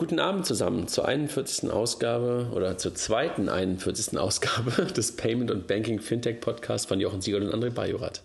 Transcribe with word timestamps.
Guten 0.00 0.18
Abend 0.18 0.46
zusammen 0.46 0.88
zur 0.88 1.06
41. 1.06 1.70
Ausgabe 1.70 2.48
oder 2.54 2.78
zur 2.78 2.94
zweiten 2.94 3.50
41. 3.50 4.18
Ausgabe 4.18 4.86
des 4.96 5.14
Payment 5.14 5.50
und 5.50 5.66
Banking 5.66 6.00
Fintech 6.00 6.40
Podcast 6.40 6.88
von 6.88 7.00
Jochen 7.00 7.20
Siegel 7.20 7.42
und 7.42 7.52
André 7.52 7.68
Bajorat. 7.68 8.22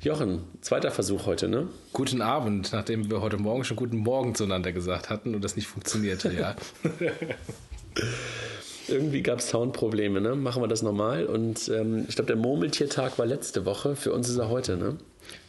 Jochen, 0.00 0.42
zweiter 0.62 0.90
Versuch 0.90 1.26
heute, 1.26 1.46
ne? 1.46 1.68
Guten 1.92 2.22
Abend, 2.22 2.72
nachdem 2.72 3.08
wir 3.08 3.20
heute 3.20 3.36
Morgen 3.36 3.62
schon 3.62 3.76
guten 3.76 3.98
Morgen 3.98 4.34
zueinander 4.34 4.72
gesagt 4.72 5.08
hatten 5.08 5.36
und 5.36 5.44
das 5.44 5.54
nicht 5.54 5.68
funktionierte, 5.68 6.32
ja. 6.34 6.56
Irgendwie 8.88 9.22
gab 9.22 9.40
es 9.40 9.48
Soundprobleme, 9.48 10.20
ne? 10.20 10.36
Machen 10.36 10.62
wir 10.62 10.68
das 10.68 10.82
nochmal. 10.82 11.26
Und 11.26 11.68
ähm, 11.68 12.04
ich 12.08 12.14
glaube, 12.14 12.28
der 12.28 12.36
Murmeltiertag 12.36 13.18
war 13.18 13.26
letzte 13.26 13.64
Woche. 13.64 13.96
Für 13.96 14.12
uns 14.12 14.28
ist 14.28 14.38
er 14.38 14.48
heute, 14.48 14.76
ne? 14.76 14.96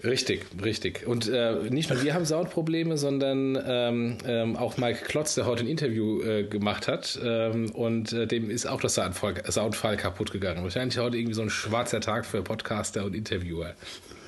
Richtig, 0.04 0.46
richtig. 0.64 1.06
Und 1.06 1.28
äh, 1.28 1.56
nicht 1.70 1.90
nur 1.90 2.02
wir 2.02 2.14
haben 2.14 2.26
Soundprobleme, 2.26 2.98
sondern 2.98 3.58
ähm, 3.64 4.18
ähm, 4.26 4.56
auch 4.56 4.78
Mike 4.78 5.06
Klotz, 5.06 5.36
der 5.36 5.46
heute 5.46 5.64
ein 5.64 5.68
Interview 5.68 6.22
äh, 6.22 6.44
gemacht 6.44 6.88
hat. 6.88 7.20
Ähm, 7.24 7.70
und 7.72 8.14
äh, 8.14 8.28
dem 8.28 8.50
ist 8.50 8.68
auch 8.68 8.82
das 8.82 8.96
Soundfall, 8.96 9.36
Soundfall 9.50 9.98
kaputt 9.98 10.32
gegangen. 10.32 10.64
Wahrscheinlich 10.64 10.98
heute 10.98 11.18
irgendwie 11.18 11.36
so 11.36 11.42
ein 11.42 11.50
schwarzer 11.50 12.02
Tag 12.02 12.26
für 12.26 12.42
Podcaster 12.42 13.06
und 13.06 13.16
Interviewer. 13.16 13.74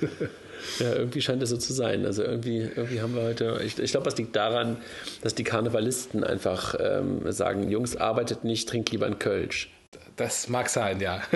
Ja, 0.78 0.94
irgendwie 0.94 1.20
scheint 1.20 1.42
es 1.42 1.50
so 1.50 1.56
zu 1.56 1.72
sein. 1.72 2.06
Also 2.06 2.22
irgendwie, 2.22 2.58
irgendwie 2.58 3.00
haben 3.00 3.14
wir 3.14 3.22
heute, 3.22 3.60
ich, 3.64 3.78
ich 3.78 3.90
glaube, 3.90 4.04
das 4.04 4.16
liegt 4.16 4.34
daran, 4.36 4.76
dass 5.22 5.34
die 5.34 5.44
Karnevalisten 5.44 6.24
einfach 6.24 6.74
ähm, 6.78 7.30
sagen, 7.32 7.70
Jungs, 7.70 7.96
arbeitet 7.96 8.44
nicht, 8.44 8.68
trinkt 8.68 8.90
lieber 8.90 9.06
ein 9.06 9.18
Kölsch. 9.18 9.70
Das 10.16 10.48
mag 10.48 10.68
sein, 10.68 11.00
ja. 11.00 11.22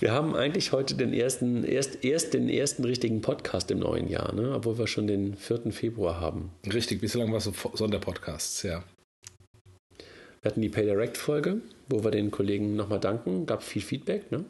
Wir 0.00 0.12
haben 0.12 0.34
eigentlich 0.34 0.72
heute 0.72 0.94
den 0.94 1.12
ersten, 1.12 1.64
erst, 1.64 2.04
erst 2.04 2.34
den 2.34 2.48
ersten 2.48 2.84
richtigen 2.84 3.20
Podcast 3.20 3.70
im 3.70 3.78
neuen 3.78 4.08
Jahr, 4.08 4.34
ne? 4.34 4.52
obwohl 4.52 4.78
wir 4.78 4.88
schon 4.88 5.06
den 5.06 5.36
4. 5.36 5.70
Februar 5.70 6.20
haben. 6.20 6.50
Richtig, 6.72 7.00
bislang 7.00 7.30
war 7.30 7.38
es 7.38 7.44
so 7.44 7.52
Sonderpodcasts, 7.74 8.64
ja. 8.64 8.82
Wir 10.42 10.50
hatten 10.50 10.60
die 10.60 10.68
PayDirect-Folge, 10.70 11.60
wo 11.88 12.02
wir 12.02 12.10
den 12.10 12.32
Kollegen 12.32 12.74
nochmal 12.74 12.98
danken. 12.98 13.46
Gab 13.46 13.62
viel 13.62 13.82
Feedback, 13.82 14.32
ne? 14.32 14.44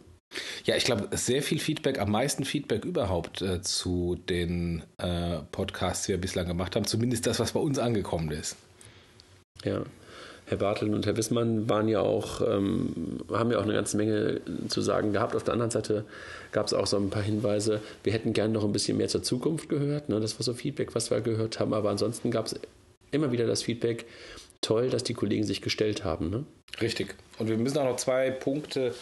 Ja, 0.64 0.76
ich 0.76 0.84
glaube, 0.84 1.08
sehr 1.16 1.42
viel 1.42 1.58
Feedback, 1.58 1.98
am 1.98 2.10
meisten 2.10 2.44
Feedback 2.44 2.84
überhaupt 2.84 3.42
äh, 3.42 3.60
zu 3.62 4.18
den 4.28 4.82
äh, 4.98 5.38
Podcasts, 5.50 6.06
die 6.06 6.12
wir 6.12 6.20
bislang 6.20 6.46
gemacht 6.46 6.76
haben. 6.76 6.86
Zumindest 6.86 7.26
das, 7.26 7.40
was 7.40 7.52
bei 7.52 7.60
uns 7.60 7.78
angekommen 7.78 8.30
ist. 8.30 8.56
Ja, 9.64 9.82
Herr 10.46 10.58
Bartel 10.58 10.92
und 10.92 11.06
Herr 11.06 11.16
Wissmann 11.16 11.68
waren 11.68 11.88
ja 11.88 12.00
auch, 12.00 12.40
ähm, 12.46 13.20
haben 13.32 13.50
ja 13.50 13.58
auch 13.58 13.62
eine 13.62 13.74
ganze 13.74 13.96
Menge 13.96 14.40
zu 14.68 14.82
sagen 14.82 15.12
gehabt. 15.12 15.34
Auf 15.34 15.44
der 15.44 15.54
anderen 15.54 15.70
Seite 15.70 16.04
gab 16.50 16.66
es 16.66 16.74
auch 16.74 16.86
so 16.86 16.96
ein 16.96 17.10
paar 17.10 17.22
Hinweise, 17.22 17.80
wir 18.02 18.12
hätten 18.12 18.32
gern 18.32 18.52
noch 18.52 18.64
ein 18.64 18.72
bisschen 18.72 18.96
mehr 18.96 19.08
zur 19.08 19.22
Zukunft 19.22 19.68
gehört. 19.68 20.08
Ne? 20.08 20.20
Das 20.20 20.38
war 20.38 20.44
so 20.44 20.52
Feedback, 20.52 20.94
was 20.94 21.10
wir 21.10 21.20
gehört 21.20 21.60
haben. 21.60 21.72
Aber 21.72 21.90
ansonsten 21.90 22.30
gab 22.30 22.46
es 22.46 22.56
immer 23.12 23.32
wieder 23.32 23.46
das 23.46 23.62
Feedback, 23.62 24.06
toll, 24.60 24.90
dass 24.90 25.04
die 25.04 25.14
Kollegen 25.14 25.44
sich 25.44 25.62
gestellt 25.62 26.04
haben. 26.04 26.30
Ne? 26.30 26.44
Richtig. 26.80 27.14
Und 27.38 27.48
wir 27.48 27.56
müssen 27.56 27.78
auch 27.78 27.84
noch 27.84 27.96
zwei 27.96 28.30
Punkte 28.30 28.94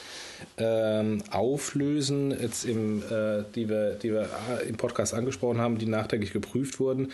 ähm, 0.57 1.23
auflösen, 1.31 2.31
jetzt 2.31 2.65
im, 2.65 3.03
äh, 3.03 3.45
die, 3.55 3.69
wir, 3.69 3.95
die 3.95 4.13
wir 4.13 4.29
äh, 4.63 4.69
im 4.69 4.77
Podcast 4.77 5.15
angesprochen 5.15 5.59
haben, 5.59 5.79
die 5.79 5.87
nachträglich 5.87 6.33
geprüft 6.33 6.81
wurden. 6.81 7.13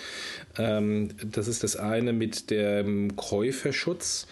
Ähm, 0.59 1.09
das 1.25 1.49
ist 1.49 1.65
das 1.65 1.77
eine 1.77 2.13
mit 2.13 2.51
dem 2.51 3.17
Käuferschutz, 3.17 4.27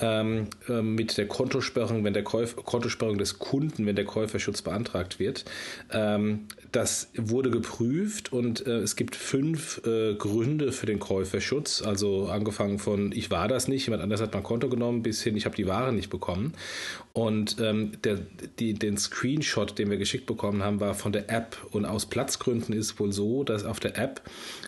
ähm, 0.00 0.48
äh, 0.68 0.80
mit 0.80 1.18
der 1.18 1.28
Kontosperrung, 1.28 2.04
wenn 2.04 2.14
der 2.14 2.24
Käuf 2.24 2.56
Kontosperrung 2.56 3.18
des 3.18 3.38
Kunden, 3.38 3.84
wenn 3.86 3.96
der 3.96 4.06
Käuferschutz 4.06 4.62
beantragt 4.62 5.18
wird. 5.18 5.44
Das 6.72 7.10
wurde 7.16 7.50
geprüft 7.50 8.32
und 8.32 8.66
äh, 8.66 8.78
es 8.78 8.94
gibt 8.94 9.16
fünf 9.16 9.80
äh, 9.86 10.14
Gründe 10.14 10.72
für 10.72 10.86
den 10.86 10.98
Käuferschutz. 10.98 11.82
Also 11.82 12.26
angefangen 12.26 12.78
von 12.78 13.12
ich 13.12 13.30
war 13.30 13.48
das 13.48 13.68
nicht, 13.68 13.86
jemand 13.86 14.02
anders 14.02 14.20
hat 14.20 14.34
mein 14.34 14.42
Konto 14.42 14.68
genommen, 14.68 15.02
bis 15.02 15.22
hin 15.22 15.36
ich 15.36 15.46
habe 15.46 15.56
die 15.56 15.66
Ware 15.66 15.92
nicht 15.92 16.10
bekommen. 16.10 16.52
Und 17.18 17.56
ähm, 17.58 18.00
der, 18.04 18.20
die, 18.60 18.74
den 18.74 18.96
Screenshot, 18.96 19.76
den 19.76 19.90
wir 19.90 19.96
geschickt 19.96 20.26
bekommen 20.26 20.62
haben, 20.62 20.78
war 20.78 20.94
von 20.94 21.10
der 21.10 21.28
App. 21.28 21.56
Und 21.72 21.84
aus 21.84 22.06
Platzgründen 22.06 22.72
ist 22.72 23.00
wohl 23.00 23.12
so, 23.12 23.42
dass 23.42 23.64
auf 23.64 23.80
der 23.80 23.98
App 23.98 24.22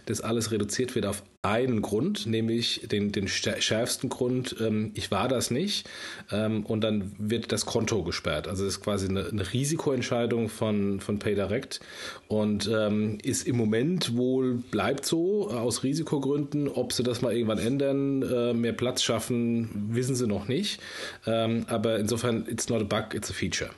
das 0.06 0.20
alles 0.20 0.50
reduziert 0.50 0.96
wird 0.96 1.06
auf 1.06 1.22
einen 1.42 1.80
Grund, 1.80 2.26
nämlich 2.26 2.86
den, 2.90 3.12
den 3.12 3.26
schärfsten 3.26 4.10
Grund, 4.10 4.56
ähm, 4.60 4.90
ich 4.94 5.10
war 5.10 5.26
das 5.26 5.50
nicht. 5.50 5.88
Ähm, 6.30 6.66
und 6.66 6.82
dann 6.82 7.12
wird 7.18 7.50
das 7.50 7.64
Konto 7.64 8.02
gesperrt. 8.02 8.46
Also 8.46 8.64
das 8.64 8.74
ist 8.74 8.82
quasi 8.82 9.08
eine, 9.08 9.26
eine 9.26 9.50
Risikoentscheidung 9.50 10.50
von, 10.50 11.00
von 11.00 11.18
PayDirect 11.18 11.80
und 12.28 12.68
ähm, 12.70 13.16
ist 13.22 13.48
im 13.48 13.56
Moment 13.56 14.18
wohl, 14.18 14.56
bleibt 14.70 15.06
so 15.06 15.48
aus 15.48 15.82
Risikogründen. 15.82 16.68
Ob 16.68 16.92
sie 16.92 17.02
das 17.02 17.22
mal 17.22 17.32
irgendwann 17.32 17.58
ändern, 17.58 18.22
äh, 18.22 18.52
mehr 18.52 18.74
Platz 18.74 19.02
schaffen, 19.02 19.70
wissen 19.92 20.14
sie 20.14 20.26
noch 20.26 20.46
nicht. 20.46 20.82
Ähm, 21.26 21.64
aber 21.68 21.98
insofern, 21.98 22.39
it's 22.48 22.68
not 22.68 22.80
a 22.80 22.84
bug, 22.84 23.14
it's 23.14 23.30
a 23.30 23.34
feature. 23.34 23.70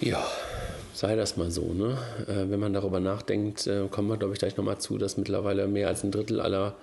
Ja, 0.00 0.24
sei 0.92 1.16
das 1.16 1.36
mal 1.36 1.50
so. 1.50 1.72
Ne? 1.72 1.98
Äh, 2.26 2.50
wenn 2.50 2.60
man 2.60 2.72
darüber 2.72 3.00
nachdenkt, 3.00 3.66
äh, 3.66 3.86
kommen 3.90 4.08
wir, 4.08 4.16
glaube 4.16 4.34
ich, 4.34 4.38
gleich 4.38 4.56
nochmal 4.56 4.78
zu, 4.78 4.98
dass 4.98 5.16
mittlerweile 5.16 5.66
mehr 5.66 5.88
als 5.88 6.04
ein 6.04 6.10
Drittel 6.10 6.40
aller 6.40 6.76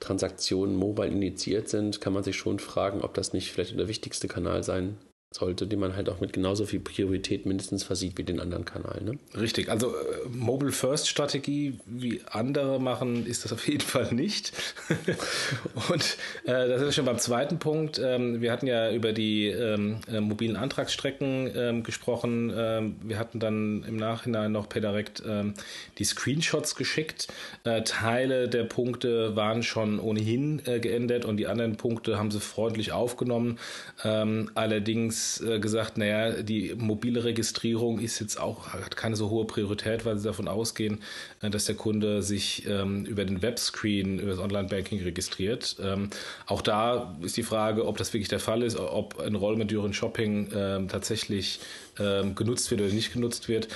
Transaktionen 0.00 0.76
mobile 0.76 1.08
initiiert 1.08 1.68
sind, 1.68 2.00
kann 2.00 2.12
man 2.12 2.22
sich 2.22 2.36
schon 2.36 2.58
fragen, 2.58 3.00
ob 3.00 3.14
das 3.14 3.32
nicht 3.32 3.52
vielleicht 3.52 3.78
der 3.78 3.88
wichtigste 3.88 4.28
Kanal 4.28 4.62
sein 4.62 4.96
sollte, 5.30 5.66
die 5.66 5.76
man 5.76 5.94
halt 5.94 6.08
auch 6.08 6.20
mit 6.20 6.32
genauso 6.32 6.64
viel 6.64 6.80
Priorität 6.80 7.44
mindestens 7.44 7.84
versieht 7.84 8.16
wie 8.16 8.24
den 8.24 8.40
anderen 8.40 8.64
Kanal. 8.64 9.02
Ne? 9.04 9.18
Richtig, 9.38 9.68
also 9.68 9.88
äh, 9.88 10.28
Mobile 10.30 10.72
First 10.72 11.06
Strategie 11.06 11.78
wie 11.84 12.22
andere 12.30 12.80
machen, 12.80 13.26
ist 13.26 13.44
das 13.44 13.52
auf 13.52 13.68
jeden 13.68 13.80
Fall 13.82 14.14
nicht. 14.14 14.52
und 15.90 16.16
äh, 16.44 16.68
das 16.68 16.80
ist 16.80 16.94
schon 16.94 17.04
beim 17.04 17.18
zweiten 17.18 17.58
Punkt. 17.58 18.00
Ähm, 18.02 18.40
wir 18.40 18.50
hatten 18.50 18.66
ja 18.66 18.90
über 18.90 19.12
die 19.12 19.48
ähm, 19.48 20.00
äh, 20.10 20.20
mobilen 20.20 20.56
Antragsstrecken 20.56 21.52
ähm, 21.54 21.82
gesprochen. 21.82 22.50
Ähm, 22.56 22.96
wir 23.02 23.18
hatten 23.18 23.38
dann 23.38 23.84
im 23.86 23.96
Nachhinein 23.96 24.52
noch 24.52 24.68
per 24.68 24.80
Direkt 24.80 25.22
ähm, 25.26 25.52
die 25.98 26.04
Screenshots 26.04 26.74
geschickt. 26.74 27.28
Äh, 27.64 27.82
Teile 27.82 28.48
der 28.48 28.64
Punkte 28.64 29.36
waren 29.36 29.62
schon 29.62 30.00
ohnehin 30.00 30.62
äh, 30.64 30.80
geändert 30.80 31.26
und 31.26 31.36
die 31.36 31.48
anderen 31.48 31.76
Punkte 31.76 32.16
haben 32.16 32.30
sie 32.30 32.40
freundlich 32.40 32.92
aufgenommen. 32.92 33.58
Ähm, 34.04 34.50
allerdings 34.54 35.17
allerdings 35.18 35.40
äh, 35.40 35.58
gesagt, 35.58 35.98
naja, 35.98 36.42
die 36.42 36.74
mobile 36.76 37.24
Registrierung 37.24 37.98
ist 37.98 38.20
jetzt 38.20 38.38
auch, 38.38 38.68
hat 38.68 38.96
keine 38.96 39.16
so 39.16 39.30
hohe 39.30 39.46
Priorität, 39.46 40.04
weil 40.04 40.18
sie 40.18 40.24
davon 40.24 40.48
ausgehen, 40.48 41.00
äh, 41.42 41.50
dass 41.50 41.66
der 41.66 41.74
Kunde 41.74 42.22
sich 42.22 42.66
ähm, 42.66 43.04
über 43.04 43.24
den 43.24 43.42
Webscreen, 43.42 44.18
über 44.18 44.30
das 44.30 44.38
Online-Banking 44.38 45.02
registriert. 45.02 45.76
Ähm, 45.82 46.10
auch 46.46 46.62
da 46.62 47.16
ist 47.22 47.36
die 47.36 47.42
Frage, 47.42 47.86
ob 47.86 47.96
das 47.96 48.12
wirklich 48.12 48.28
der 48.28 48.40
Fall 48.40 48.62
ist, 48.62 48.78
ob 48.78 49.20
Enrollment 49.20 49.70
during 49.70 49.92
Shopping 49.92 50.50
ähm, 50.54 50.88
tatsächlich 50.88 51.60
ähm, 51.98 52.34
genutzt 52.34 52.70
wird 52.70 52.80
oder 52.80 52.92
nicht 52.92 53.12
genutzt 53.12 53.48
wird. 53.48 53.68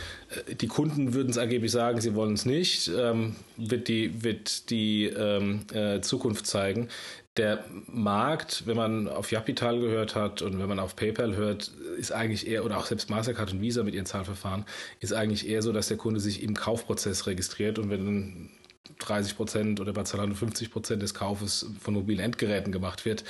Äh, 0.48 0.54
die 0.54 0.68
Kunden 0.68 1.14
würden 1.14 1.30
es 1.30 1.38
angeblich 1.38 1.72
sagen, 1.72 2.00
sie 2.00 2.14
wollen 2.14 2.34
es 2.34 2.46
nicht. 2.46 2.90
Ähm, 2.96 3.36
wird 3.56 3.88
die, 3.88 4.22
wird 4.22 4.70
die 4.70 5.06
ähm, 5.06 5.60
äh, 5.72 6.00
Zukunft 6.00 6.46
zeigen 6.46 6.88
der 7.36 7.64
Markt, 7.86 8.66
wenn 8.66 8.76
man 8.76 9.08
auf 9.08 9.30
Japital 9.30 9.80
gehört 9.80 10.14
hat 10.14 10.42
und 10.42 10.58
wenn 10.58 10.68
man 10.68 10.78
auf 10.78 10.96
PayPal 10.96 11.34
hört, 11.34 11.70
ist 11.96 12.12
eigentlich 12.12 12.46
eher, 12.46 12.64
oder 12.64 12.76
auch 12.76 12.86
selbst 12.86 13.08
Mastercard 13.08 13.52
und 13.52 13.62
Visa 13.62 13.82
mit 13.82 13.94
ihren 13.94 14.04
Zahlverfahren, 14.04 14.66
ist 15.00 15.14
eigentlich 15.14 15.48
eher 15.48 15.62
so, 15.62 15.72
dass 15.72 15.88
der 15.88 15.96
Kunde 15.96 16.20
sich 16.20 16.42
im 16.42 16.54
Kaufprozess 16.54 17.26
registriert 17.26 17.78
und 17.78 17.88
wenn 17.88 18.50
30 18.98 19.36
Prozent 19.36 19.80
oder 19.80 19.92
bei 19.92 20.02
Zalando 20.02 20.34
50 20.34 20.70
Prozent 20.70 21.02
des 21.02 21.14
Kaufes 21.14 21.66
von 21.80 21.94
mobilen 21.94 22.20
Endgeräten 22.20 22.70
gemacht 22.70 23.04
wird, 23.04 23.24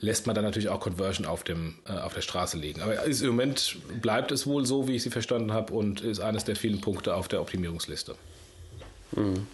lässt 0.00 0.26
man 0.26 0.34
dann 0.34 0.44
natürlich 0.44 0.68
auch 0.68 0.80
Conversion 0.80 1.26
auf, 1.26 1.42
dem, 1.42 1.76
äh, 1.86 1.92
auf 1.92 2.14
der 2.14 2.20
Straße 2.20 2.56
liegen. 2.58 2.80
Aber 2.82 3.02
ist, 3.04 3.22
im 3.22 3.28
Moment 3.28 3.78
bleibt 4.00 4.32
es 4.32 4.46
wohl 4.46 4.66
so, 4.66 4.86
wie 4.86 4.96
ich 4.96 5.02
sie 5.02 5.10
verstanden 5.10 5.52
habe 5.52 5.72
und 5.72 6.00
ist 6.02 6.20
eines 6.20 6.44
der 6.44 6.56
vielen 6.56 6.80
Punkte 6.80 7.14
auf 7.14 7.28
der 7.28 7.40
Optimierungsliste. 7.40 8.16
Mhm. 9.12 9.46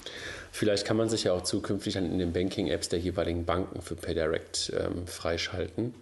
Vielleicht 0.54 0.84
kann 0.84 0.98
man 0.98 1.08
sich 1.08 1.24
ja 1.24 1.32
auch 1.32 1.42
zukünftig 1.42 1.94
dann 1.94 2.04
in 2.04 2.18
den 2.18 2.34
Banking-Apps 2.34 2.90
der 2.90 2.98
jeweiligen 2.98 3.46
Banken 3.46 3.80
für 3.80 3.96
PayDirect 3.96 4.74
ähm, 4.78 5.06
freischalten. 5.06 5.94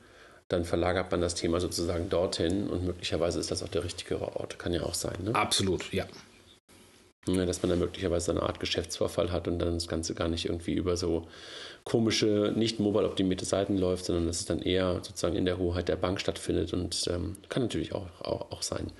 Dann 0.48 0.64
verlagert 0.64 1.12
man 1.12 1.20
das 1.20 1.36
Thema 1.36 1.60
sozusagen 1.60 2.10
dorthin 2.10 2.68
und 2.68 2.84
möglicherweise 2.84 3.38
ist 3.38 3.52
das 3.52 3.62
auch 3.62 3.68
der 3.68 3.84
richtigere 3.84 4.36
Ort. 4.36 4.58
Kann 4.58 4.72
ja 4.72 4.82
auch 4.82 4.94
sein. 4.94 5.14
Ne? 5.22 5.36
Absolut, 5.36 5.92
ja. 5.92 6.04
Ja, 7.26 7.44
dass 7.44 7.62
man 7.62 7.70
dann 7.70 7.78
möglicherweise 7.78 8.30
eine 8.30 8.42
Art 8.42 8.60
Geschäftsvorfall 8.60 9.30
hat 9.30 9.46
und 9.46 9.58
dann 9.58 9.74
das 9.74 9.88
Ganze 9.88 10.14
gar 10.14 10.28
nicht 10.28 10.46
irgendwie 10.46 10.72
über 10.72 10.96
so 10.96 11.28
komische, 11.84 12.52
nicht 12.56 12.80
mobile 12.80 13.06
optimierte 13.06 13.44
Seiten 13.44 13.76
läuft, 13.76 14.06
sondern 14.06 14.26
dass 14.26 14.40
es 14.40 14.46
dann 14.46 14.62
eher 14.62 14.94
sozusagen 15.02 15.36
in 15.36 15.44
der 15.44 15.58
Hoheit 15.58 15.88
der 15.88 15.96
Bank 15.96 16.18
stattfindet 16.18 16.72
und 16.72 17.08
ähm, 17.12 17.36
kann 17.50 17.62
natürlich 17.62 17.94
auch, 17.94 18.06
auch, 18.22 18.50
auch 18.50 18.62
sein. 18.62 18.90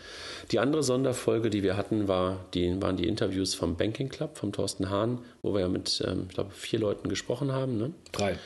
Die 0.51 0.59
andere 0.59 0.83
Sonderfolge, 0.83 1.49
die 1.49 1.63
wir 1.63 1.79
hatten, 1.79 2.09
war 2.09 2.45
die, 2.53 2.81
waren 2.83 2.97
die 2.97 3.09
Interviews 3.09 3.55
vom 3.55 3.77
Banking 3.77 4.11
Club, 4.11 4.37
vom 4.37 4.53
Thorsten 4.53 4.91
Hahn, 4.91 5.21
wo 5.41 5.55
wir 5.55 5.61
ja 5.61 5.69
mit, 5.69 6.03
ähm, 6.07 6.27
ich 6.29 6.35
glaube, 6.35 6.51
vier 6.51 6.79
Leuten 6.79 7.09
gesprochen 7.09 7.53
haben. 7.53 7.79
Ne? 7.79 7.93
Drei. 8.13 8.39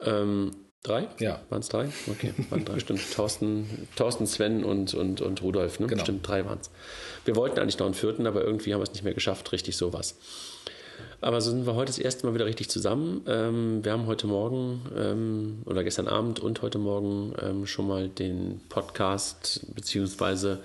Ähm, 0.00 0.52
Drei? 0.82 1.08
Ja. 1.18 1.40
Waren 1.50 1.60
es 1.60 1.68
drei? 1.68 1.88
Okay, 2.08 2.32
waren 2.50 2.64
drei, 2.64 2.78
stimmt. 2.78 3.00
Thorsten, 3.14 3.88
Thorsten 3.96 4.26
Sven 4.26 4.64
und, 4.64 4.94
und, 4.94 5.20
und 5.20 5.42
Rudolf, 5.42 5.80
ne? 5.80 5.86
Genau. 5.86 6.02
Stimmt, 6.02 6.26
drei 6.26 6.44
waren 6.44 6.58
es. 6.60 6.70
Wir 7.24 7.36
wollten 7.36 7.58
eigentlich 7.58 7.78
noch 7.78 7.86
einen 7.86 7.94
vierten, 7.94 8.26
aber 8.26 8.42
irgendwie 8.44 8.72
haben 8.72 8.80
wir 8.80 8.84
es 8.84 8.92
nicht 8.92 9.04
mehr 9.04 9.14
geschafft, 9.14 9.50
richtig 9.52 9.76
sowas. 9.76 10.16
Aber 11.20 11.40
so 11.40 11.50
sind 11.50 11.66
wir 11.66 11.74
heute 11.74 11.90
das 11.90 11.98
erste 11.98 12.26
Mal 12.26 12.34
wieder 12.34 12.46
richtig 12.46 12.70
zusammen. 12.70 13.22
Ähm, 13.26 13.84
wir 13.84 13.92
haben 13.92 14.06
heute 14.06 14.28
Morgen 14.28 14.82
ähm, 14.96 15.62
oder 15.64 15.82
gestern 15.82 16.06
Abend 16.06 16.38
und 16.38 16.62
heute 16.62 16.78
Morgen 16.78 17.34
ähm, 17.42 17.66
schon 17.66 17.88
mal 17.88 18.08
den 18.08 18.60
Podcast 18.68 19.66
beziehungsweise 19.74 20.60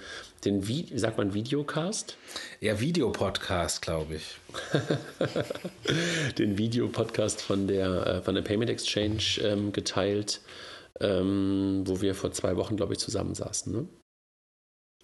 den, 0.46 0.68
wie 0.68 0.98
sagt 0.98 1.18
man, 1.18 1.34
Videocast? 1.34 2.18
Ja, 2.60 2.80
Videopodcast, 2.80 3.82
glaube 3.82 4.16
ich. 4.16 4.38
den 6.38 6.58
Videopodcast 6.58 7.42
von 7.42 7.68
der, 7.68 8.08
äh, 8.08 8.22
von 8.22 8.36
der 8.36 8.42
Payment 8.42 8.70
Exchange 8.70 9.40
ähm, 9.42 9.72
geteilt, 9.72 10.42
ähm, 11.00 11.84
wo 11.86 12.02
wir 12.02 12.16
vor 12.16 12.32
zwei 12.32 12.56
Wochen, 12.58 12.76
glaube 12.76 12.94
ich, 12.94 13.00
zusammensaßen. 13.00 13.74
Ne? 13.74 13.88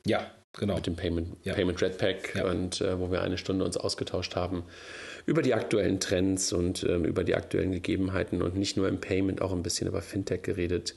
Ja, 0.06 0.32
genau. 0.58 0.76
Mit 0.76 0.88
dem 0.88 0.96
Payment, 0.96 1.38
ja. 1.44 1.54
Payment 1.54 1.82
Red 1.82 1.98
Pack 1.98 2.36
ja. 2.36 2.50
und 2.50 2.82
äh, 2.82 3.00
wo 3.00 3.12
wir 3.12 3.22
eine 3.22 3.38
Stunde 3.38 3.66
uns 3.66 3.78
ausgetauscht 3.78 4.36
haben 4.36 4.64
über 5.26 5.42
die 5.42 5.54
aktuellen 5.54 6.00
Trends 6.00 6.54
und 6.54 6.84
ähm, 6.84 7.06
über 7.06 7.24
die 7.24 7.36
aktuellen 7.36 7.72
Gegebenheiten 7.72 8.42
und 8.42 8.56
nicht 8.56 8.78
nur 8.78 8.88
im 8.88 9.00
Payment, 9.00 9.42
auch 9.42 9.52
ein 9.52 9.64
bisschen 9.64 9.88
über 9.88 10.02
Fintech 10.02 10.42
geredet 10.42 10.96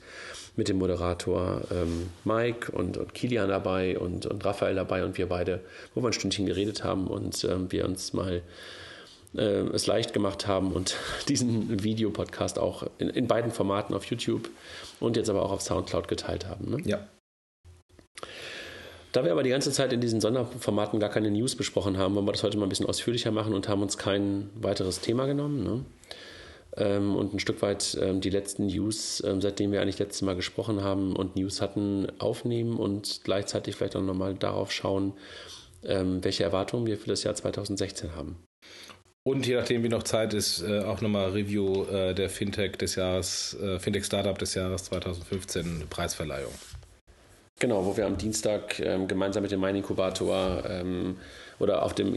mit 0.55 0.69
dem 0.69 0.77
Moderator 0.77 1.61
ähm, 1.71 2.09
Mike 2.23 2.71
und, 2.71 2.97
und 2.97 3.13
Kilian 3.13 3.49
dabei 3.49 3.97
und, 3.97 4.25
und 4.25 4.45
Raphael 4.45 4.75
dabei 4.75 5.03
und 5.03 5.17
wir 5.17 5.27
beide, 5.27 5.61
wo 5.95 6.01
wir 6.01 6.07
ein 6.07 6.13
Stündchen 6.13 6.45
geredet 6.45 6.83
haben 6.83 7.07
und 7.07 7.43
ähm, 7.43 7.71
wir 7.71 7.85
uns 7.85 8.13
mal 8.13 8.43
äh, 9.35 9.41
es 9.41 9.87
leicht 9.87 10.13
gemacht 10.13 10.47
haben 10.47 10.71
und 10.73 10.95
diesen 11.27 11.83
Videopodcast 11.83 12.59
auch 12.59 12.85
in, 12.99 13.09
in, 13.09 13.27
beiden 13.27 13.51
Formaten 13.51 13.95
auf 13.95 14.05
YouTube 14.05 14.49
und 14.99 15.17
jetzt 15.17 15.29
aber 15.29 15.43
auch 15.43 15.51
auf 15.51 15.61
Soundcloud 15.61 16.07
geteilt 16.07 16.47
haben. 16.47 16.69
Ne? 16.69 16.77
Ja. 16.85 17.07
Da 19.11 19.23
wir 19.23 19.31
aber 19.31 19.43
die 19.43 19.51
ganze 19.51 19.71
Zeit 19.71 19.93
in 19.93 20.01
diesen 20.01 20.21
Sonderformaten 20.21 20.99
gar 20.99 21.09
keine 21.09 21.29
News 21.29 21.55
besprochen 21.55 21.97
haben, 21.97 22.15
wollen 22.15 22.25
wir 22.25 22.31
das 22.31 22.41
heute 22.41 22.57
mal 22.57 22.65
ein 22.65 22.69
bisschen 22.69 22.87
ausführlicher 22.87 23.31
machen 23.31 23.53
und 23.53 23.69
haben 23.69 23.83
uns 23.83 23.97
kein 23.97 24.49
weiteres 24.55 25.01
Thema 25.01 25.27
genommen. 25.27 25.63
Ne? 25.63 25.85
Ähm, 26.75 27.15
und 27.15 27.33
ein 27.33 27.39
Stück 27.39 27.61
weit 27.61 27.97
ähm, 28.01 28.21
die 28.21 28.29
letzten 28.29 28.65
News, 28.65 29.23
ähm, 29.25 29.41
seitdem 29.41 29.71
wir 29.71 29.81
eigentlich 29.81 29.99
letztes 29.99 30.21
Mal 30.23 30.35
gesprochen 30.35 30.83
haben 30.83 31.15
und 31.15 31.35
News 31.35 31.61
hatten, 31.61 32.07
aufnehmen 32.19 32.77
und 32.77 33.21
gleichzeitig 33.23 33.75
vielleicht 33.75 33.95
auch 33.95 34.01
nochmal 34.01 34.33
darauf 34.33 34.71
schauen, 34.71 35.13
ähm, 35.83 36.23
welche 36.23 36.43
Erwartungen 36.43 36.87
wir 36.87 36.97
für 36.97 37.09
das 37.09 37.23
Jahr 37.23 37.35
2016 37.35 38.15
haben. 38.15 38.37
Und 39.25 39.47
je 39.47 39.55
nachdem, 39.55 39.83
wie 39.83 39.89
noch 39.89 40.03
Zeit 40.03 40.33
ist, 40.33 40.61
äh, 40.61 40.79
auch 40.79 40.99
nochmal 40.99 41.29
Review 41.31 41.85
äh, 41.85 42.13
der 42.13 42.29
Fintech 42.29 42.73
des 42.73 42.95
Jahres, 42.95 43.55
äh, 43.61 43.79
Fintech 43.79 44.03
Startup 44.03 44.37
des 44.37 44.53
Jahres 44.55 44.85
2015 44.85 45.85
Preisverleihung. 45.89 46.51
Genau, 47.59 47.85
wo 47.85 47.95
wir 47.95 48.05
am 48.05 48.17
Dienstag 48.17 48.79
ähm, 48.79 49.07
gemeinsam 49.07 49.43
mit 49.43 49.51
dem 49.51 49.61
Mining 49.61 49.77
Inkubator 49.77 50.63
ähm, 50.67 51.17
oder 51.63 51.83
auf 51.83 51.93
dem, 51.93 52.13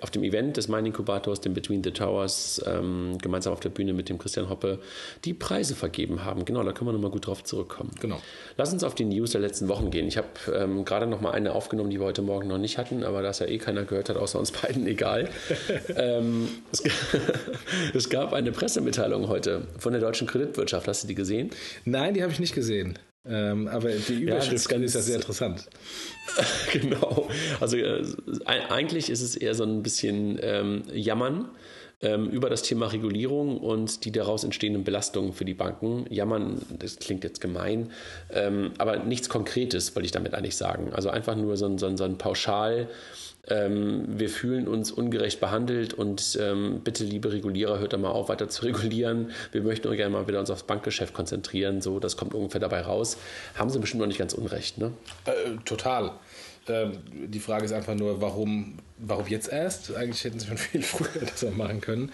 auf 0.00 0.10
dem 0.10 0.24
Event 0.24 0.56
des 0.56 0.68
Mining 0.68 0.86
Inkubators, 0.86 1.40
dem 1.40 1.54
Between 1.54 1.84
the 1.84 1.90
Towers, 1.90 2.62
ähm, 2.66 3.18
gemeinsam 3.20 3.52
auf 3.52 3.60
der 3.60 3.68
Bühne 3.68 3.92
mit 3.92 4.08
dem 4.08 4.18
Christian 4.18 4.48
Hoppe, 4.48 4.78
die 5.24 5.34
Preise 5.34 5.74
vergeben 5.74 6.24
haben. 6.24 6.44
Genau, 6.44 6.62
da 6.62 6.72
können 6.72 6.88
wir 6.88 6.92
nochmal 6.92 7.10
gut 7.10 7.26
drauf 7.26 7.44
zurückkommen. 7.44 7.90
Genau. 8.00 8.20
Lass 8.56 8.72
uns 8.72 8.82
auf 8.82 8.94
die 8.94 9.04
News 9.04 9.32
der 9.32 9.40
letzten 9.40 9.68
Wochen 9.68 9.90
gehen. 9.90 10.06
Ich 10.08 10.16
habe 10.16 10.28
ähm, 10.54 10.84
gerade 10.84 11.06
noch 11.06 11.20
mal 11.20 11.32
eine 11.32 11.52
aufgenommen, 11.52 11.90
die 11.90 12.00
wir 12.00 12.06
heute 12.06 12.22
Morgen 12.22 12.48
noch 12.48 12.58
nicht 12.58 12.78
hatten, 12.78 13.04
aber 13.04 13.22
da 13.22 13.30
es 13.30 13.38
ja 13.38 13.46
eh 13.46 13.58
keiner 13.58 13.84
gehört 13.84 14.08
hat, 14.08 14.16
außer 14.16 14.38
uns 14.38 14.52
beiden, 14.52 14.86
egal. 14.86 15.28
ähm, 15.94 16.48
es, 16.72 16.82
es 17.94 18.10
gab 18.10 18.32
eine 18.32 18.52
Pressemitteilung 18.52 19.28
heute 19.28 19.66
von 19.78 19.92
der 19.92 20.00
deutschen 20.00 20.26
Kreditwirtschaft. 20.26 20.88
Hast 20.88 21.04
du 21.04 21.08
die 21.08 21.14
gesehen? 21.14 21.50
Nein, 21.84 22.14
die 22.14 22.22
habe 22.22 22.32
ich 22.32 22.40
nicht 22.40 22.54
gesehen. 22.54 22.98
Ähm, 23.28 23.68
aber 23.68 23.90
die 23.90 24.22
Überschrift 24.22 24.70
ja, 24.70 24.78
ist 24.78 24.94
ja 24.94 25.00
sehr 25.00 25.16
interessant. 25.16 25.68
genau. 26.72 27.28
Also 27.60 27.76
äh, 27.76 28.04
eigentlich 28.44 29.10
ist 29.10 29.22
es 29.22 29.36
eher 29.36 29.54
so 29.54 29.64
ein 29.64 29.82
bisschen 29.82 30.38
ähm, 30.42 30.82
Jammern 30.92 31.48
ähm, 32.02 32.28
über 32.28 32.50
das 32.50 32.62
Thema 32.62 32.86
Regulierung 32.86 33.58
und 33.58 34.04
die 34.04 34.12
daraus 34.12 34.44
entstehenden 34.44 34.84
Belastungen 34.84 35.32
für 35.32 35.44
die 35.44 35.54
Banken. 35.54 36.06
Jammern, 36.10 36.60
das 36.78 36.98
klingt 36.98 37.24
jetzt 37.24 37.40
gemein, 37.40 37.90
ähm, 38.30 38.72
aber 38.78 38.98
nichts 38.98 39.28
Konkretes 39.28 39.94
wollte 39.96 40.06
ich 40.06 40.12
damit 40.12 40.34
eigentlich 40.34 40.56
sagen. 40.56 40.92
Also 40.92 41.10
einfach 41.10 41.36
nur 41.36 41.56
so 41.56 41.66
ein, 41.66 41.78
so 41.78 41.86
ein, 41.86 41.96
so 41.96 42.04
ein 42.04 42.18
Pauschal 42.18 42.88
ähm, 43.48 44.04
wir 44.08 44.28
fühlen 44.28 44.66
uns 44.66 44.90
ungerecht 44.90 45.40
behandelt 45.40 45.94
und 45.94 46.38
ähm, 46.40 46.80
bitte, 46.82 47.04
liebe 47.04 47.32
Regulierer, 47.32 47.78
hört 47.78 47.92
da 47.92 47.96
mal 47.96 48.10
auf, 48.10 48.28
weiter 48.28 48.48
zu 48.48 48.62
regulieren. 48.64 49.30
Wir 49.52 49.62
möchten 49.62 49.88
uns 49.88 49.96
gerne 49.96 50.12
mal 50.12 50.26
wieder 50.26 50.40
uns 50.40 50.50
aufs 50.50 50.64
Bankgeschäft 50.64 51.14
konzentrieren. 51.14 51.80
So, 51.80 52.00
das 52.00 52.16
kommt 52.16 52.34
ungefähr 52.34 52.60
dabei 52.60 52.80
raus. 52.80 53.18
Haben 53.54 53.70
sie 53.70 53.78
bestimmt 53.78 54.00
noch 54.00 54.08
nicht 54.08 54.18
ganz 54.18 54.32
unrecht, 54.32 54.78
ne? 54.78 54.92
Äh, 55.26 55.56
total. 55.64 56.12
Ähm, 56.68 56.92
die 57.12 57.38
Frage 57.38 57.64
ist 57.64 57.72
einfach 57.72 57.94
nur, 57.94 58.20
warum, 58.20 58.78
warum 58.98 59.26
jetzt 59.28 59.52
erst? 59.52 59.94
Eigentlich 59.94 60.24
hätten 60.24 60.40
sie 60.40 60.46
schon 60.46 60.58
viel 60.58 60.82
früher 60.82 61.24
das 61.24 61.44
auch 61.44 61.54
machen 61.54 61.80
können. 61.80 62.10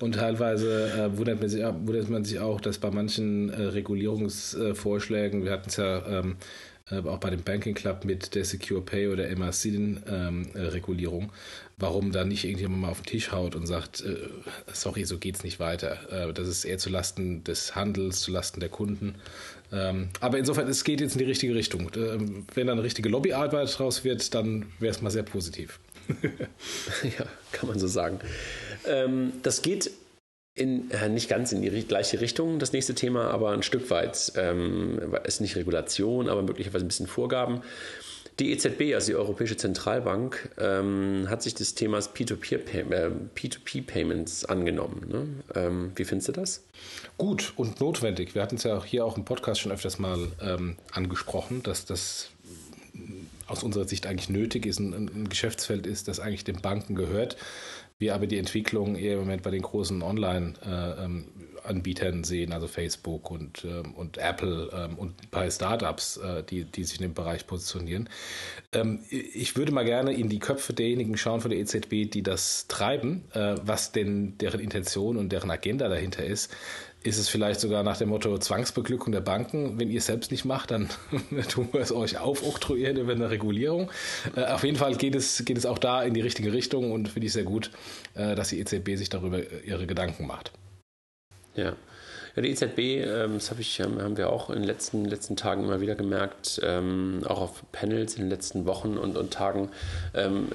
Und 0.00 0.16
teilweise 0.16 0.90
äh, 0.92 1.16
wundert, 1.16 1.40
man 1.40 1.48
sich, 1.48 1.62
wundert, 1.62 2.10
man 2.10 2.24
sich, 2.24 2.40
auch, 2.40 2.60
dass 2.60 2.78
bei 2.78 2.90
manchen 2.90 3.50
äh, 3.50 3.62
Regulierungsvorschlägen, 3.62 5.44
wir 5.44 5.52
hatten 5.52 5.70
es 5.70 5.76
ja 5.76 6.06
ähm, 6.06 6.36
äh, 6.90 6.98
auch 6.98 7.18
bei 7.18 7.30
dem 7.30 7.42
Banking 7.42 7.74
Club 7.74 8.04
mit 8.04 8.34
der 8.34 8.44
Secure 8.44 8.82
Pay 8.82 9.08
oder 9.08 9.28
MRC-Regulierung, 9.34 11.22
ähm, 11.22 11.28
äh, 11.28 11.32
warum 11.78 12.12
da 12.12 12.24
nicht 12.24 12.44
irgendjemand 12.44 12.82
mal 12.82 12.90
auf 12.90 13.00
den 13.00 13.06
Tisch 13.06 13.32
haut 13.32 13.54
und 13.54 13.66
sagt, 13.66 14.02
äh, 14.02 14.28
sorry, 14.72 15.04
so 15.04 15.18
geht 15.18 15.36
es 15.36 15.44
nicht 15.44 15.60
weiter. 15.60 15.98
Äh, 16.12 16.32
das 16.34 16.46
ist 16.46 16.64
eher 16.64 16.78
zulasten 16.78 17.42
des 17.44 17.74
Handels, 17.74 18.20
zulasten 18.20 18.60
der 18.60 18.68
Kunden. 18.68 19.14
Ähm, 19.72 20.10
aber 20.20 20.38
insofern, 20.38 20.68
es 20.68 20.84
geht 20.84 21.00
jetzt 21.00 21.14
in 21.14 21.20
die 21.20 21.24
richtige 21.24 21.54
Richtung. 21.54 21.90
Ähm, 21.96 22.46
wenn 22.54 22.66
da 22.66 22.74
eine 22.74 22.82
richtige 22.82 23.08
Lobbyarbeit 23.08 23.78
draus 23.78 24.04
wird, 24.04 24.34
dann 24.34 24.66
wäre 24.78 24.94
es 24.94 25.00
mal 25.00 25.10
sehr 25.10 25.22
positiv. 25.22 25.80
ja, 27.18 27.26
kann 27.52 27.68
man 27.68 27.78
so 27.78 27.86
sagen. 27.86 28.20
Ähm, 28.86 29.32
das 29.42 29.62
geht 29.62 29.90
in, 30.54 30.90
äh, 30.90 31.08
nicht 31.08 31.28
ganz 31.28 31.52
in 31.52 31.62
die 31.62 31.86
gleiche 31.86 32.20
Richtung, 32.20 32.58
das 32.58 32.72
nächste 32.72 32.94
Thema, 32.94 33.30
aber 33.30 33.50
ein 33.50 33.62
Stück 33.62 33.88
weit. 33.90 34.32
Ähm, 34.36 35.00
ist 35.24 35.40
nicht 35.40 35.56
Regulation, 35.56 36.28
aber 36.28 36.42
möglicherweise 36.42 36.84
ein 36.84 36.88
bisschen 36.88 37.08
Vorgaben. 37.08 37.62
Die 38.40 38.50
EZB, 38.52 38.94
also 38.94 39.12
die 39.12 39.16
Europäische 39.16 39.56
Zentralbank, 39.56 40.50
ähm, 40.58 41.26
hat 41.28 41.40
sich 41.42 41.54
des 41.54 41.76
Themas 41.76 42.12
P2P-Payments 42.14 44.42
äh, 44.42 44.48
angenommen. 44.48 45.06
Ne? 45.08 45.28
Ähm, 45.54 45.92
wie 45.94 46.04
findest 46.04 46.26
du 46.28 46.32
das? 46.32 46.64
Gut 47.16 47.52
und 47.56 47.80
notwendig. 47.80 48.34
Wir 48.34 48.42
hatten 48.42 48.56
es 48.56 48.64
ja 48.64 48.76
auch 48.76 48.84
hier 48.84 49.04
auch 49.04 49.16
im 49.16 49.24
Podcast 49.24 49.60
schon 49.60 49.70
öfters 49.70 50.00
mal 50.00 50.32
ähm, 50.40 50.74
angesprochen, 50.90 51.62
dass 51.62 51.86
das 51.86 52.30
aus 53.46 53.62
unserer 53.62 53.86
Sicht 53.86 54.04
eigentlich 54.06 54.30
nötig 54.30 54.66
ist, 54.66 54.80
ein, 54.80 54.92
ein 54.92 55.28
Geschäftsfeld 55.28 55.86
ist, 55.86 56.08
das 56.08 56.18
eigentlich 56.18 56.42
den 56.44 56.60
Banken 56.60 56.96
gehört 56.96 57.36
wir 57.98 58.14
aber 58.14 58.26
die 58.26 58.38
Entwicklung 58.38 58.96
eher 58.96 59.14
im 59.14 59.20
Moment 59.20 59.42
bei 59.42 59.50
den 59.50 59.62
großen 59.62 60.02
Online-Anbietern 60.02 62.24
sehen, 62.24 62.52
also 62.52 62.66
Facebook 62.66 63.30
und, 63.30 63.64
ähm, 63.64 63.94
und 63.94 64.18
Apple 64.18 64.68
ähm, 64.72 64.98
und 64.98 65.30
bei 65.30 65.48
Startups, 65.48 66.16
äh, 66.16 66.42
die, 66.42 66.64
die 66.64 66.82
sich 66.84 67.00
in 67.00 67.04
dem 67.04 67.14
Bereich 67.14 67.46
positionieren. 67.46 68.08
Ähm, 68.72 69.04
ich 69.10 69.56
würde 69.56 69.70
mal 69.70 69.84
gerne 69.84 70.12
in 70.12 70.28
die 70.28 70.40
Köpfe 70.40 70.72
derjenigen 70.72 71.16
schauen 71.16 71.40
von 71.40 71.50
der 71.50 71.60
EZB, 71.60 72.10
die 72.10 72.24
das 72.24 72.66
treiben, 72.66 73.24
äh, 73.32 73.54
was 73.62 73.92
denn 73.92 74.36
deren 74.38 74.58
Intention 74.60 75.16
und 75.16 75.30
deren 75.30 75.50
Agenda 75.50 75.88
dahinter 75.88 76.24
ist 76.24 76.52
ist 77.04 77.18
es 77.18 77.28
vielleicht 77.28 77.60
sogar 77.60 77.82
nach 77.82 77.98
dem 77.98 78.08
Motto 78.08 78.36
Zwangsbeglückung 78.38 79.12
der 79.12 79.20
Banken. 79.20 79.78
Wenn 79.78 79.90
ihr 79.90 79.98
es 79.98 80.06
selbst 80.06 80.30
nicht 80.30 80.44
macht, 80.44 80.70
dann 80.70 80.88
tun 81.48 81.68
wir 81.70 81.80
es 81.80 81.92
euch 81.92 82.18
aufoktroyieren 82.18 82.96
über 82.96 83.12
eine 83.12 83.30
Regulierung. 83.30 83.90
Äh, 84.34 84.46
auf 84.46 84.64
jeden 84.64 84.78
Fall 84.78 84.96
geht 84.96 85.14
es, 85.14 85.44
geht 85.44 85.58
es 85.58 85.66
auch 85.66 85.78
da 85.78 86.02
in 86.02 86.14
die 86.14 86.22
richtige 86.22 86.52
Richtung 86.52 86.92
und 86.92 87.08
finde 87.08 87.26
ich 87.26 87.32
sehr 87.32 87.44
gut, 87.44 87.70
äh, 88.14 88.34
dass 88.34 88.48
die 88.48 88.58
EZB 88.58 88.96
sich 88.96 89.10
darüber 89.10 89.38
ihre 89.64 89.86
Gedanken 89.86 90.26
macht. 90.26 90.52
Ja. 91.54 91.76
Die 92.36 92.50
EZB, 92.50 92.78
ähm, 92.78 93.34
das 93.34 93.50
hab 93.50 93.60
ich, 93.60 93.78
ähm, 93.78 94.02
haben 94.02 94.16
wir 94.16 94.30
auch 94.30 94.50
in 94.50 94.56
den 94.56 94.64
letzten, 94.64 95.04
letzten 95.04 95.36
Tagen 95.36 95.62
immer 95.62 95.80
wieder 95.80 95.94
gemerkt, 95.94 96.60
ähm, 96.64 97.20
auch 97.28 97.40
auf 97.40 97.62
Panels 97.70 98.14
in 98.14 98.22
den 98.22 98.30
letzten 98.30 98.66
Wochen 98.66 98.98
und, 98.98 99.16
und 99.16 99.32
Tagen, 99.32 99.68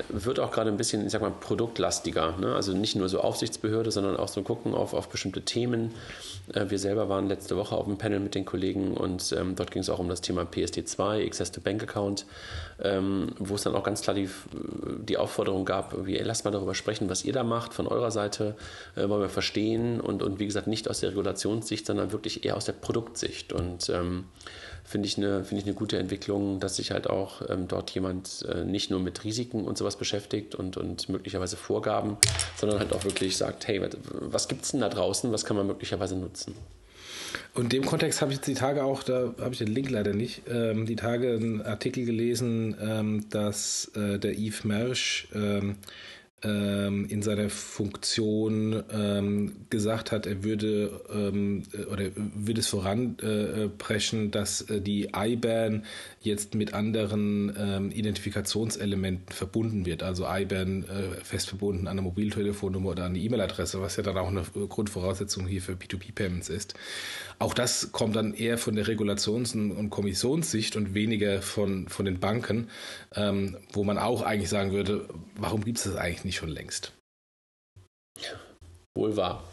wird 0.10 0.40
auch 0.40 0.52
gerade 0.52 0.70
ein 0.70 0.78
bisschen, 0.78 1.06
ich 1.06 1.12
sag 1.12 1.22
mal, 1.22 1.32
produktlastiger. 1.32 2.38
Ne? 2.38 2.56
Also 2.56 2.74
nicht 2.74 2.96
nur 2.96 3.10
so 3.10 3.20
Aufsichtsbehörde, 3.20 3.92
sondern 3.92 4.18
auch 4.18 4.28
so 4.28 4.42
gucken 4.42 4.74
auf, 4.74 4.94
auf 4.94 5.10
bestimmte 5.10 5.42
Themen. 5.42 5.92
Äh, 6.54 6.70
wir 6.70 6.80
selber 6.80 7.10
waren 7.10 7.28
letzte 7.28 7.56
Woche 7.58 7.76
auf 7.76 7.86
einem 7.86 7.98
Panel 7.98 8.20
mit 8.20 8.36
den 8.36 8.46
Kollegen 8.46 8.94
und 8.94 9.36
dort 9.56 9.72
ging 9.72 9.82
es 9.82 9.90
auch 9.90 10.00
um 10.00 10.10
das 10.10 10.22
Thema 10.22 10.44
PSD2, 10.44 11.26
Access 11.26 11.52
to 11.52 11.62
Bank 11.62 11.84
Account, 11.84 12.26
wo 13.40 13.56
es 13.56 13.64
dann 13.64 13.76
auch 13.76 13.84
ganz 13.84 14.02
klar 14.02 14.16
die, 14.16 14.30
die 15.08 15.18
Aufforderung 15.18 15.66
gab, 15.66 16.06
wie, 16.06 16.18
ey, 16.18 16.24
lasst 16.24 16.46
mal 16.46 16.52
darüber 16.52 16.76
sprechen, 16.76 17.10
was 17.10 17.26
ihr 17.26 17.34
da 17.34 17.44
macht 17.44 17.74
von 17.74 17.88
eurer 17.88 18.12
Seite, 18.12 18.56
äh, 18.96 19.08
wollen 19.10 19.22
wir 19.22 19.30
verstehen 19.30 20.00
und, 20.00 20.24
und 20.24 20.40
wie 20.40 20.46
gesagt, 20.46 20.68
nicht 20.68 20.90
aus 20.90 21.02
der 21.02 21.10
Regulations 21.10 21.69
Sicht, 21.70 21.86
sondern 21.86 22.12
wirklich 22.12 22.46
eher 22.46 22.58
aus 22.58 22.66
der 22.66 22.74
Produktsicht. 22.74 23.54
Und 23.54 23.90
ähm, 23.90 24.26
finde 24.84 25.08
ich, 25.08 25.18
eine, 25.18 25.44
find 25.44 25.62
ich 25.62 25.68
eine 25.68 25.76
gute 25.76 25.98
Entwicklung, 25.98 26.60
dass 26.60 26.76
sich 26.76 26.92
halt 26.92 27.10
auch 27.10 27.42
ähm, 27.48 27.68
dort 27.68 27.92
jemand 27.92 28.46
äh, 28.52 28.66
nicht 28.66 28.90
nur 28.90 29.00
mit 29.00 29.24
Risiken 29.24 29.66
und 29.66 29.78
sowas 29.78 29.96
beschäftigt 29.96 30.56
und, 30.56 30.78
und 30.78 31.10
möglicherweise 31.10 31.56
Vorgaben, 31.56 32.18
sondern 32.58 32.80
halt 32.80 32.94
auch 32.94 33.06
wirklich 33.06 33.38
sagt, 33.38 33.68
hey, 33.68 33.82
was 34.12 34.48
gibt 34.48 34.66
es 34.66 34.72
denn 34.72 34.82
da 34.82 34.90
draußen, 34.90 35.32
was 35.32 35.46
kann 35.46 35.56
man 35.56 35.68
möglicherweise 35.68 36.16
nutzen? 36.18 36.56
Und 37.54 37.66
in 37.66 37.82
dem 37.82 37.86
Kontext 37.86 38.22
habe 38.22 38.32
ich 38.32 38.38
jetzt 38.38 38.48
die 38.48 38.54
Tage 38.54 38.84
auch, 38.84 39.04
da 39.04 39.34
habe 39.40 39.52
ich 39.52 39.60
den 39.60 39.68
Link 39.68 39.90
leider 39.90 40.14
nicht, 40.14 40.44
ähm, 40.50 40.86
die 40.86 40.96
Tage 40.96 41.34
einen 41.34 41.62
Artikel 41.62 42.06
gelesen, 42.06 42.76
ähm, 42.82 43.26
dass 43.30 43.92
äh, 43.96 44.18
der 44.20 44.38
Yves 44.38 44.64
Mersch 44.64 45.28
ähm, 45.34 45.78
in 46.42 47.22
seiner 47.22 47.50
Funktion 47.50 48.84
ähm, 48.92 49.52
gesagt 49.70 50.12
hat, 50.12 50.26
er 50.26 50.44
würde 50.44 51.02
ähm, 51.14 51.64
oder 51.92 52.06
würde 52.16 52.62
es 52.62 52.68
voranpreschen, 52.68 54.28
äh, 54.28 54.30
dass 54.30 54.62
äh, 54.62 54.80
die 54.80 55.10
IBAN 55.14 55.84
jetzt 56.22 56.54
mit 56.54 56.74
anderen 56.74 57.56
ähm, 57.58 57.92
Identifikationselementen 57.92 59.34
verbunden 59.34 59.86
wird. 59.86 60.04
Also 60.04 60.26
IBAN 60.28 60.84
äh, 60.84 61.24
fest 61.24 61.48
verbunden 61.48 61.88
an 61.88 61.94
eine 61.94 62.02
Mobiltelefonnummer 62.02 62.90
oder 62.90 63.06
an 63.06 63.14
die 63.14 63.26
E-Mail-Adresse, 63.26 63.82
was 63.82 63.96
ja 63.96 64.04
dann 64.04 64.18
auch 64.18 64.28
eine 64.28 64.44
Grundvoraussetzung 64.44 65.48
hier 65.48 65.62
für 65.62 65.74
P2P-Payments 65.74 66.50
ist. 66.50 66.74
Auch 67.40 67.54
das 67.54 67.92
kommt 67.94 68.16
dann 68.16 68.34
eher 68.34 68.58
von 68.58 68.76
der 68.76 68.88
Regulations- 68.88 69.54
und 69.54 69.90
Kommissionssicht 69.90 70.76
und 70.76 70.94
weniger 70.94 71.42
von, 71.42 71.88
von 71.88 72.06
den 72.06 72.20
Banken, 72.20 72.70
ähm, 73.16 73.58
wo 73.72 73.84
man 73.86 73.98
auch 73.98 74.22
eigentlich 74.22 74.50
sagen 74.50 74.72
würde, 74.74 75.08
warum 75.36 75.64
gibt 75.64 75.78
es 75.78 75.86
das 75.86 75.96
eigentlich 75.96 76.26
nicht 76.26 76.36
schon 76.36 76.50
längst? 76.50 76.92
Wohl 78.96 79.16
wahr. 79.16 79.44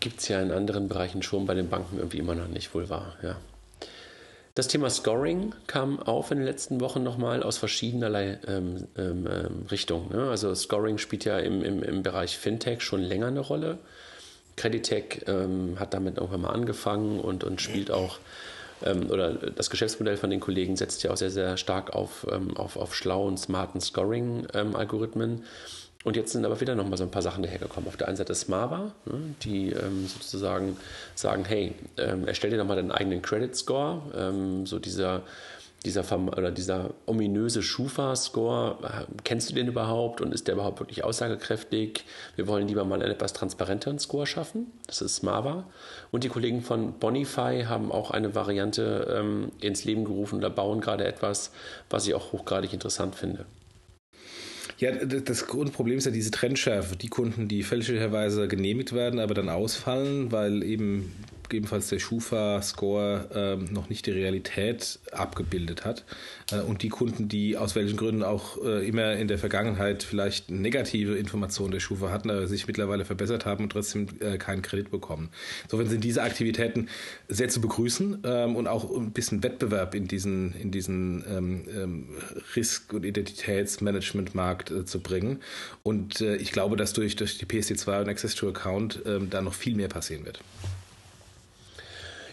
Gibt 0.00 0.20
es 0.20 0.28
ja 0.28 0.42
in 0.42 0.50
anderen 0.50 0.88
Bereichen 0.88 1.22
schon, 1.22 1.46
bei 1.46 1.54
den 1.54 1.70
Banken 1.70 1.96
irgendwie 1.96 2.18
immer 2.18 2.34
noch 2.34 2.48
nicht, 2.48 2.74
wohl 2.74 2.90
wahr, 2.90 3.16
ja. 3.22 3.38
Das 4.54 4.68
Thema 4.68 4.88
Scoring 4.88 5.52
kam 5.66 5.98
auf 5.98 6.30
in 6.30 6.38
den 6.38 6.46
letzten 6.46 6.80
Wochen 6.80 7.02
nochmal 7.02 7.42
aus 7.42 7.58
verschiedenerlei 7.58 8.38
ähm, 8.46 8.86
ähm, 8.96 9.26
ähm, 9.26 9.66
Richtungen. 9.68 10.10
Ne? 10.10 10.30
Also 10.30 10.54
Scoring 10.54 10.98
spielt 10.98 11.24
ja 11.24 11.40
im, 11.40 11.64
im, 11.64 11.82
im 11.82 12.04
Bereich 12.04 12.38
Fintech 12.38 12.80
schon 12.80 13.00
länger 13.00 13.26
eine 13.26 13.40
Rolle. 13.40 13.78
Creditech 14.56 15.22
ähm, 15.26 15.80
hat 15.80 15.92
damit 15.92 16.18
irgendwann 16.18 16.42
mal 16.42 16.50
angefangen 16.50 17.18
und, 17.18 17.42
und 17.42 17.60
spielt 17.60 17.90
auch, 17.90 18.18
ähm, 18.84 19.10
oder 19.10 19.32
das 19.32 19.70
Geschäftsmodell 19.70 20.16
von 20.16 20.30
den 20.30 20.38
Kollegen 20.38 20.76
setzt 20.76 21.02
ja 21.02 21.10
auch 21.10 21.16
sehr, 21.16 21.32
sehr 21.32 21.56
stark 21.56 21.92
auf, 21.92 22.24
ähm, 22.30 22.56
auf, 22.56 22.76
auf 22.76 22.94
schlauen, 22.94 23.36
smarten 23.36 23.80
Scoring-Algorithmen. 23.80 25.42
Und 26.04 26.16
jetzt 26.16 26.32
sind 26.32 26.44
aber 26.44 26.60
wieder 26.60 26.74
nochmal 26.74 26.98
so 26.98 27.04
ein 27.04 27.10
paar 27.10 27.22
Sachen 27.22 27.42
dahergekommen. 27.42 27.88
Auf 27.88 27.96
der 27.96 28.08
einen 28.08 28.18
Seite 28.18 28.34
Smava, 28.34 28.92
ne, 29.06 29.34
die 29.42 29.70
ähm, 29.70 30.06
sozusagen 30.06 30.76
sagen, 31.14 31.46
hey, 31.46 31.74
ähm, 31.96 32.28
erstell 32.28 32.50
dir 32.50 32.58
nochmal 32.58 32.76
deinen 32.76 32.92
eigenen 32.92 33.22
Credit 33.22 33.56
Score. 33.56 34.02
Ähm, 34.14 34.66
so 34.66 34.78
dieser, 34.78 35.22
dieser, 35.86 36.04
oder 36.26 36.50
dieser 36.50 36.90
ominöse 37.06 37.62
Schufa-Score, 37.62 38.76
äh, 38.82 39.04
kennst 39.24 39.48
du 39.48 39.54
den 39.54 39.66
überhaupt 39.66 40.20
und 40.20 40.34
ist 40.34 40.46
der 40.46 40.56
überhaupt 40.56 40.78
wirklich 40.78 41.04
aussagekräftig? 41.04 42.04
Wir 42.36 42.46
wollen 42.48 42.68
lieber 42.68 42.84
mal 42.84 43.00
einen 43.00 43.10
etwas 43.10 43.32
transparenteren 43.32 43.98
Score 43.98 44.26
schaffen. 44.26 44.72
Das 44.86 45.00
ist 45.00 45.16
Smava. 45.16 45.64
Und 46.10 46.22
die 46.22 46.28
Kollegen 46.28 46.60
von 46.60 46.98
Bonify 46.98 47.64
haben 47.66 47.90
auch 47.90 48.10
eine 48.10 48.34
Variante 48.34 49.16
ähm, 49.18 49.52
ins 49.58 49.86
Leben 49.86 50.04
gerufen 50.04 50.36
oder 50.36 50.50
bauen 50.50 50.82
gerade 50.82 51.06
etwas, 51.06 51.50
was 51.88 52.06
ich 52.06 52.12
auch 52.12 52.32
hochgradig 52.32 52.74
interessant 52.74 53.14
finde. 53.14 53.46
Ja, 54.78 54.92
das 54.92 55.46
Grundproblem 55.46 55.98
ist 55.98 56.04
ja 56.04 56.10
diese 56.10 56.30
Trendschärfe. 56.30 56.96
Die 56.96 57.08
Kunden, 57.08 57.48
die 57.48 57.62
fälschlicherweise 57.62 58.48
genehmigt 58.48 58.92
werden, 58.92 59.20
aber 59.20 59.34
dann 59.34 59.48
ausfallen, 59.48 60.32
weil 60.32 60.62
eben 60.62 61.12
gegebenenfalls 61.48 61.88
der 61.88 61.98
Schufa-Score 61.98 63.28
ähm, 63.34 63.64
noch 63.72 63.88
nicht 63.88 64.06
die 64.06 64.10
Realität 64.10 64.98
abgebildet 65.12 65.84
hat. 65.84 66.04
Äh, 66.50 66.60
und 66.60 66.82
die 66.82 66.88
Kunden, 66.88 67.28
die 67.28 67.56
aus 67.56 67.74
welchen 67.74 67.96
Gründen 67.96 68.22
auch 68.22 68.62
äh, 68.64 68.86
immer 68.86 69.14
in 69.14 69.28
der 69.28 69.38
Vergangenheit 69.38 70.02
vielleicht 70.02 70.50
negative 70.50 71.16
Informationen 71.16 71.72
der 71.72 71.80
Schufa 71.80 72.10
hatten, 72.10 72.30
aber 72.30 72.46
sich 72.46 72.66
mittlerweile 72.66 73.04
verbessert 73.04 73.46
haben 73.46 73.64
und 73.64 73.70
trotzdem 73.70 74.06
äh, 74.20 74.38
keinen 74.38 74.62
Kredit 74.62 74.90
bekommen. 74.90 75.30
Insofern 75.64 75.88
sind 75.88 76.04
diese 76.04 76.22
Aktivitäten 76.22 76.88
sehr 77.28 77.48
zu 77.48 77.60
begrüßen 77.60 78.22
ähm, 78.24 78.56
und 78.56 78.66
auch 78.66 78.94
ein 78.94 79.12
bisschen 79.12 79.42
Wettbewerb 79.42 79.94
in 79.94 80.08
diesen, 80.08 80.54
in 80.54 80.70
diesen 80.70 81.24
ähm, 81.28 81.64
ähm 81.74 82.08
Risk- 82.56 82.92
und 82.92 83.04
Identitätsmanagement-Markt 83.04 84.70
äh, 84.70 84.84
zu 84.84 85.00
bringen. 85.00 85.40
Und 85.82 86.20
äh, 86.20 86.36
ich 86.36 86.52
glaube, 86.52 86.76
dass 86.76 86.92
durch, 86.92 87.16
durch 87.16 87.38
die 87.38 87.46
PSD2 87.46 88.02
und 88.02 88.08
Access 88.08 88.34
to 88.34 88.48
Account 88.48 89.02
ähm, 89.06 89.30
da 89.30 89.42
noch 89.42 89.54
viel 89.54 89.74
mehr 89.74 89.88
passieren 89.88 90.24
wird. 90.24 90.40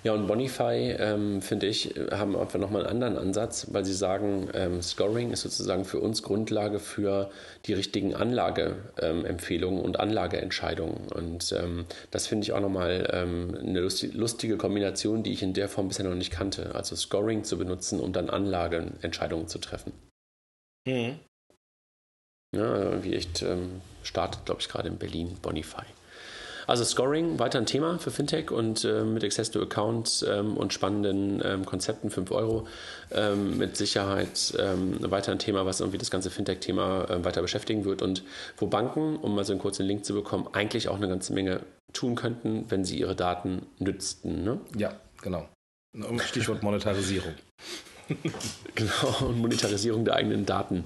Ja, 0.03 0.13
und 0.13 0.25
Bonify, 0.25 0.95
ähm, 0.97 1.43
finde 1.43 1.67
ich, 1.67 1.93
haben 2.11 2.35
einfach 2.35 2.57
nochmal 2.57 2.87
einen 2.87 3.03
anderen 3.03 3.27
Ansatz, 3.27 3.67
weil 3.71 3.85
sie 3.85 3.93
sagen, 3.93 4.49
ähm, 4.55 4.81
Scoring 4.81 5.31
ist 5.31 5.41
sozusagen 5.41 5.85
für 5.85 5.99
uns 5.99 6.23
Grundlage 6.23 6.79
für 6.79 7.29
die 7.67 7.73
richtigen 7.73 8.15
Anlageempfehlungen 8.15 9.79
ähm, 9.79 9.85
und 9.85 9.99
Anlageentscheidungen. 9.99 11.07
Und 11.09 11.51
ähm, 11.51 11.85
das 12.09 12.25
finde 12.25 12.45
ich 12.45 12.53
auch 12.53 12.61
nochmal 12.61 13.09
ähm, 13.13 13.55
eine 13.59 13.79
lustige 13.79 14.57
Kombination, 14.57 15.21
die 15.21 15.33
ich 15.33 15.43
in 15.43 15.53
der 15.53 15.69
Form 15.69 15.89
bisher 15.89 16.05
noch 16.05 16.15
nicht 16.15 16.31
kannte. 16.31 16.73
Also 16.73 16.95
Scoring 16.95 17.43
zu 17.43 17.59
benutzen, 17.59 17.99
um 17.99 18.11
dann 18.11 18.31
Anlageentscheidungen 18.31 19.47
zu 19.47 19.59
treffen. 19.59 19.93
Mhm. 20.87 21.19
Ja, 22.55 22.75
irgendwie 22.75 23.13
echt 23.13 23.43
ähm, 23.43 23.81
startet, 24.01 24.45
glaube 24.45 24.61
ich, 24.61 24.67
gerade 24.67 24.89
in 24.89 24.97
Berlin 24.97 25.37
Bonify. 25.43 25.85
Also 26.71 26.85
Scoring, 26.85 27.37
weiter 27.37 27.59
ein 27.59 27.65
Thema 27.65 27.99
für 27.99 28.11
Fintech 28.11 28.49
und 28.49 28.85
äh, 28.85 29.03
mit 29.03 29.25
Access 29.25 29.51
to 29.51 29.61
Account 29.61 30.25
ähm, 30.25 30.55
und 30.55 30.71
spannenden 30.71 31.41
ähm, 31.43 31.65
Konzepten, 31.65 32.09
5 32.09 32.31
Euro, 32.31 32.65
ähm, 33.11 33.57
mit 33.57 33.75
Sicherheit 33.75 34.53
ähm, 34.57 34.95
weiter 35.11 35.33
ein 35.33 35.39
Thema, 35.39 35.65
was 35.65 35.81
irgendwie 35.81 35.97
das 35.97 36.09
ganze 36.09 36.29
Fintech-Thema 36.29 37.09
äh, 37.09 37.25
weiter 37.25 37.41
beschäftigen 37.41 37.83
wird 37.83 38.01
und 38.01 38.23
wo 38.55 38.67
Banken, 38.67 39.17
um 39.17 39.35
mal 39.35 39.43
so 39.43 39.51
einen 39.51 39.59
kurzen 39.59 39.85
Link 39.85 40.05
zu 40.05 40.13
bekommen, 40.13 40.47
eigentlich 40.53 40.87
auch 40.87 40.95
eine 40.95 41.09
ganze 41.09 41.33
Menge 41.33 41.59
tun 41.91 42.15
könnten, 42.15 42.63
wenn 42.69 42.85
sie 42.85 42.97
ihre 42.97 43.17
Daten 43.17 43.65
nützten. 43.79 44.45
Ne? 44.45 44.61
Ja, 44.77 44.93
genau. 45.21 45.49
Stichwort 46.25 46.63
Monetarisierung. 46.63 47.33
genau, 48.75 49.27
und 49.27 49.39
Monetarisierung 49.39 50.05
der 50.05 50.15
eigenen 50.15 50.45
Daten. 50.45 50.85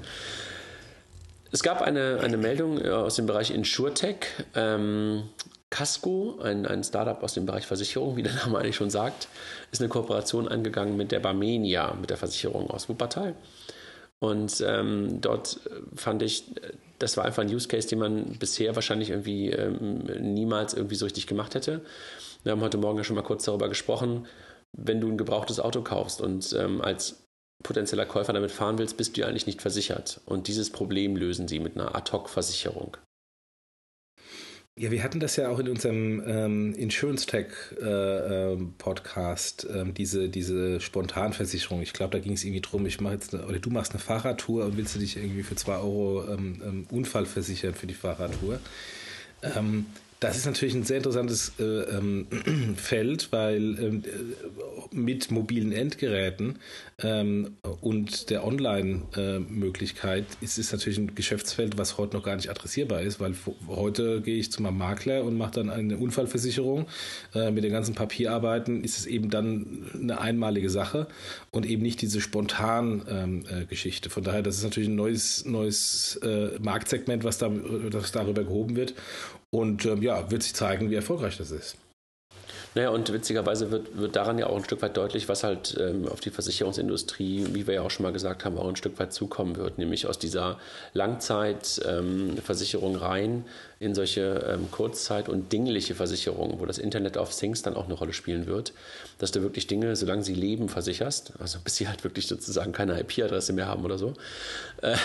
Es 1.52 1.62
gab 1.62 1.84
eine, 1.84 2.22
eine 2.24 2.38
Meldung 2.38 2.84
äh, 2.84 2.90
aus 2.90 3.18
dem 3.18 3.28
Bereich 3.28 3.52
InsurTech. 3.52 4.18
Ähm, 4.56 5.30
Casco, 5.76 6.40
ein, 6.42 6.66
ein 6.66 6.86
Startup 6.86 7.22
aus 7.22 7.34
dem 7.34 7.46
Bereich 7.46 7.68
Versicherung, 7.68 8.16
wie 8.16 8.24
der 8.24 8.34
Name 8.34 8.60
eigentlich 8.60 8.78
schon 8.78 8.90
sagt, 8.90 9.28
ist 9.74 9.82
eine 9.82 9.90
Kooperation 9.90 10.48
angegangen 10.48 10.96
mit 10.96 11.12
der 11.12 11.20
Barmenia, 11.20 11.94
mit 12.00 12.10
der 12.10 12.16
Versicherung 12.16 12.70
aus 12.70 12.88
Wuppertal. 12.88 13.36
Und 14.20 14.64
ähm, 14.66 15.20
dort 15.20 15.60
fand 15.94 16.22
ich, 16.22 16.46
das 16.98 17.18
war 17.18 17.26
einfach 17.26 17.44
ein 17.44 17.54
Use 17.54 17.68
Case, 17.68 17.90
den 17.90 18.00
man 18.00 18.24
bisher 18.40 18.74
wahrscheinlich 18.76 19.10
irgendwie 19.10 19.50
ähm, 19.50 20.06
niemals 20.34 20.74
irgendwie 20.74 20.96
so 20.96 21.04
richtig 21.04 21.28
gemacht 21.28 21.56
hätte. 21.56 21.82
Wir 22.44 22.54
haben 22.54 22.62
heute 22.62 22.78
Morgen 22.78 23.00
ja 23.00 23.04
schon 23.04 23.18
mal 23.18 23.22
kurz 23.22 23.44
darüber 23.44 23.68
gesprochen, 23.68 24.28
wenn 24.72 25.02
du 25.02 25.10
ein 25.10 25.18
gebrauchtes 25.18 25.60
Auto 25.60 25.82
kaufst 25.82 26.22
und 26.22 26.56
ähm, 26.58 26.82
als 26.82 27.26
potenzieller 27.64 28.06
Käufer 28.06 28.32
damit 28.32 28.52
fahren 28.52 28.78
willst, 28.78 28.96
bist 28.96 29.18
du 29.18 29.22
ja 29.22 29.28
eigentlich 29.28 29.48
nicht 29.48 29.62
versichert. 29.62 30.22
Und 30.26 30.48
dieses 30.48 30.70
Problem 30.70 31.18
lösen 31.18 31.50
sie 31.50 31.60
mit 31.60 31.76
einer 31.76 31.96
Ad-Hoc-Versicherung. 31.96 32.96
Ja, 34.78 34.92
wir 34.92 35.04
hatten 35.04 35.22
das 35.22 35.38
ja 35.38 35.48
auch 35.48 35.60
in 35.60 35.70
unserem 35.70 36.22
ähm, 36.28 36.74
Insurance 36.74 37.26
Tech 37.26 37.48
äh, 37.82 37.86
ähm, 37.86 38.74
Podcast, 38.78 39.66
ähm, 39.74 39.94
diese, 39.94 40.28
diese 40.28 40.82
Spontanversicherung. 40.82 41.82
Ich 41.82 41.94
glaube, 41.94 42.12
da 42.12 42.20
ging 42.20 42.34
es 42.34 42.44
irgendwie 42.44 42.60
drum, 42.60 42.86
ich 42.86 43.00
mache 43.00 43.14
jetzt 43.14 43.34
eine, 43.34 43.46
oder 43.46 43.60
du 43.60 43.70
machst 43.70 43.94
eine 43.94 44.02
Fahrradtour 44.02 44.66
und 44.66 44.76
willst 44.76 44.94
du 44.94 45.00
dich 45.00 45.16
irgendwie 45.16 45.44
für 45.44 45.56
zwei 45.56 45.78
Euro 45.78 46.26
ähm, 46.30 46.62
ähm 46.62 46.88
Unfall 46.92 47.26
versichern 47.26 47.74
für 47.74 47.88
die 47.88 47.94
Fahrradtour. 47.94 48.60
Ähm, 49.44 49.86
das 50.26 50.38
ist 50.38 50.46
natürlich 50.46 50.74
ein 50.74 50.84
sehr 50.84 50.98
interessantes 50.98 51.54
äh, 51.60 51.64
ähm, 51.64 52.28
Feld, 52.78 53.32
weil 53.32 53.80
ähm, 53.80 54.04
mit 54.92 55.30
mobilen 55.30 55.72
Endgeräten 55.72 56.60
ähm, 57.02 57.58
und 57.82 58.30
der 58.30 58.46
Online-Möglichkeit 58.46 60.24
äh, 60.24 60.46
ist 60.46 60.58
es 60.58 60.72
natürlich 60.72 60.98
ein 60.98 61.14
Geschäftsfeld, 61.14 61.78
was 61.78 61.98
heute 61.98 62.16
noch 62.16 62.24
gar 62.24 62.36
nicht 62.36 62.50
adressierbar 62.50 63.02
ist, 63.02 63.20
weil 63.20 63.36
heute 63.68 64.22
gehe 64.22 64.38
ich 64.38 64.52
zu 64.52 64.62
meinem 64.62 64.78
Makler 64.78 65.24
und 65.24 65.38
mache 65.38 65.52
dann 65.52 65.70
eine 65.70 65.98
Unfallversicherung. 65.98 66.88
Äh, 67.34 67.52
mit 67.52 67.64
den 67.64 67.72
ganzen 67.72 67.94
Papierarbeiten 67.96 68.84
ist 68.84 68.98
es 68.98 69.06
eben 69.06 69.30
dann 69.30 69.86
eine 69.94 70.20
einmalige 70.20 70.70
Sache 70.70 71.08
und 71.52 71.66
eben 71.66 71.84
nicht 71.84 72.02
diese 72.02 72.22
spontan 72.22 73.04
ähm, 73.10 73.44
äh, 73.50 73.66
Geschichte. 73.66 74.10
Von 74.10 74.24
daher, 74.24 74.42
das 74.42 74.58
ist 74.58 74.64
natürlich 74.64 74.90
ein 74.90 74.96
neues, 74.96 75.46
neues 75.46 76.16
äh, 76.24 76.58
Marktsegment, 76.60 77.24
was, 77.24 77.38
da, 77.38 77.52
das 77.92 78.12
darüber 78.12 78.44
gehoben 78.44 78.76
wird. 78.76 78.96
Und 79.56 79.86
ähm, 79.86 80.02
ja, 80.02 80.30
wird 80.30 80.44
sich 80.44 80.54
zeigen, 80.54 80.90
wie 80.90 80.96
erfolgreich 80.96 81.38
das 81.38 81.50
ist. 81.52 81.78
Naja, 82.76 82.90
und 82.90 83.12
witzigerweise 83.14 83.72
wird, 83.72 83.98
wird 83.98 84.18
daran 84.18 84.38
ja 84.38 84.48
auch 84.48 84.58
ein 84.58 84.66
Stück 84.66 84.82
weit 84.82 84.98
deutlich, 84.98 85.30
was 85.30 85.46
halt 85.46 85.78
ähm, 85.80 86.10
auf 86.10 86.20
die 86.20 86.30
Versicherungsindustrie, 86.30 87.46
wie 87.54 87.68
wir 87.68 87.76
ja 87.76 87.82
auch 87.82 87.90
schon 87.90 88.04
mal 88.04 88.12
gesagt 88.12 88.44
haben, 88.44 88.58
auch 88.58 88.68
ein 88.68 88.76
Stück 88.76 89.00
weit 89.00 89.14
zukommen 89.14 89.56
wird, 89.56 89.78
nämlich 89.78 90.08
aus 90.08 90.20
dieser 90.20 90.60
Langzeitversicherung 90.94 92.96
ähm, 92.96 93.02
rein 93.02 93.46
in 93.80 93.96
solche 93.96 94.46
ähm, 94.50 94.70
Kurzzeit- 94.72 95.30
und 95.30 95.54
dingliche 95.54 95.96
Versicherungen, 95.96 96.60
wo 96.60 96.66
das 96.66 96.78
Internet 96.78 97.16
of 97.16 97.34
Things 97.34 97.62
dann 97.62 97.76
auch 97.76 97.86
eine 97.86 97.94
Rolle 97.94 98.12
spielen 98.12 98.46
wird, 98.46 98.74
dass 99.20 99.32
du 99.32 99.42
wirklich 99.42 99.68
Dinge, 99.68 99.96
solange 99.96 100.24
sie 100.24 100.34
leben, 100.34 100.68
versicherst, 100.68 101.32
also 101.40 101.60
bis 101.64 101.78
sie 101.78 101.88
halt 101.88 102.04
wirklich 102.04 102.28
sozusagen 102.28 102.74
keine 102.74 103.00
IP-Adresse 103.00 103.54
mehr 103.54 103.68
haben 103.68 103.86
oder 103.86 103.98
so, 103.98 104.16
äh, 104.82 104.98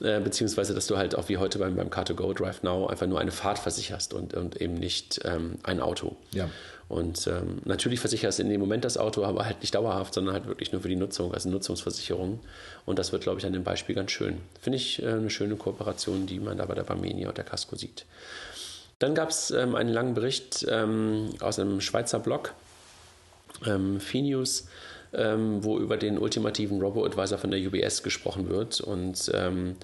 äh, 0.00 0.20
beziehungsweise 0.20 0.74
dass 0.74 0.88
du 0.88 0.96
halt 0.96 1.14
auch 1.14 1.28
wie 1.28 1.36
heute 1.36 1.60
beim, 1.60 1.76
beim 1.76 1.88
Car2Go 1.88 2.34
Drive 2.34 2.64
Now 2.64 2.88
einfach 2.88 3.06
nur 3.06 3.20
eine 3.20 3.30
Fahrt 3.30 3.60
versicherst 3.60 4.12
und, 4.12 4.34
und 4.34 4.60
eben 4.60 4.74
nicht 4.74 5.20
ähm, 5.24 5.58
ein 5.62 5.80
Auto. 5.80 6.16
Ja. 6.32 6.48
Und 6.88 7.26
ähm, 7.26 7.58
natürlich 7.64 7.98
versicherst 7.98 8.38
du 8.38 8.44
in 8.44 8.48
dem 8.48 8.60
Moment 8.60 8.84
das 8.84 8.96
Auto, 8.96 9.24
aber 9.24 9.44
halt 9.44 9.60
nicht 9.60 9.74
dauerhaft, 9.74 10.14
sondern 10.14 10.34
halt 10.34 10.46
wirklich 10.46 10.70
nur 10.70 10.82
für 10.82 10.88
die 10.88 10.96
Nutzung, 10.96 11.34
also 11.34 11.48
Nutzungsversicherung. 11.48 12.38
Und 12.84 12.98
das 12.98 13.10
wird, 13.10 13.22
glaube 13.22 13.40
ich, 13.40 13.46
an 13.46 13.52
dem 13.52 13.64
Beispiel 13.64 13.94
ganz 13.94 14.12
schön. 14.12 14.38
Finde 14.60 14.76
ich 14.76 15.02
äh, 15.02 15.08
eine 15.08 15.30
schöne 15.30 15.56
Kooperation, 15.56 16.26
die 16.26 16.38
man 16.38 16.58
da 16.58 16.64
bei 16.64 16.74
der 16.74 16.84
Barmenia 16.84 17.28
und 17.28 17.36
der 17.36 17.44
Casco 17.44 17.74
sieht. 17.74 18.04
Dann 19.00 19.14
gab 19.14 19.30
es 19.30 19.50
ähm, 19.50 19.74
einen 19.74 19.92
langen 19.92 20.14
Bericht 20.14 20.64
ähm, 20.70 21.30
aus 21.40 21.58
einem 21.58 21.80
Schweizer 21.80 22.20
Blog, 22.20 22.54
ähm, 23.66 24.00
Finews, 24.00 24.68
ähm, 25.12 25.64
wo 25.64 25.78
über 25.78 25.96
den 25.96 26.18
ultimativen 26.18 26.80
Robo-Advisor 26.80 27.38
von 27.38 27.50
der 27.50 27.60
UBS 27.60 28.04
gesprochen 28.04 28.48
wird. 28.48 28.80
Und 28.80 29.30
ähm, 29.34 29.76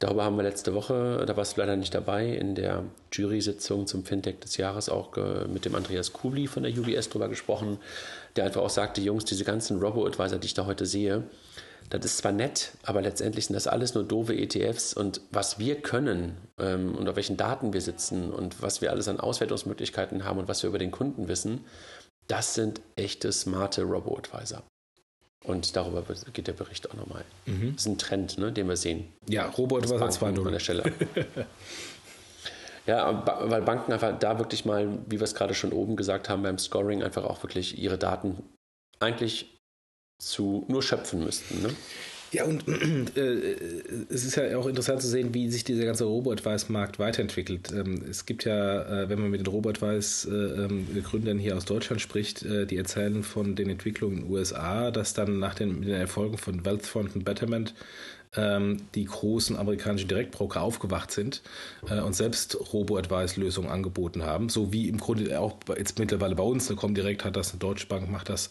Darüber 0.00 0.24
haben 0.24 0.36
wir 0.36 0.44
letzte 0.44 0.74
Woche, 0.74 1.24
da 1.26 1.36
warst 1.36 1.56
du 1.56 1.60
leider 1.60 1.74
nicht 1.74 1.92
dabei, 1.92 2.28
in 2.28 2.54
der 2.54 2.84
Jury-Sitzung 3.12 3.88
zum 3.88 4.04
Fintech 4.04 4.38
des 4.38 4.56
Jahres 4.56 4.88
auch 4.88 5.16
mit 5.48 5.64
dem 5.64 5.74
Andreas 5.74 6.12
Kubli 6.12 6.46
von 6.46 6.62
der 6.62 6.72
UBS 6.72 7.08
drüber 7.08 7.28
gesprochen, 7.28 7.78
der 8.36 8.44
einfach 8.44 8.60
auch 8.60 8.70
sagte, 8.70 9.00
Jungs, 9.00 9.24
diese 9.24 9.42
ganzen 9.42 9.80
Robo-Advisor, 9.80 10.38
die 10.38 10.46
ich 10.46 10.54
da 10.54 10.66
heute 10.66 10.86
sehe, 10.86 11.24
das 11.90 12.04
ist 12.04 12.18
zwar 12.18 12.32
nett, 12.32 12.72
aber 12.82 13.00
letztendlich 13.00 13.46
sind 13.46 13.54
das 13.54 13.66
alles 13.66 13.94
nur 13.94 14.04
doofe 14.04 14.36
ETFs 14.36 14.92
und 14.92 15.22
was 15.30 15.58
wir 15.58 15.76
können 15.80 16.36
ähm, 16.58 16.94
und 16.94 17.08
auf 17.08 17.16
welchen 17.16 17.38
Daten 17.38 17.72
wir 17.72 17.80
sitzen 17.80 18.30
und 18.30 18.60
was 18.60 18.82
wir 18.82 18.90
alles 18.90 19.08
an 19.08 19.20
Auswertungsmöglichkeiten 19.20 20.24
haben 20.24 20.38
und 20.38 20.48
was 20.48 20.62
wir 20.62 20.68
über 20.68 20.78
den 20.78 20.90
Kunden 20.90 21.28
wissen, 21.28 21.64
das 22.26 22.54
sind 22.54 22.82
echte 22.96 23.32
smarte 23.32 23.84
Robo-Advisor. 23.84 24.62
Und 25.44 25.76
darüber 25.76 26.02
geht 26.32 26.48
der 26.48 26.52
Bericht 26.52 26.90
auch 26.90 26.94
nochmal. 26.94 27.24
Mhm. 27.46 27.74
Das 27.74 27.82
ist 27.82 27.86
ein 27.86 27.98
Trend, 27.98 28.38
ne, 28.38 28.52
den 28.52 28.68
wir 28.68 28.76
sehen. 28.76 29.12
Ja, 29.28 29.46
Robo-Advisor 29.46 30.08
2.0 30.08 30.46
an 30.46 30.52
der 30.52 30.58
Stelle. 30.58 30.82
ja, 32.86 33.24
weil 33.48 33.62
Banken 33.62 33.92
einfach 33.92 34.18
da 34.18 34.38
wirklich 34.38 34.64
mal, 34.64 34.98
wie 35.06 35.20
wir 35.20 35.24
es 35.24 35.34
gerade 35.34 35.54
schon 35.54 35.72
oben 35.72 35.96
gesagt 35.96 36.28
haben, 36.28 36.42
beim 36.42 36.58
Scoring 36.58 37.02
einfach 37.02 37.24
auch 37.24 37.42
wirklich 37.42 37.78
ihre 37.78 37.98
Daten 37.98 38.42
eigentlich 38.98 39.58
zu 40.20 40.64
nur 40.68 40.82
schöpfen 40.82 41.22
müssten. 41.22 41.62
Ne? 41.62 41.70
Ja, 42.30 42.44
und 42.44 42.68
äh, 43.16 43.56
es 44.10 44.24
ist 44.24 44.36
ja 44.36 44.56
auch 44.58 44.66
interessant 44.66 45.00
zu 45.00 45.08
sehen, 45.08 45.32
wie 45.32 45.50
sich 45.50 45.64
dieser 45.64 45.84
ganze 45.84 46.04
Robot-Weiß-Markt 46.04 46.98
weiterentwickelt. 46.98 47.72
Ähm, 47.72 48.02
es 48.08 48.26
gibt 48.26 48.44
ja, 48.44 48.82
äh, 48.82 49.08
wenn 49.08 49.18
man 49.20 49.30
mit 49.30 49.40
den 49.40 49.46
Robot-Weiß-Gründern 49.46 51.26
äh, 51.26 51.30
ähm, 51.30 51.38
hier 51.38 51.56
aus 51.56 51.64
Deutschland 51.64 52.02
spricht, 52.02 52.42
äh, 52.44 52.66
die 52.66 52.76
erzählen 52.76 53.22
von 53.22 53.56
den 53.56 53.70
Entwicklungen 53.70 54.18
in 54.18 54.24
den 54.24 54.32
USA, 54.32 54.90
dass 54.90 55.14
dann 55.14 55.38
nach 55.38 55.54
den, 55.54 55.80
den 55.82 55.94
Erfolgen 55.94 56.36
von 56.36 56.64
Wealthfront 56.64 57.16
und 57.16 57.24
Betterment 57.24 57.74
ähm, 58.36 58.78
die 58.94 59.04
großen 59.04 59.56
amerikanischen 59.56 60.08
Direktbroker 60.08 60.62
aufgewacht 60.62 61.10
sind 61.10 61.42
äh, 61.88 62.00
und 62.00 62.14
selbst 62.14 62.56
Robo-Advice-Lösungen 62.72 63.70
angeboten 63.70 64.22
haben, 64.22 64.48
so 64.48 64.72
wie 64.72 64.88
im 64.88 64.98
Grunde 64.98 65.38
auch 65.40 65.56
jetzt 65.76 65.98
mittlerweile 65.98 66.34
bei 66.34 66.42
uns, 66.42 66.68
eine 66.68 66.76
Comdirect 66.76 67.24
hat 67.24 67.36
das, 67.36 67.50
eine 67.50 67.58
Deutsche 67.58 67.86
Bank 67.86 68.10
macht 68.10 68.28
das. 68.28 68.50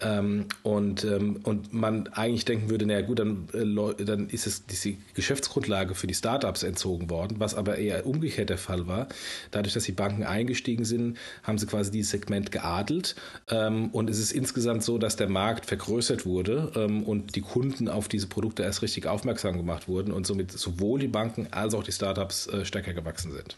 Ähm, 0.00 0.46
und, 0.62 1.04
ähm, 1.04 1.40
und 1.44 1.72
man 1.72 2.08
eigentlich 2.08 2.44
denken 2.44 2.70
würde, 2.70 2.86
naja 2.86 3.02
gut, 3.02 3.18
dann, 3.18 3.48
äh, 3.52 4.04
dann 4.04 4.28
ist 4.28 4.46
es 4.46 4.66
diese 4.66 4.94
Geschäftsgrundlage 5.14 5.94
für 5.94 6.06
die 6.06 6.14
Startups 6.14 6.62
entzogen 6.62 7.10
worden, 7.10 7.40
was 7.40 7.54
aber 7.54 7.78
eher 7.78 8.06
umgekehrt 8.06 8.50
der 8.50 8.58
Fall 8.58 8.86
war. 8.86 9.08
Dadurch, 9.50 9.74
dass 9.74 9.84
die 9.84 9.92
Banken 9.92 10.24
eingestiegen 10.24 10.84
sind, 10.84 11.16
haben 11.42 11.58
sie 11.58 11.66
quasi 11.66 11.90
dieses 11.90 12.10
Segment 12.10 12.52
geadelt. 12.52 13.16
Ähm, 13.48 13.90
und 13.90 14.10
es 14.10 14.18
ist 14.18 14.32
insgesamt 14.32 14.82
so, 14.82 14.98
dass 14.98 15.16
der 15.16 15.28
Markt 15.28 15.66
vergrößert 15.66 16.26
wurde 16.26 16.72
ähm, 16.76 17.02
und 17.04 17.36
die 17.36 17.40
Kunden 17.40 17.88
auf 17.88 18.08
diese 18.08 18.26
Produkte 18.26 18.62
erst 18.62 18.82
richtig 18.82 19.06
aufmerksam 19.14 19.56
gemacht 19.56 19.88
wurden 19.88 20.12
und 20.12 20.26
somit 20.26 20.52
sowohl 20.52 21.00
die 21.00 21.08
Banken 21.08 21.48
als 21.52 21.74
auch 21.74 21.82
die 21.82 21.92
Startups 21.92 22.46
äh, 22.48 22.64
stärker 22.64 22.92
gewachsen 22.92 23.32
sind. 23.32 23.56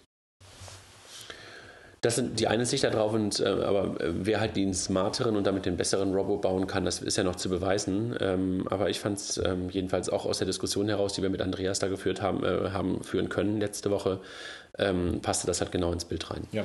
Das 2.02 2.14
sind 2.14 2.38
die 2.38 2.46
eine 2.46 2.66
Sicht 2.66 2.84
darauf, 2.84 3.12
und, 3.14 3.40
äh, 3.40 3.44
aber 3.46 4.00
äh, 4.00 4.12
wer 4.12 4.38
halt 4.38 4.54
den 4.54 4.74
smarteren 4.74 5.34
und 5.34 5.46
damit 5.46 5.66
den 5.66 5.76
besseren 5.76 6.14
Robo 6.14 6.36
bauen 6.36 6.66
kann, 6.66 6.84
das 6.84 7.00
ist 7.00 7.16
ja 7.16 7.24
noch 7.24 7.36
zu 7.36 7.48
beweisen. 7.48 8.14
Ähm, 8.20 8.68
aber 8.70 8.90
ich 8.90 9.00
fand 9.00 9.18
es 9.18 9.38
ähm, 9.38 9.70
jedenfalls 9.70 10.08
auch 10.08 10.26
aus 10.26 10.38
der 10.38 10.46
Diskussion 10.46 10.88
heraus, 10.88 11.14
die 11.14 11.22
wir 11.22 11.30
mit 11.30 11.40
Andreas 11.40 11.78
da 11.78 11.88
geführt 11.88 12.22
haben, 12.22 12.44
äh, 12.44 12.70
haben 12.70 13.02
führen 13.02 13.28
können 13.28 13.58
letzte 13.58 13.90
Woche, 13.90 14.20
ähm, 14.78 15.20
passte 15.20 15.46
das 15.48 15.60
halt 15.60 15.72
genau 15.72 15.92
ins 15.92 16.04
Bild 16.04 16.30
rein. 16.30 16.46
Ja. 16.52 16.64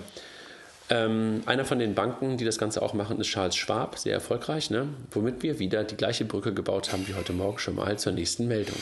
Ähm, 0.92 1.42
einer 1.46 1.64
von 1.64 1.80
den 1.80 1.96
Banken, 1.96 2.36
die 2.36 2.44
das 2.44 2.58
Ganze 2.58 2.82
auch 2.82 2.94
machen, 2.94 3.18
ist 3.22 3.28
Charles 3.28 3.56
Schwab, 3.56 3.98
sehr 3.98 4.14
erfolgreich, 4.14 4.70
ne? 4.72 4.90
womit 5.12 5.42
wir 5.42 5.58
wieder 5.58 5.86
die 5.86 5.96
gleiche 5.96 6.26
Brücke 6.26 6.54
gebaut 6.54 6.92
haben 6.92 7.08
wie 7.08 7.14
heute 7.14 7.32
Morgen 7.32 7.60
schon 7.60 7.76
mal 7.76 7.98
zur 7.98 8.12
nächsten 8.12 8.50
Meldung. 8.50 8.76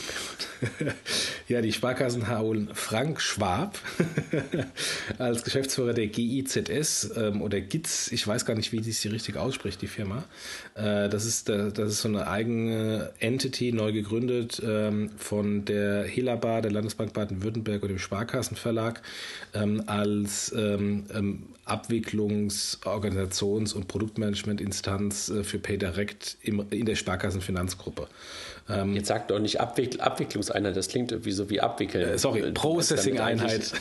ja, 1.48 1.60
die 1.62 1.72
Sparkassen 1.72 2.28
holen 2.36 2.68
Frank 2.74 3.20
Schwab 3.20 3.78
als 5.18 5.44
Geschäftsführer 5.44 5.92
der 5.92 6.08
GIZS 6.08 7.12
ähm, 7.16 7.42
oder 7.42 7.60
GITS, 7.60 8.10
ich 8.10 8.26
weiß 8.26 8.44
gar 8.44 8.56
nicht, 8.56 8.72
wie 8.72 8.82
sie 8.82 9.08
richtig 9.08 9.36
ausspricht, 9.36 9.80
die 9.80 9.86
Firma. 9.86 10.24
Äh, 10.74 11.08
das, 11.10 11.24
ist, 11.24 11.48
das 11.48 11.78
ist 11.78 12.02
so 12.02 12.08
eine 12.08 12.26
eigene 12.26 13.12
Entity, 13.20 13.70
neu 13.70 13.92
gegründet 13.92 14.60
ähm, 14.66 15.10
von 15.16 15.64
der 15.64 16.02
Helaba, 16.02 16.60
der 16.60 16.72
Landesbank 16.72 17.12
Baden-Württemberg 17.12 17.84
und 17.84 17.90
dem 17.90 18.00
Sparkassenverlag 18.00 19.00
ähm, 19.54 19.84
als 19.86 20.52
ähm, 20.56 21.04
ähm 21.14 21.44
Abwicklungs-, 22.00 22.78
Organisations- 22.84 23.74
und 23.74 23.88
Produktmanagement-Instanz 23.88 25.28
äh, 25.28 25.44
für 25.44 25.58
PayDirect 25.58 26.36
in 26.42 26.86
der 26.86 26.96
Sparkassenfinanzgruppe. 26.96 28.08
Ähm, 28.68 28.94
Jetzt 28.94 29.08
sagt 29.08 29.30
doch 29.30 29.38
nicht 29.38 29.60
Abwick 29.60 30.00
Abwicklungseinheit, 30.00 30.76
das 30.76 30.88
klingt 30.88 31.12
irgendwie 31.12 31.32
so 31.32 31.50
wie 31.50 31.60
Abwickeln. 31.60 32.08
Äh, 32.08 32.18
sorry, 32.18 32.40
äh, 32.40 32.52
Processing-Einheit. 32.52 33.72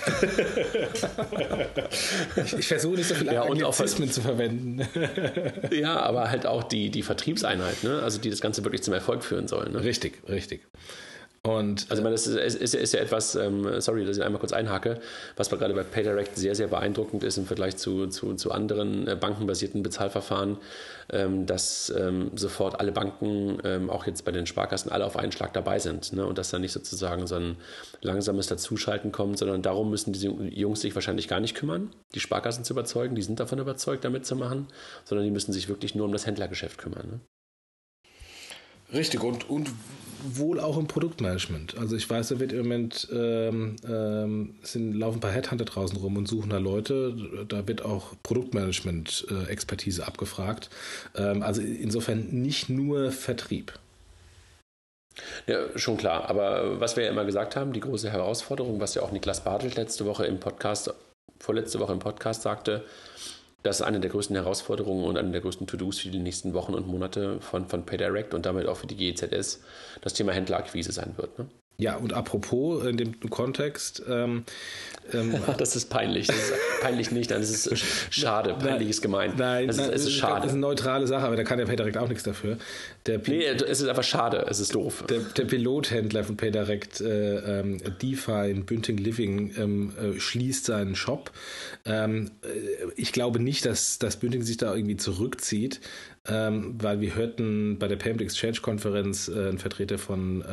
ich, 2.36 2.58
ich, 2.58 2.68
versuche 2.68 2.96
nicht 2.96 3.08
so 3.08 3.16
viele 3.16 3.34
ja, 3.36 3.44
Anglizismen 3.44 4.12
zu 4.12 4.22
verwenden. 4.22 4.88
ja, 5.72 6.00
aber 6.00 6.30
halt 6.30 6.46
auch 6.46 6.64
die, 6.64 6.90
die 6.90 7.04
Vertriebseinheit, 7.04 7.84
ne? 7.84 8.02
also 8.02 8.20
die 8.20 8.30
das 8.30 8.42
Ganze 8.42 8.64
wirklich 8.64 8.84
zum 8.84 8.94
Erfolg 8.94 9.24
führen 9.24 9.48
soll. 9.48 9.70
Ne? 9.70 9.84
Richtig, 9.84 10.22
richtig. 10.28 10.62
Und, 11.42 11.88
also, 11.90 12.02
ich 12.02 12.04
meine, 12.04 12.16
das 12.16 12.28
ist, 12.28 12.56
ist, 12.56 12.76
ist 12.76 12.94
ja 12.94 13.00
etwas, 13.00 13.36
ähm, 13.36 13.80
sorry, 13.80 14.06
dass 14.06 14.18
ich 14.18 14.24
einmal 14.24 14.40
kurz 14.40 14.52
einhake, 14.52 15.00
was 15.38 15.50
gerade 15.50 15.74
bei 15.74 15.84
PayDirect 15.84 16.36
sehr, 16.36 16.54
sehr 16.54 16.68
beeindruckend 16.68 17.24
ist 17.24 17.38
im 17.38 17.46
Vergleich 17.46 17.78
zu, 17.78 18.08
zu, 18.08 18.34
zu 18.34 18.52
anderen 18.52 19.08
äh, 19.08 19.16
bankenbasierten 19.16 19.82
Bezahlverfahren, 19.82 20.58
ähm, 21.12 21.46
dass 21.46 21.94
ähm, 21.98 22.32
sofort 22.36 22.80
alle 22.82 22.92
Banken, 22.92 23.58
ähm, 23.64 23.90
auch 23.90 24.06
jetzt 24.06 24.26
bei 24.26 24.34
den 24.34 24.48
Sparkassen, 24.48 24.92
alle 24.92 25.06
auf 25.06 25.16
einen 25.16 25.32
Schlag 25.32 25.54
dabei 25.54 25.80
sind. 25.80 26.12
Ne? 26.12 26.26
Und 26.26 26.38
dass 26.38 26.50
da 26.50 26.60
nicht 26.60 26.74
sozusagen 26.74 27.26
so 27.26 27.36
ein 27.36 27.56
langsames 28.02 28.48
Dazuschalten 28.48 29.14
kommt, 29.14 29.38
sondern 29.38 29.62
darum 29.62 29.90
müssen 29.90 30.12
diese 30.12 30.28
Jungs 30.28 30.82
sich 30.82 30.94
wahrscheinlich 30.94 31.30
gar 31.30 31.40
nicht 31.40 31.56
kümmern, 31.56 31.94
die 32.16 32.20
Sparkassen 32.20 32.66
zu 32.66 32.74
überzeugen, 32.74 33.16
die 33.16 33.22
sind 33.22 33.40
davon 33.40 33.60
überzeugt, 33.60 34.04
damit 34.04 34.26
zu 34.26 34.36
machen, 34.36 34.68
sondern 35.06 35.26
die 35.26 35.32
müssen 35.32 35.54
sich 35.54 35.70
wirklich 35.70 35.96
nur 35.96 36.06
um 36.06 36.12
das 36.12 36.26
Händlergeschäft 36.26 36.78
kümmern. 36.78 37.08
Ne? 37.08 37.20
Richtig, 38.92 39.24
und, 39.24 39.50
und 39.50 39.70
wohl 40.24 40.60
auch 40.60 40.78
im 40.78 40.88
Produktmanagement. 40.88 41.78
Also 41.78 41.96
ich 41.96 42.10
weiß, 42.10 42.30
da 42.30 42.40
wird 42.40 42.52
im 42.52 42.60
Moment 42.60 43.08
ähm, 43.12 43.76
ähm, 43.88 44.56
sind, 44.64 44.94
laufen 44.94 45.18
ein 45.18 45.22
paar 45.22 45.32
Headhunter 45.32 45.66
draußen 45.66 45.98
rum 45.98 46.18
und 46.18 46.28
suchen 46.28 46.50
da 46.50 46.58
Leute. 46.58 47.46
Da 47.48 47.68
wird 47.68 47.84
auch 47.84 48.14
Produktmanagement-Expertise 48.24 50.06
abgefragt. 50.06 50.70
Ähm, 51.16 51.44
also 51.44 51.62
insofern 51.62 52.28
nicht 52.30 52.70
nur 52.70 53.12
Vertrieb. 53.12 53.74
Ja, 55.48 55.58
schon 55.76 55.98
klar. 55.98 56.30
Aber 56.30 56.80
was 56.80 56.96
wir 56.96 57.04
ja 57.04 57.10
immer 57.10 57.26
gesagt 57.26 57.56
haben, 57.56 57.74
die 57.74 57.80
große 57.80 58.10
Herausforderung, 58.10 58.80
was 58.80 58.96
ja 58.96 59.02
auch 59.02 59.12
Niklas 59.12 59.44
Bartelt 59.44 59.76
letzte 59.76 60.06
Woche 60.06 60.26
im 60.26 60.40
Podcast, 60.40 60.94
vorletzte 61.40 61.80
Woche 61.80 61.94
im 61.94 62.00
Podcast 62.00 62.42
sagte, 62.42 62.84
das 63.64 63.80
ist 63.80 63.86
eine 63.86 64.00
der 64.00 64.10
größten 64.10 64.36
Herausforderungen 64.36 65.04
und 65.04 65.18
eine 65.18 65.32
der 65.32 65.42
größten 65.42 65.68
To-Dos 65.68 66.00
für 66.00 66.10
die 66.10 66.20
nächsten 66.20 66.54
Wochen 66.54 66.74
und 66.74 66.88
Monate 66.88 67.42
von, 67.42 67.68
von 67.68 67.86
PayDirect 67.86 68.34
und 68.34 68.46
damit 68.46 68.68
auch 68.68 68.78
für 68.78 68.88
die 68.88 68.96
GEZS 68.96 69.62
das 70.02 70.14
Thema 70.14 70.32
Händlerakquise 70.32 70.92
sein 70.92 71.14
wird. 71.18 71.38
Ne? 71.38 71.48
Ja, 71.80 71.96
und 71.96 72.12
apropos 72.12 72.86
in 72.86 72.98
dem 72.98 73.18
Kontext. 73.30 74.04
Ähm, 74.08 74.44
ähm, 75.14 75.34
das 75.58 75.78
ist 75.78 75.90
peinlich. 75.90 76.28
Das 76.28 76.36
ist 76.36 76.54
peinlich 76.82 77.10
nicht, 77.12 77.32
das 77.32 77.50
ist 77.50 77.72
schade. 78.14 78.54
Peinlich 78.60 78.90
ist 78.90 79.02
gemeint. 79.02 79.38
Nein, 79.38 79.68
das 79.68 79.78
ist, 79.78 79.82
nein, 79.84 79.94
es 79.94 80.06
ist 80.06 80.14
schade. 80.14 80.42
Das 80.42 80.48
ist 80.48 80.52
eine 80.52 80.60
neutrale 80.62 81.08
Sache, 81.08 81.26
aber 81.26 81.38
da 81.38 81.46
kann 81.46 81.58
der 81.58 81.66
PayDirect 81.66 81.98
auch 81.98 82.10
nichts 82.10 82.24
dafür. 82.24 82.58
Der 83.06 83.20
nee, 83.26 83.46
es 83.46 83.80
ist 83.80 83.88
einfach 83.88 84.04
schade. 84.04 84.46
Es 84.50 84.60
ist 84.60 84.76
doof. 84.76 85.06
Der, 85.08 85.20
der 85.20 85.46
Pilothändler 85.46 86.26
von 86.26 86.36
PayDirect, 86.36 87.00
äh, 87.00 87.60
ähm, 87.60 87.78
DeFi 88.02 88.52
in 88.52 88.66
Bünding 88.66 88.98
Living, 88.98 89.54
ähm, 89.58 89.94
äh, 89.98 90.20
schließt 90.20 90.66
seinen 90.66 90.98
Shop. 90.98 91.32
Ähm, 91.86 92.32
äh, 92.44 92.48
ich 92.98 93.14
glaube 93.14 93.40
nicht, 93.40 93.66
dass, 93.66 94.00
dass 94.00 94.18
Bünding 94.18 94.42
sich 94.42 94.58
da 94.58 94.76
irgendwie 94.76 94.98
zurückzieht, 94.98 95.80
ähm, 96.28 96.76
weil 96.78 97.00
wir 97.00 97.16
hörten 97.16 97.80
bei 97.80 97.88
der 97.88 97.96
Payment 97.96 98.22
Exchange 98.22 98.60
Konferenz 98.62 99.30
äh, 99.30 99.48
einen 99.48 99.60
Vertreter 99.60 99.98
von 99.98 100.44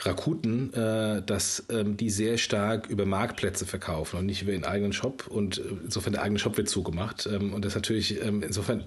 Rakuten, 0.00 0.72
äh, 0.72 1.22
dass 1.22 1.64
ähm, 1.70 1.96
die 1.96 2.10
sehr 2.10 2.38
stark 2.38 2.88
über 2.88 3.04
Marktplätze 3.04 3.66
verkaufen 3.66 4.18
und 4.18 4.26
nicht 4.26 4.42
über 4.42 4.52
den 4.52 4.64
eigenen 4.64 4.92
Shop. 4.92 5.26
Und 5.28 5.58
äh, 5.58 5.62
insofern 5.84 6.14
der 6.14 6.22
eigene 6.22 6.38
Shop 6.38 6.56
wird 6.56 6.68
zugemacht. 6.68 7.28
Ähm, 7.30 7.52
und 7.52 7.64
das 7.64 7.72
ist 7.72 7.76
natürlich 7.76 8.22
ähm, 8.24 8.42
insofern 8.42 8.84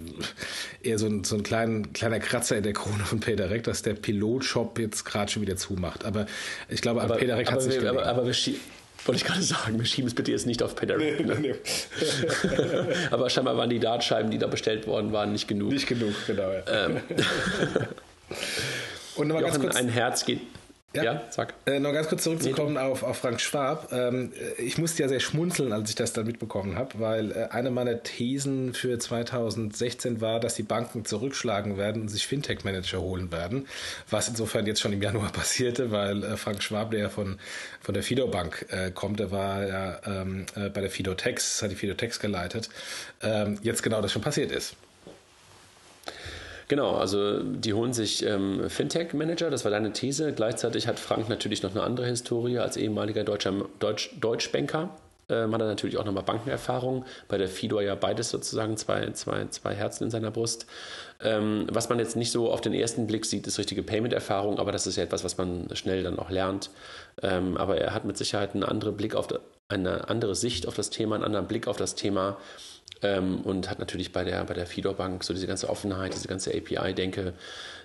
eher 0.82 0.98
so 0.98 1.06
ein, 1.06 1.24
so 1.24 1.36
ein 1.36 1.44
klein, 1.44 1.94
kleiner 1.94 2.20
Kratzer 2.20 2.58
in 2.58 2.64
der 2.64 2.74
Krone 2.74 3.06
von 3.06 3.20
PayDirect, 3.20 3.68
dass 3.68 3.84
der 3.84 3.94
Pilotshop 3.94 4.80
jetzt 4.80 5.04
gerade 5.06 5.32
schon 5.32 5.42
wieder 5.42 5.56
zumacht. 5.56 6.06
Aber 6.06 6.26
ich 6.70 6.82
glaube, 6.82 7.02
aber, 7.02 7.18
PayDirect 7.18 7.52
hat 7.52 7.60
es 7.60 7.68
nicht 7.68 7.86
aber, 7.86 8.06
aber, 8.06 8.26
wir 8.26 8.36
wollte 9.06 9.18
ich 9.18 9.26
gerade 9.26 9.42
sagen, 9.42 9.78
wir 9.78 9.86
schieben 9.86 10.08
es 10.08 10.16
bitte 10.16 10.32
jetzt 10.32 10.48
nicht 10.48 10.64
auf 10.64 10.76
PayDirect. 10.76 11.20
Nee, 11.20 11.26
ne? 11.26 11.38
nee. 11.40 11.56
aber 13.12 13.30
scheinbar 13.30 13.58
waren 13.58 13.70
die 13.70 13.80
Dartscheiben, 13.80 14.32
die 14.32 14.38
da 14.38 14.48
bestellt 14.48 14.88
worden 14.88 15.12
waren, 15.12 15.32
nicht 15.32 15.48
genug. 15.48 15.72
Nicht 15.72 15.88
genug, 15.88 16.14
genau. 16.26 16.52
Ja. 16.52 16.88
Ähm. 16.88 17.02
Und 19.16 19.28
nochmal 19.28 19.44
ganz 19.44 19.60
kurz. 19.60 19.76
Ein 19.76 19.90
Herz 19.90 20.26
geht. 20.26 20.42
Ja, 20.94 21.04
ja 21.04 21.24
sag. 21.30 21.54
Äh, 21.66 21.80
noch 21.80 21.92
ganz 21.92 22.08
kurz 22.08 22.24
zurückzukommen 22.24 22.74
nee, 22.74 22.80
auf, 22.80 23.04
auf 23.04 23.18
Frank 23.18 23.42
Schwab. 23.42 23.92
Ähm, 23.92 24.32
ich 24.58 24.78
musste 24.78 25.02
ja 25.02 25.10
sehr 25.10 25.20
schmunzeln, 25.20 25.74
als 25.74 25.90
ich 25.90 25.96
das 25.96 26.14
dann 26.14 26.28
mitbekommen 26.28 26.76
habe, 26.78 27.00
weil 27.00 27.32
äh, 27.32 27.48
eine 27.50 27.72
meiner 27.72 28.04
Thesen 28.04 28.74
für 28.74 29.00
2016 29.00 30.22
war, 30.22 30.40
dass 30.40 30.54
die 30.54 30.64
Banken 30.64 31.04
zurückschlagen 31.04 31.78
werden 31.78 32.04
und 32.04 32.10
sich 32.10 32.28
Fintech-Manager 32.28 33.02
holen 33.02 33.32
werden, 33.32 33.68
was 34.10 34.30
insofern 34.30 34.68
jetzt 34.68 34.82
schon 34.82 34.94
im 34.94 35.02
Januar 35.02 35.32
passierte, 35.34 35.92
weil 35.92 36.24
äh, 36.24 36.38
Frank 36.38 36.62
Schwab, 36.62 36.92
der 36.92 37.00
ja 37.00 37.10
von, 37.10 37.40
von 37.82 37.94
der 37.94 38.04
Fido 38.04 38.28
Bank 38.28 38.68
äh, 38.70 38.92
kommt, 38.92 39.20
der 39.20 39.32
war 39.32 39.66
ja 39.66 40.00
ähm, 40.06 40.46
äh, 40.56 40.70
bei 40.70 40.82
der 40.82 40.92
Fido 40.92 41.16
Tex, 41.16 41.62
hat 41.64 41.72
die 41.72 41.76
Fido 41.76 41.96
Tex 41.96 42.20
geleitet, 42.20 42.70
ähm, 43.22 43.58
jetzt 43.64 43.82
genau 43.82 44.02
das 44.02 44.12
schon 44.12 44.22
passiert 44.22 44.52
ist. 44.52 44.76
Genau, 46.68 46.96
also 46.96 47.42
die 47.44 47.74
holen 47.74 47.94
sich 47.94 48.26
ähm, 48.26 48.70
Fintech-Manager, 48.70 49.50
das 49.50 49.64
war 49.66 49.72
deine 49.72 49.94
These. 49.94 50.34
Gleichzeitig 50.34 50.88
hat 50.88 51.00
Frank 51.00 51.30
natürlich 51.30 51.64
noch 51.64 51.72
eine 51.72 51.84
andere 51.84 52.06
Historie 52.06 52.60
als 52.60 52.78
ehemaliger 52.78 53.24
deutscher 53.24 53.54
Deutsch, 53.80 54.12
Deutschbanker. 54.20 54.90
Ähm, 55.30 55.54
hat 55.54 55.62
er 55.62 55.68
natürlich 55.68 55.98
auch 55.98 56.06
nochmal 56.06 56.24
Bankenerfahrung. 56.24 57.06
Bei 57.28 57.38
der 57.38 57.48
Fido 57.48 57.80
ja 57.80 57.96
beides 57.96 58.30
sozusagen 58.30 58.76
zwei, 58.78 59.10
zwei, 59.12 59.48
zwei 59.48 59.74
Herzen 59.74 60.06
in 60.06 60.12
seiner 60.12 60.32
Brust. 60.32 60.66
Ähm, 61.22 61.68
was 61.72 61.90
man 61.90 62.00
jetzt 62.00 62.16
nicht 62.16 62.32
so 62.32 62.52
auf 62.52 62.60
den 62.60 62.74
ersten 62.74 63.08
Blick 63.08 63.26
sieht, 63.26 63.48
ist 63.48 63.58
richtige 63.58 63.84
Payment-Erfahrung, 63.84 64.60
aber 64.60 64.72
das 64.72 64.86
ist 64.86 64.98
ja 64.98 65.04
etwas, 65.04 65.24
was 65.24 65.38
man 65.38 65.68
schnell 65.74 66.04
dann 66.04 66.20
auch 66.20 66.30
lernt. 66.30 66.70
Ähm, 67.22 67.56
aber 67.56 67.78
er 67.78 67.94
hat 67.94 68.04
mit 68.04 68.18
Sicherheit 68.18 68.54
einen 68.54 68.64
anderen 68.64 68.98
Blick 68.98 69.16
auf 69.16 69.28
eine 69.70 70.10
andere 70.10 70.36
Sicht 70.36 70.68
auf 70.68 70.76
das 70.76 70.90
Thema, 70.90 71.16
einen 71.16 71.24
anderen 71.24 71.48
Blick 71.48 71.68
auf 71.68 71.78
das 71.78 71.96
Thema 71.96 72.38
ähm, 73.04 73.42
und 73.42 73.70
hat 73.70 73.80
natürlich 73.80 74.12
bei 74.12 74.24
der, 74.24 74.44
bei 74.46 74.54
der 74.54 74.66
Fidor 74.66 74.96
Bank 74.96 75.24
so 75.24 75.34
diese 75.34 75.48
ganze 75.48 75.70
Offenheit, 75.70 76.14
diese 76.14 76.28
ganze 76.28 76.52
API-Denke 76.52 77.34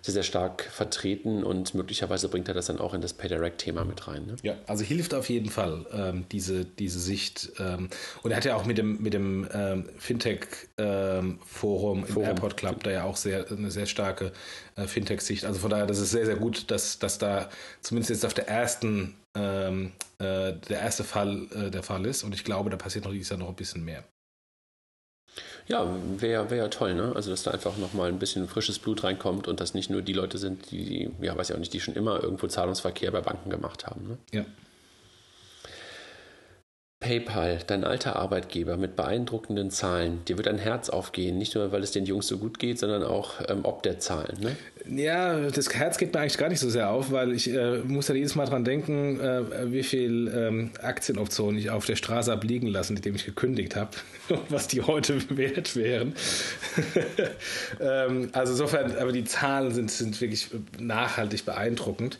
sehr, 0.00 0.14
sehr 0.14 0.22
stark 0.22 0.62
vertreten 0.62 1.42
und 1.42 1.74
möglicherweise 1.74 2.28
bringt 2.28 2.48
er 2.48 2.54
das 2.54 2.66
dann 2.66 2.78
auch 2.78 2.94
in 2.94 3.00
das 3.00 3.14
PayDirect-Thema 3.14 3.84
mit 3.84 4.06
rein. 4.06 4.26
Ne? 4.26 4.37
Ja, 4.42 4.54
also 4.66 4.84
hilft 4.84 5.12
auf 5.14 5.28
jeden 5.28 5.50
Fall 5.50 5.87
ähm, 5.92 6.24
diese, 6.30 6.64
diese 6.64 7.00
Sicht. 7.00 7.50
Ähm, 7.58 7.88
und 8.22 8.30
er 8.30 8.37
hat 8.37 8.44
ja 8.44 8.54
auch 8.54 8.64
mit 8.64 8.78
dem, 8.78 9.02
mit 9.02 9.12
dem 9.12 9.48
ähm, 9.52 9.88
Fintech-Forum 9.98 12.06
im 12.06 12.22
Airport 12.22 12.56
Club 12.56 12.84
da 12.84 12.90
ja 12.90 13.04
auch 13.04 13.16
sehr, 13.16 13.50
eine 13.50 13.72
sehr 13.72 13.87
starke 13.87 14.32
äh, 14.76 14.87
Fintech-Sicht. 14.87 15.44
Also 15.44 15.58
von 15.58 15.70
daher, 15.70 15.87
das 15.87 15.98
ist 15.98 16.12
sehr, 16.12 16.26
sehr 16.26 16.37
gut, 16.37 16.70
dass, 16.70 17.00
dass 17.00 17.18
da 17.18 17.48
zumindest 17.80 18.11
jetzt 18.11 18.24
auf 18.24 18.34
der 18.34 18.48
ersten 18.48 19.16
ähm, 19.34 19.92
äh, 20.18 20.52
der 20.68 20.80
erste 20.80 21.04
Fall 21.04 21.48
äh, 21.54 21.70
der 21.70 21.82
Fall 21.82 22.06
ist. 22.06 22.22
Und 22.22 22.34
ich 22.34 22.44
glaube, 22.44 22.70
da 22.70 22.76
passiert 22.76 23.04
noch 23.04 23.12
dieses 23.12 23.30
Jahr 23.30 23.40
noch 23.40 23.48
ein 23.48 23.56
bisschen 23.56 23.84
mehr. 23.84 24.04
Ja, 25.68 25.87
wäre 26.16 26.50
wär 26.50 26.57
ja 26.57 26.68
toll, 26.68 26.94
ne? 26.94 27.12
Also, 27.14 27.31
dass 27.31 27.42
da 27.42 27.50
einfach 27.50 27.76
nochmal 27.76 28.09
ein 28.09 28.18
bisschen 28.18 28.48
frisches 28.48 28.78
Blut 28.78 29.04
reinkommt 29.04 29.48
und 29.48 29.61
dass 29.61 29.74
nicht 29.74 29.90
nur 29.90 30.00
die 30.00 30.14
Leute 30.14 30.38
sind, 30.38 30.70
die, 30.70 31.11
ja, 31.20 31.37
weiß 31.37 31.50
ich 31.50 31.54
auch 31.54 31.61
nicht, 31.61 31.74
die 31.74 31.81
schon 31.81 31.94
immer 31.94 32.22
irgendwo 32.22 32.46
Zahlungsverkehr 32.46 33.11
bei 33.11 33.20
Banken 33.20 33.50
gemacht 33.50 33.87
haben. 33.87 34.09
Ne? 34.09 34.18
Ja. 34.33 34.44
PayPal, 37.00 37.61
dein 37.64 37.84
alter 37.84 38.16
Arbeitgeber 38.16 38.76
mit 38.76 38.96
beeindruckenden 38.96 39.70
Zahlen. 39.70 40.24
Dir 40.26 40.37
wird 40.37 40.48
ein 40.48 40.58
Herz 40.58 40.88
aufgehen, 40.88 41.38
nicht 41.38 41.54
nur, 41.54 41.70
weil 41.70 41.84
es 41.84 41.92
den 41.92 42.06
Jungs 42.06 42.26
so 42.26 42.38
gut 42.38 42.58
geht, 42.58 42.80
sondern 42.80 43.04
auch 43.04 43.34
ähm, 43.48 43.61
ob 43.62 43.84
der 43.84 44.00
Zahlen. 44.00 44.37
Ne? 44.40 44.56
Ja, 45.00 45.48
das 45.48 45.72
Herz 45.72 45.96
geht 45.96 46.12
mir 46.12 46.20
eigentlich 46.20 46.38
gar 46.38 46.48
nicht 46.48 46.58
so 46.58 46.68
sehr 46.68 46.90
auf, 46.90 47.12
weil 47.12 47.32
ich 47.32 47.54
äh, 47.54 47.78
muss 47.78 48.08
ja 48.08 48.16
jedes 48.16 48.34
Mal 48.34 48.46
dran 48.46 48.64
denken, 48.64 49.20
äh, 49.20 49.70
wie 49.70 49.84
viel 49.84 50.26
ähm, 50.34 50.70
Aktienoptionen 50.82 51.56
ich 51.61 51.70
auf 51.70 51.87
der 51.87 51.94
Straße 51.94 52.32
habe 52.32 52.44
liegen 52.44 52.66
lassen, 52.66 52.96
indem 52.96 53.14
ich 53.14 53.24
gekündigt 53.24 53.76
habe, 53.76 53.90
was 54.48 54.66
die 54.66 54.82
heute 54.82 55.20
wert 55.37 55.76
wären. 55.76 56.16
ähm, 57.80 58.30
also 58.32 58.54
insofern, 58.54 58.96
aber 58.96 59.12
die 59.12 59.24
Zahlen 59.24 59.72
sind, 59.72 59.92
sind 59.92 60.20
wirklich 60.20 60.48
nachhaltig 60.80 61.44
beeindruckend. 61.44 62.18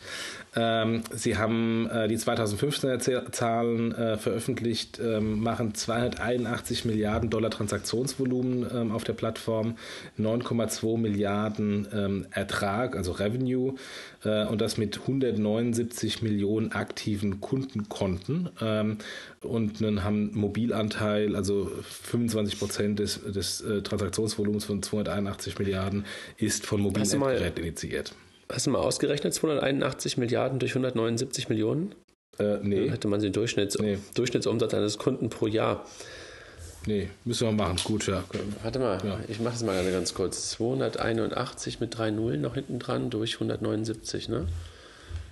Ähm, 0.59 1.03
sie 1.15 1.37
haben 1.37 1.89
äh, 1.89 2.09
die 2.09 2.17
2015er 2.17 3.31
Zahlen 3.31 3.95
äh, 3.95 4.17
veröffentlicht, 4.17 4.99
ähm, 4.99 5.41
machen 5.41 5.75
281 5.75 6.85
Milliarden 6.85 7.31
Dollar 7.31 7.51
Transaktionsvolumen 7.51 8.67
ähm, 8.75 8.93
auf 8.93 9.05
der 9.05 9.13
Plattform, 9.13 9.77
9,2 10.19 10.99
Milliarden 10.99 11.87
ähm, 11.95 12.27
Ertrag, 12.33 12.97
also 12.97 13.13
Revenue, 13.13 13.75
äh, 14.25 14.47
und 14.47 14.61
das 14.61 14.79
mit 14.79 14.99
179 14.99 16.23
Millionen 16.23 16.73
aktiven 16.73 17.41
Kundenkonten 17.41 18.51
ähm, 18.61 18.99
und 19.43 19.81
einen 19.81 20.03
haben 20.03 20.33
Mobilanteil, 20.35 21.37
also 21.37 21.71
25 21.83 22.59
Prozent 22.59 22.99
des, 22.99 23.21
des 23.23 23.61
äh, 23.61 23.83
Transaktionsvolumens 23.83 24.65
von 24.65 24.83
281 24.83 25.59
Milliarden 25.61 26.05
ist 26.37 26.67
von 26.67 26.81
mobilen 26.81 27.09
Geräten 27.09 27.61
initiiert. 27.61 28.13
Hast 28.51 28.67
du 28.67 28.71
mal 28.71 28.79
ausgerechnet, 28.79 29.35
281 29.35 30.17
Milliarden 30.17 30.59
durch 30.59 30.73
179 30.73 31.49
Millionen? 31.49 31.95
Äh, 32.39 32.59
nee. 32.63 32.81
Dann 32.81 32.89
hätte 32.91 33.09
man 33.09 33.21
den 33.21 33.33
Durchschnitts 33.33 33.79
nee. 33.79 33.99
Durchschnittsumsatz 34.15 34.73
eines 34.75 34.99
Kunden 34.99 35.29
pro 35.29 35.47
Jahr. 35.47 35.85
Nee, 36.87 37.11
müssen 37.25 37.47
wir 37.47 37.53
machen. 37.53 37.77
Gut, 37.85 38.07
ja. 38.07 38.25
Warte 38.63 38.79
mal, 38.79 38.99
ja. 39.05 39.21
ich 39.29 39.41
mache 39.41 39.53
das 39.53 39.63
mal 39.63 39.91
ganz 39.91 40.15
kurz. 40.15 40.51
281 40.51 41.81
mit 41.81 41.99
drei 41.99 42.11
Nullen 42.11 42.41
noch 42.41 42.55
hinten 42.55 42.79
dran 42.79 43.11
durch 43.11 43.35
179, 43.35 44.29
ne? 44.29 44.47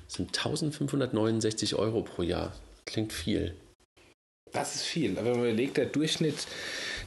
Das 0.07 0.16
sind 0.16 0.37
1569 0.37 1.76
Euro 1.76 2.02
pro 2.02 2.22
Jahr. 2.22 2.52
Klingt 2.85 3.12
viel. 3.12 3.55
Das 4.52 4.74
ist 4.74 4.85
viel. 4.85 5.12
Aber 5.18 5.31
wenn 5.31 5.38
man 5.38 5.48
überlegt, 5.48 5.76
der 5.76 5.87
Durchschnitt 5.87 6.46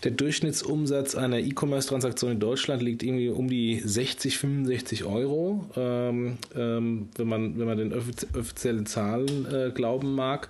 der 0.03 0.11
Durchschnittsumsatz 0.11 1.15
einer 1.15 1.39
E-Commerce-Transaktion 1.39 2.31
in 2.31 2.39
Deutschland 2.39 2.81
liegt 2.81 3.03
irgendwie 3.03 3.29
um 3.29 3.49
die 3.49 3.81
60, 3.83 4.37
65 4.37 5.03
Euro, 5.03 5.69
ähm, 5.75 6.37
ähm, 6.55 7.09
wenn, 7.15 7.27
man, 7.27 7.59
wenn 7.59 7.67
man 7.67 7.77
den 7.77 7.93
offiziellen 7.93 8.85
Zahlen 8.85 9.45
äh, 9.51 9.71
glauben 9.71 10.15
mag. 10.15 10.49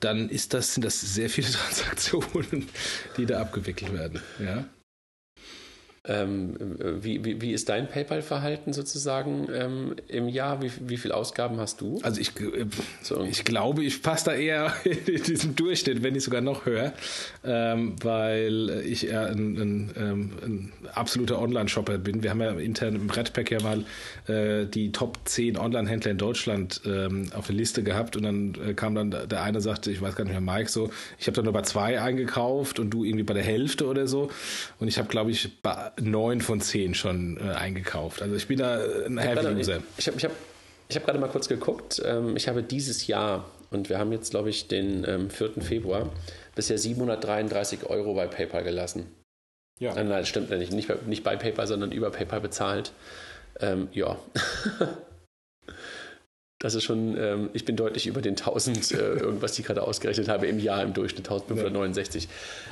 Dann 0.00 0.28
ist 0.28 0.52
das, 0.54 0.74
sind 0.74 0.84
das 0.84 1.00
sehr 1.00 1.30
viele 1.30 1.48
Transaktionen, 1.50 2.68
die 3.16 3.26
da 3.26 3.40
abgewickelt 3.40 3.92
werden. 3.92 4.20
Ja. 4.38 4.66
Ähm, 6.08 6.54
wie, 7.00 7.24
wie, 7.24 7.40
wie, 7.40 7.52
ist 7.52 7.68
dein 7.68 7.88
PayPal-Verhalten 7.88 8.72
sozusagen 8.72 9.48
ähm, 9.52 9.96
im 10.08 10.28
Jahr? 10.28 10.62
Wie, 10.62 10.70
wie 10.80 10.96
viele 10.96 11.14
Ausgaben 11.14 11.58
hast 11.58 11.80
du? 11.80 11.98
Also 12.02 12.20
ich, 12.20 12.28
äh, 12.40 12.66
so. 13.02 13.24
ich 13.24 13.44
glaube, 13.44 13.82
ich 13.82 14.02
passe 14.02 14.26
da 14.26 14.34
eher 14.34 14.72
in 14.84 15.22
diesem 15.22 15.56
Durchschnitt, 15.56 16.02
wenn 16.02 16.12
nicht 16.12 16.22
sogar 16.22 16.40
noch 16.40 16.64
höher, 16.64 16.92
ähm, 17.44 17.96
weil 18.02 18.84
ich 18.86 19.08
eher 19.08 19.26
ein, 19.26 19.56
ein, 19.56 19.90
ähm, 19.96 20.32
ein 20.42 20.72
absoluter 20.94 21.40
Online-Shopper 21.40 21.98
bin. 21.98 22.22
Wir 22.22 22.30
haben 22.30 22.40
ja 22.40 22.52
intern 22.52 22.94
im 22.94 23.10
Redpack 23.10 23.50
ja 23.50 23.60
mal 23.60 23.84
äh, 24.28 24.66
die 24.66 24.92
Top 24.92 25.18
10 25.24 25.56
Online-Händler 25.58 26.12
in 26.12 26.18
Deutschland 26.18 26.82
ähm, 26.86 27.30
auf 27.34 27.46
der 27.46 27.56
Liste 27.56 27.82
gehabt 27.82 28.16
und 28.16 28.22
dann 28.22 28.54
äh, 28.64 28.74
kam 28.74 28.94
dann 28.94 29.10
der 29.10 29.42
eine 29.42 29.60
sagte, 29.60 29.90
ich 29.90 30.00
weiß 30.00 30.14
gar 30.14 30.24
nicht 30.24 30.32
mehr, 30.32 30.40
Mike, 30.40 30.70
so, 30.70 30.90
ich 31.18 31.26
habe 31.26 31.34
da 31.34 31.42
nur 31.42 31.52
bei 31.52 31.62
zwei 31.62 32.00
eingekauft 32.00 32.78
und 32.78 32.90
du 32.90 33.04
irgendwie 33.04 33.24
bei 33.24 33.34
der 33.34 33.42
Hälfte 33.42 33.86
oder 33.86 34.06
so 34.06 34.30
und 34.78 34.88
ich 34.88 34.98
habe, 34.98 35.08
glaube 35.08 35.30
ich, 35.32 35.60
bei 35.62 35.90
neun 36.00 36.40
von 36.40 36.60
zehn 36.60 36.94
schon 36.94 37.38
äh, 37.38 37.52
eingekauft. 37.52 38.22
Also 38.22 38.34
ich 38.34 38.46
bin 38.46 38.58
da 38.58 38.78
ein 39.06 39.18
Heavy 39.18 39.58
User. 39.58 39.82
Ich 39.96 40.06
habe 40.06 40.18
ich 40.18 40.24
hab, 40.24 40.32
ich 40.88 40.96
hab 40.96 41.04
gerade 41.04 41.18
mal 41.18 41.28
kurz 41.28 41.48
geguckt. 41.48 42.02
Ähm, 42.04 42.36
ich 42.36 42.48
habe 42.48 42.62
dieses 42.62 43.06
Jahr, 43.06 43.50
und 43.70 43.88
wir 43.88 43.98
haben 43.98 44.12
jetzt, 44.12 44.30
glaube 44.30 44.50
ich, 44.50 44.68
den 44.68 45.04
ähm, 45.06 45.30
4. 45.30 45.62
Februar, 45.62 46.10
bisher 46.54 46.78
733 46.78 47.86
Euro 47.86 48.14
bei 48.14 48.26
PayPal 48.26 48.64
gelassen. 48.64 49.06
Ja. 49.78 49.94
Nein, 49.94 50.08
nein, 50.08 50.20
das 50.20 50.28
stimmt 50.28 50.50
nicht. 50.50 50.72
Nicht 50.72 50.88
bei, 50.88 50.96
nicht 51.06 51.24
bei 51.24 51.36
PayPal, 51.36 51.66
sondern 51.66 51.92
über 51.92 52.10
PayPal 52.10 52.40
bezahlt. 52.40 52.92
Ähm, 53.60 53.88
ja. 53.92 54.18
Das 56.58 56.74
ist 56.74 56.84
schon, 56.84 57.18
ähm, 57.18 57.50
ich 57.52 57.66
bin 57.66 57.76
deutlich 57.76 58.06
über 58.06 58.22
den 58.22 58.32
1000, 58.32 58.92
äh, 58.92 58.96
irgendwas 58.96 59.52
die 59.52 59.60
ich 59.60 59.66
gerade 59.66 59.82
ausgerechnet 59.82 60.28
habe, 60.28 60.46
im 60.46 60.58
Jahr 60.58 60.82
im 60.82 60.94
Durchschnitt 60.94 61.26
1569. 61.26 62.24
Ja. 62.24 62.30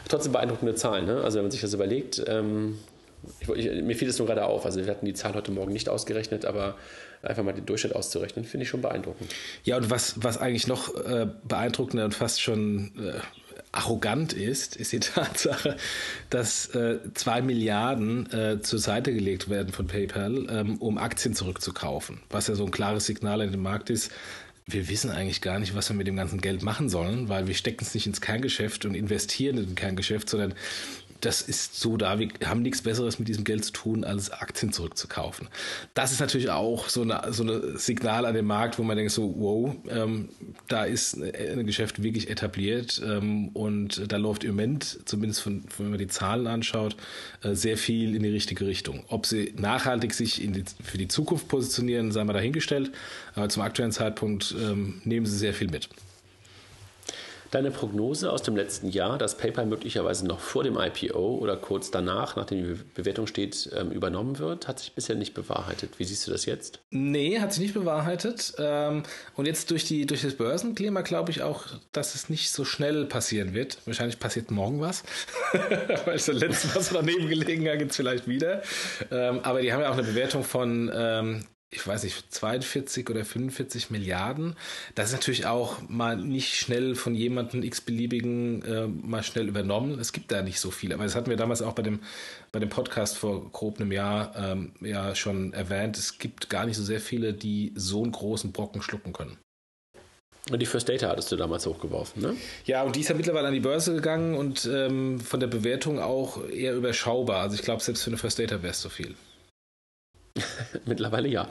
Trotzdem 0.08 0.32
beeindruckende 0.32 0.74
Zahlen, 0.74 1.04
ne? 1.04 1.22
Also 1.22 1.36
wenn 1.36 1.44
man 1.44 1.50
sich 1.50 1.60
das 1.60 1.74
überlegt, 1.74 2.24
ähm, 2.26 2.78
ich, 3.40 3.48
ich, 3.66 3.82
mir 3.82 3.96
fiel 3.96 4.08
es 4.08 4.18
nur 4.18 4.26
gerade 4.26 4.44
auf. 4.44 4.64
Also 4.64 4.84
wir 4.84 4.90
hatten 4.90 5.06
die 5.06 5.14
Zahl 5.14 5.34
heute 5.34 5.52
Morgen 5.52 5.72
nicht 5.72 5.88
ausgerechnet, 5.88 6.44
aber 6.44 6.76
einfach 7.22 7.42
mal 7.42 7.52
den 7.52 7.66
Durchschnitt 7.66 7.94
auszurechnen, 7.94 8.44
finde 8.44 8.64
ich 8.64 8.70
schon 8.70 8.82
beeindruckend. 8.82 9.34
Ja, 9.64 9.76
und 9.76 9.90
was, 9.90 10.22
was 10.22 10.38
eigentlich 10.38 10.66
noch 10.66 10.94
äh, 10.94 11.26
beeindruckender 11.44 12.04
und 12.04 12.14
fast 12.14 12.40
schon 12.42 12.92
äh, 12.98 13.20
arrogant 13.72 14.32
ist, 14.32 14.76
ist 14.76 14.92
die 14.92 15.00
Tatsache, 15.00 15.76
dass 16.30 16.74
äh, 16.74 16.98
zwei 17.14 17.42
Milliarden 17.42 18.30
äh, 18.32 18.60
zur 18.60 18.78
Seite 18.78 19.12
gelegt 19.12 19.48
werden 19.48 19.72
von 19.72 19.86
PayPal, 19.86 20.46
ähm, 20.50 20.76
um 20.78 20.98
Aktien 20.98 21.34
zurückzukaufen. 21.34 22.20
Was 22.30 22.46
ja 22.46 22.54
so 22.54 22.64
ein 22.64 22.70
klares 22.70 23.06
Signal 23.06 23.40
in 23.40 23.50
den 23.50 23.62
Markt 23.62 23.90
ist, 23.90 24.10
wir 24.66 24.88
wissen 24.88 25.10
eigentlich 25.10 25.42
gar 25.42 25.58
nicht, 25.58 25.74
was 25.74 25.90
wir 25.90 25.96
mit 25.96 26.06
dem 26.06 26.16
ganzen 26.16 26.40
Geld 26.40 26.62
machen 26.62 26.88
sollen, 26.88 27.28
weil 27.28 27.46
wir 27.46 27.54
stecken 27.54 27.84
es 27.84 27.92
nicht 27.92 28.06
ins 28.06 28.22
Kerngeschäft 28.22 28.86
und 28.86 28.94
investieren 28.94 29.58
in 29.58 29.70
ein 29.70 29.74
Kerngeschäft, 29.74 30.30
sondern 30.30 30.54
das 31.24 31.42
ist 31.42 31.80
so 31.80 31.96
da, 31.96 32.18
wir 32.18 32.28
haben 32.44 32.62
nichts 32.62 32.82
Besseres 32.82 33.18
mit 33.18 33.28
diesem 33.28 33.44
Geld 33.44 33.64
zu 33.64 33.72
tun, 33.72 34.04
als 34.04 34.30
Aktien 34.30 34.72
zurückzukaufen. 34.72 35.48
Das 35.94 36.12
ist 36.12 36.20
natürlich 36.20 36.50
auch 36.50 36.88
so 36.88 37.02
ein 37.02 37.32
so 37.32 37.42
eine 37.42 37.78
Signal 37.78 38.26
an 38.26 38.34
den 38.34 38.44
Markt, 38.44 38.78
wo 38.78 38.82
man 38.82 38.96
denkt 38.96 39.12
so, 39.12 39.34
wow, 39.38 39.74
ähm, 39.88 40.28
da 40.68 40.84
ist 40.84 41.16
ein 41.16 41.66
Geschäft 41.66 42.02
wirklich 42.02 42.28
etabliert 42.30 43.00
ähm, 43.04 43.48
und 43.48 44.12
da 44.12 44.16
läuft 44.16 44.44
im 44.44 44.50
Moment, 44.50 45.00
zumindest 45.04 45.42
von, 45.42 45.64
wenn 45.78 45.90
man 45.90 45.98
die 45.98 46.08
Zahlen 46.08 46.46
anschaut, 46.46 46.96
äh, 47.42 47.54
sehr 47.54 47.76
viel 47.76 48.14
in 48.14 48.22
die 48.22 48.28
richtige 48.28 48.66
Richtung. 48.66 49.04
Ob 49.08 49.26
sie 49.26 49.54
nachhaltig 49.56 50.14
sich 50.14 50.36
die, 50.36 50.64
für 50.82 50.98
die 50.98 51.08
Zukunft 51.08 51.48
positionieren, 51.48 52.12
sei 52.12 52.24
mal 52.24 52.32
dahingestellt, 52.32 52.92
aber 53.34 53.48
zum 53.48 53.62
aktuellen 53.62 53.92
Zeitpunkt 53.92 54.54
ähm, 54.60 55.00
nehmen 55.04 55.26
sie 55.26 55.36
sehr 55.36 55.54
viel 55.54 55.70
mit. 55.70 55.88
Deine 57.54 57.70
Prognose 57.70 58.32
aus 58.32 58.42
dem 58.42 58.56
letzten 58.56 58.88
Jahr, 58.88 59.16
dass 59.16 59.38
PayPal 59.38 59.64
möglicherweise 59.64 60.26
noch 60.26 60.40
vor 60.40 60.64
dem 60.64 60.76
IPO 60.76 61.38
oder 61.38 61.56
kurz 61.56 61.92
danach, 61.92 62.34
nachdem 62.34 62.64
die 62.64 62.80
Bewertung 62.94 63.28
steht, 63.28 63.70
ähm, 63.78 63.92
übernommen 63.92 64.40
wird, 64.40 64.66
hat 64.66 64.80
sich 64.80 64.92
bisher 64.92 65.14
nicht 65.14 65.34
bewahrheitet. 65.34 66.00
Wie 66.00 66.04
siehst 66.04 66.26
du 66.26 66.32
das 66.32 66.46
jetzt? 66.46 66.80
Nee, 66.90 67.38
hat 67.38 67.52
sich 67.52 67.62
nicht 67.62 67.74
bewahrheitet. 67.74 68.54
Ähm, 68.58 69.04
und 69.36 69.46
jetzt 69.46 69.70
durch, 69.70 69.84
die, 69.84 70.04
durch 70.04 70.22
das 70.22 70.34
Börsenklima 70.34 71.02
glaube 71.02 71.30
ich 71.30 71.42
auch, 71.42 71.66
dass 71.92 72.16
es 72.16 72.28
nicht 72.28 72.50
so 72.50 72.64
schnell 72.64 73.04
passieren 73.04 73.54
wird. 73.54 73.78
Wahrscheinlich 73.86 74.18
passiert 74.18 74.50
morgen 74.50 74.80
was. 74.80 75.04
Weil 76.06 76.16
es 76.16 76.26
letzte 76.26 76.66
Mal 76.74 76.82
so 76.82 76.96
daneben 76.96 77.28
gelegen 77.28 77.68
hat, 77.68 77.78
gibt 77.78 77.92
es 77.92 77.96
vielleicht 77.96 78.26
wieder. 78.26 78.62
Ähm, 79.12 79.38
aber 79.44 79.62
die 79.62 79.72
haben 79.72 79.80
ja 79.80 79.90
auch 79.90 79.96
eine 79.96 80.02
Bewertung 80.02 80.42
von 80.42 80.90
ich 81.70 81.86
weiß 81.86 82.04
nicht, 82.04 82.32
42 82.32 83.10
oder 83.10 83.24
45 83.24 83.90
Milliarden. 83.90 84.56
Das 84.94 85.08
ist 85.08 85.12
natürlich 85.12 85.46
auch 85.46 85.80
mal 85.88 86.16
nicht 86.16 86.54
schnell 86.54 86.94
von 86.94 87.14
jemandem 87.14 87.62
x-beliebigen 87.62 88.62
äh, 88.62 88.86
mal 88.86 89.22
schnell 89.22 89.48
übernommen. 89.48 89.98
Es 89.98 90.12
gibt 90.12 90.30
da 90.30 90.42
nicht 90.42 90.60
so 90.60 90.70
viel. 90.70 90.92
Aber 90.92 91.04
das 91.04 91.16
hatten 91.16 91.30
wir 91.30 91.36
damals 91.36 91.62
auch 91.62 91.72
bei 91.72 91.82
dem, 91.82 92.00
bei 92.52 92.60
dem 92.60 92.68
Podcast 92.68 93.18
vor 93.18 93.50
grob 93.50 93.80
einem 93.80 93.92
Jahr 93.92 94.34
ähm, 94.36 94.72
ja 94.80 95.14
schon 95.14 95.52
erwähnt. 95.52 95.98
Es 95.98 96.18
gibt 96.18 96.48
gar 96.48 96.64
nicht 96.64 96.76
so 96.76 96.84
sehr 96.84 97.00
viele, 97.00 97.32
die 97.32 97.72
so 97.74 98.02
einen 98.02 98.12
großen 98.12 98.52
Brocken 98.52 98.80
schlucken 98.80 99.12
können. 99.12 99.36
Und 100.50 100.60
die 100.60 100.66
First 100.66 100.88
Data 100.88 101.08
hattest 101.08 101.32
du 101.32 101.36
damals 101.36 101.64
hochgeworfen, 101.66 102.20
ne? 102.20 102.36
Ja, 102.66 102.82
und 102.82 102.96
die 102.96 103.00
ist 103.00 103.08
ja 103.08 103.14
mittlerweile 103.14 103.48
an 103.48 103.54
die 103.54 103.60
Börse 103.60 103.94
gegangen 103.94 104.34
und 104.34 104.68
ähm, 104.70 105.18
von 105.18 105.40
der 105.40 105.46
Bewertung 105.46 105.98
auch 105.98 106.46
eher 106.50 106.74
überschaubar. 106.74 107.40
Also 107.40 107.56
ich 107.56 107.62
glaube, 107.62 107.82
selbst 107.82 108.02
für 108.02 108.10
eine 108.10 108.18
First 108.18 108.38
Data 108.38 108.62
wäre 108.62 108.72
es 108.72 108.82
so 108.82 108.90
viel. 108.90 109.14
Mittlerweile 110.86 111.28
ja. 111.28 111.48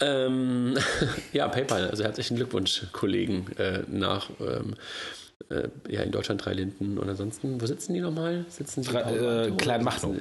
Ähm, 0.00 0.76
ja, 1.32 1.48
PayPal, 1.48 1.90
also 1.90 2.04
herzlichen 2.04 2.36
Glückwunsch, 2.36 2.86
Kollegen, 2.92 3.46
äh, 3.58 3.80
nach 3.88 4.30
ähm, 4.40 4.74
äh, 5.50 5.68
ja, 5.88 6.02
in 6.02 6.12
Deutschland 6.12 6.44
drei 6.44 6.52
Linden 6.52 6.98
und 6.98 7.08
ansonsten, 7.08 7.60
wo 7.60 7.66
sitzen 7.66 7.94
die 7.94 8.00
nochmal? 8.00 8.44
Sitzen 8.48 8.82
sie 8.82 8.94
äh, 8.94 9.50
Kleinmachnow. 9.56 10.16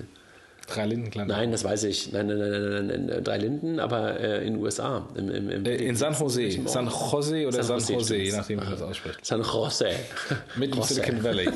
Drei 0.68 0.86
Linden, 0.86 1.10
Klein 1.12 1.28
Nein, 1.28 1.52
das 1.52 1.64
weiß 1.64 1.86
ich. 1.86 2.12
Nein, 2.12 2.28
nein, 2.28 2.40
nein, 2.40 2.88
nein, 2.88 3.06
nein 3.06 3.24
drei 3.24 3.38
Linden, 3.38 3.80
aber 3.80 4.20
äh, 4.20 4.46
in 4.46 4.56
den 4.56 4.62
USA. 4.62 5.08
Im, 5.16 5.30
im, 5.30 5.50
im, 5.50 5.66
äh, 5.66 5.76
in 5.76 5.96
San 5.96 6.14
Jose. 6.14 6.60
San 6.66 6.88
Jose 6.88 7.48
oder 7.48 7.64
San, 7.64 7.80
San 7.80 7.96
Jose, 7.96 8.18
je 8.18 8.32
nachdem, 8.34 8.60
wie 8.60 8.64
man 8.64 8.72
das 8.72 8.82
ausspricht. 8.82 9.26
San 9.26 9.44
Jose. 9.44 9.92
Mit 10.58 10.76
dem 10.76 10.84
Silicon 10.84 11.24
Valley. 11.24 11.50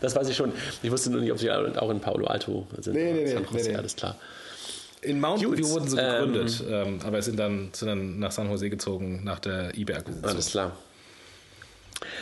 das 0.00 0.14
weiß 0.14 0.28
ich 0.28 0.36
schon. 0.36 0.52
Ich 0.80 0.90
wusste 0.92 1.10
nur 1.10 1.20
nicht, 1.20 1.32
ob 1.32 1.38
sie 1.38 1.50
auch 1.50 1.90
in 1.90 1.98
Palo 1.98 2.26
Alto 2.26 2.68
sind. 2.78 2.94
Nee, 2.94 3.12
nee, 3.12 3.24
nee. 3.24 3.32
San 3.32 3.44
Jose, 3.44 3.56
nee, 3.56 3.68
nee. 3.70 3.76
alles 3.76 3.96
klar. 3.96 4.16
In 5.02 5.20
Mountain 5.20 5.56
View 5.56 5.68
wurden 5.68 5.88
sie 5.88 5.96
gegründet, 5.96 6.64
ähm, 6.68 6.72
ähm, 6.72 6.98
aber 7.04 7.22
sind 7.22 7.38
dann, 7.38 7.70
sind 7.72 7.88
dann 7.88 8.18
nach 8.18 8.32
San 8.32 8.50
Jose 8.50 8.68
gezogen 8.68 9.22
nach 9.24 9.38
der 9.38 9.76
eBay-Akquisition. 9.76 10.30
Alles 10.30 10.50
klar. 10.50 10.76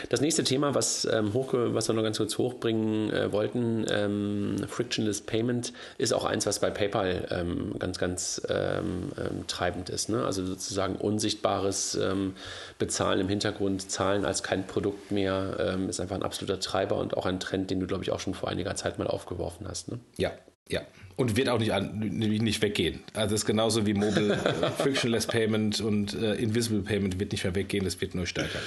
Das 0.09 0.21
nächste 0.21 0.43
Thema, 0.43 0.75
was, 0.75 1.07
ähm, 1.11 1.33
hoch, 1.33 1.53
was 1.53 1.87
wir 1.87 1.95
noch 1.95 2.03
ganz 2.03 2.17
kurz 2.17 2.37
hochbringen 2.37 3.11
äh, 3.11 3.31
wollten, 3.31 3.85
ähm, 3.89 4.55
Frictionless 4.67 5.21
Payment, 5.21 5.73
ist 5.97 6.13
auch 6.13 6.25
eins, 6.25 6.45
was 6.45 6.59
bei 6.59 6.69
PayPal 6.69 7.27
ähm, 7.31 7.75
ganz, 7.79 7.97
ganz 7.97 8.41
ähm, 8.49 9.11
ähm, 9.17 9.47
treibend 9.47 9.89
ist. 9.89 10.09
Ne? 10.09 10.25
Also 10.25 10.45
sozusagen 10.45 10.95
unsichtbares 10.95 11.95
ähm, 11.95 12.33
Bezahlen 12.77 13.21
im 13.21 13.29
Hintergrund, 13.29 13.89
Zahlen 13.89 14.25
als 14.25 14.43
kein 14.43 14.67
Produkt 14.67 15.11
mehr, 15.11 15.77
ist 15.87 15.99
einfach 15.99 16.15
ein 16.15 16.23
absoluter 16.23 16.59
Treiber 16.59 16.97
und 16.97 17.15
auch 17.15 17.25
ein 17.25 17.39
Trend, 17.39 17.71
den 17.71 17.79
du, 17.79 17.87
glaube 17.87 18.03
ich, 18.03 18.11
auch 18.11 18.19
schon 18.19 18.33
vor 18.33 18.49
einiger 18.49 18.75
Zeit 18.75 18.99
mal 18.99 19.07
aufgeworfen 19.07 19.67
hast. 19.67 19.89
Ne? 19.89 19.99
Ja, 20.17 20.31
ja. 20.67 20.81
Und 21.19 21.35
wird 21.35 21.49
auch 21.49 21.59
nicht, 21.59 21.73
an, 21.73 21.99
nicht 21.99 22.61
weggehen. 22.61 23.01
Also 23.13 23.35
es 23.35 23.41
ist 23.41 23.45
genauso 23.45 23.85
wie 23.85 23.93
Mobile 23.93 24.37
Frictionless 24.77 25.27
Payment 25.27 25.81
und 25.81 26.13
äh, 26.13 26.35
Invisible 26.35 26.81
Payment 26.81 27.19
wird 27.19 27.33
nicht 27.33 27.43
mehr 27.43 27.53
weggehen, 27.55 27.83
das 27.83 27.99
wird 27.99 28.15
nur 28.15 28.25
stärker. 28.25 28.59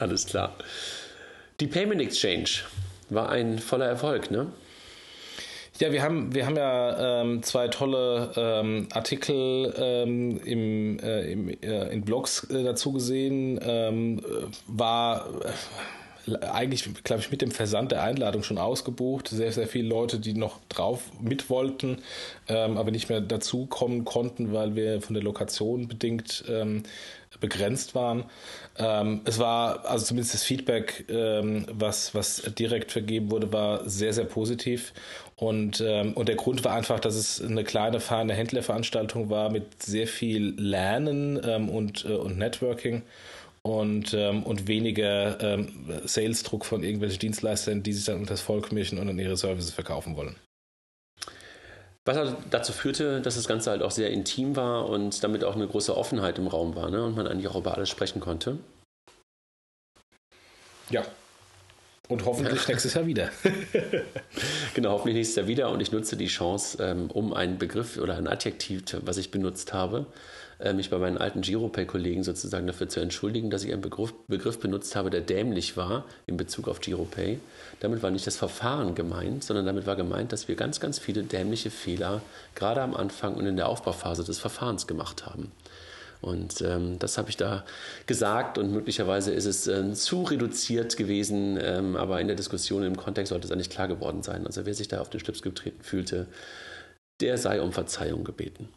Alles 0.00 0.26
klar. 0.26 0.56
Die 1.60 1.68
Payment 1.68 2.00
Exchange 2.00 2.48
war 3.10 3.28
ein 3.28 3.60
voller 3.60 3.86
Erfolg, 3.86 4.32
ne? 4.32 4.48
Ja, 5.78 5.92
wir 5.92 6.02
haben, 6.02 6.34
wir 6.34 6.46
haben 6.46 6.56
ja 6.56 7.20
ähm, 7.20 7.44
zwei 7.44 7.68
tolle 7.68 8.32
ähm, 8.34 8.88
Artikel 8.92 9.72
ähm, 9.78 10.40
im, 10.44 10.98
äh, 10.98 11.30
im, 11.30 11.48
äh, 11.48 11.92
in 11.92 12.02
Blogs 12.02 12.42
äh, 12.50 12.64
dazu 12.64 12.92
gesehen. 12.92 13.60
Ähm, 13.62 14.20
war 14.66 15.28
eigentlich, 16.40 16.88
glaube 17.04 17.22
ich, 17.22 17.30
mit 17.30 17.42
dem 17.42 17.50
Versand 17.50 17.92
der 17.92 18.02
Einladung 18.02 18.42
schon 18.42 18.58
ausgebucht. 18.58 19.28
Sehr, 19.28 19.52
sehr 19.52 19.68
viele 19.68 19.88
Leute, 19.88 20.18
die 20.18 20.34
noch 20.34 20.58
drauf 20.68 21.02
mit 21.20 21.50
wollten, 21.50 21.98
ähm, 22.48 22.76
aber 22.78 22.90
nicht 22.90 23.08
mehr 23.08 23.20
dazu 23.20 23.66
kommen 23.66 24.04
konnten, 24.04 24.52
weil 24.52 24.74
wir 24.74 25.00
von 25.00 25.14
der 25.14 25.22
Lokation 25.22 25.88
bedingt 25.88 26.44
ähm, 26.48 26.82
begrenzt 27.40 27.94
waren. 27.94 28.24
Ähm, 28.78 29.20
es 29.24 29.38
war, 29.38 29.84
also 29.86 30.06
zumindest 30.06 30.34
das 30.34 30.42
Feedback, 30.42 31.04
ähm, 31.08 31.66
was, 31.70 32.14
was 32.14 32.42
direkt 32.58 32.92
vergeben 32.92 33.30
wurde, 33.30 33.52
war 33.52 33.88
sehr, 33.88 34.12
sehr 34.12 34.24
positiv. 34.24 34.92
Und, 35.36 35.82
ähm, 35.86 36.14
und 36.14 36.28
der 36.28 36.36
Grund 36.36 36.64
war 36.64 36.74
einfach, 36.74 36.98
dass 36.98 37.14
es 37.14 37.42
eine 37.42 37.62
kleine, 37.62 38.00
feine 38.00 38.32
Händlerveranstaltung 38.32 39.28
war 39.28 39.50
mit 39.50 39.82
sehr 39.82 40.06
viel 40.06 40.54
Lernen 40.58 41.40
ähm, 41.44 41.68
und, 41.68 42.04
äh, 42.04 42.14
und 42.14 42.38
Networking 42.38 43.02
und, 43.66 44.14
ähm, 44.14 44.44
und 44.44 44.68
weniger 44.68 45.40
ähm, 45.40 45.72
Sales-Druck 46.04 46.64
von 46.64 46.84
irgendwelchen 46.84 47.18
Dienstleistern, 47.18 47.82
die 47.82 47.92
sich 47.92 48.04
dann 48.04 48.20
unter 48.20 48.34
das 48.34 48.40
Volk 48.40 48.70
mischen 48.70 48.98
und 48.98 49.08
dann 49.08 49.18
ihre 49.18 49.36
Services 49.36 49.72
verkaufen 49.72 50.16
wollen. 50.16 50.36
Was 52.04 52.16
halt 52.16 52.36
dazu 52.50 52.72
führte, 52.72 53.20
dass 53.20 53.34
das 53.34 53.48
Ganze 53.48 53.70
halt 53.70 53.82
auch 53.82 53.90
sehr 53.90 54.10
intim 54.10 54.54
war 54.54 54.88
und 54.88 55.24
damit 55.24 55.42
auch 55.42 55.56
eine 55.56 55.66
große 55.66 55.96
Offenheit 55.96 56.38
im 56.38 56.46
Raum 56.46 56.76
war 56.76 56.88
ne? 56.88 57.04
und 57.04 57.16
man 57.16 57.26
eigentlich 57.26 57.48
auch 57.48 57.56
über 57.56 57.74
alles 57.74 57.90
sprechen 57.90 58.20
konnte. 58.20 58.58
Ja. 60.90 61.04
Und 62.08 62.24
hoffentlich 62.24 62.68
nächstes 62.68 62.94
Jahr 62.94 63.06
wieder. 63.06 63.30
genau, 64.74 64.90
hoffentlich 64.90 65.16
nächstes 65.16 65.34
Jahr 65.34 65.48
wieder. 65.48 65.70
Und 65.70 65.80
ich 65.80 65.90
nutze 65.90 66.16
die 66.16 66.28
Chance, 66.28 66.80
ähm, 66.80 67.10
um 67.10 67.34
einen 67.34 67.58
Begriff 67.58 67.98
oder 67.98 68.16
ein 68.16 68.28
Adjektiv, 68.28 68.82
was 69.00 69.16
ich 69.16 69.32
benutzt 69.32 69.72
habe, 69.72 70.06
äh, 70.58 70.72
mich 70.72 70.90
bei 70.90 70.98
meinen 70.98 71.18
alten 71.18 71.42
Giropay-Kollegen 71.42 72.22
sozusagen 72.22 72.66
dafür 72.66 72.88
zu 72.88 73.00
entschuldigen, 73.00 73.50
dass 73.50 73.64
ich 73.64 73.72
einen 73.72 73.82
Begriff, 73.82 74.14
Begriff 74.26 74.58
benutzt 74.58 74.96
habe, 74.96 75.10
der 75.10 75.20
dämlich 75.20 75.76
war 75.76 76.04
in 76.26 76.36
Bezug 76.36 76.68
auf 76.68 76.80
Giropay. 76.80 77.38
Damit 77.80 78.02
war 78.02 78.10
nicht 78.10 78.26
das 78.26 78.36
Verfahren 78.36 78.94
gemeint, 78.94 79.44
sondern 79.44 79.66
damit 79.66 79.86
war 79.86 79.96
gemeint, 79.96 80.32
dass 80.32 80.48
wir 80.48 80.56
ganz, 80.56 80.80
ganz 80.80 80.98
viele 80.98 81.22
dämliche 81.22 81.70
Fehler 81.70 82.22
gerade 82.54 82.82
am 82.82 82.94
Anfang 82.94 83.34
und 83.34 83.46
in 83.46 83.56
der 83.56 83.68
Aufbauphase 83.68 84.24
des 84.24 84.38
Verfahrens 84.38 84.86
gemacht 84.86 85.26
haben. 85.26 85.52
Und 86.22 86.62
ähm, 86.62 86.98
das 86.98 87.18
habe 87.18 87.28
ich 87.28 87.36
da 87.36 87.64
gesagt 88.06 88.58
und 88.58 88.72
möglicherweise 88.72 89.32
ist 89.32 89.44
es 89.44 89.66
äh, 89.66 89.92
zu 89.92 90.22
reduziert 90.22 90.96
gewesen, 90.96 91.58
ähm, 91.60 91.96
aber 91.96 92.20
in 92.20 92.26
der 92.26 92.36
Diskussion 92.36 92.82
im 92.82 92.96
Kontext 92.96 93.30
sollte 93.30 93.46
es 93.46 93.52
eigentlich 93.52 93.70
klar 93.70 93.88
geworden 93.88 94.22
sein. 94.22 94.46
Also 94.46 94.64
wer 94.66 94.74
sich 94.74 94.88
da 94.88 95.00
auf 95.00 95.10
den 95.10 95.20
Schlips 95.20 95.42
getreten 95.42 95.82
fühlte, 95.82 96.26
der 97.20 97.38
sei 97.38 97.60
um 97.60 97.72
Verzeihung 97.72 98.24
gebeten. 98.24 98.68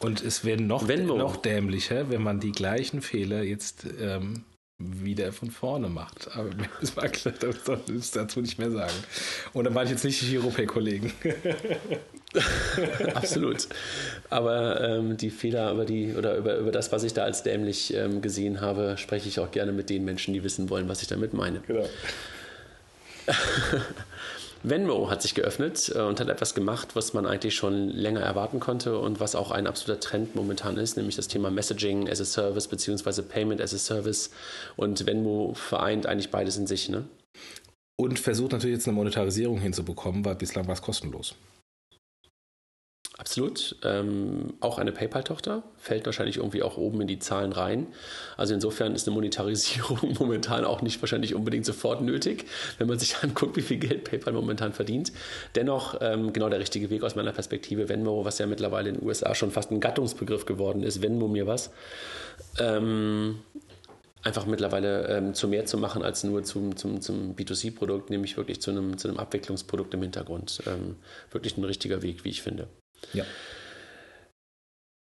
Und 0.00 0.22
es 0.22 0.44
wäre 0.44 0.60
noch, 0.60 0.86
noch 0.86 1.36
dämlicher, 1.36 2.10
wenn 2.10 2.22
man 2.22 2.40
die 2.40 2.52
gleichen 2.52 3.02
Fehler 3.02 3.42
jetzt 3.42 3.84
ähm, 4.00 4.44
wieder 4.78 5.30
von 5.30 5.50
vorne 5.50 5.88
macht. 5.88 6.34
Aber 6.34 6.50
das 6.80 6.96
mag 6.96 7.14
ich 7.14 8.10
dazu 8.10 8.40
nicht 8.40 8.58
mehr 8.58 8.70
sagen. 8.70 8.94
Und 9.52 9.64
dann 9.64 9.74
meine 9.74 9.86
ich 9.86 9.92
jetzt 9.92 10.04
nicht 10.04 10.22
die 10.22 10.38
Europay-Kollegen. 10.38 11.12
Absolut. 13.14 13.68
Aber 14.30 14.80
ähm, 14.80 15.16
die 15.18 15.30
Fehler 15.30 15.70
über 15.72 15.84
die 15.84 16.14
oder 16.14 16.36
über, 16.36 16.56
über 16.56 16.72
das, 16.72 16.90
was 16.92 17.02
ich 17.02 17.12
da 17.12 17.24
als 17.24 17.42
dämlich 17.42 17.92
ähm, 17.92 18.22
gesehen 18.22 18.62
habe, 18.62 18.96
spreche 18.96 19.28
ich 19.28 19.38
auch 19.38 19.50
gerne 19.50 19.72
mit 19.72 19.90
den 19.90 20.04
Menschen, 20.04 20.32
die 20.32 20.42
wissen 20.42 20.70
wollen, 20.70 20.88
was 20.88 21.02
ich 21.02 21.08
damit 21.08 21.34
meine. 21.34 21.60
Genau. 21.66 21.86
Venmo 24.62 25.08
hat 25.10 25.22
sich 25.22 25.34
geöffnet 25.34 25.90
äh, 25.94 26.00
und 26.00 26.20
hat 26.20 26.28
etwas 26.28 26.54
gemacht, 26.54 26.94
was 26.94 27.14
man 27.14 27.26
eigentlich 27.26 27.54
schon 27.54 27.88
länger 27.88 28.20
erwarten 28.20 28.60
konnte 28.60 28.98
und 28.98 29.20
was 29.20 29.34
auch 29.34 29.50
ein 29.50 29.66
absoluter 29.66 30.00
Trend 30.00 30.34
momentan 30.34 30.76
ist, 30.76 30.96
nämlich 30.96 31.16
das 31.16 31.28
Thema 31.28 31.50
Messaging 31.50 32.08
as 32.08 32.20
a 32.20 32.24
Service 32.24 32.68
bzw. 32.68 33.22
Payment 33.22 33.60
as 33.60 33.72
a 33.74 33.78
Service. 33.78 34.30
Und 34.76 35.06
Venmo 35.06 35.54
vereint 35.54 36.06
eigentlich 36.06 36.30
beides 36.30 36.56
in 36.56 36.66
sich. 36.66 36.88
Ne? 36.88 37.04
Und 37.96 38.18
versucht 38.18 38.52
natürlich 38.52 38.76
jetzt 38.76 38.86
eine 38.86 38.96
Monetarisierung 38.96 39.58
hinzubekommen, 39.58 40.24
weil 40.24 40.34
bislang 40.34 40.66
war 40.66 40.74
es 40.74 40.82
kostenlos. 40.82 41.34
Absolut. 43.20 43.76
Ähm, 43.84 44.54
auch 44.60 44.78
eine 44.78 44.92
PayPal-Tochter 44.92 45.62
fällt 45.76 46.06
wahrscheinlich 46.06 46.38
irgendwie 46.38 46.62
auch 46.62 46.78
oben 46.78 47.02
in 47.02 47.06
die 47.06 47.18
Zahlen 47.18 47.52
rein. 47.52 47.88
Also 48.38 48.54
insofern 48.54 48.94
ist 48.94 49.06
eine 49.06 49.14
Monetarisierung 49.14 49.98
momentan 50.18 50.64
auch 50.64 50.80
nicht 50.80 51.02
wahrscheinlich 51.02 51.34
unbedingt 51.34 51.66
sofort 51.66 52.00
nötig, 52.00 52.46
wenn 52.78 52.88
man 52.88 52.98
sich 52.98 53.16
anguckt, 53.22 53.58
wie 53.58 53.60
viel 53.60 53.76
Geld 53.76 54.04
PayPal 54.04 54.32
momentan 54.32 54.72
verdient. 54.72 55.12
Dennoch 55.54 55.98
ähm, 56.00 56.32
genau 56.32 56.48
der 56.48 56.60
richtige 56.60 56.88
Weg 56.88 57.02
aus 57.02 57.14
meiner 57.14 57.32
Perspektive. 57.32 57.90
Venmo, 57.90 58.24
was 58.24 58.38
ja 58.38 58.46
mittlerweile 58.46 58.88
in 58.88 58.94
den 58.94 59.06
USA 59.06 59.34
schon 59.34 59.50
fast 59.50 59.70
ein 59.70 59.80
Gattungsbegriff 59.80 60.46
geworden 60.46 60.82
ist, 60.82 61.02
Venmo 61.02 61.28
mir 61.28 61.46
was. 61.46 61.72
Ähm, 62.58 63.40
einfach 64.22 64.46
mittlerweile 64.46 65.08
ähm, 65.08 65.34
zu 65.34 65.46
mehr 65.46 65.66
zu 65.66 65.76
machen 65.76 66.02
als 66.02 66.24
nur 66.24 66.42
zum, 66.42 66.74
zum, 66.74 67.02
zum 67.02 67.36
B2C-Produkt, 67.36 68.08
nämlich 68.08 68.38
wirklich 68.38 68.62
zu 68.62 68.70
einem, 68.70 68.96
zu 68.96 69.08
einem 69.08 69.18
Abwicklungsprodukt 69.18 69.92
im 69.92 70.00
Hintergrund. 70.00 70.62
Ähm, 70.66 70.96
wirklich 71.30 71.58
ein 71.58 71.64
richtiger 71.64 72.00
Weg, 72.00 72.24
wie 72.24 72.30
ich 72.30 72.40
finde. 72.40 72.66
Ja. 73.12 73.24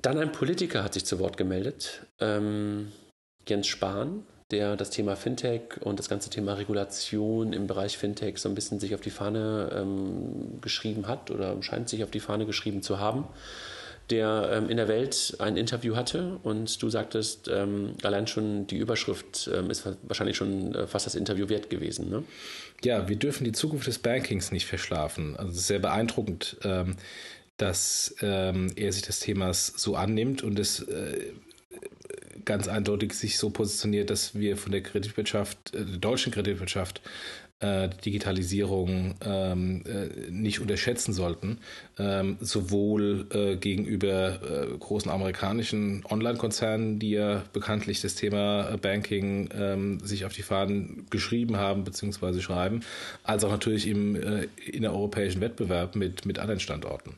Dann 0.02 0.18
ein 0.18 0.32
Politiker 0.32 0.84
hat 0.84 0.94
sich 0.94 1.06
zu 1.06 1.20
Wort 1.20 1.38
gemeldet, 1.38 2.06
ähm, 2.20 2.92
Jens 3.48 3.68
Spahn, 3.68 4.26
der 4.52 4.76
das 4.76 4.90
Thema 4.90 5.16
Fintech 5.16 5.82
und 5.82 5.98
das 5.98 6.10
ganze 6.10 6.30
Thema 6.30 6.54
Regulation 6.54 7.54
im 7.54 7.68
Bereich 7.68 7.98
Fintech 7.98 8.38
so 8.38 8.50
ein 8.50 8.56
bisschen 8.56 8.80
sich 8.80 8.94
auf 8.94 9.02
die 9.02 9.10
Fahne 9.10 9.70
ähm, 9.74 10.60
geschrieben 10.62 11.08
hat 11.08 11.32
oder 11.32 11.62
scheint 11.64 11.90
sich 11.90 12.04
auf 12.04 12.12
die 12.12 12.20
Fahne 12.20 12.46
geschrieben 12.46 12.82
zu 12.82 13.00
haben, 13.00 13.26
der 14.10 14.50
ähm, 14.54 14.70
in 14.70 14.78
der 14.78 14.88
Welt 14.90 15.38
ein 15.40 15.56
Interview 15.56 15.96
hatte 15.96 16.38
und 16.44 16.82
du 16.84 16.90
sagtest, 16.90 17.48
ähm, 17.48 17.96
allein 18.04 18.28
schon 18.28 18.68
die 18.68 18.78
Überschrift 18.78 19.50
ähm, 19.54 19.70
ist 19.70 19.88
wahrscheinlich 20.04 20.36
schon 20.36 20.76
äh, 20.76 20.86
fast 20.86 21.06
das 21.06 21.16
Interview 21.16 21.48
wert 21.50 21.70
gewesen. 21.70 22.10
Ne? 22.10 22.24
Ja, 22.84 23.08
wir 23.08 23.16
dürfen 23.16 23.46
die 23.46 23.54
Zukunft 23.54 23.88
des 23.88 24.00
Bankings 24.00 24.52
nicht 24.52 24.66
verschlafen. 24.66 25.38
Also 25.38 25.54
sehr 25.54 25.80
beeindruckend 25.80 26.58
ähm, 26.64 26.98
dass 27.64 28.14
ähm, 28.22 28.74
er 28.76 28.92
sich 28.92 29.04
des 29.04 29.22
Themas 29.22 29.68
so 29.68 29.96
annimmt 29.96 30.44
und 30.44 30.60
es 30.60 30.82
äh, 30.82 31.32
ganz 32.44 32.68
eindeutig 32.68 33.14
sich 33.14 33.38
so 33.38 33.52
positioniert, 33.52 34.10
dass 34.10 34.36
wir 34.36 34.58
von 34.58 34.74
der 34.74 34.84
Kreditwirtschaft, 34.84 35.74
äh, 35.74 35.86
der 35.86 35.98
deutschen 35.98 36.34
Kreditwirtschaft, 36.34 37.02
äh, 37.62 37.88
Digitalisierung 38.04 39.16
ähm, 39.24 39.84
äh, 39.86 40.30
nicht 40.30 40.60
unterschätzen 40.60 41.14
sollten, 41.14 41.60
ähm, 41.98 42.36
sowohl 42.42 43.28
äh, 43.32 43.56
gegenüber 43.56 44.42
äh, 44.42 44.78
großen 44.78 45.10
amerikanischen 45.10 46.04
Online-Konzernen, 46.06 47.00
die 47.00 47.12
ja 47.12 47.44
bekanntlich 47.54 48.02
das 48.02 48.16
Thema 48.16 48.78
Banking 48.82 49.48
ähm, 49.58 50.00
sich 50.02 50.26
auf 50.26 50.34
die 50.34 50.42
Fahnen 50.42 51.06
geschrieben 51.10 51.56
haben 51.56 51.86
bzw. 51.86 52.42
schreiben, 52.42 52.82
als 53.24 53.46
auch 53.46 53.52
natürlich 53.52 53.88
im 53.88 54.18
äh, 54.18 54.50
innereuropäischen 54.70 55.40
Wettbewerb 55.40 55.96
mit, 55.96 56.26
mit 56.26 56.40
anderen 56.40 56.60
Standorten. 56.60 57.14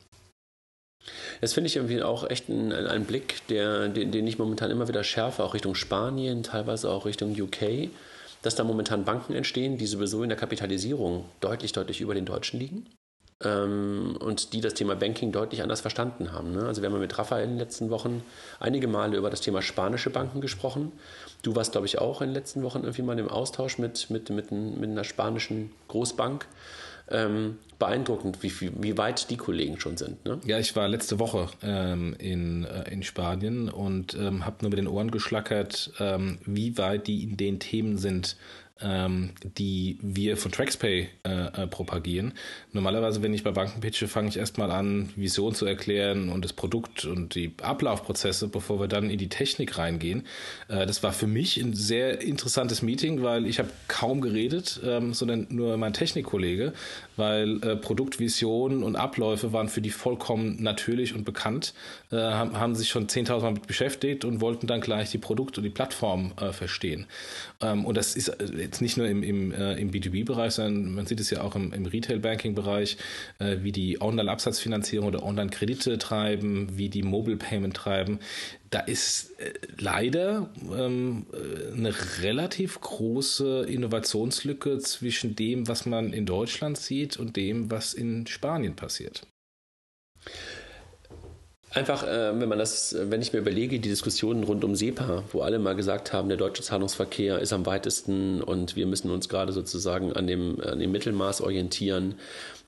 Das 1.40 1.52
finde 1.52 1.68
ich 1.68 1.76
irgendwie 1.76 2.02
auch 2.02 2.28
echt 2.28 2.48
ein, 2.48 2.72
ein 2.72 3.04
Blick, 3.04 3.46
der, 3.48 3.88
den, 3.88 4.10
den, 4.10 4.26
ich 4.26 4.38
momentan 4.38 4.70
immer 4.70 4.88
wieder 4.88 5.04
schärfe, 5.04 5.44
auch 5.44 5.54
Richtung 5.54 5.74
Spanien, 5.74 6.42
teilweise 6.42 6.90
auch 6.90 7.06
Richtung 7.06 7.38
UK, 7.38 7.90
dass 8.42 8.54
da 8.54 8.64
momentan 8.64 9.04
Banken 9.04 9.34
entstehen, 9.34 9.78
die 9.78 9.86
sowieso 9.86 10.22
in 10.22 10.28
der 10.28 10.38
Kapitalisierung 10.38 11.24
deutlich, 11.40 11.72
deutlich 11.72 12.00
über 12.00 12.14
den 12.14 12.24
Deutschen 12.24 12.60
liegen. 12.60 12.86
Ähm, 13.44 14.16
und 14.18 14.54
die 14.54 14.62
das 14.62 14.72
Thema 14.72 14.96
Banking 14.96 15.30
deutlich 15.30 15.62
anders 15.62 15.82
verstanden 15.82 16.32
haben. 16.32 16.52
Ne? 16.52 16.66
Also 16.66 16.80
wir 16.80 16.90
haben 16.90 16.98
mit 16.98 17.18
Raphael 17.18 17.44
in 17.44 17.50
den 17.50 17.58
letzten 17.58 17.90
Wochen 17.90 18.22
einige 18.60 18.88
Male 18.88 19.18
über 19.18 19.28
das 19.28 19.42
Thema 19.42 19.60
spanische 19.60 20.08
Banken 20.08 20.40
gesprochen. 20.40 20.92
Du 21.42 21.54
warst, 21.54 21.72
glaube 21.72 21.86
ich, 21.86 21.98
auch 21.98 22.22
in 22.22 22.28
den 22.28 22.34
letzten 22.34 22.62
Wochen 22.62 22.78
irgendwie 22.78 23.02
mal 23.02 23.18
im 23.18 23.28
Austausch 23.28 23.76
mit, 23.76 24.08
mit, 24.08 24.30
mit, 24.30 24.52
mit 24.52 24.88
einer 24.88 25.04
spanischen 25.04 25.70
Großbank 25.88 26.46
ähm, 27.10 27.58
beeindruckend, 27.78 28.42
wie, 28.42 28.50
viel, 28.50 28.72
wie 28.78 28.96
weit 28.96 29.30
die 29.30 29.36
Kollegen 29.36 29.78
schon 29.80 29.96
sind. 29.96 30.24
Ne? 30.24 30.40
Ja, 30.44 30.58
ich 30.58 30.74
war 30.76 30.88
letzte 30.88 31.18
Woche 31.18 31.48
ähm, 31.62 32.14
in, 32.18 32.64
äh, 32.64 32.90
in 32.90 33.02
Spanien 33.02 33.68
und 33.68 34.14
ähm, 34.14 34.44
habe 34.46 34.56
nur 34.62 34.70
mit 34.70 34.78
den 34.78 34.88
Ohren 34.88 35.10
geschlackert, 35.10 35.92
ähm, 36.00 36.38
wie 36.46 36.78
weit 36.78 37.06
die 37.06 37.22
in 37.22 37.36
den 37.36 37.58
Themen 37.60 37.98
sind, 37.98 38.36
ähm, 38.80 39.30
die 39.56 39.98
wir 40.02 40.36
von 40.36 40.52
TraxPay 40.52 41.08
äh, 41.24 41.62
äh, 41.62 41.66
propagieren. 41.66 42.34
Normalerweise, 42.72 43.22
wenn 43.22 43.32
ich 43.32 43.42
bei 43.42 43.50
Banken 43.50 43.80
pitche, 43.80 44.06
fange 44.06 44.28
ich 44.28 44.36
erstmal 44.36 44.70
an, 44.70 45.10
Vision 45.16 45.54
zu 45.54 45.64
erklären 45.64 46.28
und 46.28 46.44
das 46.44 46.52
Produkt 46.52 47.06
und 47.06 47.34
die 47.34 47.54
Ablaufprozesse, 47.62 48.48
bevor 48.48 48.78
wir 48.78 48.88
dann 48.88 49.08
in 49.08 49.18
die 49.18 49.28
Technik 49.28 49.78
reingehen. 49.78 50.26
Äh, 50.68 50.84
das 50.84 51.02
war 51.02 51.12
für 51.12 51.26
mich 51.26 51.56
ein 51.56 51.72
sehr 51.72 52.20
interessantes 52.20 52.82
Meeting, 52.82 53.22
weil 53.22 53.46
ich 53.46 53.58
habe 53.58 53.70
kaum 53.88 54.20
geredet, 54.20 54.80
ähm, 54.84 55.14
sondern 55.14 55.46
nur 55.48 55.76
mein 55.78 55.94
Technikkollege, 55.94 56.74
weil 57.16 57.62
äh, 57.62 57.76
Produktvisionen 57.76 58.82
und 58.82 58.96
Abläufe 58.96 59.52
waren 59.52 59.68
für 59.68 59.80
die 59.80 59.90
vollkommen 59.90 60.62
natürlich 60.62 61.14
und 61.14 61.24
bekannt, 61.24 61.74
äh, 62.10 62.16
haben, 62.16 62.74
sich 62.74 62.88
schon 62.88 63.06
10.000 63.06 63.40
Mal 63.40 63.52
mit 63.52 63.66
beschäftigt 63.66 64.24
und 64.24 64.40
wollten 64.40 64.66
dann 64.66 64.80
gleich 64.80 65.10
die 65.10 65.18
Produkte 65.18 65.60
und 65.60 65.64
die 65.64 65.70
Plattform 65.70 66.32
äh, 66.40 66.52
verstehen. 66.52 67.06
Ähm, 67.60 67.84
und 67.84 67.96
das 67.96 68.16
ist 68.16 68.28
äh, 68.28 68.46
jetzt 68.58 68.80
nicht 68.80 68.96
nur 68.96 69.08
im, 69.08 69.22
im, 69.22 69.52
äh, 69.52 69.74
im 69.74 69.90
B2B-Bereich, 69.90 70.52
sondern 70.52 70.94
man 70.94 71.06
sieht 71.06 71.20
es 71.20 71.30
ja 71.30 71.42
auch 71.42 71.56
im, 71.56 71.72
im 71.72 71.86
Retail-Banking-Bereich, 71.86 72.96
äh, 73.38 73.56
wie 73.62 73.72
die 73.72 74.00
Online-Absatzfinanzierung 74.00 75.08
oder 75.08 75.22
Online-Kredite 75.22 75.98
treiben, 75.98 76.68
wie 76.76 76.88
die 76.88 77.02
Mobile 77.02 77.36
Payment 77.36 77.74
treiben. 77.74 78.20
Da 78.70 78.80
ist 78.80 79.38
äh, 79.38 79.52
leider 79.78 80.50
ähm, 80.76 81.26
äh, 81.32 81.72
eine 81.72 81.94
relativ 82.22 82.80
große 82.80 83.66
Innovationslücke 83.68 84.78
zwischen 84.78 85.36
dem, 85.36 85.68
was 85.68 85.86
man 85.86 86.12
in 86.12 86.26
Deutschland 86.26 86.76
sieht 86.78 87.16
und 87.16 87.36
dem, 87.36 87.70
was 87.70 87.94
in 87.94 88.26
Spanien 88.26 88.74
passiert. 88.74 89.26
Einfach, 91.76 92.04
äh, 92.04 92.40
wenn 92.40 92.48
man 92.48 92.58
das, 92.58 92.96
wenn 92.98 93.20
ich 93.20 93.34
mir 93.34 93.40
überlege, 93.40 93.78
die 93.78 93.90
Diskussionen 93.90 94.44
rund 94.44 94.64
um 94.64 94.74
SEPA, 94.74 95.24
wo 95.30 95.42
alle 95.42 95.58
mal 95.58 95.76
gesagt 95.76 96.12
haben, 96.12 96.28
der 96.28 96.38
deutsche 96.38 96.62
Zahlungsverkehr 96.62 97.38
ist 97.38 97.52
am 97.52 97.66
weitesten 97.66 98.40
und 98.40 98.76
wir 98.76 98.86
müssen 98.86 99.10
uns 99.10 99.28
gerade 99.28 99.52
sozusagen 99.52 100.12
an 100.14 100.26
dem, 100.26 100.58
an 100.62 100.78
dem 100.78 100.90
Mittelmaß 100.90 101.42
orientieren. 101.42 102.14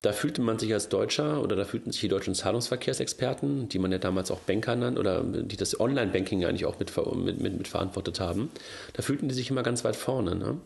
Da 0.03 0.13
fühlte 0.13 0.41
man 0.43 0.59
sich 0.59 0.73
als 0.73 0.89
Deutscher 0.89 1.43
oder 1.43 1.57
da 1.57 1.65
fühlten 1.65 1.91
sich 1.91 2.01
die 2.01 2.09
deutschen 2.09 2.35
Zahlungsverkehrsexperten, 2.35 3.69
die 3.69 3.79
man 3.79 3.91
ja 3.91 3.99
damals 3.99 4.31
auch 4.31 4.41
Banker 4.41 4.77
nannt 4.77 4.99
oder 4.99 5.25
die 5.25 5.57
das 5.57 5.79
Online-Banking 5.79 6.45
eigentlich 6.45 6.67
auch 6.67 6.79
mit, 6.79 6.97
mit, 7.17 7.41
mit, 7.41 7.59
mit, 7.59 7.69
verantwortet 7.69 8.21
haben, 8.21 8.51
da 8.93 9.03
fühlten 9.03 9.29
die 9.29 9.35
sich 9.35 9.51
immer 9.51 9.65
ganz 9.65 9.85
weit 9.85 9.97
vorne. 9.97 10.37
Ne? 10.37 10.61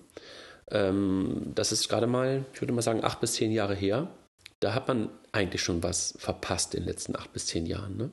Ähm, 0.71 1.53
das 1.55 1.73
ist 1.73 1.88
gerade 1.88 2.07
mal, 2.07 2.45
ich 2.53 2.61
würde 2.61 2.75
mal 2.75 2.83
sagen, 2.83 3.03
acht 3.03 3.21
bis 3.21 3.35
zehn 3.35 3.53
Jahre 3.53 3.75
her. 3.75 4.09
Da 4.61 4.75
hat 4.75 4.87
man 4.87 5.09
eigentlich 5.33 5.62
schon 5.62 5.83
was 5.83 6.14
verpasst 6.18 6.75
in 6.75 6.83
den 6.83 6.88
letzten 6.88 7.16
acht 7.16 7.33
bis 7.33 7.47
zehn 7.47 7.64
Jahren. 7.64 7.97
Ne? 7.97 8.11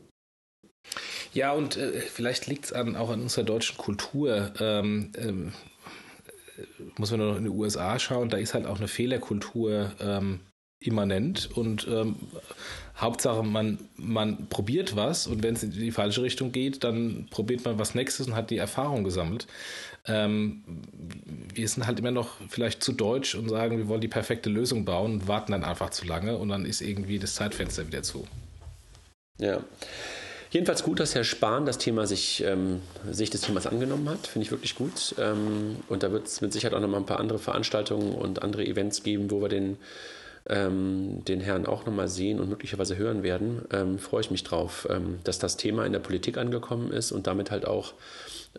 Ja, 1.33 1.51
und 1.51 1.75
äh, 1.75 1.99
vielleicht 1.99 2.47
liegt 2.47 2.65
es 2.65 2.73
auch 2.73 3.09
an 3.09 3.21
unserer 3.21 3.43
deutschen 3.43 3.77
Kultur. 3.77 4.53
Ähm, 4.59 5.11
ähm, 5.17 5.53
muss 6.97 7.11
man 7.11 7.19
nur 7.19 7.29
noch 7.29 7.37
in 7.37 7.43
die 7.43 7.49
USA 7.49 7.99
schauen, 7.99 8.29
da 8.29 8.37
ist 8.37 8.53
halt 8.53 8.65
auch 8.65 8.77
eine 8.77 8.87
Fehlerkultur 8.87 9.91
ähm, 9.99 10.41
immanent 10.79 11.49
und 11.55 11.87
ähm, 11.89 12.15
Hauptsache 12.97 13.43
man, 13.43 13.79
man 13.95 14.47
probiert 14.47 14.95
was 14.95 15.27
und 15.27 15.43
wenn 15.43 15.55
es 15.55 15.63
in 15.63 15.71
die 15.71 15.91
falsche 15.91 16.21
Richtung 16.21 16.51
geht, 16.51 16.83
dann 16.83 17.27
probiert 17.29 17.65
man 17.65 17.79
was 17.79 17.95
Nächstes 17.95 18.27
und 18.27 18.35
hat 18.35 18.49
die 18.49 18.57
Erfahrung 18.57 19.03
gesammelt. 19.03 19.47
Ähm, 20.05 20.63
wir 21.53 21.67
sind 21.67 21.85
halt 21.85 21.99
immer 21.99 22.11
noch 22.11 22.35
vielleicht 22.47 22.81
zu 22.81 22.93
deutsch 22.93 23.35
und 23.35 23.49
sagen, 23.49 23.77
wir 23.77 23.87
wollen 23.87 24.01
die 24.01 24.07
perfekte 24.07 24.49
Lösung 24.49 24.85
bauen 24.85 25.13
und 25.13 25.27
warten 25.27 25.51
dann 25.51 25.63
einfach 25.63 25.89
zu 25.89 26.05
lange 26.05 26.37
und 26.37 26.49
dann 26.49 26.65
ist 26.65 26.81
irgendwie 26.81 27.19
das 27.19 27.35
Zeitfenster 27.35 27.85
wieder 27.87 28.03
zu. 28.03 28.25
Ja. 29.37 29.61
Jedenfalls 30.51 30.83
gut, 30.83 30.99
dass 30.99 31.13
Herr 31.13 31.23
Spahn 31.23 31.67
das 31.67 31.77
Thema 31.77 32.07
sich, 32.07 32.43
ähm, 32.43 32.81
sich 33.11 33.29
des 33.29 33.41
Themas 33.41 33.67
angenommen 33.67 34.09
hat. 34.09 34.25
Finde 34.25 34.45
ich 34.45 34.51
wirklich 34.51 34.73
gut. 34.73 35.13
Ähm, 35.19 35.77
und 35.89 36.01
da 36.01 36.11
wird 36.11 36.25
es 36.25 36.41
mit 36.41 36.53
Sicherheit 36.53 36.73
auch 36.73 36.81
noch 36.81 36.87
mal 36.87 36.97
ein 36.97 37.05
paar 37.05 37.19
andere 37.19 37.37
Veranstaltungen 37.37 38.15
und 38.15 38.41
andere 38.41 38.65
Events 38.65 39.03
geben, 39.03 39.29
wo 39.29 39.41
wir 39.41 39.49
den, 39.49 39.77
ähm, 40.49 41.23
den 41.25 41.41
Herrn 41.41 41.65
auch 41.65 41.85
noch 41.85 41.93
mal 41.93 42.07
sehen 42.07 42.39
und 42.39 42.49
möglicherweise 42.49 42.97
hören 42.97 43.23
werden. 43.23 43.61
Ähm, 43.71 43.99
freue 43.99 44.21
ich 44.21 44.31
mich 44.31 44.43
drauf, 44.43 44.87
ähm, 44.89 45.19
dass 45.23 45.39
das 45.39 45.57
Thema 45.57 45.85
in 45.85 45.93
der 45.93 45.99
Politik 45.99 46.37
angekommen 46.37 46.91
ist 46.91 47.11
und 47.11 47.27
damit 47.27 47.51
halt 47.51 47.65
auch 47.65 47.93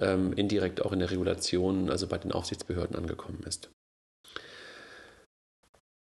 ähm, 0.00 0.32
indirekt 0.32 0.84
auch 0.84 0.92
in 0.92 1.00
der 1.00 1.10
Regulation, 1.10 1.90
also 1.90 2.06
bei 2.06 2.18
den 2.18 2.32
Aufsichtsbehörden 2.32 2.96
angekommen 2.96 3.42
ist. 3.46 3.70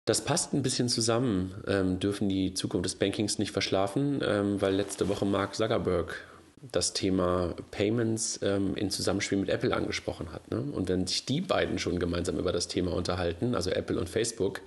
Das 0.06 0.22
passt 0.22 0.52
ein 0.52 0.62
bisschen 0.62 0.88
zusammen, 0.88 1.54
ähm, 1.66 1.98
dürfen 1.98 2.28
die 2.28 2.52
Zukunft 2.52 2.84
des 2.84 2.94
Bankings 2.96 3.38
nicht 3.38 3.52
verschlafen, 3.52 4.20
ähm, 4.22 4.60
weil 4.60 4.74
letzte 4.74 5.08
Woche 5.08 5.24
Mark 5.24 5.54
Zuckerberg 5.54 6.26
das 6.72 6.92
Thema 6.92 7.54
Payments 7.70 8.40
ähm, 8.42 8.74
in 8.74 8.90
Zusammenspiel 8.90 9.38
mit 9.38 9.48
Apple 9.48 9.74
angesprochen 9.74 10.32
hat. 10.32 10.50
Ne? 10.50 10.60
Und 10.60 10.88
wenn 10.88 11.06
sich 11.06 11.24
die 11.24 11.40
beiden 11.40 11.78
schon 11.78 11.98
gemeinsam 11.98 12.38
über 12.38 12.52
das 12.52 12.68
Thema 12.68 12.92
unterhalten, 12.92 13.54
also 13.54 13.70
Apple 13.70 13.98
und 13.98 14.08
Facebook, 14.08 14.60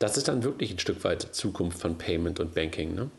das 0.00 0.16
ist 0.16 0.26
dann 0.28 0.42
wirklich 0.42 0.72
ein 0.72 0.78
Stück 0.78 1.04
weit 1.04 1.22
Zukunft 1.34 1.78
von 1.78 1.96
Payment 1.98 2.40
und 2.40 2.54
Banking. 2.54 2.94
Ne? 2.94 3.10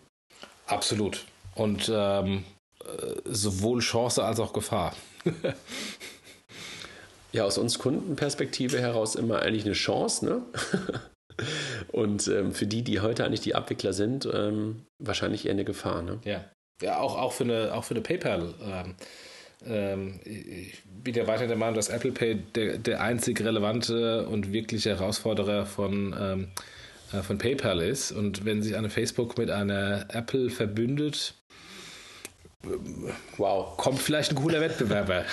Absolut. 0.66 1.24
Und 1.56 1.90
ähm, 1.94 2.44
äh, 2.84 3.22
sowohl 3.26 3.80
Chance 3.80 4.24
als 4.24 4.40
auch 4.40 4.52
Gefahr. 4.52 4.96
ja 7.32 7.46
aus 7.46 7.58
uns 7.58 7.80
Kundenperspektive 7.80 8.80
heraus 8.80 9.16
immer 9.16 9.42
eigentlich 9.42 9.66
eine 9.66 9.74
Chance, 9.74 10.26
ne? 10.26 10.42
Und 11.92 12.28
ähm, 12.28 12.54
für 12.54 12.68
die, 12.68 12.84
die 12.84 13.00
heute 13.00 13.26
eigentlich 13.26 13.42
die 13.42 13.56
Abwickler 13.56 13.94
sind, 13.94 14.28
ähm, 14.32 14.86
wahrscheinlich 15.00 15.46
eher 15.46 15.54
eine 15.54 15.64
Gefahr. 15.64 16.02
Ne? 16.02 16.20
Ja. 16.24 16.44
Ja, 16.82 17.00
auch, 17.00 17.18
auch 17.18 17.34
für 17.34 17.44
eine, 17.44 17.74
auch 17.74 17.84
für 17.84 17.94
eine 17.94 18.02
PayPal. 18.02 18.54
Ähm, 19.66 19.72
ähm, 19.72 20.20
ich 20.26 20.82
bin 21.04 21.14
ja 21.14 21.28
weiterhin 21.28 21.50
der 21.50 21.58
Meinung, 21.58 21.76
dass 21.76 21.90
Apple 21.90 22.12
Pay 22.12 22.36
der, 22.56 22.78
der 22.78 23.02
einzig 23.02 23.42
relevante 23.42 24.28
und 24.28 24.52
wirkliche 24.52 24.92
Herausforderer 24.92 25.66
von, 25.66 26.16
ähm, 26.20 26.48
äh, 27.14 27.22
von 27.22 27.38
PayPal 27.38 27.82
ist. 27.82 28.12
Und 28.12 28.46
wenn 28.46 28.62
sich 28.62 28.76
eine 28.76 28.90
Facebook 28.90 29.38
mit 29.38 29.50
einer 29.50 30.06
Apple 30.10 30.50
verbündet, 30.50 31.36
wow, 33.38 33.76
kommt 33.78 34.00
vielleicht 34.00 34.32
ein 34.32 34.36
cooler 34.36 34.62
Wettbewerber. 34.62 35.26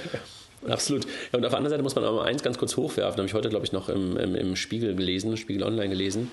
Absolut. 0.68 1.04
Ja, 1.04 1.38
und 1.38 1.44
auf 1.44 1.50
der 1.50 1.58
anderen 1.58 1.70
Seite 1.70 1.82
muss 1.82 1.94
man 1.94 2.04
aber 2.04 2.24
eins 2.24 2.42
ganz 2.42 2.58
kurz 2.58 2.76
hochwerfen, 2.76 3.18
habe 3.18 3.26
ich 3.26 3.34
heute, 3.34 3.48
glaube 3.48 3.64
ich, 3.64 3.72
noch 3.72 3.88
im, 3.88 4.16
im, 4.16 4.34
im 4.34 4.56
Spiegel 4.56 4.94
gelesen, 4.94 5.36
Spiegel 5.36 5.62
Online 5.62 5.90
gelesen 5.90 6.30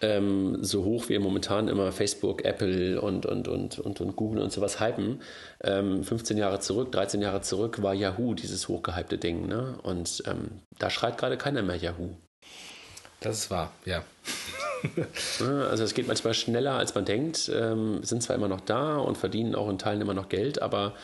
ähm, 0.00 0.58
so 0.62 0.84
hoch 0.84 1.08
wie 1.08 1.18
momentan 1.18 1.68
immer 1.68 1.92
Facebook, 1.92 2.44
Apple 2.44 3.00
und, 3.00 3.26
und, 3.26 3.48
und, 3.48 3.78
und, 3.78 4.00
und 4.00 4.16
Google 4.16 4.42
und 4.42 4.52
sowas 4.52 4.80
hypen, 4.80 5.20
ähm, 5.62 6.04
15 6.04 6.38
Jahre 6.38 6.60
zurück, 6.60 6.92
13 6.92 7.20
Jahre 7.20 7.42
zurück 7.42 7.82
war 7.82 7.94
Yahoo 7.94 8.34
dieses 8.34 8.68
hochgehypte 8.68 9.18
Ding. 9.18 9.46
Ne? 9.46 9.78
Und 9.82 10.22
ähm, 10.26 10.62
da 10.78 10.90
schreit 10.90 11.18
gerade 11.18 11.36
keiner 11.36 11.62
mehr 11.62 11.76
Yahoo. 11.76 12.10
Das 13.20 13.36
ist 13.38 13.50
wahr, 13.50 13.72
ja. 13.84 14.02
also 15.70 15.84
es 15.84 15.92
geht 15.92 16.08
manchmal 16.08 16.32
schneller, 16.32 16.72
als 16.72 16.94
man 16.94 17.04
denkt, 17.04 17.50
ähm, 17.54 18.02
sind 18.02 18.22
zwar 18.22 18.36
immer 18.36 18.48
noch 18.48 18.62
da 18.62 18.96
und 18.96 19.18
verdienen 19.18 19.54
auch 19.54 19.68
in 19.68 19.78
Teilen 19.78 20.00
immer 20.00 20.14
noch 20.14 20.30
Geld, 20.30 20.62
aber 20.62 20.94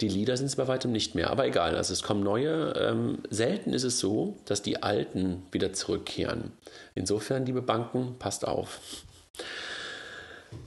die 0.00 0.08
Lieder 0.08 0.36
sind 0.36 0.46
es 0.46 0.56
bei 0.56 0.68
weitem 0.68 0.92
nicht 0.92 1.14
mehr. 1.14 1.30
Aber 1.30 1.46
egal, 1.46 1.76
also 1.76 1.92
es 1.92 2.02
kommen 2.02 2.22
neue. 2.22 2.72
Ähm, 2.72 3.18
selten 3.30 3.72
ist 3.72 3.84
es 3.84 3.98
so, 3.98 4.36
dass 4.44 4.62
die 4.62 4.82
alten 4.82 5.42
wieder 5.52 5.72
zurückkehren. 5.72 6.52
Insofern, 6.94 7.46
liebe 7.46 7.62
Banken, 7.62 8.16
passt 8.18 8.46
auf. 8.46 8.80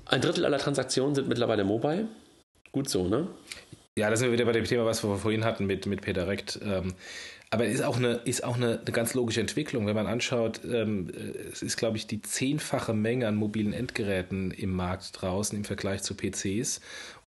Ein 0.05 0.21
Drittel 0.21 0.45
aller 0.45 0.57
Transaktionen 0.57 1.15
sind 1.15 1.27
mittlerweile 1.27 1.63
mobile. 1.63 2.07
Gut 2.71 2.89
so, 2.89 3.07
ne? 3.07 3.27
Ja, 3.95 4.09
da 4.09 4.15
sind 4.15 4.27
wir 4.27 4.33
wieder 4.33 4.45
bei 4.45 4.53
dem 4.53 4.65
Thema, 4.65 4.85
was 4.85 5.03
wir 5.03 5.17
vorhin 5.17 5.43
hatten 5.43 5.65
mit, 5.65 5.85
mit 5.85 6.01
PayDirect. 6.01 6.59
Ähm, 6.63 6.93
aber 7.51 7.65
es 7.65 7.75
ist 7.75 7.81
auch, 7.83 7.97
eine, 7.97 8.13
ist 8.25 8.43
auch 8.43 8.57
eine, 8.57 8.79
eine 8.79 8.91
ganz 8.91 9.15
logische 9.15 9.41
Entwicklung, 9.41 9.87
wenn 9.87 9.95
man 9.95 10.05
anschaut, 10.05 10.61
ähm, 10.63 11.11
es 11.51 11.63
ist, 11.63 11.77
glaube 11.77 11.97
ich, 11.97 12.05
die 12.05 12.21
zehnfache 12.21 12.93
Menge 12.93 13.27
an 13.27 13.35
mobilen 13.35 13.73
Endgeräten 13.73 14.51
im 14.51 14.71
Markt 14.71 15.19
draußen 15.19 15.57
im 15.57 15.65
Vergleich 15.65 16.03
zu 16.03 16.13
PCs. 16.15 16.79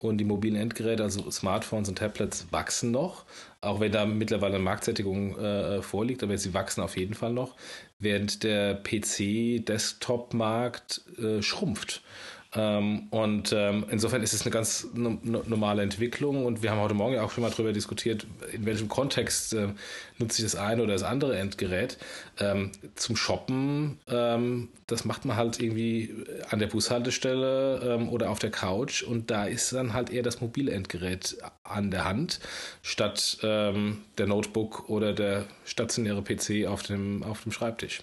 Und 0.00 0.18
die 0.18 0.24
mobilen 0.24 0.56
Endgeräte, 0.56 1.02
also 1.02 1.30
Smartphones 1.30 1.90
und 1.90 1.98
Tablets, 1.98 2.46
wachsen 2.50 2.90
noch, 2.90 3.26
auch 3.60 3.80
wenn 3.80 3.92
da 3.92 4.06
mittlerweile 4.06 4.54
eine 4.54 4.64
Marktsättigung 4.64 5.38
äh, 5.38 5.82
vorliegt, 5.82 6.22
aber 6.22 6.38
sie 6.38 6.54
wachsen 6.54 6.80
auf 6.80 6.96
jeden 6.96 7.12
Fall 7.12 7.34
noch, 7.34 7.54
während 7.98 8.42
der 8.42 8.82
PC-Desktop-Markt 8.82 11.02
äh, 11.18 11.42
schrumpft. 11.42 12.00
Ähm, 12.52 13.06
und 13.10 13.52
ähm, 13.52 13.84
insofern 13.90 14.22
ist 14.22 14.32
es 14.32 14.42
eine 14.42 14.50
ganz 14.50 14.88
normale 14.92 15.82
Entwicklung 15.82 16.44
und 16.44 16.62
wir 16.62 16.72
haben 16.72 16.80
heute 16.80 16.94
Morgen 16.94 17.14
ja 17.14 17.22
auch 17.22 17.30
schon 17.30 17.42
mal 17.42 17.50
darüber 17.50 17.72
diskutiert, 17.72 18.26
in 18.52 18.66
welchem 18.66 18.88
Kontext 18.88 19.54
äh, 19.54 19.68
nutze 20.18 20.42
ich 20.42 20.50
das 20.50 20.56
eine 20.56 20.82
oder 20.82 20.94
das 20.94 21.04
andere 21.04 21.38
Endgerät. 21.38 21.96
Ähm, 22.40 22.72
zum 22.96 23.14
Shoppen, 23.14 23.98
ähm, 24.08 24.68
das 24.88 25.04
macht 25.04 25.24
man 25.24 25.36
halt 25.36 25.60
irgendwie 25.60 26.12
an 26.48 26.58
der 26.58 26.66
Bushaltestelle 26.66 27.82
ähm, 27.84 28.08
oder 28.08 28.30
auf 28.30 28.40
der 28.40 28.50
Couch 28.50 29.04
und 29.04 29.30
da 29.30 29.44
ist 29.44 29.72
dann 29.72 29.92
halt 29.92 30.10
eher 30.10 30.24
das 30.24 30.40
mobile 30.40 30.72
Endgerät 30.72 31.36
an 31.62 31.92
der 31.92 32.04
Hand, 32.04 32.40
statt 32.82 33.38
ähm, 33.44 33.98
der 34.18 34.26
Notebook 34.26 34.88
oder 34.88 35.12
der 35.12 35.44
stationäre 35.64 36.22
PC 36.22 36.66
auf 36.66 36.82
dem, 36.82 37.22
auf 37.22 37.44
dem 37.44 37.52
Schreibtisch. 37.52 38.02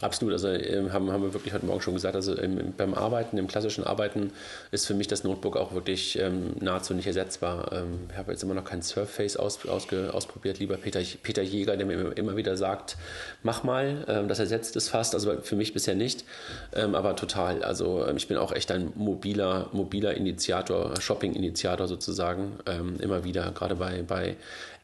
Absolut, 0.00 0.32
also 0.32 0.48
ähm, 0.48 0.92
haben, 0.92 1.10
haben 1.12 1.22
wir 1.22 1.34
wirklich 1.34 1.54
heute 1.54 1.66
Morgen 1.66 1.80
schon 1.80 1.94
gesagt, 1.94 2.16
also 2.16 2.34
im, 2.34 2.74
beim 2.76 2.94
Arbeiten, 2.94 3.38
im 3.38 3.46
klassischen 3.46 3.84
Arbeiten 3.84 4.32
ist 4.72 4.86
für 4.86 4.94
mich 4.94 5.06
das 5.06 5.22
Notebook 5.22 5.56
auch 5.56 5.72
wirklich 5.72 6.18
ähm, 6.18 6.54
nahezu 6.60 6.94
nicht 6.94 7.06
ersetzbar. 7.06 7.70
Ähm, 7.72 8.00
ich 8.10 8.16
habe 8.16 8.32
jetzt 8.32 8.42
immer 8.42 8.54
noch 8.54 8.64
kein 8.64 8.82
Surface 8.82 9.36
aus, 9.36 9.66
ausge, 9.66 10.12
ausprobiert, 10.12 10.58
lieber 10.58 10.76
Peter, 10.76 11.00
Peter 11.22 11.42
Jäger, 11.42 11.76
der 11.76 11.86
mir 11.86 12.16
immer 12.16 12.36
wieder 12.36 12.56
sagt, 12.56 12.96
mach 13.42 13.62
mal, 13.62 14.04
ähm, 14.08 14.28
das 14.28 14.40
ersetzt 14.40 14.74
es 14.76 14.88
fast, 14.88 15.14
also 15.14 15.40
für 15.40 15.56
mich 15.56 15.72
bisher 15.72 15.94
nicht, 15.94 16.24
ähm, 16.74 16.94
aber 16.94 17.14
total. 17.14 17.62
Also 17.62 18.06
ähm, 18.06 18.16
ich 18.16 18.26
bin 18.26 18.36
auch 18.36 18.52
echt 18.52 18.72
ein 18.72 18.92
mobiler, 18.96 19.68
mobiler 19.72 20.14
Initiator, 20.14 21.00
Shopping-Initiator 21.00 21.86
sozusagen, 21.88 22.58
immer 23.00 23.24
wieder, 23.24 23.50
gerade 23.52 23.76
bei, 23.76 24.02
bei 24.02 24.36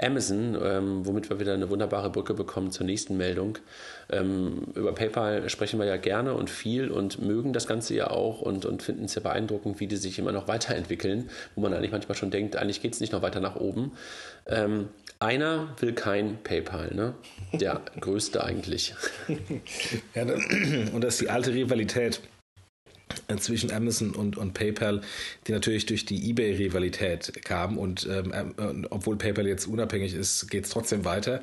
Amazon, 0.03 0.57
womit 1.05 1.30
wir 1.30 1.40
wieder 1.40 1.55
eine 1.55 1.70
wunderbare 1.70 2.11
Brücke 2.11 2.34
bekommen 2.34 2.70
zur 2.70 2.86
nächsten 2.86 3.16
Meldung. 3.16 3.59
über 4.09 4.92
PayPal 4.94 5.48
sprechen 5.48 5.78
wir 5.78 5.86
ja 5.86 5.96
gerne 5.96 6.34
und 6.34 6.51
viel 6.51 6.90
und 6.90 7.20
mögen 7.20 7.53
das 7.53 7.66
Ganze 7.66 7.94
ja 7.94 8.11
auch 8.11 8.40
und, 8.40 8.64
und 8.64 8.82
finden 8.82 9.05
es 9.05 9.14
ja 9.14 9.20
beeindruckend, 9.20 9.80
wie 9.80 9.86
die 9.86 9.96
sich 9.96 10.18
immer 10.18 10.32
noch 10.32 10.48
weiterentwickeln, 10.48 11.30
wo 11.55 11.61
man 11.61 11.74
eigentlich 11.74 11.92
manchmal 11.92 12.16
schon 12.16 12.30
denkt, 12.30 12.57
eigentlich 12.57 12.82
geht 12.82 12.94
es 12.94 13.01
nicht 13.01 13.12
noch 13.12 13.22
weiter 13.22 13.40
nach 13.40 13.57
oben. 13.57 13.92
Ähm, 14.46 14.88
einer 15.18 15.76
will 15.78 15.92
kein 15.92 16.38
PayPal, 16.42 16.94
ne? 16.94 17.14
Der 17.53 17.82
größte 18.01 18.42
eigentlich. 18.42 18.94
ja, 20.14 20.22
und 20.92 21.05
das 21.05 21.14
ist 21.14 21.20
die 21.20 21.30
alte 21.30 21.53
Rivalität 21.53 22.20
zwischen 23.39 23.73
Amazon 23.73 24.13
und, 24.13 24.37
und 24.37 24.55
PayPal, 24.55 25.01
die 25.47 25.53
natürlich 25.53 25.87
durch 25.87 26.05
die 26.05 26.31
eBay-Rivalität 26.31 27.45
kam. 27.45 27.79
Und 27.79 28.09
ähm, 28.11 28.33
äh, 28.33 28.87
obwohl 28.91 29.17
PayPal 29.17 29.47
jetzt 29.47 29.67
unabhängig 29.67 30.15
ist, 30.15 30.51
geht 30.51 30.65
es 30.65 30.71
trotzdem 30.71 31.05
weiter. 31.05 31.41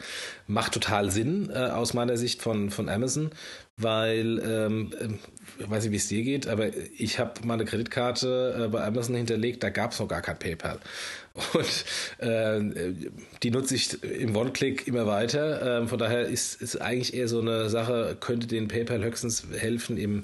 Macht 0.47 0.73
total 0.73 1.11
Sinn 1.11 1.49
äh, 1.53 1.57
aus 1.57 1.93
meiner 1.93 2.17
Sicht 2.17 2.41
von, 2.41 2.69
von 2.69 2.89
Amazon, 2.89 3.31
weil, 3.77 4.39
ähm, 4.39 4.91
ähm 4.99 5.19
ich 5.59 5.69
weiß 5.69 5.83
nicht, 5.83 5.91
wie 5.91 5.97
es 5.97 6.07
dir 6.07 6.23
geht, 6.23 6.47
aber 6.47 6.69
ich 6.97 7.19
habe 7.19 7.33
meine 7.43 7.65
Kreditkarte 7.65 8.65
äh, 8.65 8.67
bei 8.67 8.83
Amazon 8.83 9.15
hinterlegt, 9.15 9.63
da 9.63 9.69
gab 9.69 9.91
es 9.91 9.99
noch 9.99 10.07
gar 10.07 10.21
kein 10.21 10.37
PayPal. 10.37 10.79
Und 11.53 12.27
äh, 12.27 12.93
die 13.43 13.51
nutze 13.51 13.75
ich 13.75 14.01
im 14.03 14.35
One-Click 14.35 14.87
immer 14.87 15.05
weiter. 15.05 15.79
Ähm, 15.79 15.87
von 15.87 15.99
daher 15.99 16.27
ist 16.27 16.61
es 16.61 16.77
eigentlich 16.77 17.13
eher 17.13 17.27
so 17.27 17.39
eine 17.39 17.69
Sache, 17.69 18.17
könnte 18.19 18.47
den 18.47 18.67
PayPal 18.67 19.03
höchstens 19.03 19.45
helfen 19.55 19.97
im, 19.97 20.23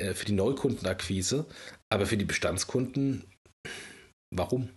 äh, 0.00 0.14
für 0.14 0.26
die 0.26 0.32
Neukundenakquise, 0.32 1.46
aber 1.88 2.06
für 2.06 2.16
die 2.16 2.24
Bestandskunden, 2.24 3.24
warum? 4.34 4.70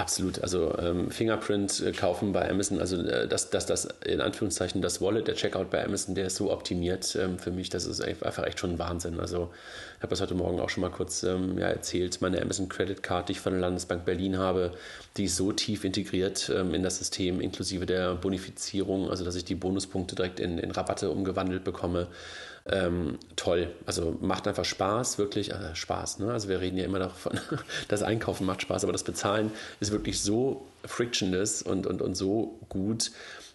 Absolut. 0.00 0.42
Also 0.42 0.78
ähm, 0.78 1.10
Fingerprint 1.10 1.80
äh, 1.80 1.92
kaufen 1.92 2.32
bei 2.32 2.48
Amazon, 2.48 2.80
also 2.80 2.96
äh, 3.02 3.28
dass 3.28 3.50
das, 3.50 3.66
das 3.66 3.84
in 4.06 4.22
Anführungszeichen 4.22 4.80
das 4.80 5.02
Wallet, 5.02 5.28
der 5.28 5.34
Checkout 5.34 5.68
bei 5.68 5.84
Amazon, 5.84 6.14
der 6.14 6.26
ist 6.26 6.36
so 6.36 6.50
optimiert 6.50 7.14
ähm, 7.20 7.38
für 7.38 7.50
mich, 7.50 7.68
das 7.68 7.84
ist 7.84 8.00
einfach 8.00 8.44
echt 8.44 8.60
schon 8.60 8.78
Wahnsinn. 8.78 9.20
Also 9.20 9.50
ich 9.98 10.02
habe 10.02 10.08
das 10.08 10.22
heute 10.22 10.34
Morgen 10.34 10.58
auch 10.58 10.70
schon 10.70 10.80
mal 10.80 10.90
kurz 10.90 11.22
ähm, 11.22 11.58
ja, 11.58 11.66
erzählt. 11.66 12.22
Meine 12.22 12.40
Amazon 12.40 12.70
Credit 12.70 13.02
Card, 13.02 13.28
die 13.28 13.32
ich 13.32 13.40
von 13.40 13.52
der 13.52 13.60
Landesbank 13.60 14.06
Berlin 14.06 14.38
habe, 14.38 14.72
die 15.18 15.24
ist 15.24 15.36
so 15.36 15.52
tief 15.52 15.84
integriert 15.84 16.50
ähm, 16.54 16.72
in 16.72 16.82
das 16.82 16.96
System, 16.96 17.38
inklusive 17.38 17.84
der 17.84 18.14
Bonifizierung, 18.14 19.10
also 19.10 19.22
dass 19.22 19.34
ich 19.34 19.44
die 19.44 19.54
Bonuspunkte 19.54 20.14
direkt 20.14 20.40
in, 20.40 20.56
in 20.56 20.70
Rabatte 20.70 21.10
umgewandelt 21.10 21.62
bekomme 21.62 22.08
ähm, 22.70 23.18
toll. 23.36 23.70
Also 23.86 24.16
macht 24.20 24.46
einfach 24.46 24.64
Spaß, 24.64 25.18
wirklich 25.18 25.50
äh, 25.50 25.74
Spaß. 25.74 26.20
Ne? 26.20 26.32
Also 26.32 26.48
wir 26.48 26.60
reden 26.60 26.76
ja 26.76 26.84
immer 26.84 26.98
davon, 26.98 27.38
das 27.88 28.02
Einkaufen 28.02 28.46
macht 28.46 28.62
Spaß, 28.62 28.84
aber 28.84 28.92
das 28.92 29.04
Bezahlen 29.04 29.50
ist 29.80 29.92
wirklich 29.92 30.20
so 30.20 30.66
frictionless 30.84 31.62
und, 31.62 31.86
und, 31.86 32.02
und 32.02 32.14
so 32.14 32.58
gut. 32.68 33.10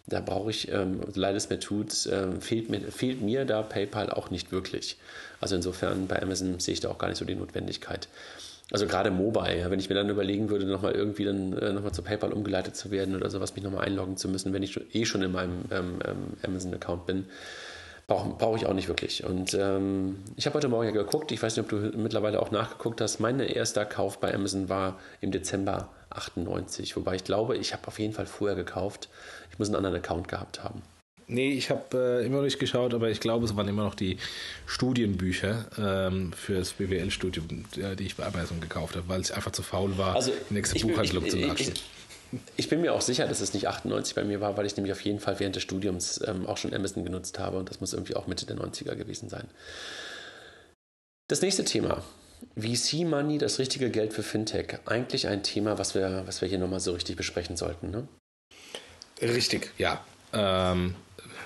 Da 0.07 0.21
brauche 0.21 0.51
ich, 0.51 0.71
ähm, 0.71 1.01
leid 1.15 1.35
es 1.35 1.49
mir 1.49 1.59
tut, 1.59 2.07
ähm, 2.11 2.39
fehlt, 2.39 2.69
mir, 2.69 2.79
fehlt 2.91 3.21
mir 3.21 3.45
da 3.45 3.63
PayPal 3.63 4.11
auch 4.11 4.29
nicht 4.29 4.51
wirklich. 4.51 4.97
Also 5.41 5.55
insofern 5.55 6.07
bei 6.07 6.21
Amazon 6.21 6.59
sehe 6.59 6.73
ich 6.73 6.79
da 6.79 6.89
auch 6.89 6.99
gar 6.99 7.07
nicht 7.07 7.17
so 7.17 7.25
die 7.25 7.35
Notwendigkeit. 7.35 8.07
Also 8.71 8.87
gerade 8.87 9.11
Mobile, 9.11 9.59
ja, 9.59 9.69
wenn 9.69 9.79
ich 9.79 9.89
mir 9.89 9.95
dann 9.95 10.09
überlegen 10.09 10.49
würde, 10.49 10.65
nochmal 10.65 10.93
irgendwie 10.93 11.23
dann 11.23 11.57
äh, 11.57 11.71
nochmal 11.71 11.91
zu 11.91 12.01
PayPal 12.01 12.33
umgeleitet 12.33 12.75
zu 12.75 12.89
werden 12.89 13.15
oder 13.15 13.29
sowas, 13.29 13.55
mich 13.55 13.63
nochmal 13.63 13.85
einloggen 13.85 14.17
zu 14.17 14.27
müssen, 14.27 14.53
wenn 14.53 14.63
ich 14.63 14.79
eh 14.95 15.05
schon 15.05 15.21
in 15.21 15.31
meinem 15.31 15.65
ähm, 15.71 15.99
ähm, 16.03 16.17
Amazon-Account 16.43 17.05
bin, 17.05 17.25
Brauche 18.07 18.29
brauch 18.37 18.55
ich 18.55 18.67
auch 18.67 18.73
nicht 18.73 18.87
wirklich. 18.87 19.23
Und 19.23 19.55
ähm, 19.55 20.17
ich 20.35 20.45
habe 20.45 20.55
heute 20.55 20.67
Morgen 20.67 20.85
ja 20.85 20.91
geguckt, 20.91 21.31
ich 21.31 21.41
weiß 21.41 21.57
nicht, 21.57 21.63
ob 21.63 21.69
du 21.69 21.97
mittlerweile 21.97 22.39
auch 22.39 22.51
nachgeguckt 22.51 23.01
hast. 23.01 23.19
Mein 23.19 23.39
erster 23.39 23.83
Kauf 23.85 24.19
bei 24.19 24.33
Amazon 24.33 24.69
war 24.69 24.99
im 25.21 25.31
Dezember 25.31 25.89
98, 26.11 26.95
wobei 26.95 27.15
ich 27.15 27.23
glaube, 27.23 27.57
ich 27.57 27.73
habe 27.73 27.87
auf 27.87 27.97
jeden 27.97 28.13
Fall 28.13 28.27
vorher 28.27 28.55
gekauft. 28.55 29.09
Ich 29.51 29.57
muss 29.57 29.69
einen 29.69 29.77
anderen 29.77 29.95
Account 29.95 30.27
gehabt 30.27 30.63
haben. 30.63 30.83
Nee, 31.27 31.53
ich 31.53 31.71
habe 31.71 32.21
äh, 32.21 32.25
immer 32.25 32.37
noch 32.37 32.43
nicht 32.43 32.59
geschaut, 32.59 32.93
aber 32.93 33.09
ich 33.09 33.19
glaube, 33.19 33.45
es 33.45 33.55
waren 33.55 33.67
immer 33.67 33.83
noch 33.83 33.95
die 33.95 34.17
Studienbücher 34.67 35.65
ähm, 35.79 36.31
für 36.33 36.59
das 36.59 36.73
BWL-Studium, 36.73 37.65
die 37.97 38.03
ich 38.03 38.15
bei 38.15 38.25
Amazon 38.25 38.61
gekauft 38.61 38.95
habe, 38.95 39.09
weil 39.09 39.21
ich 39.21 39.33
einfach 39.33 39.51
zu 39.51 39.63
faul 39.63 39.97
war, 39.97 40.15
also, 40.15 40.31
die 40.49 40.53
nächste 40.53 40.79
Buchhandlung 40.79 41.27
zu 41.27 41.37
latschen. 41.37 41.73
Ich 42.57 42.69
bin 42.69 42.81
mir 42.81 42.93
auch 42.93 43.01
sicher, 43.01 43.27
dass 43.27 43.41
es 43.41 43.53
nicht 43.53 43.67
98 43.67 44.15
bei 44.15 44.23
mir 44.23 44.41
war, 44.41 44.57
weil 44.57 44.65
ich 44.65 44.75
nämlich 44.75 44.91
auf 44.91 45.01
jeden 45.01 45.19
Fall 45.19 45.39
während 45.39 45.55
des 45.55 45.63
Studiums 45.63 46.21
ähm, 46.27 46.45
auch 46.45 46.57
schon 46.57 46.73
Amazon 46.73 47.03
genutzt 47.03 47.39
habe 47.39 47.57
und 47.57 47.69
das 47.69 47.79
muss 47.79 47.93
irgendwie 47.93 48.15
auch 48.15 48.27
Mitte 48.27 48.45
der 48.45 48.57
90er 48.57 48.95
gewesen 48.95 49.29
sein. 49.29 49.47
Das 51.27 51.41
nächste 51.41 51.63
Thema. 51.63 52.03
VC 52.55 53.05
Money, 53.05 53.37
das 53.37 53.59
richtige 53.59 53.89
Geld 53.89 54.13
für 54.13 54.23
Fintech. 54.23 54.79
Eigentlich 54.85 55.27
ein 55.27 55.43
Thema, 55.43 55.77
was 55.77 55.95
wir, 55.95 56.23
was 56.25 56.41
wir 56.41 56.47
hier 56.47 56.59
nochmal 56.59 56.79
so 56.79 56.93
richtig 56.93 57.15
besprechen 57.15 57.57
sollten, 57.57 57.89
ne? 57.89 58.07
Richtig, 59.21 59.71
ja. 59.77 60.03
Ähm, 60.33 60.95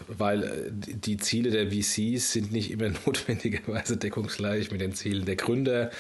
weil 0.08 0.43
äh, 0.43 0.72
die 0.72 1.18
Ziele 1.18 1.52
der 1.52 1.72
VCs 1.72 2.34
sind 2.34 2.52
nicht 2.52 2.72
immer 2.72 2.89
notwendigerweise 3.06 3.97
deckungsgleich 3.97 4.72
mit 4.72 4.82
den 4.82 4.93
Zielen 4.93 5.26
der 5.26 5.36
Gründer. 5.36 5.91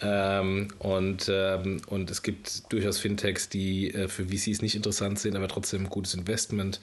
Ähm, 0.00 0.68
und, 0.78 1.30
ähm, 1.32 1.80
und 1.86 2.10
es 2.10 2.22
gibt 2.22 2.72
durchaus 2.72 2.98
Fintechs, 2.98 3.48
die 3.48 3.92
äh, 3.94 4.08
für 4.08 4.26
VCs 4.26 4.62
nicht 4.62 4.74
interessant 4.74 5.18
sind, 5.18 5.36
aber 5.36 5.48
trotzdem 5.48 5.82
ein 5.82 5.90
gutes 5.90 6.14
Investment. 6.14 6.80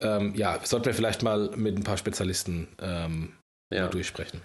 Ähm, 0.00 0.34
ja, 0.34 0.60
sollten 0.62 0.86
wir 0.86 0.94
vielleicht 0.94 1.22
mal 1.22 1.50
mit 1.56 1.76
ein 1.76 1.84
paar 1.84 1.96
Spezialisten 1.96 2.68
ja. 3.70 3.88
durchsprechen. 3.88 4.40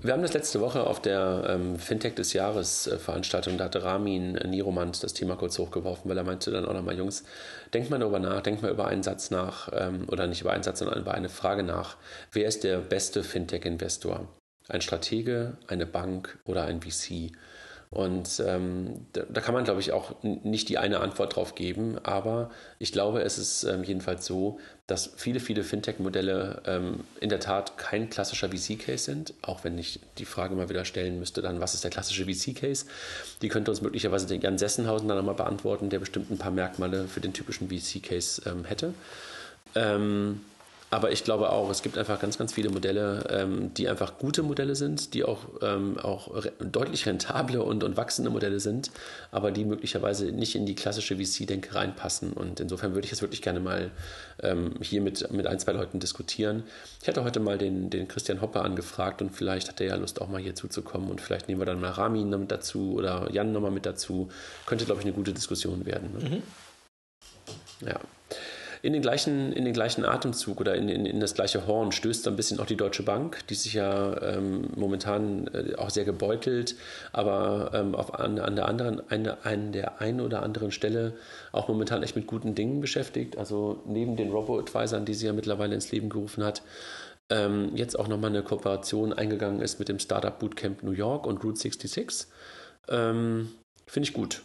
Wir 0.00 0.12
haben 0.12 0.22
das 0.22 0.32
letzte 0.32 0.60
Woche 0.60 0.86
auf 0.86 1.00
der 1.00 1.44
ähm, 1.48 1.78
Fintech 1.78 2.14
des 2.14 2.32
Jahres 2.32 2.86
äh, 2.86 2.98
Veranstaltung, 2.98 3.58
da 3.58 3.64
hatte 3.64 3.84
Ramin 3.84 4.32
Niromant 4.32 5.02
das 5.02 5.12
Thema 5.12 5.36
kurz 5.36 5.58
hochgeworfen, 5.58 6.10
weil 6.10 6.16
er 6.16 6.24
meinte 6.24 6.50
dann 6.50 6.64
auch 6.64 6.72
nochmal, 6.72 6.96
Jungs, 6.96 7.24
denkt 7.72 7.90
mal 7.90 7.98
darüber 7.98 8.18
nach, 8.18 8.42
denkt 8.42 8.62
mal 8.62 8.70
über 8.70 8.86
einen 8.86 9.02
Satz 9.02 9.30
nach, 9.30 9.70
ähm, 9.74 10.06
oder 10.08 10.26
nicht 10.26 10.40
über 10.40 10.52
einen 10.52 10.62
Satz, 10.62 10.78
sondern 10.78 11.00
über 11.00 11.12
eine 11.14 11.28
Frage 11.28 11.62
nach. 11.62 11.96
Wer 12.32 12.48
ist 12.48 12.64
der 12.64 12.78
beste 12.78 13.22
Fintech-Investor? 13.22 14.26
Ein 14.68 14.80
Stratege, 14.80 15.58
eine 15.66 15.86
Bank 15.86 16.38
oder 16.44 16.64
ein 16.64 16.80
VC? 16.80 17.32
Und 17.94 18.42
ähm, 18.44 19.06
da, 19.12 19.22
da, 19.22 19.40
kann 19.40 19.54
man, 19.54 19.62
glaube 19.62 19.78
ich, 19.78 19.92
auch 19.92 20.20
nicht 20.24 20.68
die 20.68 20.78
eine 20.78 20.98
Antwort 20.98 21.36
drauf 21.36 21.54
geben, 21.54 21.96
aber 22.02 22.50
ich 22.80 22.90
glaube, 22.90 23.22
es 23.22 23.38
ist 23.38 23.62
ähm, 23.62 23.84
jedenfalls 23.84 24.26
so, 24.26 24.58
dass 24.88 25.12
viele, 25.14 25.38
viele 25.38 25.62
Fintech-Modelle 25.62 26.62
ähm, 26.66 27.04
in 27.20 27.28
der 27.28 27.38
Tat 27.38 27.78
kein 27.78 28.10
klassischer 28.10 28.48
VC-Case 28.48 29.04
sind, 29.04 29.34
auch 29.42 29.62
wenn 29.62 29.78
ich 29.78 30.00
die 30.18 30.24
Frage 30.24 30.56
mal 30.56 30.68
wieder 30.68 30.84
stellen 30.84 31.20
müsste, 31.20 31.40
dann 31.40 31.60
was 31.60 31.74
ist 31.74 31.84
der 31.84 31.92
klassische 31.92 32.24
VC-Case? 32.24 32.86
Die 33.42 33.48
könnte 33.48 33.70
uns 33.70 33.80
möglicherweise 33.80 34.26
den 34.26 34.40
Jan 34.40 34.58
Sessenhausen 34.58 35.06
dann 35.06 35.16
nochmal 35.16 35.36
beantworten, 35.36 35.88
der 35.88 36.00
bestimmt 36.00 36.32
ein 36.32 36.38
paar 36.38 36.50
Merkmale 36.50 37.06
für 37.06 37.20
den 37.20 37.32
typischen 37.32 37.68
VC-Case 37.68 38.42
ähm, 38.44 38.64
hätte. 38.64 38.92
Ähm, 39.76 40.40
aber 40.94 41.10
ich 41.10 41.24
glaube 41.24 41.50
auch, 41.50 41.70
es 41.70 41.82
gibt 41.82 41.98
einfach 41.98 42.20
ganz, 42.20 42.38
ganz 42.38 42.52
viele 42.52 42.70
Modelle, 42.70 43.26
ähm, 43.28 43.74
die 43.74 43.88
einfach 43.88 44.16
gute 44.16 44.44
Modelle 44.44 44.76
sind, 44.76 45.12
die 45.12 45.24
auch, 45.24 45.40
ähm, 45.60 45.98
auch 45.98 46.32
re 46.32 46.52
deutlich 46.60 47.06
rentable 47.06 47.64
und, 47.64 47.82
und 47.82 47.96
wachsende 47.96 48.30
Modelle 48.30 48.60
sind, 48.60 48.92
aber 49.32 49.50
die 49.50 49.64
möglicherweise 49.64 50.26
nicht 50.26 50.54
in 50.54 50.66
die 50.66 50.76
klassische 50.76 51.16
VC-Denke 51.16 51.74
reinpassen. 51.74 52.32
Und 52.32 52.60
insofern 52.60 52.94
würde 52.94 53.06
ich 53.06 53.10
jetzt 53.10 53.22
wirklich 53.22 53.42
gerne 53.42 53.58
mal 53.58 53.90
ähm, 54.40 54.74
hier 54.82 55.00
mit, 55.00 55.32
mit 55.32 55.48
ein, 55.48 55.58
zwei 55.58 55.72
Leuten 55.72 55.98
diskutieren. 55.98 56.62
Ich 57.02 57.08
hatte 57.08 57.24
heute 57.24 57.40
mal 57.40 57.58
den, 57.58 57.90
den 57.90 58.06
Christian 58.06 58.40
Hoppe 58.40 58.60
angefragt 58.60 59.20
und 59.20 59.30
vielleicht 59.30 59.68
hat 59.68 59.80
er 59.80 59.88
ja 59.88 59.96
Lust, 59.96 60.20
auch 60.20 60.28
mal 60.28 60.40
hier 60.40 60.54
zuzukommen 60.54 61.10
und 61.10 61.20
vielleicht 61.20 61.48
nehmen 61.48 61.60
wir 61.60 61.66
dann 61.66 61.80
mal 61.80 61.90
Rami 61.90 62.24
mit 62.24 62.52
dazu 62.52 62.94
oder 62.94 63.28
Jan 63.32 63.52
nochmal 63.52 63.72
mit 63.72 63.84
dazu. 63.84 64.28
Könnte, 64.64 64.84
glaube 64.84 65.00
ich, 65.00 65.06
eine 65.06 65.14
gute 65.14 65.32
Diskussion 65.32 65.86
werden. 65.86 66.12
Ne? 66.12 66.30
Mhm. 66.30 66.42
Ja 67.88 67.98
in 68.84 68.92
den 68.92 69.00
gleichen, 69.00 69.50
in 69.54 69.64
den 69.64 69.72
gleichen 69.72 70.04
Atemzug 70.04 70.60
oder 70.60 70.74
in, 70.74 70.90
in, 70.90 71.06
in 71.06 71.18
das 71.18 71.32
gleiche 71.32 71.66
Horn 71.66 71.90
stößt 71.90 72.28
ein 72.28 72.36
bisschen 72.36 72.60
auch 72.60 72.66
die 72.66 72.76
Deutsche 72.76 73.02
Bank, 73.02 73.38
die 73.48 73.54
sich 73.54 73.72
ja 73.72 74.20
ähm, 74.20 74.68
momentan 74.76 75.46
äh, 75.54 75.74
auch 75.76 75.88
sehr 75.88 76.04
gebeutelt, 76.04 76.76
aber 77.10 77.70
ähm, 77.72 77.94
auf 77.94 78.12
an, 78.20 78.38
an 78.38 78.56
der 78.56 78.68
anderen, 78.68 79.00
eine, 79.10 79.42
an 79.46 79.72
der 79.72 80.02
einen 80.02 80.20
oder 80.20 80.42
anderen 80.42 80.70
Stelle 80.70 81.14
auch 81.50 81.68
momentan 81.68 82.02
echt 82.02 82.14
mit 82.14 82.26
guten 82.26 82.54
Dingen 82.54 82.82
beschäftigt. 82.82 83.38
Also 83.38 83.82
neben 83.86 84.16
den 84.16 84.30
Robo-Advisern, 84.30 85.06
die 85.06 85.14
sie 85.14 85.24
ja 85.24 85.32
mittlerweile 85.32 85.74
ins 85.74 85.90
Leben 85.90 86.10
gerufen 86.10 86.44
hat, 86.44 86.60
ähm, 87.30 87.74
jetzt 87.74 87.98
auch 87.98 88.06
nochmal 88.06 88.28
eine 88.28 88.42
Kooperation 88.42 89.14
eingegangen 89.14 89.62
ist 89.62 89.78
mit 89.78 89.88
dem 89.88 89.98
Startup 89.98 90.38
Bootcamp 90.38 90.82
New 90.82 90.90
York 90.90 91.26
und 91.26 91.42
Route 91.42 91.58
66. 91.58 92.26
Ähm, 92.88 93.48
Finde 93.86 94.08
ich 94.10 94.12
gut. 94.12 94.42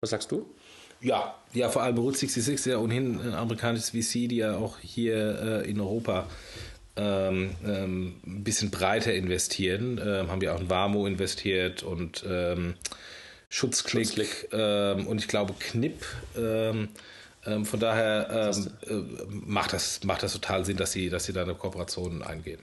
Was 0.00 0.10
sagst 0.10 0.30
du? 0.30 0.46
Ja, 1.00 1.34
ja, 1.52 1.68
vor 1.68 1.82
allem 1.82 1.98
Route 1.98 2.18
66 2.18 2.54
ist 2.54 2.66
ja 2.66 2.78
ohnehin 2.78 3.20
ein 3.20 3.34
amerikanisches 3.34 3.90
VC, 3.90 4.28
die 4.28 4.36
ja 4.36 4.56
auch 4.56 4.78
hier 4.80 5.62
äh, 5.64 5.70
in 5.70 5.80
Europa 5.80 6.26
ähm, 6.96 7.50
ähm, 7.64 8.20
ein 8.26 8.44
bisschen 8.44 8.70
breiter 8.70 9.14
investieren. 9.14 10.00
Ähm, 10.04 10.30
haben 10.30 10.40
ja 10.40 10.54
auch 10.54 10.60
in 10.60 10.70
Warmo 10.70 11.06
investiert 11.06 11.82
und 11.82 12.24
ähm, 12.28 12.74
Schutzklick, 13.48 14.06
Schutzklick. 14.06 14.48
Ähm, 14.52 15.06
und 15.06 15.18
ich 15.18 15.28
glaube 15.28 15.54
Knipp. 15.58 16.04
Ähm, 16.36 16.88
von 17.64 17.78
daher 17.78 18.50
äh, 18.88 18.94
macht, 19.28 19.74
das, 19.74 20.02
macht 20.04 20.22
das 20.22 20.32
total 20.32 20.64
Sinn, 20.64 20.78
dass 20.78 20.92
sie, 20.92 21.10
dass 21.10 21.24
sie 21.24 21.34
da 21.34 21.42
eine 21.42 21.54
Kooperation 21.54 22.22
eingehen. 22.22 22.60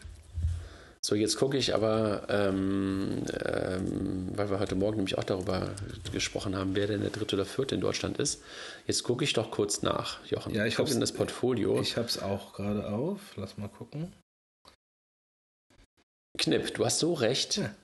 So, 1.03 1.15
jetzt 1.15 1.37
gucke 1.37 1.57
ich 1.57 1.73
aber, 1.73 2.27
ähm, 2.29 3.23
ähm, 3.43 4.37
weil 4.37 4.51
wir 4.51 4.59
heute 4.59 4.75
Morgen 4.75 4.97
nämlich 4.97 5.17
auch 5.17 5.23
darüber 5.23 5.73
gesprochen 6.11 6.55
haben, 6.55 6.75
wer 6.75 6.85
denn 6.85 7.01
der 7.01 7.09
dritte 7.09 7.35
oder 7.35 7.45
vierte 7.45 7.73
in 7.73 7.81
Deutschland 7.81 8.19
ist. 8.19 8.43
Jetzt 8.85 9.01
gucke 9.01 9.23
ich 9.23 9.33
doch 9.33 9.49
kurz 9.49 9.81
nach, 9.81 10.23
Jochen. 10.27 10.53
Ja, 10.53 10.65
ich 10.67 10.75
gucke 10.75 10.91
in 10.91 10.99
das 10.99 11.11
Portfolio. 11.11 11.81
Ich 11.81 11.97
habe 11.97 12.07
es 12.07 12.21
auch 12.21 12.53
gerade 12.53 12.87
auf. 12.87 13.35
Lass 13.35 13.57
mal 13.57 13.67
gucken. 13.67 14.13
Knipp, 16.37 16.71
du 16.75 16.85
hast 16.85 16.99
so 16.99 17.13
recht. 17.13 17.57
Ja. 17.57 17.75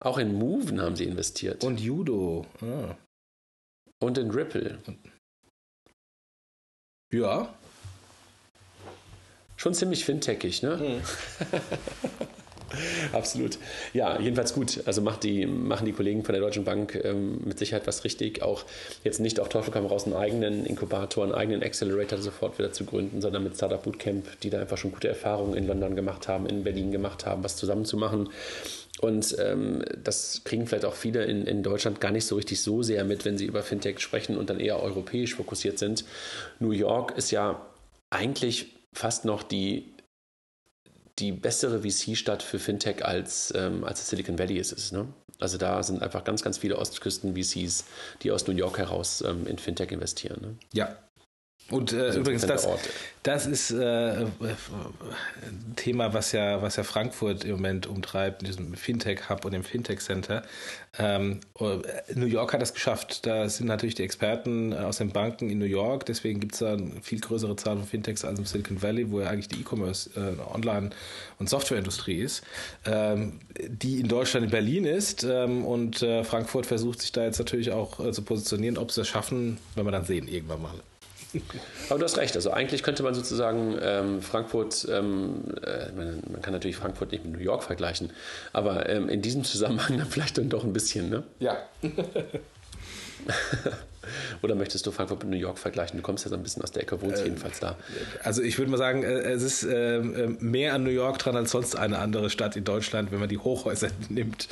Auch 0.00 0.18
in 0.18 0.34
Moven 0.34 0.82
haben 0.82 0.96
sie 0.96 1.04
investiert. 1.04 1.64
Und 1.64 1.80
Judo. 1.80 2.46
Ah. 2.60 2.96
Und 4.00 4.18
in 4.18 4.30
Ripple. 4.30 4.78
Ja, 7.10 7.54
schon 9.64 9.74
ziemlich 9.74 10.04
fintechig, 10.04 10.62
ne? 10.62 10.76
Mhm. 10.76 11.00
Absolut. 13.12 13.58
Ja, 13.92 14.20
jedenfalls 14.20 14.52
gut. 14.52 14.82
Also 14.84 15.00
macht 15.00 15.22
die, 15.22 15.46
machen 15.46 15.86
die 15.86 15.92
Kollegen 15.92 16.22
von 16.22 16.34
der 16.34 16.42
Deutschen 16.42 16.64
Bank 16.64 17.00
ähm, 17.02 17.38
mit 17.44 17.58
Sicherheit 17.58 17.86
was 17.86 18.04
richtig. 18.04 18.42
Auch 18.42 18.64
jetzt 19.04 19.20
nicht 19.20 19.40
auf 19.40 19.48
Teufel 19.48 19.72
komm 19.72 19.86
raus 19.86 20.04
einen 20.04 20.16
eigenen 20.16 20.66
Inkubator, 20.66 21.24
einen 21.24 21.32
eigenen 21.32 21.62
Accelerator 21.62 22.18
sofort 22.18 22.58
wieder 22.58 22.72
zu 22.72 22.84
gründen, 22.84 23.22
sondern 23.22 23.44
mit 23.44 23.54
Startup 23.54 23.82
Bootcamp, 23.82 24.40
die 24.40 24.50
da 24.50 24.60
einfach 24.60 24.76
schon 24.76 24.92
gute 24.92 25.08
Erfahrungen 25.08 25.54
in 25.54 25.66
London 25.66 25.96
gemacht 25.96 26.28
haben, 26.28 26.46
in 26.46 26.64
Berlin 26.64 26.90
gemacht 26.90 27.24
haben, 27.24 27.42
was 27.42 27.56
zusammen 27.56 27.84
zu 27.84 27.96
machen. 27.96 28.28
Und 29.00 29.36
ähm, 29.38 29.82
das 30.02 30.42
kriegen 30.44 30.66
vielleicht 30.66 30.84
auch 30.84 30.94
viele 30.94 31.24
in, 31.24 31.46
in 31.46 31.62
Deutschland 31.62 32.00
gar 32.00 32.10
nicht 32.10 32.26
so 32.26 32.36
richtig 32.36 32.60
so 32.60 32.82
sehr 32.82 33.04
mit, 33.04 33.24
wenn 33.24 33.38
sie 33.38 33.46
über 33.46 33.62
Fintech 33.62 34.00
sprechen 34.00 34.36
und 34.36 34.50
dann 34.50 34.60
eher 34.60 34.82
europäisch 34.82 35.36
fokussiert 35.36 35.78
sind. 35.78 36.04
New 36.58 36.72
York 36.72 37.16
ist 37.16 37.30
ja 37.30 37.64
eigentlich 38.10 38.73
fast 38.94 39.24
noch 39.24 39.42
die, 39.42 39.92
die 41.18 41.32
bessere 41.32 41.82
VC-Stadt 41.82 42.42
für 42.42 42.58
Fintech 42.58 43.04
als, 43.04 43.52
ähm, 43.56 43.84
als 43.84 44.08
Silicon 44.08 44.38
Valley 44.38 44.58
ist 44.58 44.72
es. 44.72 44.92
Ne? 44.92 45.06
Also 45.40 45.58
da 45.58 45.82
sind 45.82 46.02
einfach 46.02 46.24
ganz, 46.24 46.42
ganz 46.42 46.58
viele 46.58 46.78
Ostküsten-VCs, 46.78 47.84
die 48.22 48.30
aus 48.30 48.46
New 48.46 48.54
York 48.54 48.78
heraus 48.78 49.22
ähm, 49.26 49.46
in 49.46 49.58
Fintech 49.58 49.90
investieren. 49.90 50.40
Ne? 50.40 50.56
Ja, 50.72 50.96
und 51.70 51.92
äh, 51.92 52.00
also 52.00 52.20
übrigens, 52.20 52.46
das, 52.46 52.68
das 53.22 53.46
ist 53.46 53.70
äh, 53.70 53.76
ein 53.80 54.28
Thema, 55.76 56.12
was 56.12 56.32
ja, 56.32 56.60
was 56.60 56.76
ja 56.76 56.82
Frankfurt 56.82 57.44
im 57.44 57.52
Moment 57.52 57.86
umtreibt, 57.86 58.42
in 58.42 58.46
diesem 58.46 58.74
Fintech-Hub 58.74 59.46
und 59.46 59.52
dem 59.52 59.64
Fintech-Center. 59.64 60.42
Ähm, 60.98 61.40
äh, 61.58 61.64
New 62.14 62.26
York 62.26 62.52
hat 62.52 62.60
das 62.60 62.74
geschafft. 62.74 63.24
Da 63.24 63.48
sind 63.48 63.66
natürlich 63.66 63.94
die 63.94 64.02
Experten 64.02 64.74
aus 64.74 64.98
den 64.98 65.10
Banken 65.10 65.48
in 65.48 65.58
New 65.58 65.64
York. 65.64 66.04
Deswegen 66.04 66.38
gibt 66.38 66.52
es 66.52 66.58
da 66.58 66.74
eine 66.74 67.00
viel 67.00 67.18
größere 67.18 67.56
Zahl 67.56 67.76
von 67.76 67.86
Fintechs 67.86 68.26
als 68.26 68.38
im 68.38 68.44
Silicon 68.44 68.82
Valley, 68.82 69.10
wo 69.10 69.22
ja 69.22 69.28
eigentlich 69.28 69.48
die 69.48 69.60
E-Commerce, 69.62 70.10
äh, 70.16 70.54
Online- 70.54 70.90
und 71.38 71.48
Softwareindustrie 71.48 72.18
ist, 72.20 72.42
ähm, 72.84 73.40
die 73.58 74.00
in 74.00 74.08
Deutschland 74.08 74.44
in 74.44 74.50
Berlin 74.50 74.84
ist. 74.84 75.24
Ähm, 75.24 75.64
und 75.64 76.02
äh, 76.02 76.24
Frankfurt 76.24 76.66
versucht 76.66 77.00
sich 77.00 77.12
da 77.12 77.24
jetzt 77.24 77.38
natürlich 77.38 77.72
auch 77.72 78.04
äh, 78.04 78.12
zu 78.12 78.20
positionieren. 78.20 78.76
Ob 78.76 78.92
sie 78.92 79.00
das 79.00 79.08
schaffen, 79.08 79.56
werden 79.74 79.86
wir 79.86 79.92
dann 79.92 80.04
sehen, 80.04 80.28
irgendwann 80.28 80.60
mal. 80.60 80.74
Aber 81.88 81.98
du 81.98 82.04
hast 82.04 82.16
recht. 82.16 82.36
Also 82.36 82.50
eigentlich 82.50 82.82
könnte 82.82 83.02
man 83.02 83.14
sozusagen 83.14 83.76
ähm, 83.80 84.22
Frankfurt, 84.22 84.86
ähm, 84.90 85.42
äh, 85.62 85.92
man, 85.92 86.22
man, 86.30 86.42
kann 86.42 86.52
natürlich 86.52 86.76
Frankfurt 86.76 87.12
nicht 87.12 87.24
mit 87.24 87.34
New 87.34 87.42
York 87.42 87.62
vergleichen, 87.62 88.10
aber 88.52 88.88
ähm, 88.88 89.08
in 89.08 89.22
diesem 89.22 89.44
Zusammenhang 89.44 89.98
dann 89.98 90.08
vielleicht 90.08 90.38
dann 90.38 90.48
doch 90.48 90.64
ein 90.64 90.72
bisschen, 90.72 91.10
ne? 91.10 91.24
Ja. 91.38 91.56
Oder 94.42 94.54
möchtest 94.54 94.86
du 94.86 94.90
Frankfurt 94.90 95.20
mit 95.24 95.30
New 95.30 95.38
York 95.38 95.58
vergleichen? 95.58 95.96
Du 95.96 96.02
kommst 96.02 96.24
ja 96.24 96.30
so 96.30 96.36
ein 96.36 96.42
bisschen 96.42 96.62
aus 96.62 96.72
der 96.72 96.82
Ecke, 96.82 97.00
wohnst 97.00 97.22
äh, 97.22 97.24
jedenfalls 97.24 97.60
da. 97.60 97.76
Also 98.22 98.42
ich 98.42 98.58
würde 98.58 98.70
mal 98.70 98.76
sagen, 98.76 99.02
äh, 99.02 99.32
es 99.32 99.42
ist 99.42 99.64
äh, 99.64 99.96
äh, 99.96 100.36
mehr 100.40 100.74
an 100.74 100.84
New 100.84 100.90
York 100.90 101.18
dran 101.18 101.36
als 101.36 101.50
sonst 101.50 101.76
eine 101.76 101.98
andere 101.98 102.30
Stadt 102.30 102.56
in 102.56 102.64
Deutschland, 102.64 103.12
wenn 103.12 103.20
man 103.20 103.28
die 103.28 103.38
Hochhäuser 103.38 103.88
nimmt. 104.08 104.48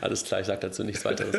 Alles 0.00 0.24
klar, 0.24 0.40
ich 0.40 0.46
sage 0.46 0.60
dazu 0.60 0.82
nichts 0.82 1.04
weiteres. 1.04 1.36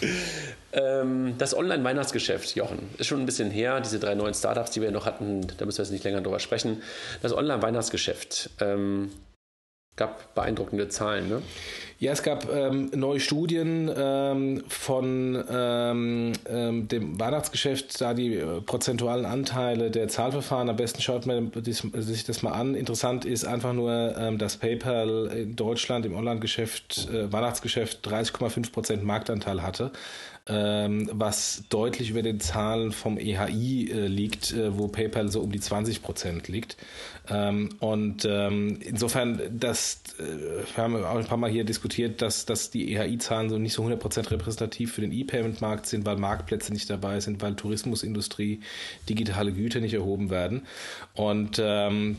Ähm, 0.76 1.38
das 1.38 1.56
Online-Weihnachtsgeschäft, 1.56 2.56
Jochen, 2.56 2.90
ist 2.98 3.06
schon 3.06 3.20
ein 3.20 3.26
bisschen 3.26 3.52
her. 3.52 3.80
Diese 3.80 4.00
drei 4.00 4.16
neuen 4.16 4.34
Startups, 4.34 4.72
die 4.72 4.82
wir 4.82 4.90
noch 4.90 5.06
hatten, 5.06 5.46
da 5.56 5.66
müssen 5.66 5.78
wir 5.78 5.84
jetzt 5.84 5.92
nicht 5.92 6.02
länger 6.02 6.20
drüber 6.20 6.40
sprechen. 6.40 6.82
Das 7.22 7.32
Online-Weihnachtsgeschäft 7.32 8.50
ähm, 8.60 9.12
gab 9.94 10.34
beeindruckende 10.34 10.88
Zahlen, 10.88 11.28
ne? 11.28 11.42
Ja, 11.98 12.12
es 12.12 12.22
gab 12.22 12.52
ähm, 12.52 12.90
neue 12.94 13.20
Studien 13.20 13.90
ähm, 13.96 14.64
von 14.68 15.42
ähm, 15.48 16.32
ähm 16.48 16.88
dem 16.88 17.20
Weihnachtsgeschäft, 17.20 18.00
da 18.00 18.14
die 18.14 18.34
äh, 18.34 18.60
prozentualen 18.60 19.24
Anteile 19.24 19.90
der 19.90 20.08
Zahlverfahren. 20.08 20.68
Am 20.68 20.76
besten 20.76 21.00
schaut 21.00 21.26
man 21.26 21.52
sich 21.62 22.24
das 22.24 22.42
mal 22.42 22.52
an. 22.52 22.74
Interessant 22.74 23.24
ist 23.24 23.44
einfach 23.44 23.72
nur, 23.72 24.14
ähm, 24.18 24.38
dass 24.38 24.56
PayPal 24.56 25.30
in 25.34 25.56
Deutschland 25.56 26.04
im 26.04 26.14
Online-Geschäft, 26.14 27.08
äh, 27.12 27.32
Weihnachtsgeschäft 27.32 28.06
30,5 28.06 28.72
Prozent 28.72 29.04
Marktanteil 29.04 29.62
hatte. 29.62 29.92
Ähm, 30.46 31.08
was 31.10 31.64
deutlich 31.70 32.10
über 32.10 32.22
den 32.22 32.38
Zahlen 32.38 32.92
vom 32.92 33.16
EHI 33.18 33.90
äh, 33.90 34.06
liegt, 34.06 34.52
äh, 34.52 34.76
wo 34.76 34.88
PayPal 34.88 35.30
so 35.30 35.40
um 35.40 35.50
die 35.50 35.60
20 35.60 36.02
Prozent 36.02 36.48
liegt. 36.48 36.76
Ähm, 37.30 37.70
und 37.80 38.26
ähm, 38.28 38.78
insofern, 38.82 39.40
das, 39.50 40.02
äh, 40.18 40.66
wir 40.76 40.84
haben 40.84 41.02
auch 41.02 41.16
ein 41.16 41.24
paar 41.24 41.38
Mal 41.38 41.50
hier 41.50 41.64
diskutiert, 41.64 42.20
dass, 42.20 42.44
dass 42.44 42.70
die 42.70 42.92
EHI-Zahlen 42.92 43.48
so 43.48 43.56
nicht 43.56 43.72
so 43.72 43.82
100 43.82 43.98
Prozent 43.98 44.30
repräsentativ 44.30 44.92
für 44.92 45.00
den 45.00 45.12
E-Payment-Markt 45.12 45.86
sind, 45.86 46.04
weil 46.04 46.16
Marktplätze 46.16 46.74
nicht 46.74 46.90
dabei 46.90 47.20
sind, 47.20 47.40
weil 47.40 47.56
Tourismusindustrie, 47.56 48.60
digitale 49.08 49.52
Güter 49.52 49.80
nicht 49.80 49.94
erhoben 49.94 50.28
werden. 50.28 50.66
Und 51.14 51.58
ähm, 51.58 52.18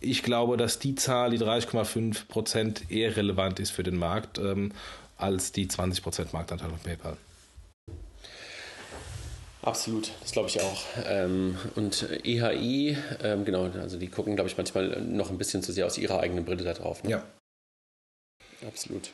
ich 0.00 0.22
glaube, 0.22 0.56
dass 0.56 0.78
die 0.78 0.94
Zahl, 0.94 1.30
die 1.30 1.38
30,5 1.38 2.26
Prozent, 2.28 2.90
eher 2.90 3.16
relevant 3.16 3.60
ist 3.60 3.70
für 3.70 3.82
den 3.82 3.96
Markt 3.96 4.38
ähm, 4.38 4.72
als 5.16 5.52
die 5.52 5.68
20 5.68 6.02
Prozent 6.02 6.32
Marktanteil 6.32 6.70
von 6.70 6.78
PayPal. 6.78 7.16
Absolut, 9.66 10.12
das 10.22 10.30
glaube 10.30 10.48
ich 10.48 10.60
auch. 10.60 10.84
Ähm, 11.06 11.56
und 11.74 12.08
EHI, 12.24 12.96
ähm, 13.20 13.44
genau, 13.44 13.64
also 13.64 13.98
die 13.98 14.06
gucken, 14.06 14.36
glaube 14.36 14.48
ich, 14.48 14.56
manchmal 14.56 15.02
noch 15.02 15.28
ein 15.30 15.38
bisschen 15.38 15.60
zu 15.60 15.72
sehr 15.72 15.86
aus 15.86 15.98
ihrer 15.98 16.20
eigenen 16.20 16.44
Brille 16.44 16.62
da 16.62 16.72
drauf. 16.72 17.02
Ne? 17.02 17.10
Ja. 17.10 17.24
Absolut. 18.64 19.10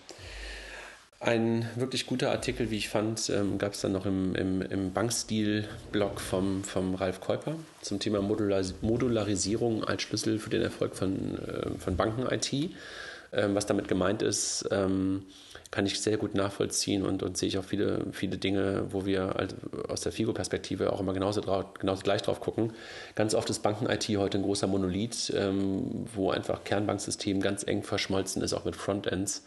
Ein 1.21 1.67
wirklich 1.77 2.07
guter 2.07 2.33
Artikel, 2.33 2.71
wie 2.71 2.77
ich 2.77 2.91
fand, 2.91 3.31
ähm, 3.31 3.57
gab 3.57 3.73
es 3.73 3.81
dann 3.81 3.93
noch 3.93 4.05
im, 4.05 4.35
im, 4.35 4.61
im 4.61 4.93
Bankstil-Blog 4.93 6.21
vom, 6.21 6.65
vom 6.65 6.97
Ralf 6.97 7.21
Käuper 7.21 7.55
zum 7.81 7.99
Thema 7.99 8.21
Modularis 8.21 8.75
Modularisierung 8.83 9.85
als 9.85 10.03
Schlüssel 10.03 10.39
für 10.39 10.51
den 10.51 10.61
Erfolg 10.61 10.97
von, 10.97 11.39
äh, 11.39 11.79
von 11.79 11.97
Banken-IT. 11.97 12.71
Was 13.35 13.65
damit 13.65 13.89
gemeint 13.89 14.21
ist, 14.21 14.69
kann 15.73 15.87
ich 15.87 16.01
sehr 16.01 16.19
gut 16.19 16.35
nachvollziehen 16.35 17.03
und, 17.03 17.23
und 17.23 17.37
sehe 17.37 17.49
ich 17.49 17.59
auch 17.59 17.65
viele, 17.65 18.05
viele 18.13 18.37
Dinge, 18.37 18.85
wo 18.91 19.07
wir 19.07 19.49
aus 19.89 20.03
der 20.03 20.13
FIGO-Perspektive 20.13 20.93
auch 20.93 21.01
immer 21.01 21.15
genauso, 21.15 21.41
drauf, 21.41 21.65
genauso 21.79 22.03
gleich 22.03 22.21
drauf 22.23 22.41
gucken. 22.41 22.75
Ganz 23.15 23.35
oft 23.35 23.49
ist 23.49 23.63
Banken-IT 23.63 24.07
heute 24.19 24.39
ein 24.39 24.45
großer 24.45 24.67
Monolith, 24.67 25.33
ähm, 25.35 26.07
wo 26.15 26.31
einfach 26.31 26.63
Kernbanksystem 26.63 27.41
ganz 27.41 27.67
eng 27.67 27.83
verschmolzen 27.83 28.43
ist, 28.43 28.53
auch 28.53 28.67
mit 28.67 28.77
Frontends. 28.77 29.45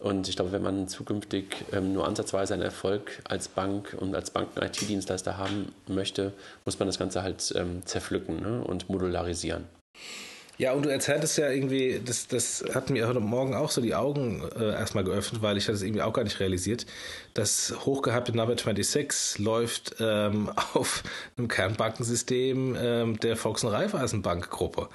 Und 0.00 0.28
ich 0.28 0.36
glaube, 0.36 0.52
wenn 0.52 0.62
man 0.62 0.86
zukünftig 0.86 1.64
ähm, 1.72 1.94
nur 1.94 2.06
ansatzweise 2.06 2.52
einen 2.52 2.62
Erfolg 2.62 3.22
als 3.24 3.48
Bank 3.48 3.96
und 3.98 4.14
als 4.14 4.30
Banken-IT-Dienstleister 4.30 5.38
haben 5.38 5.72
möchte, 5.88 6.34
muss 6.66 6.78
man 6.78 6.88
das 6.88 6.98
Ganze 6.98 7.22
halt 7.22 7.54
ähm, 7.56 7.86
zerpflücken 7.86 8.42
ne? 8.42 8.62
und 8.62 8.90
modularisieren. 8.90 9.64
Ja, 10.56 10.72
und 10.72 10.84
du 10.84 10.88
erzähltest 10.88 11.36
ja 11.36 11.50
irgendwie, 11.50 12.00
das, 12.04 12.28
das 12.28 12.64
hat 12.72 12.88
mir 12.88 13.08
heute 13.08 13.18
Morgen 13.18 13.54
auch 13.54 13.72
so 13.72 13.80
die 13.80 13.96
Augen 13.96 14.42
äh, 14.56 14.70
erstmal 14.72 15.02
geöffnet, 15.02 15.42
weil 15.42 15.56
ich 15.56 15.64
hatte 15.64 15.74
es 15.74 15.82
irgendwie 15.82 16.02
auch 16.02 16.12
gar 16.12 16.22
nicht 16.22 16.38
realisiert. 16.38 16.86
Das 17.34 17.74
hochgehypte 17.84 18.36
Number 18.36 18.56
26 18.56 19.44
läuft 19.44 19.96
ähm, 19.98 20.50
auf 20.74 21.02
einem 21.36 21.48
Kernbankensystem 21.48 22.76
ähm, 22.80 23.18
der 23.18 23.36
Volks- 23.36 23.64
und 23.64 23.72
Raiffeisenbank-Gruppe. 23.72 24.88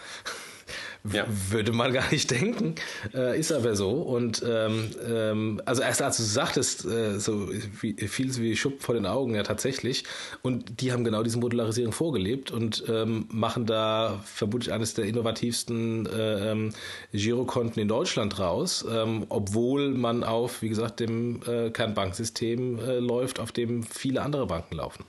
Ja. 1.11 1.25
Würde 1.49 1.71
man 1.71 1.93
gar 1.93 2.11
nicht 2.11 2.29
denken, 2.29 2.75
äh, 3.13 3.39
ist 3.39 3.51
aber 3.51 3.75
so. 3.75 3.91
Und 3.91 4.43
ähm, 4.45 4.89
ähm, 5.07 5.61
also 5.65 5.81
erst 5.81 6.01
als 6.01 6.17
du 6.17 6.23
sagtest, 6.23 6.85
äh, 6.85 7.19
so 7.19 7.49
wie, 7.81 7.93
viel 8.07 8.35
wie 8.37 8.55
Schuppen 8.55 8.79
vor 8.79 8.95
den 8.95 9.05
Augen, 9.05 9.35
ja 9.35 9.43
tatsächlich. 9.43 10.03
Und 10.41 10.81
die 10.81 10.91
haben 10.91 11.03
genau 11.03 11.23
diese 11.23 11.39
Modularisierung 11.39 11.93
vorgelebt 11.93 12.51
und 12.51 12.83
ähm, 12.89 13.25
machen 13.31 13.65
da 13.65 14.21
vermutlich 14.25 14.73
eines 14.73 14.93
der 14.93 15.05
innovativsten 15.05 16.05
äh, 16.05 16.51
ähm, 16.51 16.73
Girokonten 17.13 17.81
in 17.81 17.87
Deutschland 17.87 18.39
raus, 18.39 18.85
ähm, 18.89 19.25
obwohl 19.29 19.89
man 19.89 20.23
auf, 20.23 20.61
wie 20.61 20.69
gesagt, 20.69 20.99
dem 20.99 21.41
äh, 21.47 21.69
Kernbanksystem 21.69 22.79
äh, 22.79 22.99
läuft, 22.99 23.39
auf 23.39 23.51
dem 23.51 23.83
viele 23.83 24.21
andere 24.21 24.47
Banken 24.47 24.75
laufen. 24.75 25.05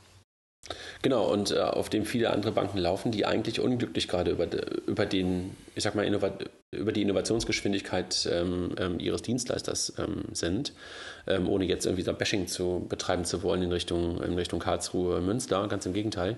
Genau, 1.03 1.31
und 1.31 1.51
äh, 1.51 1.61
auf 1.61 1.89
dem 1.89 2.05
viele 2.05 2.31
andere 2.31 2.53
Banken 2.53 2.79
laufen, 2.79 3.11
die 3.11 3.25
eigentlich 3.27 3.61
unglücklich 3.61 4.09
gerade 4.09 4.31
über, 4.33 4.47
über 4.87 5.07
den, 5.07 5.57
ich 5.75 5.85
sag 5.85 5.95
mal, 5.95 6.07
über 6.73 6.93
die 6.93 7.03
Innovationsgeschwindigkeit 7.03 8.29
ähm, 8.31 8.75
ähm, 8.79 9.01
ihres 9.01 9.23
Dienstleisters 9.23 9.95
ähm, 9.99 10.25
sind, 10.33 10.73
ähm, 11.27 11.49
ohne 11.49 11.65
jetzt 11.65 11.85
irgendwie 11.87 12.03
so 12.03 12.11
ein 12.11 12.19
Bashing 12.19 12.47
zu 12.47 12.87
betreiben 12.89 13.25
zu 13.25 13.43
wollen 13.43 13.63
in 13.63 13.73
Richtung, 13.73 14.23
in 14.23 14.35
Richtung 14.35 14.61
Karlsruhe, 14.61 15.21
Münster, 15.21 15.67
ganz 15.69 15.87
im 15.87 15.93
Gegenteil. 15.93 16.37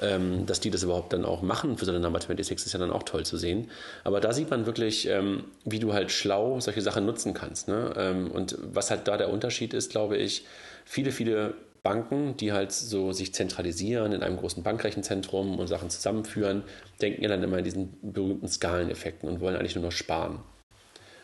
Ähm, 0.00 0.46
dass 0.46 0.58
die 0.58 0.70
das 0.70 0.82
überhaupt 0.82 1.12
dann 1.12 1.24
auch 1.24 1.42
machen 1.42 1.78
für 1.78 1.84
so 1.84 1.92
eine 1.92 2.00
Number 2.00 2.20
26 2.20 2.66
ist 2.66 2.72
ja 2.72 2.78
dann 2.80 2.90
auch 2.90 3.04
toll 3.04 3.24
zu 3.24 3.36
sehen. 3.36 3.70
Aber 4.04 4.20
da 4.20 4.32
sieht 4.32 4.50
man 4.50 4.66
wirklich, 4.66 5.08
ähm, 5.08 5.44
wie 5.64 5.78
du 5.78 5.92
halt 5.92 6.10
schlau 6.10 6.58
solche 6.60 6.82
Sachen 6.82 7.06
nutzen 7.06 7.34
kannst. 7.34 7.68
Ne? 7.68 8.30
und 8.32 8.58
was 8.60 8.90
halt 8.90 9.06
da 9.06 9.16
der 9.16 9.30
Unterschied 9.30 9.74
ist, 9.74 9.90
glaube 9.90 10.16
ich, 10.16 10.44
viele, 10.84 11.12
viele 11.12 11.54
Banken, 11.82 12.36
die 12.36 12.52
halt 12.52 12.72
so 12.72 13.12
sich 13.12 13.34
zentralisieren 13.34 14.12
in 14.12 14.22
einem 14.22 14.36
großen 14.36 14.62
Bankrechenzentrum 14.62 15.58
und 15.58 15.66
Sachen 15.66 15.90
zusammenführen, 15.90 16.62
denken 17.00 17.22
ja 17.22 17.28
dann 17.28 17.42
immer 17.42 17.58
in 17.58 17.64
diesen 17.64 17.98
berühmten 18.02 18.48
Skaleneffekten 18.48 19.28
und 19.28 19.40
wollen 19.40 19.56
eigentlich 19.56 19.74
nur 19.74 19.84
noch 19.84 19.92
sparen. 19.92 20.38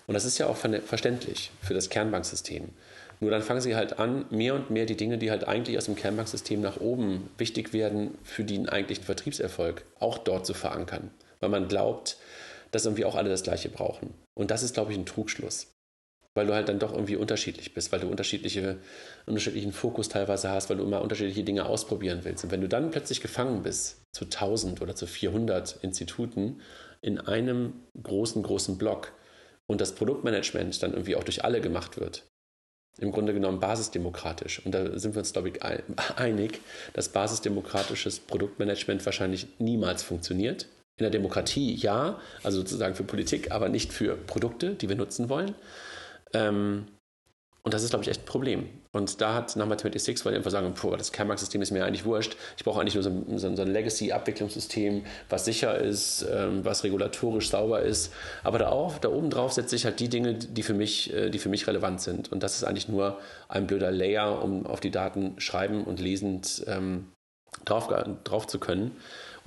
Und 0.06 0.14
das 0.14 0.24
ist 0.24 0.38
ja 0.38 0.46
auch 0.46 0.56
verständlich 0.56 1.50
für 1.60 1.74
das 1.74 1.90
Kernbanksystem. 1.90 2.70
Nur 3.20 3.30
dann 3.30 3.42
fangen 3.42 3.60
sie 3.60 3.76
halt 3.76 3.98
an, 3.98 4.24
mehr 4.30 4.54
und 4.54 4.70
mehr 4.70 4.86
die 4.86 4.96
Dinge, 4.96 5.18
die 5.18 5.30
halt 5.30 5.46
eigentlich 5.46 5.76
aus 5.76 5.84
dem 5.84 5.96
Kernbanksystem 5.96 6.60
nach 6.60 6.80
oben 6.80 7.28
wichtig 7.36 7.72
werden, 7.72 8.16
für 8.22 8.44
den 8.44 8.68
eigentlichen 8.68 9.04
Vertriebserfolg 9.04 9.84
auch 10.00 10.18
dort 10.18 10.46
zu 10.46 10.54
verankern. 10.54 11.10
Weil 11.40 11.50
man 11.50 11.68
glaubt, 11.68 12.16
dass 12.70 12.84
irgendwie 12.84 13.04
auch 13.04 13.16
alle 13.16 13.28
das 13.28 13.42
Gleiche 13.42 13.68
brauchen. 13.68 14.14
Und 14.34 14.50
das 14.50 14.62
ist, 14.62 14.74
glaube 14.74 14.92
ich, 14.92 14.98
ein 14.98 15.06
Trugschluss 15.06 15.68
weil 16.38 16.46
du 16.46 16.54
halt 16.54 16.68
dann 16.68 16.78
doch 16.78 16.92
irgendwie 16.92 17.16
unterschiedlich 17.16 17.74
bist, 17.74 17.90
weil 17.90 17.98
du 17.98 18.06
unterschiedliche, 18.06 18.78
unterschiedlichen 19.26 19.72
Fokus 19.72 20.08
teilweise 20.08 20.50
hast, 20.50 20.70
weil 20.70 20.76
du 20.76 20.84
immer 20.84 21.02
unterschiedliche 21.02 21.42
Dinge 21.42 21.66
ausprobieren 21.66 22.20
willst. 22.22 22.44
Und 22.44 22.52
wenn 22.52 22.60
du 22.60 22.68
dann 22.68 22.92
plötzlich 22.92 23.20
gefangen 23.20 23.64
bist 23.64 24.02
zu 24.12 24.26
1000 24.26 24.80
oder 24.80 24.94
zu 24.94 25.08
400 25.08 25.80
Instituten 25.82 26.60
in 27.00 27.18
einem 27.18 27.72
großen, 28.00 28.40
großen 28.44 28.78
Block 28.78 29.14
und 29.66 29.80
das 29.80 29.96
Produktmanagement 29.96 30.80
dann 30.80 30.92
irgendwie 30.92 31.16
auch 31.16 31.24
durch 31.24 31.44
alle 31.44 31.60
gemacht 31.60 31.98
wird, 31.98 32.22
im 32.98 33.10
Grunde 33.10 33.34
genommen 33.34 33.58
basisdemokratisch. 33.58 34.64
Und 34.64 34.70
da 34.76 34.96
sind 34.96 35.16
wir 35.16 35.20
uns, 35.20 35.32
glaube 35.32 35.48
ich, 35.48 35.60
einig, 36.16 36.60
dass 36.92 37.08
basisdemokratisches 37.08 38.20
Produktmanagement 38.20 39.04
wahrscheinlich 39.04 39.48
niemals 39.58 40.04
funktioniert. 40.04 40.68
In 40.98 41.02
der 41.02 41.10
Demokratie 41.10 41.74
ja, 41.74 42.20
also 42.44 42.58
sozusagen 42.58 42.94
für 42.94 43.02
Politik, 43.02 43.50
aber 43.50 43.68
nicht 43.68 43.92
für 43.92 44.16
Produkte, 44.16 44.74
die 44.76 44.88
wir 44.88 44.96
nutzen 44.96 45.28
wollen. 45.28 45.56
Ähm, 46.34 46.86
und 47.68 47.74
das 47.74 47.82
ist, 47.82 47.90
glaube 47.90 48.02
ich, 48.02 48.08
echt 48.08 48.22
ein 48.22 48.24
Problem. 48.24 48.68
Und 48.92 49.20
da 49.20 49.34
hat 49.34 49.54
Number 49.56 49.76
26, 49.78 50.24
weil 50.24 50.32
die 50.32 50.38
einfach 50.38 50.50
sagen, 50.50 50.72
boah, 50.80 50.96
das 50.96 51.12
Kernmarkt-System 51.12 51.60
ist 51.60 51.70
mir 51.70 51.84
eigentlich 51.84 52.06
wurscht. 52.06 52.36
Ich 52.56 52.64
brauche 52.64 52.80
eigentlich 52.80 52.94
nur 52.94 53.02
so 53.02 53.10
ein, 53.10 53.38
so 53.38 53.46
ein 53.46 53.70
Legacy-Abwicklungssystem, 53.70 55.04
was 55.28 55.44
sicher 55.44 55.76
ist, 55.76 56.24
ähm, 56.32 56.64
was 56.64 56.82
regulatorisch 56.82 57.50
sauber 57.50 57.82
ist. 57.82 58.14
Aber 58.42 58.58
da, 58.58 58.70
auch, 58.70 58.96
da 58.96 59.10
oben 59.10 59.28
drauf 59.28 59.52
setze 59.52 59.76
ich 59.76 59.84
halt 59.84 60.00
die 60.00 60.08
Dinge, 60.08 60.34
die 60.34 60.62
für, 60.62 60.72
mich, 60.72 61.12
äh, 61.12 61.28
die 61.28 61.38
für 61.38 61.50
mich 61.50 61.66
relevant 61.66 62.00
sind. 62.00 62.32
Und 62.32 62.42
das 62.42 62.56
ist 62.56 62.64
eigentlich 62.64 62.88
nur 62.88 63.18
ein 63.48 63.66
blöder 63.66 63.90
Layer, 63.90 64.42
um 64.42 64.64
auf 64.64 64.80
die 64.80 64.90
Daten 64.90 65.34
schreiben 65.38 65.84
und 65.84 66.00
lesend 66.00 66.64
ähm, 66.68 67.12
drauf, 67.66 67.88
drauf 68.24 68.46
zu 68.46 68.58
können. 68.58 68.96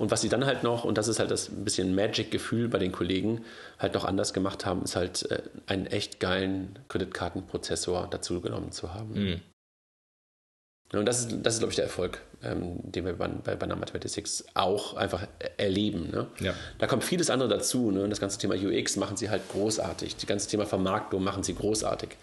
Und 0.02 0.10
was 0.10 0.20
sie 0.20 0.28
dann 0.28 0.44
halt 0.46 0.64
noch, 0.64 0.82
und 0.82 0.98
das 0.98 1.06
ist 1.06 1.20
halt 1.20 1.30
das 1.30 1.48
bisschen 1.48 1.94
Magic-Gefühl 1.94 2.66
bei 2.66 2.78
den 2.78 2.90
Kollegen, 2.90 3.44
halt 3.78 3.94
noch 3.94 4.04
anders 4.04 4.32
gemacht 4.32 4.66
haben, 4.66 4.82
ist 4.82 4.96
halt 4.96 5.30
äh, 5.30 5.42
einen 5.66 5.86
echt 5.86 6.18
geilen 6.18 6.76
Kreditkartenprozessor 6.88 8.08
dazu 8.10 8.40
genommen 8.40 8.72
zu 8.72 8.94
haben. 8.94 9.14
Mhm. 9.14 9.40
Und 10.92 11.06
das 11.06 11.20
ist, 11.20 11.36
das 11.44 11.54
ist, 11.54 11.60
glaube 11.60 11.70
ich, 11.70 11.76
der 11.76 11.84
Erfolg, 11.84 12.20
ähm, 12.42 12.80
den 12.82 13.04
wir 13.04 13.12
bei, 13.12 13.28
bei 13.28 13.54
Banana 13.54 13.86
26 13.86 14.44
auch 14.54 14.96
einfach 14.96 15.28
erleben. 15.56 16.10
Ne? 16.10 16.26
Ja. 16.40 16.54
Da 16.80 16.88
kommt 16.88 17.04
vieles 17.04 17.30
andere 17.30 17.48
dazu. 17.48 17.92
Ne? 17.92 18.08
Das 18.08 18.18
ganze 18.18 18.40
Thema 18.40 18.56
UX 18.56 18.96
machen 18.96 19.16
sie 19.16 19.30
halt 19.30 19.48
großartig. 19.50 20.16
Das 20.16 20.26
ganze 20.26 20.48
Thema 20.48 20.66
Vermarktung 20.66 21.22
machen 21.22 21.44
sie 21.44 21.54
großartig. 21.54 22.16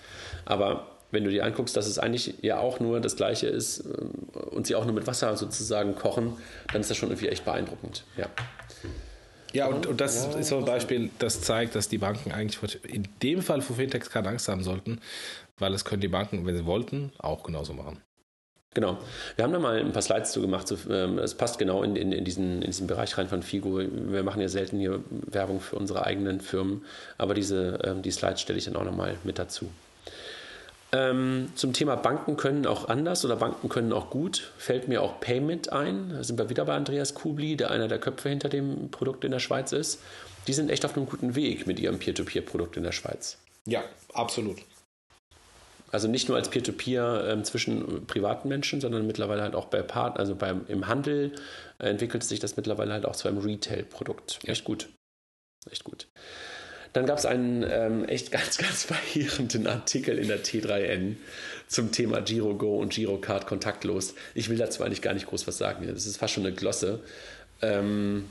Aber 0.44 0.99
wenn 1.12 1.24
du 1.24 1.30
dir 1.30 1.46
anguckst, 1.46 1.76
dass 1.76 1.88
es 1.88 2.00
eigentlich 2.00 2.36
ja 2.42 2.60
auch 2.60 2.80
nur 2.80 3.00
das 3.00 3.16
Gleiche 3.16 3.48
ist 3.48 3.86
ähm, 3.86 4.12
und 4.52 4.68
sie 4.68 4.76
auch 4.76 4.86
nur 4.86 4.94
mit 4.94 5.08
Wasser 5.08 5.36
sozusagen 5.38 5.96
kochen, 5.96 6.34
dann 6.72 6.82
ist 6.82 6.90
das 6.90 6.98
schon 6.98 7.10
irgendwie 7.10 7.30
echt 7.30 7.46
beeindruckend. 7.46 8.04
Ja. 8.18 8.28
Ja, 9.52 9.66
und, 9.66 9.88
und 9.88 10.00
das 10.00 10.28
ja, 10.32 10.40
ist 10.40 10.50
so 10.50 10.60
ein 10.60 10.66
Beispiel, 10.66 11.10
das 11.18 11.42
zeigt, 11.42 11.74
dass 11.74 11.90
die 11.90 11.98
Banken 11.98 12.32
eigentlich 12.32 12.78
in 12.86 13.08
dem 13.24 13.42
Fall 13.42 13.62
für 13.62 13.74
Fintechs 13.74 14.12
keine 14.12 14.30
Angst 14.30 14.48
haben 14.48 14.64
sollten, 14.64 15.00
weil 15.58 15.74
es 15.74 15.86
können 15.86 16.02
die 16.02 16.08
Banken, 16.08 16.46
wenn 16.46 16.56
sie 16.56 16.68
wollten, 16.68 17.12
auch 17.18 17.42
genauso 17.42 17.74
machen. 17.74 18.00
Genau. 18.76 19.00
Wir 19.36 19.44
haben 19.44 19.52
da 19.52 19.58
mal 19.58 19.80
ein 19.80 19.92
paar 19.92 20.04
Slides 20.04 20.32
zu 20.32 20.42
gemacht. 20.42 20.70
Es 20.70 20.86
ähm, 20.88 21.20
passt 21.40 21.58
genau 21.58 21.82
in, 21.82 21.96
in, 21.96 22.12
in, 22.12 22.24
diesen, 22.24 22.62
in 22.62 22.68
diesen 22.68 22.86
Bereich 22.86 23.18
rein 23.18 23.28
von 23.28 23.42
Figo. 23.42 23.80
Wir 23.80 24.22
machen 24.22 24.42
ja 24.42 24.48
selten 24.48 24.78
hier 24.78 25.04
Werbung 25.10 25.60
für 25.60 25.76
unsere 25.76 26.06
eigenen 26.06 26.40
Firmen, 26.40 26.86
aber 27.18 27.34
diese, 27.34 27.80
ähm, 27.84 28.04
die 28.04 28.12
Slides 28.12 28.42
stelle 28.42 28.60
ich 28.60 28.66
dann 28.66 28.76
auch 28.76 28.84
nochmal 28.84 29.18
mit 29.24 29.40
dazu. 29.40 29.72
Ähm, 30.92 31.52
zum 31.56 31.74
Thema 31.74 31.96
Banken 31.96 32.36
können 32.36 32.66
auch 32.66 32.90
anders 32.90 33.24
oder 33.24 33.36
Banken 33.36 33.70
können 33.70 33.94
auch 33.94 34.10
gut, 34.10 34.52
fällt 34.58 34.88
mir 34.88 35.04
auch 35.04 35.20
Payment 35.20 35.72
ein. 35.72 36.10
Da 36.10 36.24
sind 36.24 36.40
wir 36.40 36.50
wieder 36.50 36.66
bei 36.66 36.76
Andreas 36.76 37.14
Kubli, 37.14 37.56
der 37.56 37.70
einer 37.70 37.88
der 37.88 38.00
Köpfe 38.00 38.30
hinter 38.30 38.50
dem 38.50 38.90
Produkt 38.90 39.24
in 39.24 39.32
der 39.32 39.40
Schweiz 39.40 39.72
ist. 39.72 40.00
Die 40.48 40.54
sind 40.54 40.72
echt 40.72 40.86
auf 40.86 40.98
einem 40.98 41.06
guten 41.06 41.36
Weg 41.36 41.68
mit 41.68 41.80
ihrem 41.80 42.00
Peer-to-Peer-Produkt 42.00 42.78
in 42.78 42.84
der 42.84 42.92
Schweiz. 42.92 43.38
Ja, 43.66 43.84
absolut. 44.14 44.58
Also 45.92 46.08
nicht 46.08 46.28
nur 46.28 46.38
als 46.38 46.50
Peer-to-Peer 46.50 47.04
-Peer, 47.04 47.32
ähm, 47.34 47.44
zwischen 47.44 48.08
privaten 48.08 48.48
Menschen, 48.48 48.82
sondern 48.82 49.06
mittlerweile 49.06 49.42
halt 49.44 49.56
auch 49.56 49.66
bei 49.66 49.82
Part, 49.82 50.18
also 50.18 50.36
beim, 50.36 50.66
im 50.68 50.88
Handel 50.88 51.34
äh, 51.78 51.90
entwickelt 51.90 52.24
sich 52.24 52.40
das 52.40 52.58
mittlerweile 52.58 52.94
halt 52.94 53.06
auch 53.06 53.16
zu 53.16 53.28
einem 53.28 53.40
Retail-Produkt. 53.40 54.40
Echt 54.46 54.64
gut. 54.64 54.90
Echt 55.70 55.84
gut. 55.84 56.08
Dann 56.94 57.06
gab 57.06 57.18
es 57.18 57.26
einen 57.26 57.64
ähm, 57.70 58.06
echt 58.06 58.32
ganz, 58.32 58.58
ganz 58.58 58.84
verheerenden 58.84 59.68
Artikel 59.68 60.18
in 60.18 60.28
der 60.28 60.44
T3N 60.44 61.16
zum 61.68 61.92
Thema 61.92 62.22
GiroGo 62.22 62.78
und 62.78 62.94
GiroCard 62.94 63.46
kontaktlos. 63.46 64.16
Ich 64.34 64.50
will 64.50 64.58
dazu 64.58 64.84
eigentlich 64.84 65.02
gar 65.02 65.14
nicht 65.14 65.28
groß 65.28 65.48
was 65.48 65.58
sagen. 65.58 65.88
Das 65.88 66.06
ist 66.06 66.18
fast 66.18 66.34
schon 66.34 66.46
eine 66.46 66.56
Glosse. 66.56 67.02
Ähm, 67.62 68.26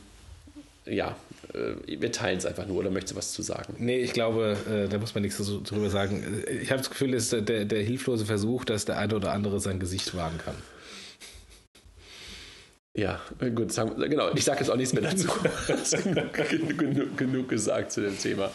ja, 0.86 1.16
äh, 1.54 2.00
wir 2.00 2.12
teilen 2.12 2.38
es 2.38 2.46
einfach 2.46 2.66
nur 2.66 2.78
oder 2.78 2.90
möchtest 2.90 3.12
du 3.12 3.18
was 3.18 3.32
zu 3.32 3.42
sagen? 3.42 3.74
Nee, 3.78 3.98
ich 3.98 4.12
glaube, 4.12 4.56
äh, 4.70 4.88
da 4.88 4.98
muss 4.98 5.14
man 5.14 5.22
nichts 5.22 5.38
drüber 5.38 5.90
sagen. 5.90 6.44
Ich 6.62 6.70
habe 6.70 6.80
das 6.80 6.90
Gefühl, 6.90 7.14
es 7.14 7.32
ist 7.32 7.48
der, 7.48 7.64
der 7.64 7.82
hilflose 7.82 8.26
Versuch, 8.26 8.64
dass 8.64 8.84
der 8.84 8.98
eine 8.98 9.14
oder 9.14 9.32
andere 9.32 9.60
sein 9.60 9.78
Gesicht 9.78 10.16
wahren 10.16 10.38
kann. 10.44 10.54
Ja, 12.98 13.20
gut, 13.54 13.70
sagen, 13.70 13.94
genau. 14.10 14.32
Ich 14.34 14.44
sage 14.44 14.58
jetzt 14.58 14.70
auch 14.70 14.76
nichts 14.76 14.92
mehr 14.92 15.04
dazu. 15.04 15.28
genug, 16.76 17.16
genug, 17.16 17.48
gesagt 17.48 17.92
zu 17.92 18.00
dem 18.00 18.18
Thema. 18.18 18.50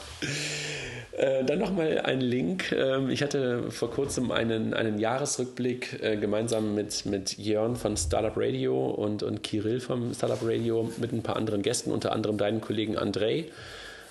Äh, 1.13 1.45
dann 1.45 1.59
nochmal 1.59 2.01
ein 2.03 2.19
Link. 2.19 2.73
Ähm, 2.73 3.09
ich 3.09 3.23
hatte 3.23 3.71
vor 3.71 3.89
kurzem 3.89 4.31
einen, 4.31 4.73
einen 4.73 4.99
Jahresrückblick 4.99 6.03
äh, 6.03 6.17
gemeinsam 6.17 6.75
mit, 6.75 7.05
mit 7.05 7.37
Jörn 7.37 7.77
von 7.77 7.95
Startup 7.95 8.33
Radio 8.35 8.89
und, 8.89 9.23
und 9.23 9.43
Kirill 9.43 9.79
vom 9.79 10.13
Startup 10.13 10.41
Radio 10.43 10.91
mit 10.97 11.13
ein 11.13 11.23
paar 11.23 11.37
anderen 11.37 11.61
Gästen, 11.61 11.93
unter 11.93 12.11
anderem 12.11 12.37
deinen 12.37 12.59
Kollegen 12.59 12.97
Andrei, 12.97 13.45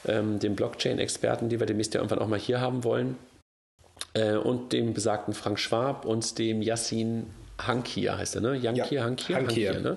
ähm, 0.09 0.39
dem 0.39 0.57
Blockchain-Experten, 0.57 1.51
die 1.51 1.61
wir 1.61 1.67
demnächst 1.67 1.93
ja 1.93 2.01
irgendwann 2.01 2.21
auch 2.21 2.29
mal 2.29 2.39
hier 2.39 2.59
haben 2.59 2.85
wollen, 2.85 3.19
äh, 4.15 4.37
und 4.37 4.73
dem 4.73 4.95
besagten 4.95 5.35
Frank 5.35 5.59
Schwab 5.59 6.07
und 6.07 6.39
dem 6.39 6.63
Yassin 6.63 7.27
Hankier 7.59 8.19
heißt 8.19 8.37
er, 8.37 8.41
ne? 8.41 8.57
Yankir, 8.57 8.93
ja. 8.93 9.05
Hankier? 9.05 9.37
Hankier, 9.37 9.81
ne? 9.81 9.97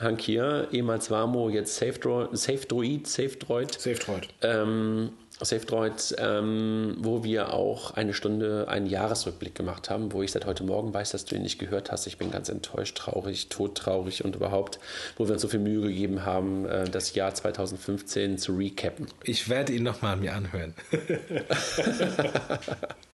Hankier, 0.00 0.68
ehemals 0.72 1.10
Wamo, 1.10 1.48
jetzt 1.48 1.76
SafeDroid, 1.76 2.36
SafeDroid, 2.36 3.06
SafeDroid. 3.06 3.72
SafeDroid. 3.72 4.28
Ähm, 4.42 5.10
SafeDroid, 5.40 6.16
ähm, 6.18 6.96
wo 6.98 7.24
wir 7.24 7.52
auch 7.52 7.92
eine 7.92 8.12
Stunde 8.12 8.68
einen 8.68 8.86
Jahresrückblick 8.86 9.54
gemacht 9.54 9.90
haben, 9.90 10.12
wo 10.12 10.22
ich 10.22 10.32
seit 10.32 10.46
heute 10.46 10.64
Morgen 10.64 10.92
weiß, 10.92 11.10
dass 11.10 11.24
du 11.24 11.36
ihn 11.36 11.42
nicht 11.42 11.58
gehört 11.58 11.90
hast. 11.90 12.06
Ich 12.06 12.18
bin 12.18 12.30
ganz 12.30 12.48
enttäuscht, 12.48 12.96
traurig, 12.96 13.48
todtraurig 13.48 14.24
und 14.24 14.36
überhaupt, 14.36 14.78
wo 15.16 15.26
wir 15.26 15.32
uns 15.32 15.42
so 15.42 15.48
viel 15.48 15.60
Mühe 15.60 15.80
gegeben 15.80 16.24
haben, 16.24 16.66
äh, 16.66 16.88
das 16.88 17.14
Jahr 17.14 17.34
2015 17.34 18.38
zu 18.38 18.52
recappen. 18.52 19.06
Ich 19.24 19.48
werde 19.48 19.72
ihn 19.72 19.84
nochmal 19.84 20.16
mir 20.16 20.34
anhören. 20.34 20.74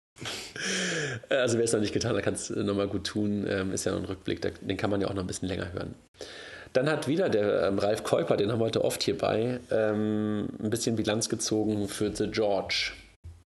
Also 1.29 1.57
wer 1.57 1.65
es 1.65 1.73
noch 1.73 1.79
nicht 1.79 1.93
getan 1.93 2.15
hat, 2.15 2.23
kann 2.23 2.33
es 2.33 2.49
nochmal 2.49 2.87
gut 2.87 3.05
tun. 3.05 3.45
Ähm, 3.47 3.71
ist 3.71 3.85
ja 3.85 3.91
noch 3.91 3.99
ein 3.99 4.05
Rückblick, 4.05 4.41
den 4.61 4.77
kann 4.77 4.89
man 4.89 5.01
ja 5.01 5.07
auch 5.07 5.13
noch 5.13 5.23
ein 5.23 5.27
bisschen 5.27 5.47
länger 5.47 5.71
hören. 5.73 5.95
Dann 6.73 6.89
hat 6.89 7.07
wieder 7.07 7.29
der 7.29 7.67
ähm, 7.67 7.79
Ralf 7.79 8.03
Keuper, 8.03 8.35
den 8.35 8.51
haben 8.51 8.59
wir 8.59 8.65
heute 8.65 8.83
oft 8.83 9.01
hierbei, 9.01 9.61
ähm, 9.71 10.49
ein 10.61 10.69
bisschen 10.69 10.97
Bilanz 10.97 11.29
gezogen 11.29 11.87
für 11.87 12.13
The 12.13 12.29
George. 12.29 12.91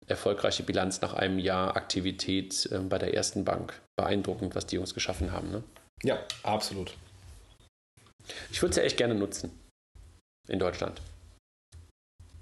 Erfolgreiche 0.08 0.64
Bilanz 0.64 1.02
nach 1.02 1.14
einem 1.14 1.38
Jahr 1.38 1.78
Aktivität 1.78 2.68
ähm, 2.72 2.90
bei 2.90 2.98
der 2.98 3.14
ersten 3.14 3.46
Bank. 3.46 3.80
Beeindruckend, 3.96 4.56
was 4.56 4.66
die 4.66 4.78
Jungs 4.78 4.96
geschaffen 4.96 5.32
haben. 5.32 5.52
Ne? 5.52 5.64
Ja, 6.02 6.18
absolut. 6.42 6.96
Ich 8.52 8.62
würde 8.64 8.72
es 8.72 8.78
ja 8.78 8.84
echt 8.84 8.98
gerne 8.98 9.14
nutzen. 9.14 9.52
In 10.48 10.58
Deutschland. 10.58 11.00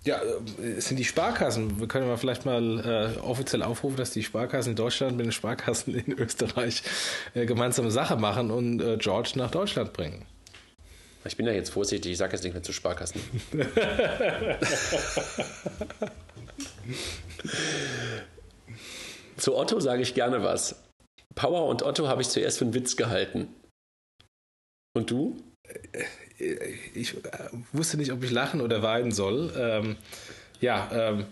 Ja, 0.08 0.22
äh, 0.22 0.78
es 0.78 0.88
sind 0.88 0.98
die 0.98 1.04
Sparkassen. 1.04 1.80
Wir 1.82 1.88
können 1.88 2.08
mal 2.08 2.18
vielleicht 2.18 2.46
mal 2.46 3.14
äh, 3.18 3.20
offiziell 3.20 3.62
aufrufen, 3.62 3.98
dass 3.98 4.12
die 4.12 4.24
Sparkassen 4.24 4.70
in 4.72 4.78
Deutschland 4.78 5.18
mit 5.18 5.26
den 5.26 5.34
Sparkassen 5.34 5.94
in 5.96 6.14
Österreich 6.18 6.82
äh, 7.34 7.46
gemeinsame 7.46 7.92
Sache 7.92 8.16
machen 8.16 8.50
und 8.50 8.82
äh, 8.82 8.96
George 8.98 9.34
nach 9.36 9.52
Deutschland 9.52 9.92
bringen. 9.92 10.26
Ich 11.26 11.36
bin 11.36 11.46
ja 11.46 11.52
jetzt 11.52 11.72
vorsichtig, 11.72 12.14
ich 12.14 12.18
sage 12.18 12.32
jetzt 12.32 12.44
nicht 12.46 12.54
mehr 12.54 12.64
zu 12.64 12.72
Sparkassen. 12.72 13.20
zu 19.36 19.58
Otto 19.58 19.82
sage 19.82 20.04
ich 20.04 20.14
gerne 20.14 20.42
was. 20.42 20.82
Power 21.36 21.66
und 21.66 21.84
Otto 21.84 22.08
habe 22.08 22.22
ich 22.22 22.30
zuerst 22.30 22.60
für 22.60 22.66
einen 22.66 22.74
Witz 22.74 22.96
gehalten. 22.96 23.50
Und 24.96 25.12
du? 25.12 25.36
Ich 26.94 27.16
wusste 27.74 27.98
nicht, 27.98 28.12
ob 28.12 28.24
ich 28.24 28.32
lachen 28.32 28.62
oder 28.62 28.84
weinen 28.84 29.12
soll. 29.12 29.52
Ähm, 29.58 29.96
ja, 30.62 30.90
ähm, 30.92 31.26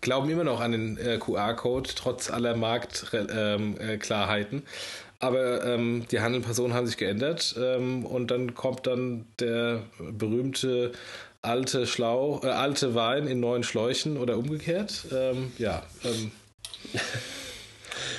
glauben 0.00 0.30
immer 0.30 0.44
noch 0.44 0.60
an 0.60 0.72
den 0.72 0.98
äh, 0.98 1.18
QR-Code, 1.18 1.90
trotz 1.94 2.30
aller 2.30 2.56
Marktklarheiten. 2.56 4.58
Ähm, 4.58 4.64
äh, 4.64 4.70
aber 5.18 5.64
ähm, 5.64 6.04
die 6.10 6.20
handelnden 6.20 6.74
haben 6.74 6.86
sich 6.86 6.98
geändert 6.98 7.54
ähm, 7.58 8.04
und 8.04 8.30
dann 8.30 8.54
kommt 8.54 8.86
dann 8.86 9.24
der 9.40 9.82
berühmte 9.98 10.92
alte 11.40 11.86
Schlau, 11.86 12.42
äh, 12.44 12.48
alte 12.48 12.94
Wein 12.94 13.26
in 13.26 13.40
neuen 13.40 13.62
Schläuchen 13.62 14.18
oder 14.18 14.36
umgekehrt. 14.36 15.06
Ähm, 15.12 15.52
ja. 15.58 15.82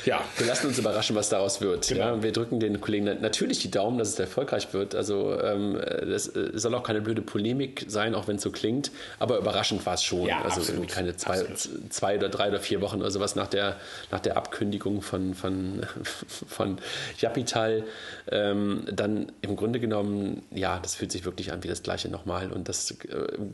Ja. 0.06 0.24
Wir 0.38 0.48
lassen 0.48 0.68
uns 0.68 0.78
überraschen, 0.78 1.16
was 1.16 1.30
daraus 1.30 1.62
wird. 1.62 1.88
Genau. 1.88 2.00
Ja, 2.00 2.24
wir 2.24 2.32
drücken 2.32 2.60
den 2.60 2.80
Kollegen 2.82 3.06
natürlich 3.22 3.60
die 3.60 3.72
Daumen, 3.72 3.98
dass 3.98 4.10
es 4.10 4.20
erfolgreich 4.20 4.74
wird. 4.74 4.96
Also 4.96 5.40
ähm, 5.42 5.80
das 6.10 6.28
äh, 6.36 6.52
soll 6.54 6.76
auch 6.76 6.84
keine 6.84 7.02
blöde 7.02 7.22
Polemik 7.22 7.86
sein, 7.88 8.16
auch 8.16 8.28
wenn 8.28 8.38
es 8.38 8.42
so 8.42 8.52
klingt. 8.52 8.92
Aber 9.20 9.38
überraschend 9.38 9.86
war 9.86 9.96
es 9.96 10.04
schon. 10.04 10.28
Ja, 10.28 10.38
also 10.38 10.62
absolut. 10.62 10.70
irgendwie 10.70 10.94
keine 10.94 11.16
zwei, 11.16 11.46
zwei 11.90 12.18
oder 12.18 12.30
drei 12.30 12.50
oder 12.50 12.60
vier 12.60 12.82
Wochen 12.82 13.00
oder 13.00 13.12
sowas 13.12 13.36
nach 13.36 13.48
der, 13.48 13.78
nach 14.12 14.20
der 14.20 14.38
Abkündigung 14.38 15.02
von, 15.02 15.34
von, 15.36 15.86
von 16.48 16.78
Japital. 17.20 17.84
Ähm, 18.32 18.86
dann 18.92 19.32
im 19.42 19.56
Grunde 19.56 19.80
genommen, 19.80 20.44
ja, 20.52 20.80
das 20.80 20.96
fühlt 20.96 21.12
sich 21.12 21.26
wirklich 21.26 21.52
an 21.52 21.64
wie 21.64 21.68
das 21.68 21.84
gleiche 21.84 22.10
nochmal. 22.10 22.52
Und 22.52 22.70
das 22.70 22.92
äh, 22.92 22.96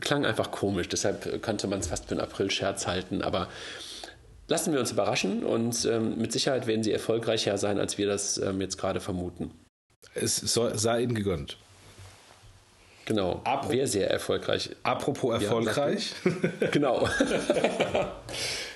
klang 0.00 0.24
einfach 0.24 0.50
komisch. 0.50 0.88
Deshalb 0.88 1.42
könnte 1.42 1.66
man 1.66 1.80
es 1.80 1.88
fast 1.88 2.06
für 2.06 2.12
einen 2.12 2.20
April-Scherz 2.20 2.86
halten. 2.86 3.22
Aber 3.22 3.48
lassen 4.48 4.72
wir 4.72 4.80
uns 4.80 4.92
überraschen 4.92 5.44
und 5.44 5.84
ähm, 5.86 6.18
mit 6.18 6.32
Sicherheit 6.32 6.66
werden 6.66 6.82
sie 6.82 6.92
erfolgreicher 6.92 7.56
sein, 7.58 7.78
als 7.78 7.98
wir 7.98 8.06
das 8.06 8.38
ähm, 8.38 8.60
jetzt 8.60 8.78
gerade 8.78 9.00
vermuten. 9.00 9.50
Es 10.14 10.36
soll, 10.36 10.78
sei 10.78 11.02
ihnen 11.02 11.14
gegönnt. 11.14 11.56
Genau. 13.06 13.42
Apro 13.44 13.70
Wer 13.70 13.86
sehr 13.86 14.10
erfolgreich. 14.10 14.70
Apropos 14.82 15.34
erfolgreich. 15.34 16.14
Ja, 16.24 16.68
genau. 16.72 17.08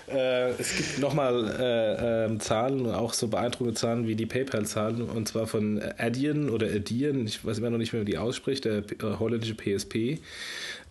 äh, 0.09 0.51
es 0.51 0.77
gibt 0.77 0.99
nochmal 0.99 1.57
äh, 1.59 2.25
äh, 2.27 2.39
Zahlen, 2.39 2.91
auch 2.91 3.15
so 3.15 3.29
beeindruckende 3.29 3.75
Zahlen 3.75 4.07
wie 4.07 4.17
die 4.17 4.27
PayPal-Zahlen, 4.27 5.03
und 5.03 5.29
zwar 5.29 5.47
von 5.47 5.81
Adyen 5.97 6.51
oder 6.51 6.67
Adyen, 6.67 7.27
ich 7.27 7.45
weiß 7.45 7.59
immer 7.59 7.71
noch 7.71 7.79
nicht 7.79 7.93
mehr, 7.93 8.03
wie 8.03 8.11
die 8.11 8.19
ausspricht, 8.19 8.67
der 8.67 8.79
äh, 8.79 8.85
holländische 9.19 9.55
PSP. 9.55 10.19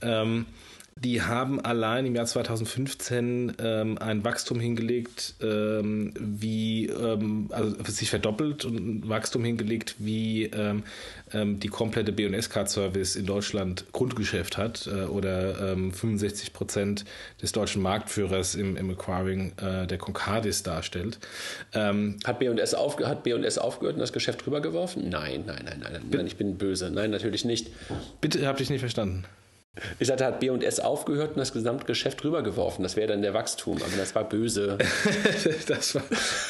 Ähm, 0.01 0.47
die 1.03 1.21
haben 1.21 1.59
allein 1.61 2.05
im 2.05 2.15
Jahr 2.15 2.25
2015 2.25 3.53
ähm, 3.59 3.97
ein 3.99 4.23
Wachstum 4.23 4.59
hingelegt, 4.59 5.35
ähm, 5.41 6.13
wie, 6.19 6.87
ähm, 6.87 7.49
also 7.51 7.75
sich 7.85 8.09
verdoppelt 8.09 8.65
und 8.65 8.75
ein 8.75 9.09
Wachstum 9.09 9.43
hingelegt, 9.43 9.95
wie 9.99 10.45
ähm, 10.45 10.83
ähm, 11.33 11.59
die 11.59 11.67
komplette 11.67 12.11
BS-Card-Service 12.11 13.15
in 13.15 13.25
Deutschland 13.25 13.85
Grundgeschäft 13.91 14.57
hat 14.57 14.87
äh, 14.87 15.05
oder 15.05 15.75
65 15.75 16.47
ähm, 16.47 16.53
Prozent 16.53 17.05
des 17.41 17.51
deutschen 17.51 17.81
Marktführers 17.81 18.55
im, 18.55 18.75
im 18.75 18.89
Acquiring 18.89 19.53
äh, 19.61 19.87
der 19.87 19.97
Concardis 19.97 20.63
darstellt. 20.63 21.19
hat 21.73 22.39
BS 22.39 22.73
auf, 22.73 22.97
aufgehört 23.77 23.95
und 23.95 23.99
das 23.99 24.13
Geschäft 24.13 24.45
rübergeworfen? 24.47 25.09
Nein, 25.09 25.43
nein, 25.45 25.63
nein, 25.65 25.79
nein, 25.81 26.01
nein, 26.09 26.27
ich 26.27 26.37
bin 26.37 26.57
böse. 26.57 26.89
Nein, 26.89 27.11
natürlich 27.11 27.45
nicht. 27.45 27.69
Bitte, 28.21 28.45
habt 28.47 28.59
ich 28.61 28.69
nicht 28.69 28.79
verstanden. 28.79 29.25
Ich 29.99 30.07
sagte, 30.07 30.25
hat 30.25 30.39
B&S 30.39 30.79
aufgehört 30.79 31.31
und 31.31 31.37
das 31.37 31.53
Gesamtgeschäft 31.53 32.23
rübergeworfen. 32.23 32.83
Das 32.83 32.95
wäre 32.95 33.07
dann 33.07 33.21
der 33.21 33.33
Wachstum, 33.33 33.77
aber 33.77 33.97
das 33.97 34.15
war 34.15 34.23
böse. 34.23 34.77
das, 35.67 35.95
war, 35.95 36.03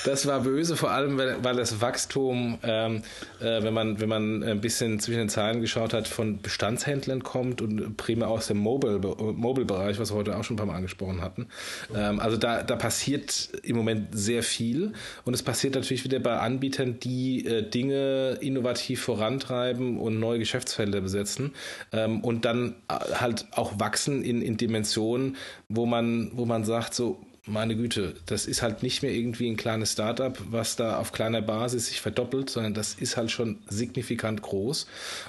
das 0.06 0.26
war 0.26 0.42
böse, 0.42 0.76
vor 0.76 0.92
allem, 0.92 1.18
weil, 1.18 1.44
weil 1.44 1.56
das 1.56 1.82
Wachstum, 1.82 2.60
ähm, 2.64 3.04
äh, 3.40 3.64
wenn, 3.64 3.74
man, 3.74 4.00
wenn 4.00 4.10
man 4.10 4.44
ein 4.44 4.62
bisschen 4.62 5.00
zwischen 5.00 5.20
den 5.20 5.30
Zahlen 5.30 5.62
geschaut 5.62 5.94
hat, 5.94 6.08
von 6.08 6.42
Bestandshändlern 6.42 7.24
kommt 7.24 7.62
und 7.62 7.98
primär 7.98 8.30
aus 8.30 8.48
dem 8.48 8.58
Mobile-Bereich, 8.58 10.00
was 10.00 10.12
wir 10.12 10.16
heute 10.16 10.38
auch 10.38 10.44
schon 10.44 10.56
ein 10.56 10.58
paar 10.58 10.66
Mal 10.66 10.76
angesprochen 10.76 11.22
hatten. 11.22 11.48
Ähm, 11.96 12.20
also 12.20 12.38
da, 12.38 12.64
da 12.64 12.76
passiert 12.76 13.50
im 13.64 13.76
Moment 13.76 14.08
sehr 14.12 14.44
viel 14.44 14.94
und 15.26 15.34
es 15.34 15.44
passiert 15.44 15.76
natürlich 15.76 16.04
wieder 16.04 16.20
bei 16.20 16.38
Anbietern, 16.38 17.00
die 17.00 17.46
äh, 17.46 17.62
Dinge 17.70 18.38
innovativ 18.42 19.02
vorantreiben 19.02 19.98
und 20.00 20.20
neue 20.20 20.40
Geschäftsfelder 20.40 21.02
besetzen 21.02 21.54
ähm, 21.92 22.22
und 22.22 22.46
dann 22.46 22.76
äh, 22.90 22.94
halt 23.22 23.48
auch 23.52 23.80
wachsen 23.80 24.24
in, 24.24 24.42
in 24.42 24.58
Dimensionen, 24.58 25.36
wo 25.70 25.86
man, 25.86 26.32
wo 26.34 26.46
man 26.46 26.64
sagt, 26.64 26.94
so, 26.94 27.20
meine 27.48 27.76
Güte, 27.76 28.14
das 28.26 28.46
ist 28.46 28.62
halt 28.62 28.84
nicht 28.84 29.02
mehr 29.02 29.14
irgendwie 29.14 29.50
ein 29.50 29.56
kleines 29.56 29.94
Startup, 29.94 30.38
was 30.50 30.76
da 30.76 30.98
auf 30.98 31.12
kleiner 31.12 31.42
Basis 31.42 31.88
sich 31.88 32.02
verdoppelt, 32.02 32.50
sondern 32.50 32.74
das 32.74 32.94
ist 32.94 33.16
halt 33.16 33.32
schon 33.32 33.60
signifikant 33.70 34.42
groß. 34.42 34.86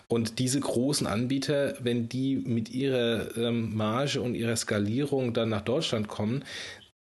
Und 0.09 0.39
diese 0.39 0.59
großen 0.61 1.07
Anbieter, 1.07 1.75
wenn 1.81 2.09
die 2.09 2.37
mit 2.37 2.71
ihrer 2.71 3.37
ähm, 3.37 3.75
Marge 3.77 4.21
und 4.21 4.35
ihrer 4.35 4.57
Skalierung 4.57 5.33
dann 5.33 5.49
nach 5.49 5.63
Deutschland 5.63 6.09
kommen, 6.09 6.45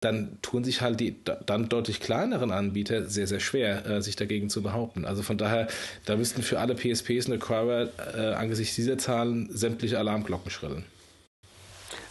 dann 0.01 0.39
tun 0.43 0.63
sich 0.63 0.83
halt 0.83 1.01
die 1.01 1.17
dann 1.47 1.69
deutlich 1.69 2.01
kleineren 2.01 2.51
Anbieter 2.51 3.09
sehr, 3.09 3.27
sehr 3.27 3.41
schwer, 3.41 3.87
äh, 3.87 4.03
sich 4.03 4.17
dagegen 4.17 4.51
zu 4.51 4.63
behaupten. 4.63 5.05
Also 5.05 5.23
von 5.23 5.39
daher, 5.39 5.69
da 6.05 6.17
müssten 6.17 6.43
für 6.43 6.61
alle 6.61 6.75
PSPs 6.75 7.27
und 7.27 7.35
Acquire 7.35 7.91
äh, 8.15 8.35
angesichts 8.35 8.77
dieser 8.77 8.99
Zahlen 8.99 9.49
sämtliche 9.51 9.99
Alarmglocken 9.99 10.51
schrillen. 10.51 10.85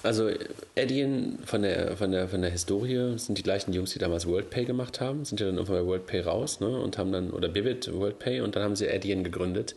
Also 0.04 0.30
Adyen 0.78 1.40
von 1.46 1.64
der, 1.64 1.98
von, 1.98 2.12
der, 2.12 2.28
von 2.28 2.42
der 2.42 2.52
Historie 2.52 3.18
sind 3.18 3.38
die 3.38 3.44
gleichen 3.44 3.74
Jungs, 3.74 3.94
die 3.94 4.00
damals 4.00 4.28
WorldPay 4.28 4.66
gemacht 4.66 5.02
haben, 5.02 5.26
sind 5.26 5.40
ja 5.40 5.48
dann 5.48 5.56
irgendwann 5.56 5.82
bei 5.82 5.86
WorldPay 5.86 6.22
raus 6.22 6.60
ne, 6.60 6.68
und 6.68 6.98
haben 6.98 7.12
dann, 7.12 7.32
oder 7.32 7.56
Vivid 7.56 7.92
WorldPay 7.92 8.42
und 8.42 8.56
dann 8.56 8.64
haben 8.64 8.76
sie 8.76 8.88
Adyen 8.88 9.24
gegründet. 9.24 9.76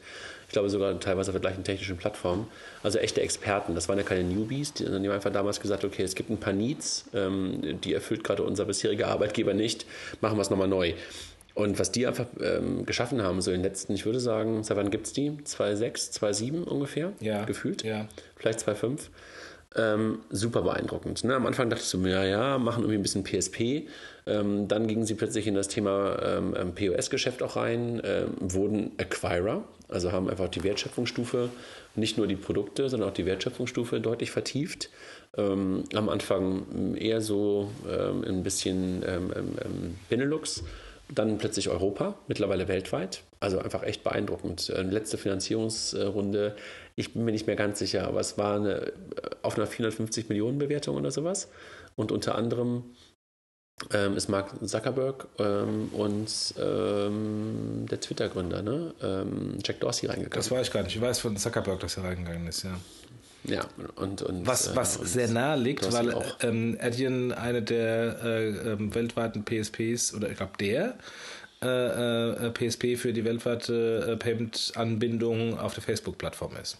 Ich 0.49 0.53
glaube 0.53 0.71
sogar 0.71 0.99
teilweise 0.99 1.31
auf 1.31 1.35
der 1.35 1.41
gleichen 1.41 1.63
technischen 1.63 1.97
Plattform. 1.97 2.49
Also 2.83 2.99
echte 2.99 3.21
Experten, 3.21 3.75
das 3.75 3.89
waren 3.89 3.99
ja 3.99 4.05
keine 4.05 4.25
Newbies, 4.25 4.73
die, 4.73 4.85
die 4.85 4.91
haben 4.91 5.11
einfach 5.11 5.33
damals 5.33 5.61
gesagt, 5.61 5.85
okay, 5.85 6.03
es 6.03 6.15
gibt 6.15 6.31
ein 6.31 6.39
paar 6.39 6.55
Needs, 6.55 7.05
ähm, 7.15 7.79
die 7.83 7.93
erfüllt 7.93 8.25
gerade 8.25 8.43
unser 8.43 8.65
bisheriger 8.65 9.09
Arbeitgeber 9.09 9.55
nicht, 9.55 9.85
machen 10.21 10.37
wir 10.37 10.43
es 10.43 10.51
nochmal 10.51 10.69
neu. 10.69 10.95
Und 11.55 11.79
was 11.79 11.93
die 11.93 12.07
einfach 12.07 12.27
ähm, 12.41 12.87
geschaffen 12.87 13.21
haben, 13.21 13.43
so 13.43 13.51
in 13.51 13.59
den 13.59 13.65
letzten, 13.65 13.93
ich 13.93 14.07
würde 14.07 14.21
sagen, 14.21 14.65
seit 14.65 14.77
wann 14.77 14.91
gibt 14.91 15.07
es 15.07 15.13
die? 15.13 15.31
2,6, 15.33 16.19
2,7 16.19 16.63
ungefähr? 16.63 17.13
Ja. 17.21 17.45
Gefühlt? 17.45 17.83
Ja. 17.83 18.09
Vielleicht 18.37 18.61
2,5 18.61 19.09
ähm, 19.77 20.21
super 20.31 20.63
beeindruckend. 20.63 21.25
Ne? 21.25 21.35
Am 21.35 21.47
Anfang 21.47 21.69
dachte 21.71 21.83
ich 21.83 21.89
so, 21.89 21.99
ja, 22.07 22.25
ja, 22.25 22.59
machen 22.59 22.83
irgendwie 22.83 22.99
ein 22.99 23.03
bisschen 23.03 23.25
PSP. 23.25 23.87
Ähm, 24.27 24.69
dann 24.69 24.87
gingen 24.87 25.05
sie 25.05 25.15
plötzlich 25.15 25.47
in 25.47 25.55
das 25.55 25.69
Thema 25.69 26.19
ähm, 26.23 26.55
ähm 26.59 26.75
POS-Geschäft 26.75 27.43
auch 27.43 27.57
rein, 27.57 28.01
ähm, 28.05 28.35
wurden 28.39 28.93
Acquirer, 28.99 29.65
also 29.89 30.13
haben 30.13 30.29
einfach 30.29 30.49
die 30.49 30.63
Wertschöpfungsstufe, 30.65 31.51
nicht 31.95 32.19
nur 32.19 32.27
die 32.27 32.37
Produkte, 32.37 32.89
sondern 32.89 33.11
auch 33.11 33.15
die 33.15 33.27
Wertschöpfungsstufe 33.27 34.01
deutlich 34.01 34.31
vertieft. 34.31 34.91
Ähm, 35.37 35.85
am 35.95 36.09
Anfang 36.09 36.95
eher 36.95 37.21
so 37.21 37.71
ein 37.87 38.43
bisschen 38.43 39.05
Benelux 40.09 40.63
dann 41.15 41.39
plötzlich 41.39 41.69
Europa, 41.69 42.15
mittlerweile 42.29 42.69
weltweit. 42.69 43.23
Also 43.41 43.59
einfach 43.59 43.83
echt 43.83 44.05
beeindruckend. 44.05 44.69
Äh, 44.71 44.83
letzte 44.83 45.19
Finanzierungsrunde, 45.19 46.57
ich 46.97 47.15
bin 47.15 47.25
mir 47.25 47.33
nicht 47.33 47.47
mehr 47.47 47.57
ganz 47.57 47.79
sicher, 47.79 48.07
aber 48.07 48.21
es 48.21 48.37
war 48.37 48.57
eine, 48.57 48.87
äh, 48.87 48.93
auf 49.43 49.57
einer 49.57 49.67
450 49.67 50.29
Millionen 50.29 50.59
Bewertung 50.59 50.97
oder 50.97 51.11
sowas. 51.11 51.49
Und 51.97 52.13
unter 52.13 52.37
anderem 52.37 52.85
ähm, 53.93 54.17
ist 54.17 54.29
Mark 54.29 54.51
Zuckerberg 54.67 55.27
ähm, 55.39 55.89
und 55.93 56.55
ähm, 56.59 57.87
der 57.91 58.01
Twitter-Gründer, 58.01 58.63
ne? 58.63 58.95
Ähm, 59.03 59.59
Jack 59.65 59.81
Dorsey 59.81 60.07
reingegangen. 60.07 60.35
Das 60.35 60.51
weiß 60.51 60.67
ich 60.67 60.73
gar 60.73 60.83
nicht. 60.83 60.97
Ich 60.97 61.01
weiß 61.01 61.21
von 61.21 61.37
Zuckerberg, 61.37 61.81
dass 61.81 61.97
er 61.97 62.05
reingegangen 62.05 62.47
ist, 62.49 62.65
ja. 62.65 62.79
Ja, 63.45 63.65
und, 63.97 64.21
und 64.23 64.47
was, 64.47 64.75
was 64.75 64.97
äh, 64.97 65.01
und 65.01 65.07
sehr 65.07 65.29
nahe 65.29 65.59
liegt, 65.59 65.91
weil 65.93 66.15
ähm, 66.43 66.77
Adyen 66.81 67.33
eine 67.33 67.63
der 67.63 68.19
äh, 68.23 68.49
äh, 68.49 68.95
weltweiten 68.95 69.45
PSPs 69.45 70.13
oder 70.13 70.29
ich 70.29 70.37
glaube 70.37 70.53
der 70.59 70.99
äh, 71.61 72.51
PSP 72.51 72.85
äh, 72.85 72.97
für 72.97 73.13
die 73.13 73.25
weltweite 73.25 74.13
äh, 74.13 74.17
Payment-Anbindung 74.17 75.59
auf 75.59 75.75
der 75.75 75.83
Facebook-Plattform 75.83 76.53
ist. 76.61 76.79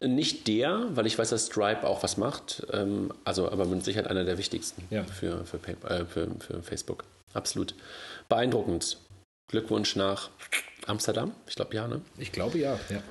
Nicht 0.00 0.46
der, 0.46 0.88
weil 0.90 1.06
ich 1.06 1.18
weiß, 1.18 1.30
dass 1.30 1.46
Stripe 1.46 1.86
auch 1.86 2.02
was 2.02 2.16
macht, 2.16 2.66
ähm, 2.72 3.12
also 3.24 3.50
aber 3.50 3.64
mit 3.64 3.84
Sicherheit 3.84 4.08
einer 4.08 4.24
der 4.24 4.36
wichtigsten 4.36 4.82
ja. 4.90 5.04
für, 5.04 5.44
für, 5.46 5.58
für, 5.58 6.28
für 6.38 6.62
Facebook. 6.62 7.04
Absolut. 7.32 7.74
Beeindruckend. 8.28 8.98
Glückwunsch 9.48 9.96
nach 9.96 10.30
Amsterdam. 10.86 11.32
Ich 11.46 11.54
glaube 11.54 11.74
ja, 11.74 11.86
ne? 11.86 12.00
Ich 12.18 12.32
glaube 12.32 12.58
ja, 12.58 12.78
ja. 12.90 13.02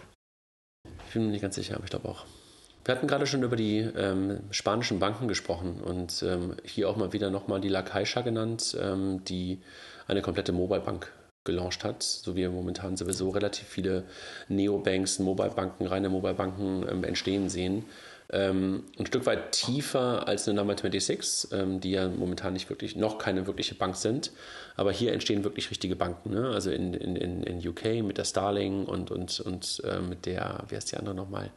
Ich 1.08 1.14
bin 1.14 1.26
mir 1.26 1.32
nicht 1.32 1.42
ganz 1.42 1.56
sicher, 1.56 1.76
aber 1.76 1.86
ich 1.86 1.90
glaube 1.90 2.10
auch. 2.10 2.26
Wir 2.84 2.94
hatten 2.94 3.08
gerade 3.08 3.26
schon 3.26 3.42
über 3.42 3.56
die 3.56 3.80
ähm, 3.80 4.42
spanischen 4.52 5.00
Banken 5.00 5.28
gesprochen 5.28 5.82
und 5.82 6.22
ähm, 6.22 6.56
hier 6.64 6.88
auch 6.88 6.98
mal 6.98 7.14
wieder 7.14 7.32
nochmal 7.32 7.62
die 7.62 7.70
La 7.70 7.82
Caixa 7.82 8.22
genannt, 8.22 8.78
ähm, 8.80 9.24
die 9.26 9.60
eine 10.08 10.22
komplette 10.22 10.52
Mobile-Bank 10.52 11.12
gelauncht 11.46 11.84
hat, 11.84 12.04
so 12.04 12.36
wie 12.36 12.48
momentan 12.48 12.98
sowieso 12.98 13.30
relativ 13.30 13.68
viele 13.68 14.04
Neobanks, 14.50 15.20
Mobile-Banken, 15.20 15.88
reine 15.88 16.10
Mobile-Banken 16.10 16.86
ähm, 16.89 17.04
entstehen 17.04 17.50
sehen. 17.50 17.86
Ähm, 18.32 18.84
ein 18.98 19.06
Stück 19.06 19.26
weit 19.28 19.52
tiefer 19.52 20.28
als 20.28 20.48
eine 20.48 20.56
Number 20.58 20.76
26, 20.76 21.52
ähm, 21.52 21.80
die 21.80 21.91
ja 21.91 22.08
momentan 22.08 22.54
nicht 22.54 22.70
wirklich, 22.70 22.96
noch 22.96 23.20
keine 23.20 23.46
wirkliche 23.46 23.76
Bank 23.76 23.96
sind. 23.96 24.32
Aber 24.76 24.91
hier 24.91 25.14
entstehen 25.14 25.43
wirklich 25.43 25.70
richtige 25.70 25.96
Banken. 25.96 26.32
Ne? 26.32 26.50
Also 26.50 26.72
in, 26.72 26.93
in, 26.96 27.16
in 27.43 27.68
UK 27.68 28.04
mit 28.04 28.18
der 28.18 28.26
Starling 28.26 28.86
und, 28.86 29.12
und, 29.12 29.39
und 29.41 29.82
äh, 29.86 30.00
mit 30.00 30.26
der, 30.26 30.64
wie 30.70 30.76
heißt 30.76 30.91
die 30.91 30.98
andere 30.98 31.14
nochmal? 31.14 31.52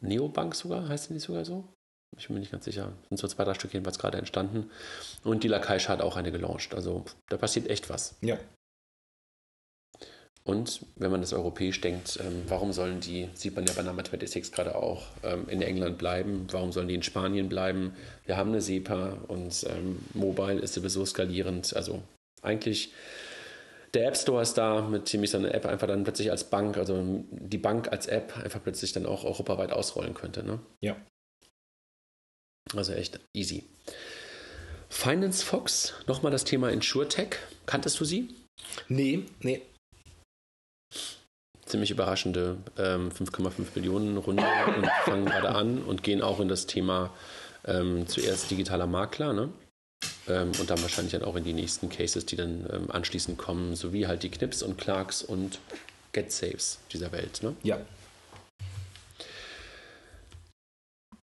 Neobank 0.00 0.54
sogar, 0.54 0.88
heißt 0.88 1.08
die 1.10 1.18
sogar 1.18 1.46
so? 1.46 1.64
Ich 2.16 2.26
bin 2.26 2.34
mir 2.34 2.40
nicht 2.40 2.52
ganz 2.52 2.64
sicher. 2.64 2.92
Sind 3.08 3.18
so 3.18 3.28
zwei, 3.28 3.44
drei 3.44 3.54
Stück 3.54 3.72
jedenfalls 3.72 3.98
gerade 3.98 4.18
entstanden. 4.18 4.70
Und 5.24 5.44
die 5.44 5.48
Lakaisch 5.48 5.88
hat 5.88 6.00
auch 6.02 6.16
eine 6.16 6.32
gelauncht. 6.32 6.74
Also 6.74 7.04
da 7.28 7.36
passiert 7.36 7.68
echt 7.68 7.88
was. 7.88 8.16
Ja. 8.20 8.38
Und 10.48 10.80
wenn 10.96 11.10
man 11.10 11.20
das 11.20 11.34
europäisch 11.34 11.78
denkt, 11.82 12.18
ähm, 12.22 12.42
warum 12.48 12.72
sollen 12.72 13.00
die, 13.00 13.28
sieht 13.34 13.54
man 13.54 13.66
ja 13.66 13.74
bei 13.74 13.82
Number 13.82 14.02
26 14.02 14.50
gerade 14.50 14.76
auch, 14.76 15.02
ähm, 15.22 15.46
in 15.50 15.60
England 15.60 15.98
bleiben? 15.98 16.46
Warum 16.50 16.72
sollen 16.72 16.88
die 16.88 16.94
in 16.94 17.02
Spanien 17.02 17.50
bleiben? 17.50 17.92
Wir 18.24 18.38
haben 18.38 18.48
eine 18.48 18.62
SEPA 18.62 19.18
und 19.28 19.66
ähm, 19.68 19.98
Mobile 20.14 20.58
ist 20.58 20.72
sowieso 20.72 21.04
skalierend. 21.04 21.76
Also 21.76 22.00
eigentlich, 22.40 22.94
der 23.92 24.08
App 24.08 24.16
Store 24.16 24.40
ist 24.40 24.54
da, 24.54 24.80
mit 24.80 25.12
dem 25.12 25.22
ich 25.22 25.32
seine 25.32 25.52
App 25.52 25.66
einfach 25.66 25.86
dann 25.86 26.02
plötzlich 26.02 26.30
als 26.30 26.44
Bank, 26.44 26.78
also 26.78 27.22
die 27.30 27.58
Bank 27.58 27.92
als 27.92 28.06
App 28.06 28.34
einfach 28.38 28.62
plötzlich 28.62 28.94
dann 28.94 29.04
auch 29.04 29.24
europaweit 29.24 29.70
ausrollen 29.70 30.14
könnte. 30.14 30.42
Ne? 30.44 30.60
Ja. 30.80 30.96
Also 32.74 32.94
echt 32.94 33.20
easy. 33.34 33.64
Finance 34.88 35.44
Fox, 35.44 35.92
nochmal 36.06 36.32
das 36.32 36.44
Thema 36.44 36.70
InsurTech. 36.70 37.36
Kanntest 37.66 38.00
du 38.00 38.06
sie? 38.06 38.30
Nee, 38.88 39.26
nee 39.40 39.60
ziemlich 41.68 41.90
überraschende 41.90 42.56
ähm, 42.78 43.10
5,5 43.10 43.50
Millionen 43.74 44.16
Runde 44.16 44.44
und 44.76 44.86
fangen 45.04 45.26
gerade 45.26 45.50
an 45.50 45.82
und 45.82 46.02
gehen 46.02 46.22
auch 46.22 46.40
in 46.40 46.48
das 46.48 46.66
Thema 46.66 47.10
ähm, 47.66 48.06
zuerst 48.06 48.50
digitaler 48.50 48.86
Makler, 48.86 49.32
ne? 49.32 49.50
Ähm, 50.28 50.52
und 50.60 50.70
dann 50.70 50.80
wahrscheinlich 50.82 51.12
dann 51.12 51.24
auch 51.24 51.36
in 51.36 51.44
die 51.44 51.52
nächsten 51.52 51.88
Cases, 51.88 52.24
die 52.24 52.36
dann 52.36 52.68
ähm, 52.72 52.90
anschließend 52.90 53.38
kommen, 53.38 53.74
sowie 53.74 54.06
halt 54.06 54.22
die 54.22 54.30
Knips 54.30 54.62
und 54.62 54.78
Clarks 54.78 55.22
und 55.22 55.58
GetSaves 56.12 56.78
dieser 56.92 57.12
Welt. 57.12 57.42
Ne? 57.42 57.54
Ja. 57.62 57.80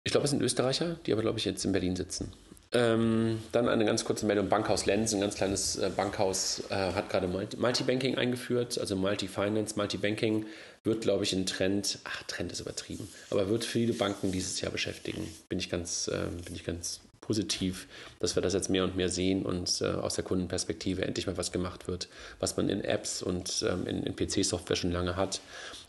Ich 0.03 0.11
glaube, 0.11 0.25
es 0.25 0.31
sind 0.31 0.41
Österreicher, 0.41 0.97
die 1.05 1.13
aber, 1.13 1.21
glaube 1.21 1.39
ich, 1.39 1.45
jetzt 1.45 1.63
in 1.65 1.71
Berlin 1.71 1.95
sitzen. 1.95 2.31
Ähm, 2.73 3.39
dann 3.51 3.67
eine 3.67 3.85
ganz 3.85 4.05
kurze 4.05 4.25
Meldung: 4.25 4.47
Bankhaus 4.47 4.85
Lenz, 4.85 5.13
ein 5.13 5.19
ganz 5.19 5.35
kleines 5.35 5.75
äh, 5.77 5.91
Bankhaus, 5.95 6.63
äh, 6.69 6.75
hat 6.75 7.09
gerade 7.09 7.27
Multibanking 7.27 8.17
eingeführt, 8.17 8.77
also 8.77 8.95
Multi-Finance, 8.95 9.75
Multibanking. 9.75 10.45
Wird, 10.83 11.01
glaube 11.01 11.23
ich, 11.23 11.33
ein 11.33 11.45
Trend, 11.45 11.99
ach, 12.05 12.23
Trend 12.23 12.51
ist 12.51 12.59
übertrieben, 12.59 13.07
aber 13.29 13.49
wird 13.49 13.65
viele 13.65 13.93
Banken 13.93 14.31
dieses 14.31 14.61
Jahr 14.61 14.71
beschäftigen. 14.71 15.27
Bin 15.47 15.59
ich 15.59 15.69
ganz, 15.69 16.07
äh, 16.07 16.25
bin 16.43 16.55
ich 16.55 16.63
ganz 16.63 17.01
positiv, 17.19 17.87
dass 18.19 18.35
wir 18.35 18.41
das 18.41 18.53
jetzt 18.53 18.69
mehr 18.69 18.83
und 18.83 18.95
mehr 18.95 19.09
sehen 19.09 19.45
und 19.45 19.79
äh, 19.81 19.85
aus 19.85 20.15
der 20.15 20.23
Kundenperspektive 20.23 21.03
endlich 21.03 21.27
mal 21.27 21.37
was 21.37 21.51
gemacht 21.51 21.87
wird, 21.87 22.09
was 22.39 22.57
man 22.57 22.67
in 22.67 22.83
Apps 22.83 23.21
und 23.21 23.63
ähm, 23.69 23.85
in, 23.85 24.03
in 24.03 24.15
PC-Software 24.15 24.75
schon 24.75 24.91
lange 24.91 25.15
hat 25.15 25.39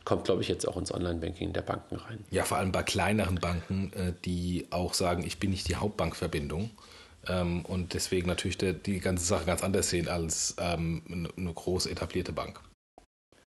kommt, 0.04 0.24
glaube 0.24 0.42
ich, 0.42 0.48
jetzt 0.48 0.66
auch 0.66 0.76
ins 0.76 0.92
Online-Banking 0.92 1.52
der 1.52 1.62
Banken 1.62 1.96
rein. 1.96 2.24
Ja, 2.30 2.44
vor 2.44 2.58
allem 2.58 2.72
bei 2.72 2.82
kleineren 2.82 3.36
Banken, 3.36 3.92
äh, 3.94 4.12
die 4.24 4.66
auch 4.70 4.94
sagen, 4.94 5.24
ich 5.24 5.38
bin 5.38 5.50
nicht 5.50 5.68
die 5.68 5.76
Hauptbankverbindung 5.76 6.70
ähm, 7.28 7.64
und 7.64 7.94
deswegen 7.94 8.26
natürlich 8.26 8.58
die 8.58 9.00
ganze 9.00 9.24
Sache 9.24 9.44
ganz 9.44 9.62
anders 9.62 9.90
sehen 9.90 10.08
als 10.08 10.56
ähm, 10.58 11.28
eine 11.36 11.52
groß 11.52 11.86
etablierte 11.86 12.32
Bank. 12.32 12.60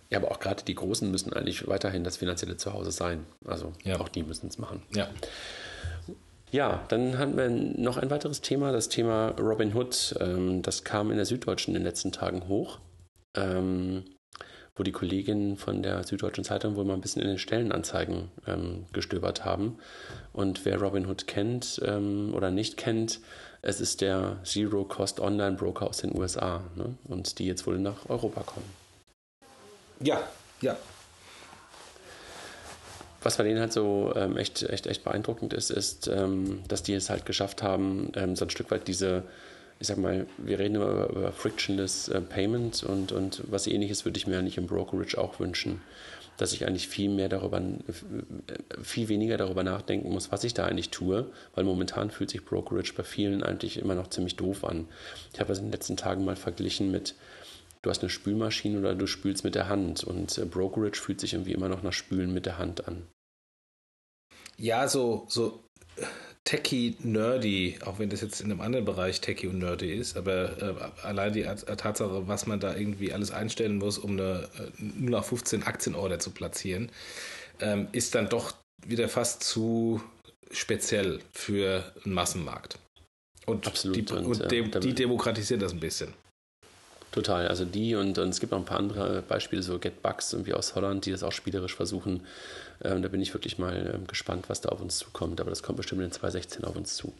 Ja, 0.10 0.18
aber 0.18 0.32
auch 0.32 0.40
gerade 0.40 0.64
die 0.64 0.76
Großen 0.76 1.10
müssen 1.10 1.32
eigentlich 1.32 1.68
weiterhin 1.68 2.04
das 2.04 2.18
finanzielle 2.18 2.58
Zuhause 2.58 2.92
sein. 2.92 3.26
Also 3.46 3.72
ja. 3.84 4.00
auch 4.00 4.10
die 4.10 4.24
müssen 4.24 4.48
es 4.48 4.58
machen. 4.58 4.82
Ja. 4.94 5.10
Ja, 6.52 6.84
dann 6.90 7.18
hatten 7.18 7.38
wir 7.38 7.50
noch 7.50 7.96
ein 7.96 8.10
weiteres 8.10 8.42
Thema, 8.42 8.74
das 8.74 8.90
Thema 8.90 9.30
Robin 9.40 9.74
Hood. 9.74 10.18
Ähm, 10.20 10.62
das 10.62 10.84
kam 10.84 11.10
in 11.10 11.16
der 11.16 11.26
Süddeutschen 11.26 11.74
in 11.74 11.80
den 11.80 11.88
letzten 11.88 12.12
Tagen 12.12 12.50
hoch 12.50 12.80
wo 14.76 14.84
die 14.84 14.92
Kolleginnen 14.92 15.58
von 15.58 15.84
der 15.84 16.04
Süddeutschen 16.04 16.44
Zeitung 16.44 16.76
wohl 16.76 16.86
mal 16.86 16.94
ein 16.94 17.02
bisschen 17.02 17.22
in 17.22 17.28
den 17.28 17.38
Stellenanzeigen 17.38 18.32
ähm, 18.48 18.86
gestöbert 18.94 19.44
haben. 19.44 19.78
Und 20.34 20.66
wer 20.66 20.80
Robinhood 20.80 21.28
kennt 21.28 21.82
ähm, 21.86 22.34
oder 22.34 22.52
nicht 22.52 22.78
kennt, 22.78 23.20
es 23.62 23.82
ist 23.82 24.02
der 24.02 24.38
Zero-Cost 24.44 25.20
Online-Broker 25.20 25.88
aus 25.88 25.98
den 25.98 26.18
USA 26.18 26.64
ne? 26.76 26.96
und 27.06 27.38
die 27.38 27.46
jetzt 27.46 27.68
wohl 27.68 27.80
nach 27.80 28.10
Europa 28.10 28.42
kommen. 28.42 28.66
Ja, 30.00 30.22
ja. 30.62 30.76
Was 33.22 33.38
bei 33.38 33.44
denen 33.44 33.60
halt 33.60 33.72
so 33.72 34.14
ähm, 34.16 34.36
echt, 34.36 34.64
echt, 34.64 34.88
echt 34.88 35.04
beeindruckend 35.04 35.54
ist, 35.54 35.70
ist, 35.70 36.08
ähm, 36.08 36.64
dass 36.68 36.82
die 36.82 36.94
es 36.94 37.12
halt 37.12 37.28
geschafft 37.28 37.62
haben, 37.62 38.12
ähm, 38.16 38.36
so 38.36 38.46
ein 38.46 38.50
Stück 38.50 38.72
weit 38.72 38.88
diese 38.88 39.24
ich 39.82 39.88
sag 39.88 39.98
mal, 39.98 40.28
wir 40.38 40.60
reden 40.60 40.76
immer 40.76 41.10
über, 41.10 41.32
Frictionless 41.32 42.08
äh, 42.08 42.22
Payment 42.22 42.84
und, 42.84 43.12
und 43.12 43.42
was 43.50 43.66
ähnliches 43.66 44.06
würde 44.06 44.18
ich 44.18 44.28
mir 44.28 44.38
eigentlich 44.38 44.60
im 44.60 44.68
Brokerage 44.68 45.18
auch 45.18 45.40
wünschen, 45.40 45.82
dass 46.38 46.54
ich 46.54 46.68
eigentlich 46.68 46.88
viel 46.88 47.10
mehr 47.10 47.30
darüber, 47.30 47.58
äh, 47.58 48.84
viel 48.84 49.10
weniger 49.10 49.38
darüber 49.38 49.64
nachdenken 49.64 50.10
muss, 50.10 50.32
was 50.32 50.44
ich 50.44 50.54
da 50.54 50.66
eigentlich 50.66 50.92
tue, 50.92 51.32
weil 51.56 51.64
momentan 51.64 52.12
fühlt 52.12 52.30
sich 52.30 52.46
Brokerage 52.46 52.94
bei 52.96 53.02
vielen 53.02 53.42
eigentlich 53.42 53.78
immer 53.78 53.96
noch 53.96 54.12
ziemlich 54.12 54.36
doof 54.36 54.64
an. 54.64 54.88
Ich 55.34 55.40
habe 55.40 55.50
das 55.50 55.58
in 55.58 55.66
den 55.66 55.72
letzten 55.72 55.98
Tagen 55.98 56.26
mal 56.26 56.36
verglichen 56.36 56.92
mit, 56.92 57.16
du 57.82 57.90
hast 57.90 58.04
eine 58.04 58.12
Spülmaschine 58.12 58.78
oder 58.78 58.94
du 58.94 59.08
spülst 59.08 59.44
mit 59.44 59.56
der 59.56 59.68
Hand 59.68 60.04
und 60.04 60.38
äh, 60.38 60.46
Brokerage 60.46 61.02
fühlt 61.02 61.20
sich 61.20 61.34
irgendwie 61.34 61.54
immer 61.54 61.70
noch 61.70 61.82
nach 61.82 61.94
Spülen 61.94 62.32
mit 62.32 62.46
der 62.46 62.60
Hand 62.60 62.88
an. 62.88 63.08
Ja, 64.58 64.88
so, 64.88 65.26
so 65.28 65.64
techy 66.44 66.96
nerdy, 67.00 67.78
auch 67.86 68.00
wenn 68.00 68.10
das 68.10 68.22
jetzt 68.22 68.42
in 68.42 68.52
einem 68.52 68.62
anderen 68.62 68.86
Bereich 68.86 69.22
techy 69.22 69.48
und 69.48 69.60
nerdy 69.60 69.94
ist, 69.94 70.18
aber 70.18 70.62
äh, 70.62 71.06
allein 71.06 71.34
die 71.34 71.44
Tatsache, 71.44 72.28
was 72.28 72.48
man 72.48 72.60
da 72.60 72.76
irgendwie 72.76 73.14
alles 73.14 73.32
einstellen 73.32 73.78
muss, 73.78 73.98
um 73.98 74.12
eine 74.12 74.50
äh, 74.58 74.82
0 74.82 75.12
nach 75.12 75.24
15 75.24 75.64
Aktienorder 75.64 76.20
zu 76.20 76.32
platzieren, 76.32 76.92
ähm, 77.60 77.88
ist 77.92 78.16
dann 78.16 78.30
doch 78.30 78.56
wieder 78.86 79.08
fast 79.08 79.44
zu 79.44 80.02
speziell 80.52 81.20
für 81.32 81.94
einen 82.04 82.14
Massenmarkt. 82.14 82.80
Und, 83.46 83.68
Absolut. 83.68 83.98
Die, 83.98 84.14
und, 84.14 84.26
und 84.26 84.42
äh, 84.42 84.48
dem, 84.48 84.72
die 84.72 84.94
demokratisieren 84.94 85.60
das 85.60 85.74
ein 85.74 85.80
bisschen. 85.80 86.14
Total, 87.12 87.48
also 87.48 87.66
die 87.66 87.96
und, 87.96 88.18
und 88.18 88.30
es 88.30 88.40
gibt 88.40 88.54
noch 88.54 88.60
ein 88.60 88.66
paar 88.66 88.80
andere 88.80 89.22
Beispiele, 89.22 89.62
so 89.62 89.80
Getbugs 89.80 90.32
irgendwie 90.32 90.54
aus 90.54 90.76
Holland, 90.76 91.06
die 91.06 91.12
das 91.12 91.24
auch 91.24 91.34
spielerisch 91.34 91.76
versuchen. 91.76 92.26
Ähm, 92.84 93.02
da 93.02 93.10
bin 93.10 93.22
ich 93.22 93.34
wirklich 93.34 93.58
mal 93.58 93.94
ähm, 93.96 94.08
gespannt, 94.08 94.46
was 94.50 94.62
da 94.62 94.70
auf 94.70 94.82
uns 94.82 94.98
zukommt, 94.98 95.40
aber 95.42 95.50
das 95.50 95.64
kommt 95.64 95.78
bestimmt 95.78 96.02
in 96.02 96.12
2016 96.12 96.64
auf 96.64 96.76
uns 96.76 96.96
zu. 96.96 97.14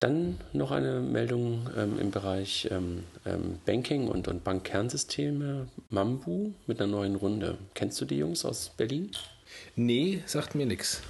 Dann 0.00 0.38
noch 0.52 0.72
eine 0.72 1.00
Meldung 1.00 1.70
ähm, 1.76 1.98
im 1.98 2.10
Bereich 2.10 2.68
ähm, 2.70 3.04
ähm, 3.24 3.58
Banking 3.64 4.08
und, 4.08 4.28
und 4.28 4.44
Bankkernsysteme, 4.44 5.68
Mambu 5.88 6.52
mit 6.66 6.80
einer 6.80 6.90
neuen 6.90 7.16
Runde. 7.16 7.56
Kennst 7.74 8.00
du 8.00 8.04
die 8.04 8.18
Jungs 8.18 8.44
aus 8.44 8.72
Berlin? 8.76 9.10
Nee, 9.74 10.22
sagt 10.26 10.54
mir 10.54 10.66
nichts. 10.66 11.00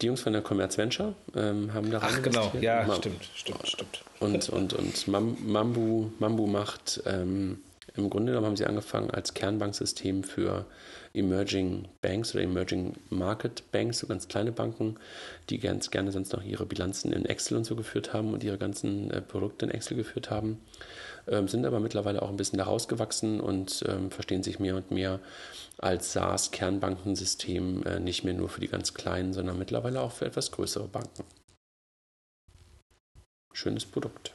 Die 0.00 0.06
Jungs 0.06 0.20
von 0.20 0.32
der 0.32 0.42
Commerz 0.42 0.78
Venture 0.78 1.14
ähm, 1.34 1.72
haben 1.72 1.90
da 1.90 2.00
Ach 2.02 2.22
genau, 2.22 2.52
ja, 2.60 2.84
stimmt, 2.94 3.28
stimmt, 3.34 3.66
stimmt. 3.66 4.04
Und, 4.20 4.48
und, 4.50 4.72
und 4.74 5.08
Mambu, 5.08 6.10
Mambu 6.18 6.46
macht, 6.46 7.02
ähm, 7.06 7.60
im 7.96 8.10
Grunde 8.10 8.32
genommen 8.32 8.46
haben 8.46 8.56
sie 8.56 8.66
angefangen 8.66 9.10
als 9.10 9.34
Kernbanksystem 9.34 10.22
für 10.22 10.66
Emerging 11.14 11.88
Banks 12.00 12.34
oder 12.34 12.44
Emerging 12.44 12.94
Market 13.10 13.70
Banks, 13.72 13.98
so 13.98 14.06
ganz 14.06 14.28
kleine 14.28 14.52
Banken, 14.52 14.96
die 15.50 15.58
ganz 15.58 15.90
gerne 15.90 16.12
sonst 16.12 16.32
noch 16.32 16.44
ihre 16.44 16.66
Bilanzen 16.66 17.12
in 17.12 17.24
Excel 17.24 17.56
und 17.56 17.64
so 17.64 17.76
geführt 17.76 18.12
haben 18.12 18.32
und 18.32 18.44
ihre 18.44 18.58
ganzen 18.58 19.10
äh, 19.10 19.20
Produkte 19.20 19.66
in 19.66 19.70
Excel 19.70 19.96
geführt 19.96 20.30
haben, 20.30 20.60
ähm, 21.26 21.48
sind 21.48 21.66
aber 21.66 21.80
mittlerweile 21.80 22.22
auch 22.22 22.28
ein 22.28 22.36
bisschen 22.36 22.58
da 22.58 22.64
rausgewachsen 22.64 23.40
und 23.40 23.84
ähm, 23.88 24.10
verstehen 24.10 24.42
sich 24.42 24.58
mehr 24.58 24.76
und 24.76 24.90
mehr 24.90 25.20
als 25.78 26.12
SaaS-Kernbankensystem 26.12 27.84
äh, 27.84 28.00
nicht 28.00 28.24
mehr 28.24 28.34
nur 28.34 28.48
für 28.48 28.60
die 28.60 28.68
ganz 28.68 28.94
kleinen, 28.94 29.32
sondern 29.32 29.58
mittlerweile 29.58 30.00
auch 30.00 30.12
für 30.12 30.26
etwas 30.26 30.50
größere 30.50 30.88
Banken. 30.88 31.24
Schönes 33.52 33.86
Produkt. 33.86 34.34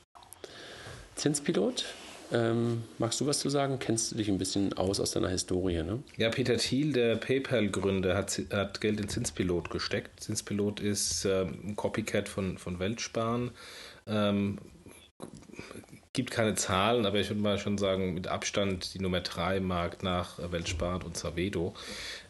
Zinspilot, 1.15 1.85
ähm, 2.33 2.83
magst 2.97 3.21
du 3.21 3.27
was 3.27 3.39
zu 3.39 3.49
sagen? 3.49 3.79
Kennst 3.79 4.11
du 4.11 4.15
dich 4.15 4.27
ein 4.27 4.37
bisschen 4.37 4.73
aus 4.73 4.99
aus 4.99 5.11
deiner 5.11 5.29
Historie? 5.29 5.83
Ne? 5.83 6.03
Ja, 6.17 6.29
Peter 6.29 6.57
Thiel, 6.57 6.91
der 6.91 7.15
PayPal-Gründer, 7.15 8.17
hat, 8.17 8.41
hat, 8.51 8.81
Geld 8.81 8.99
in 8.99 9.07
Zinspilot 9.07 9.69
gesteckt. 9.69 10.19
Zinspilot 10.19 10.79
ist 10.79 11.25
ähm, 11.25 11.59
ein 11.63 11.75
Copycat 11.75 12.27
von, 12.27 12.57
von 12.57 12.79
Weltsparen. 12.79 13.51
Ähm, 14.07 14.57
gibt 16.13 16.31
keine 16.31 16.55
Zahlen, 16.55 17.05
aber 17.05 17.19
ich 17.19 17.29
würde 17.29 17.41
mal 17.41 17.57
schon 17.57 17.77
sagen, 17.77 18.13
mit 18.13 18.27
Abstand 18.27 18.93
die 18.93 18.99
Nummer 18.99 19.21
3 19.21 19.59
Markt 19.59 20.03
nach 20.03 20.39
Weltsparen 20.51 21.01
und 21.01 21.17
Savedo. 21.17 21.73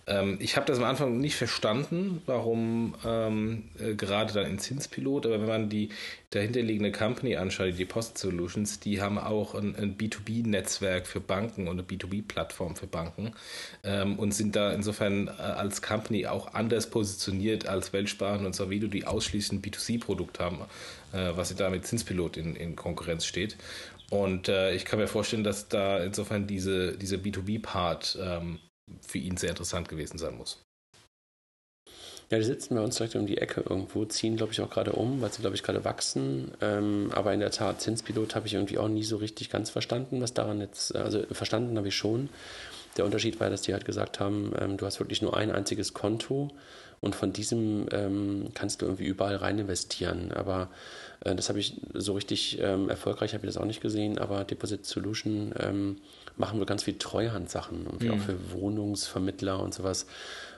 Ähm, 0.05 0.37
ich 0.39 0.55
habe 0.55 0.65
das 0.65 0.79
am 0.79 0.83
Anfang 0.83 1.17
nicht 1.19 1.35
verstanden, 1.35 2.21
warum 2.25 2.95
ähm, 3.05 3.69
äh, 3.79 3.95
gerade 3.95 4.33
dann 4.33 4.45
in 4.45 4.59
Zinspilot, 4.59 5.25
aber 5.25 5.39
wenn 5.39 5.47
man 5.47 5.69
die 5.69 5.89
dahinterliegende 6.31 6.91
Company 6.91 7.35
anschaut, 7.35 7.67
die 7.67 7.73
Deposit 7.73 8.17
Solutions, 8.17 8.79
die 8.79 9.01
haben 9.01 9.17
auch 9.17 9.55
ein, 9.55 9.75
ein 9.75 9.97
B2B-Netzwerk 9.97 11.07
für 11.07 11.19
Banken 11.19 11.67
und 11.67 11.79
eine 11.79 11.83
B2B-Plattform 11.83 12.75
für 12.75 12.87
Banken 12.87 13.31
ähm, 13.83 14.19
und 14.19 14.33
sind 14.33 14.55
da 14.55 14.73
insofern 14.73 15.27
äh, 15.27 15.41
als 15.41 15.81
Company 15.81 16.27
auch 16.27 16.53
anders 16.53 16.89
positioniert 16.89 17.67
als 17.67 17.93
Weltsparen 17.93 18.45
und 18.45 18.55
Savido, 18.55 18.87
die 18.87 19.05
ausschließlich 19.05 19.59
ein 19.59 19.61
B2C-Produkt 19.61 20.39
haben, 20.39 20.59
äh, 21.13 21.31
was 21.35 21.49
sie 21.49 21.55
da 21.55 21.69
mit 21.69 21.85
Zinspilot 21.85 22.37
in, 22.37 22.55
in 22.55 22.75
Konkurrenz 22.75 23.25
steht. 23.25 23.55
Und 24.09 24.47
äh, 24.49 24.75
ich 24.75 24.85
kann 24.85 24.99
mir 24.99 25.07
vorstellen, 25.07 25.43
dass 25.43 25.69
da 25.69 26.03
insofern 26.03 26.45
diese, 26.45 26.97
diese 26.97 27.17
B2B-Part 27.17 28.19
ähm, 28.21 28.59
für 29.01 29.17
ihn 29.17 29.37
sehr 29.37 29.51
interessant 29.51 29.89
gewesen 29.89 30.17
sein 30.17 30.37
muss. 30.37 30.63
Ja, 32.29 32.37
die 32.39 32.45
sitzen 32.45 32.75
bei 32.75 32.81
uns 32.81 32.95
direkt 32.95 33.15
um 33.15 33.27
die 33.27 33.37
Ecke 33.37 33.61
irgendwo, 33.61 34.05
ziehen, 34.05 34.37
glaube 34.37 34.53
ich, 34.53 34.61
auch 34.61 34.69
gerade 34.69 34.93
um, 34.93 35.21
weil 35.21 35.31
sie, 35.31 35.41
glaube 35.41 35.55
ich, 35.55 35.61
gerade 35.61 35.85
wachsen. 35.85 36.51
Ähm, 36.61 37.11
aber 37.13 37.33
in 37.33 37.39
der 37.39 37.51
Tat, 37.51 37.81
Zinspilot 37.81 38.35
habe 38.35 38.47
ich 38.47 38.55
irgendwie 38.55 38.77
auch 38.77 38.87
nie 38.87 39.03
so 39.03 39.17
richtig 39.17 39.49
ganz 39.49 39.69
verstanden, 39.69 40.21
was 40.21 40.33
daran 40.33 40.59
jetzt, 40.59 40.95
also 40.95 41.23
verstanden 41.31 41.77
habe 41.77 41.89
ich 41.89 41.95
schon. 41.95 42.29
Der 42.97 43.05
Unterschied 43.05 43.39
war, 43.39 43.49
dass 43.49 43.61
die 43.61 43.73
halt 43.73 43.85
gesagt 43.85 44.19
haben, 44.19 44.53
ähm, 44.59 44.77
du 44.77 44.85
hast 44.85 44.99
wirklich 44.99 45.21
nur 45.21 45.35
ein 45.35 45.51
einziges 45.51 45.93
Konto 45.93 46.49
und 47.01 47.15
von 47.15 47.33
diesem 47.33 47.87
ähm, 47.91 48.49
kannst 48.53 48.81
du 48.81 48.85
irgendwie 48.85 49.05
überall 49.05 49.35
rein 49.35 49.59
investieren. 49.59 50.31
Aber 50.31 50.69
äh, 51.25 51.35
das 51.35 51.49
habe 51.49 51.59
ich 51.59 51.81
so 51.93 52.13
richtig 52.13 52.59
ähm, 52.61 52.89
erfolgreich, 52.89 53.33
habe 53.33 53.45
ich 53.45 53.53
das 53.53 53.61
auch 53.61 53.67
nicht 53.67 53.81
gesehen, 53.81 54.19
aber 54.19 54.43
Deposit 54.43 54.85
Solution 54.85 55.53
ähm, 55.59 55.97
machen 56.37 56.59
wir 56.59 56.65
ganz 56.65 56.83
viel 56.83 56.97
Treuhandsachen 56.97 57.85
und 57.87 58.03
mhm. 58.03 58.11
auch 58.11 58.19
für 58.19 58.51
Wohnungsvermittler 58.51 59.59
und 59.59 59.73
sowas. 59.73 60.07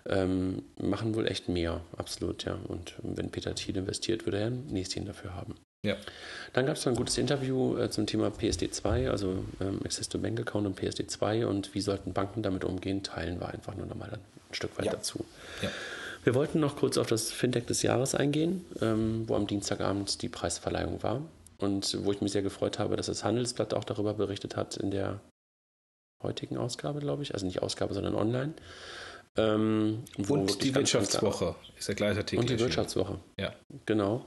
Ähm, 0.08 0.64
machen 0.80 1.16
wohl 1.16 1.28
echt 1.28 1.50
mehr, 1.50 1.82
absolut, 1.98 2.46
ja. 2.46 2.58
Und 2.68 2.94
wenn 3.02 3.32
Peter 3.32 3.56
Thiel 3.56 3.78
investiert, 3.78 4.26
würde 4.26 4.40
er 4.40 4.48
ein 4.48 4.68
Näschen 4.68 5.06
dafür 5.06 5.34
haben. 5.34 5.56
Ja. 5.86 5.96
Dann 6.54 6.66
gab 6.66 6.76
es 6.78 6.86
noch 6.86 6.94
ein 6.94 6.98
gutes 6.98 7.18
Interview 7.18 7.78
äh, 7.78 7.90
zum 7.90 8.08
Thema 8.08 8.28
PSD2, 8.28 9.10
also 9.10 9.44
ähm, 9.62 9.80
Access 9.84 10.10
to 10.10 10.18
Bank 10.18 10.40
Account 10.40 10.66
und 10.66 10.80
PSD2 10.80 11.46
und 11.46 11.74
wie 11.76 11.82
sollten 11.82 12.14
Banken 12.14 12.42
damit 12.44 12.64
umgehen, 12.64 13.04
teilen 13.04 13.40
wir 13.40 13.50
einfach 13.50 13.76
nur 13.76 13.86
nochmal 13.86 14.12
ein 14.12 14.20
Stück 14.52 14.78
weit 14.78 14.86
ja. 14.86 14.92
dazu. 14.94 15.26
Ja. 15.62 15.70
Wir 16.24 16.34
wollten 16.34 16.60
noch 16.60 16.76
kurz 16.76 16.98
auf 16.98 17.08
das 17.08 17.32
Fintech 17.32 17.68
des 17.68 17.84
Jahres 17.84 18.16
eingehen, 18.16 18.66
ähm, 18.82 19.26
wo 19.28 19.36
am 19.36 19.46
Dienstagabend 19.46 20.24
die 20.24 20.30
Preisverleihung 20.30 21.04
war 21.04 21.22
und 21.60 22.04
wo 22.04 22.12
ich 22.12 22.22
mich 22.22 22.32
sehr 22.32 22.42
gefreut 22.42 22.80
habe, 22.80 22.96
dass 22.96 23.06
das 23.06 23.24
Handelsblatt 23.24 23.76
auch 23.76 23.84
darüber 23.84 24.16
berichtet 24.16 24.56
hat 24.56 24.78
in 24.78 24.90
der 24.90 25.20
heutigen 26.26 26.58
Ausgabe, 26.58 27.00
glaube 27.00 27.24
ich. 27.24 27.34
Also 27.34 27.46
nicht 27.46 27.62
Ausgabe, 27.62 27.94
sondern 27.94 28.16
online. 28.16 28.54
Ähm, 29.38 30.04
und 30.28 30.64
die 30.64 30.74
Wirtschaftswoche 30.76 31.56
ist 31.78 31.88
der 31.88 31.96
gleiche 31.96 32.20
Artikel. 32.20 32.42
Und 32.42 32.50
die 32.50 32.60
Wirtschaftswoche. 32.60 33.20
Ja. 33.40 33.54
Genau. 33.86 34.26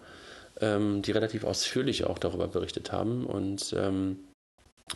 Ähm, 0.61 1.03
die 1.03 1.13
relativ 1.13 1.45
ausführlich 1.45 2.05
auch 2.05 2.19
darüber 2.19 2.49
berichtet 2.49 2.93
haben. 2.93 3.27
Und 3.27 3.75
ähm, 3.77 4.19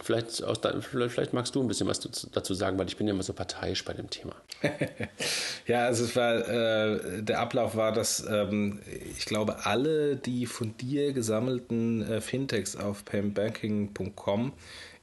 Vielleicht, 0.01 0.43
aus, 0.43 0.61
vielleicht 0.81 1.33
magst 1.33 1.55
du 1.55 1.61
ein 1.61 1.69
bisschen 1.69 1.87
was 1.87 2.01
dazu 2.01 2.55
sagen, 2.55 2.79
weil 2.79 2.87
ich 2.87 2.97
bin 2.97 3.07
ja 3.07 3.13
immer 3.13 3.23
so 3.23 3.33
parteiisch 3.33 3.85
bei 3.85 3.93
dem 3.93 4.09
Thema. 4.09 4.35
ja, 5.67 5.85
also 5.85 6.05
es 6.05 6.17
war, 6.17 6.49
äh, 6.49 7.23
der 7.23 7.41
Ablauf 7.41 7.77
war, 7.77 7.93
dass 7.93 8.25
ähm, 8.27 8.81
ich 9.17 9.27
glaube, 9.27 9.67
alle 9.67 10.17
die 10.17 10.47
von 10.47 10.77
dir 10.77 11.13
gesammelten 11.13 12.03
äh, 12.03 12.21
Fintechs 12.21 12.75
auf 12.77 13.05
pambanking.com 13.05 14.53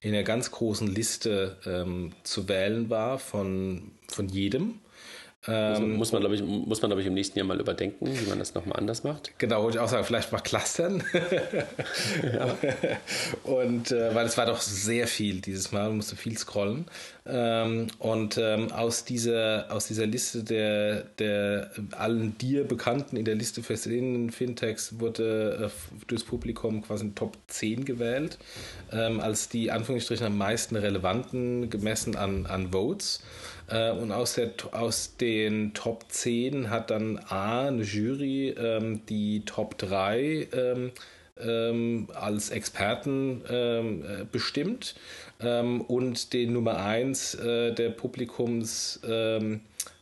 in 0.02 0.14
einer 0.14 0.24
ganz 0.24 0.52
großen 0.52 0.88
Liste 0.88 1.58
ähm, 1.66 2.14
zu 2.24 2.48
wählen 2.48 2.90
war 2.90 3.20
von, 3.20 3.92
von 4.08 4.30
jedem. 4.30 4.80
Ähm, 5.48 5.96
muss 5.96 6.12
man, 6.12 6.20
glaube 6.20 6.36
ich, 6.36 6.44
muss 6.44 6.82
man, 6.82 6.90
glaube 6.90 7.02
ich, 7.02 7.08
im 7.08 7.14
nächsten 7.14 7.40
Jahr 7.40 7.48
mal 7.48 7.60
überdenken, 7.60 8.08
wie 8.08 8.28
man 8.28 8.40
das 8.40 8.56
nochmal 8.56 8.78
anders 8.78 9.06
macht. 9.06 9.32
Genau, 9.38 9.64
wollte 9.64 9.78
ich 9.78 9.82
auch 9.82 9.88
sagen, 9.88 10.04
vielleicht 10.04 10.34
mal 10.34 10.42
clustern. 10.42 11.02
ja. 12.24 12.58
Und 13.44 13.92
äh, 13.92 14.14
weil 14.14 14.26
es 14.26 14.38
war 14.38 14.46
doch 14.46 14.60
sehr 14.60 15.08
viel 15.08 15.40
dieses 15.40 15.72
Mal, 15.72 15.88
man 15.88 15.98
musste 15.98 16.18
viel 16.18 16.38
scrollen. 16.38 16.86
Ähm, 17.26 17.88
und 18.00 18.38
ähm, 18.38 18.72
aus, 18.72 19.06
dieser, 19.06 19.68
aus 19.70 19.88
dieser 19.88 20.08
Liste 20.08 20.44
der, 20.44 21.04
der 21.20 21.70
allen 21.92 22.38
dir 22.40 22.64
bekannten 22.64 23.18
in 23.18 23.26
der 23.26 23.36
Liste 23.36 23.62
versehenen 23.62 24.32
Fintechs 24.32 25.00
wurde 25.00 25.70
äh, 25.70 26.06
durchs 26.08 26.24
Publikum 26.24 26.82
quasi 26.82 27.06
ein 27.06 27.16
Top 27.16 27.38
10 27.48 27.86
gewählt, 27.86 28.40
ähm, 28.92 29.20
als 29.20 29.48
die 29.48 29.70
Anführungsstrichen 29.70 30.26
am 30.26 30.38
meisten 30.38 30.76
relevanten 30.76 31.70
gemessen 31.70 32.16
an, 32.16 32.48
an 32.48 32.72
Votes. 32.72 33.22
Äh, 33.70 33.92
und 33.92 34.12
aus, 34.12 34.36
der, 34.36 34.52
aus 34.72 35.16
den 35.18 35.74
Top 35.74 36.06
10 36.10 36.70
hat 36.70 36.90
dann 36.92 37.20
A, 37.30 37.68
eine 37.68 37.84
Jury, 37.84 38.50
ähm, 38.50 39.06
die 39.08 39.46
Top 39.46 39.78
3 39.78 40.48
ähm, 40.52 40.92
ähm, 41.40 42.08
als 42.14 42.50
Experten 42.50 43.42
ähm, 43.50 44.04
äh, 44.04 44.26
bestimmt 44.30 44.96
ähm, 45.40 45.82
und 45.82 46.34
den 46.34 46.54
Nummer 46.54 46.78
1 46.78 47.36
äh, 47.36 47.74
der 47.74 47.90
Publikums. 47.90 49.00
Ähm, 49.08 49.62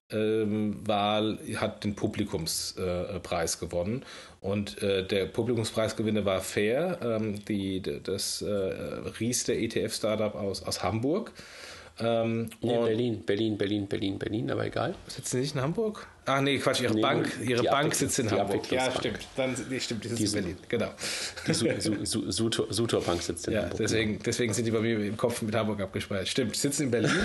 ähm, 0.10 0.88
Wahl 0.88 1.38
hat 1.58 1.84
den 1.84 1.94
Publikumspreis 1.94 3.56
äh, 3.56 3.60
gewonnen. 3.60 4.06
Und 4.40 4.82
äh, 4.82 5.06
der 5.06 5.26
Publikumspreisgewinner 5.26 6.24
war 6.24 6.40
Fair, 6.40 7.00
ähm, 7.02 7.44
die, 7.46 7.82
das 7.82 8.42
äh, 8.42 8.48
Ries 9.20 9.44
der 9.44 9.60
ETF-Startup 9.60 10.34
aus, 10.36 10.64
aus 10.64 10.82
Hamburg. 10.82 11.34
Ähm, 12.00 12.50
nee, 12.62 12.78
Berlin, 12.78 13.24
Berlin, 13.26 13.58
Berlin, 13.58 13.88
Berlin, 13.88 14.20
Berlin, 14.20 14.52
aber 14.52 14.66
egal. 14.66 14.94
Sitzen 15.08 15.38
Sie 15.38 15.40
nicht 15.40 15.56
in 15.56 15.62
Hamburg? 15.62 16.08
Ach 16.30 16.42
nee, 16.42 16.58
Quatsch, 16.58 16.82
Ihre 16.82 16.94
nee, 16.94 17.02
Bank, 17.02 17.40
Ihre 17.42 17.64
Bank 17.64 17.96
sitzt 17.96 18.20
in 18.20 18.30
Hamburg. 18.30 18.70
Ja, 18.70 18.92
stimmt. 18.92 19.20
Dann, 19.38 19.56
nee, 19.70 19.80
stimmt, 19.80 20.04
die 20.04 20.10
sitzt 20.10 20.36
in 20.36 20.42
Berlin, 20.42 20.58
genau. 20.68 20.90
Die 21.48 21.54
Sutor 21.54 23.02
Bank 23.02 23.22
sitzt 23.22 23.48
in 23.48 23.54
ja, 23.54 23.62
Hamburg. 23.62 23.78
Deswegen, 23.78 24.12
genau. 24.12 24.24
deswegen 24.26 24.54
sind 24.54 24.66
die 24.66 24.72
bei 24.72 24.82
mir 24.82 25.00
im 25.00 25.16
Kopf 25.16 25.42
mit 25.42 25.56
Hamburg 25.56 25.80
abgespeichert. 25.80 26.28
Stimmt, 26.28 26.58
sitzen 26.58 26.84
in 26.84 26.92
Berlin. 26.92 27.16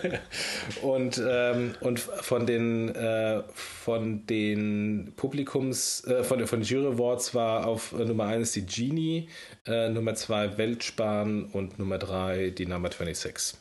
und, 0.82 1.22
ähm, 1.24 1.74
und 1.80 2.00
von 2.00 2.46
den, 2.46 2.94
äh, 2.94 3.42
von 3.54 4.24
den 4.26 5.12
Publikums, 5.14 6.02
äh, 6.06 6.24
von, 6.24 6.44
von 6.46 6.60
den 6.60 6.66
Jury 6.66 6.94
Awards 6.94 7.34
war 7.34 7.66
auf 7.66 7.92
äh, 7.92 8.02
Nummer 8.02 8.24
1 8.24 8.52
die 8.52 8.64
Genie, 8.64 9.28
äh, 9.66 9.90
Nummer 9.90 10.14
2 10.14 10.56
Weltsparen 10.56 11.44
und 11.52 11.78
Nummer 11.78 11.98
3 11.98 12.48
die 12.48 12.64
Nummer 12.64 12.88
26. 12.88 13.58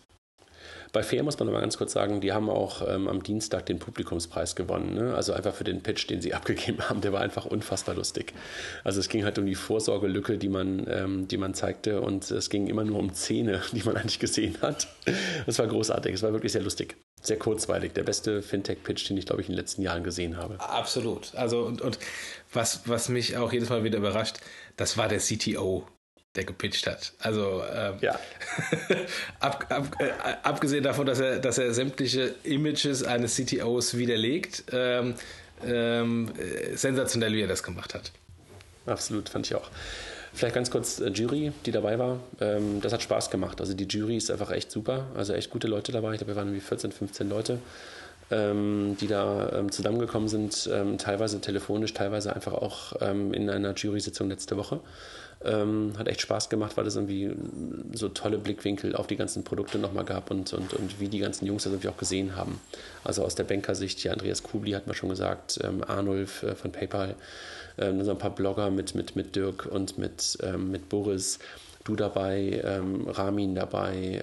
Bei 0.91 1.03
Fair 1.03 1.23
muss 1.23 1.39
man 1.39 1.47
aber 1.47 1.61
ganz 1.61 1.77
kurz 1.77 1.93
sagen, 1.93 2.19
die 2.19 2.33
haben 2.33 2.49
auch 2.49 2.85
ähm, 2.87 3.07
am 3.07 3.23
Dienstag 3.23 3.65
den 3.65 3.79
Publikumspreis 3.79 4.55
gewonnen. 4.55 4.93
Ne? 4.93 5.15
Also 5.15 5.31
einfach 5.31 5.53
für 5.53 5.63
den 5.63 5.81
Pitch, 5.81 6.09
den 6.09 6.21
sie 6.21 6.33
abgegeben 6.33 6.89
haben, 6.89 7.01
der 7.01 7.13
war 7.13 7.21
einfach 7.21 7.45
unfassbar 7.45 7.95
lustig. 7.95 8.33
Also 8.83 8.99
es 8.99 9.07
ging 9.07 9.23
halt 9.23 9.37
um 9.39 9.45
die 9.45 9.55
Vorsorgelücke, 9.55 10.37
die 10.37 10.49
man, 10.49 10.85
ähm, 10.89 11.27
die 11.27 11.37
man 11.37 11.53
zeigte 11.53 12.01
und 12.01 12.29
es 12.29 12.49
ging 12.49 12.67
immer 12.67 12.83
nur 12.83 12.99
um 12.99 13.13
Zähne, 13.13 13.61
die 13.71 13.83
man 13.83 13.95
eigentlich 13.95 14.19
gesehen 14.19 14.57
hat. 14.61 14.87
Das 15.45 15.59
war 15.59 15.67
großartig, 15.67 16.13
es 16.13 16.23
war 16.23 16.33
wirklich 16.33 16.51
sehr 16.51 16.63
lustig. 16.63 16.97
Sehr 17.23 17.37
kurzweilig, 17.37 17.93
der 17.93 18.03
beste 18.03 18.41
Fintech-Pitch, 18.41 19.07
den 19.07 19.15
ich, 19.15 19.27
glaube 19.27 19.41
ich, 19.41 19.47
in 19.47 19.53
den 19.53 19.59
letzten 19.59 19.83
Jahren 19.83 20.03
gesehen 20.03 20.37
habe. 20.37 20.59
Absolut. 20.59 21.35
Also, 21.35 21.61
und, 21.61 21.79
und 21.79 21.99
was, 22.51 22.81
was 22.87 23.09
mich 23.09 23.37
auch 23.37 23.53
jedes 23.53 23.69
Mal 23.69 23.83
wieder 23.83 23.99
überrascht, 23.99 24.37
das 24.75 24.97
war 24.97 25.07
der 25.07 25.19
CTO 25.19 25.87
der 26.35 26.45
gepitcht 26.45 26.87
hat. 26.87 27.13
Also 27.19 27.63
ähm, 27.73 27.95
ja. 28.01 28.17
ab, 29.39 29.65
ab, 29.69 29.95
äh, 29.99 30.11
abgesehen 30.43 30.83
davon, 30.83 31.05
dass 31.05 31.19
er, 31.19 31.39
dass 31.39 31.57
er 31.57 31.73
sämtliche 31.73 32.35
Images 32.43 33.03
eines 33.03 33.35
CTOs 33.35 33.97
widerlegt, 33.97 34.63
ähm, 34.71 35.15
ähm, 35.65 36.31
äh, 36.37 36.75
sensationell, 36.75 37.33
wie 37.33 37.41
er 37.41 37.47
das 37.47 37.63
gemacht 37.63 37.93
hat. 37.93 38.11
Absolut, 38.85 39.29
fand 39.29 39.45
ich 39.45 39.55
auch. 39.55 39.69
Vielleicht 40.33 40.55
ganz 40.55 40.71
kurz 40.71 40.99
äh, 40.99 41.09
Jury, 41.09 41.51
die 41.65 41.71
dabei 41.71 41.99
war. 41.99 42.19
Ähm, 42.39 42.79
das 42.81 42.93
hat 42.93 43.03
Spaß 43.03 43.29
gemacht. 43.29 43.59
Also 43.59 43.73
die 43.73 43.83
Jury 43.83 44.15
ist 44.15 44.31
einfach 44.31 44.51
echt 44.51 44.71
super. 44.71 45.07
Also 45.15 45.33
echt 45.33 45.49
gute 45.49 45.67
Leute 45.67 45.91
dabei. 45.91 46.13
Ich 46.13 46.19
glaube, 46.19 46.31
wir 46.31 46.35
waren 46.37 46.47
irgendwie 46.47 46.65
14, 46.65 46.91
15 46.93 47.29
Leute, 47.29 47.59
die 48.31 49.07
da 49.07 49.51
ähm, 49.53 49.71
zusammengekommen 49.71 50.29
sind. 50.29 50.69
Ähm, 50.71 50.97
teilweise 50.97 51.41
telefonisch, 51.41 51.93
teilweise 51.93 52.33
einfach 52.33 52.53
auch 52.53 52.93
ähm, 53.01 53.33
in 53.33 53.49
einer 53.49 53.73
Jury-Sitzung 53.73 54.29
letzte 54.29 54.55
Woche. 54.57 54.79
Ähm, 55.43 55.93
hat 55.97 56.07
echt 56.07 56.21
Spaß 56.21 56.49
gemacht, 56.49 56.77
weil 56.77 56.85
es 56.85 56.95
irgendwie 56.95 57.31
so 57.93 58.09
tolle 58.09 58.37
Blickwinkel 58.37 58.95
auf 58.95 59.07
die 59.07 59.15
ganzen 59.15 59.43
Produkte 59.43 59.79
nochmal 59.79 60.05
gab 60.05 60.29
und, 60.29 60.53
und, 60.53 60.73
und 60.73 60.99
wie 60.99 61.07
die 61.07 61.17
ganzen 61.17 61.47
Jungs 61.47 61.63
das 61.63 61.73
irgendwie 61.73 61.89
auch 61.89 61.97
gesehen 61.97 62.35
haben. 62.35 62.61
Also 63.03 63.23
aus 63.23 63.33
der 63.33 63.43
Bankersicht, 63.43 63.99
hier 63.99 64.11
Andreas 64.11 64.43
Kubli 64.43 64.71
hat 64.73 64.85
man 64.85 64.95
schon 64.95 65.09
gesagt, 65.09 65.59
ähm, 65.63 65.83
Arnulf 65.83 66.43
äh, 66.43 66.55
von 66.55 66.71
PayPal, 66.71 67.15
ähm, 67.79 68.03
so 68.03 68.11
ein 68.11 68.19
paar 68.19 68.35
Blogger 68.35 68.69
mit, 68.69 68.93
mit, 68.93 69.15
mit 69.15 69.35
Dirk 69.35 69.65
und 69.65 69.97
mit, 69.97 70.37
ähm, 70.43 70.69
mit 70.69 70.89
Boris, 70.89 71.39
du 71.85 71.95
dabei, 71.95 72.61
ähm, 72.63 73.07
Ramin 73.07 73.55
dabei, 73.55 74.21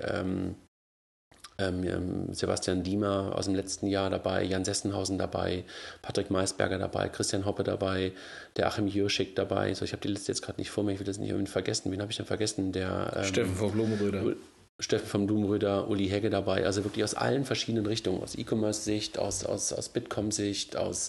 ähm, 1.58 2.32
Sebastian 2.32 2.82
Diemer 2.82 3.32
aus 3.36 3.46
dem 3.46 3.54
letzten 3.54 3.88
Jahr 3.88 4.10
dabei, 4.10 4.44
Jan 4.44 4.64
Sessenhausen 4.64 5.18
dabei, 5.18 5.64
Patrick 6.02 6.30
Maisberger 6.30 6.78
dabei, 6.78 7.08
Christian 7.08 7.44
Hoppe 7.44 7.64
dabei, 7.64 8.12
der 8.56 8.68
Achim 8.68 8.86
Jürschik 8.86 9.34
dabei. 9.34 9.74
So, 9.74 9.84
ich 9.84 9.92
habe 9.92 10.02
die 10.02 10.08
Liste 10.08 10.30
jetzt 10.32 10.42
gerade 10.42 10.60
nicht 10.60 10.70
vor 10.70 10.84
mir, 10.84 10.92
ich 10.92 10.98
will 11.00 11.06
das 11.06 11.18
nicht 11.18 11.30
irgendwie 11.30 11.50
vergessen. 11.50 11.90
Wen 11.90 12.00
habe 12.00 12.10
ich 12.10 12.16
denn 12.16 12.26
vergessen? 12.26 12.72
Der, 12.72 13.12
ähm, 13.16 13.24
Steffen 13.24 13.54
von 13.54 13.72
Blumenröder. 13.72 14.36
Steffen 14.80 15.08
vom 15.08 15.26
Blumenröder, 15.26 15.88
Uli 15.88 16.08
Hegge 16.08 16.30
dabei, 16.30 16.64
also 16.64 16.84
wirklich 16.84 17.02
aus 17.02 17.14
allen 17.14 17.44
verschiedenen 17.44 17.84
Richtungen, 17.86 18.22
aus 18.22 18.36
E-Commerce-Sicht, 18.36 19.18
aus, 19.18 19.44
aus, 19.44 19.72
aus 19.72 19.88
Bitkom-Sicht, 19.88 20.76
aus, 20.76 21.08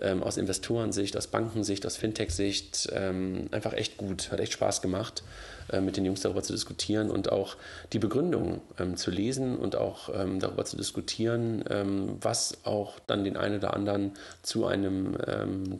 ähm, 0.00 0.22
aus 0.22 0.38
Investorensicht, 0.38 1.14
aus 1.14 1.26
Bankensicht, 1.26 1.84
aus 1.84 1.98
Fintech-Sicht, 1.98 2.88
ähm, 2.94 3.48
einfach 3.50 3.74
echt 3.74 3.98
gut, 3.98 4.32
hat 4.32 4.40
echt 4.40 4.54
Spaß 4.54 4.80
gemacht. 4.80 5.22
Äh, 5.70 5.80
mit 5.80 5.96
den 5.96 6.04
Jungs 6.04 6.20
darüber 6.20 6.42
zu 6.42 6.52
diskutieren 6.52 7.10
und 7.10 7.32
auch 7.32 7.56
die 7.92 7.98
Begründung 7.98 8.60
ähm, 8.78 8.96
zu 8.96 9.10
lesen 9.10 9.56
und 9.56 9.76
auch 9.76 10.10
ähm, 10.14 10.38
darüber 10.38 10.64
zu 10.66 10.76
diskutieren, 10.76 11.64
ähm, 11.70 12.18
was 12.20 12.58
auch 12.64 12.98
dann 13.06 13.24
den 13.24 13.38
einen 13.38 13.58
oder 13.58 13.72
anderen 13.72 14.12
zu 14.42 14.66
einem 14.66 15.16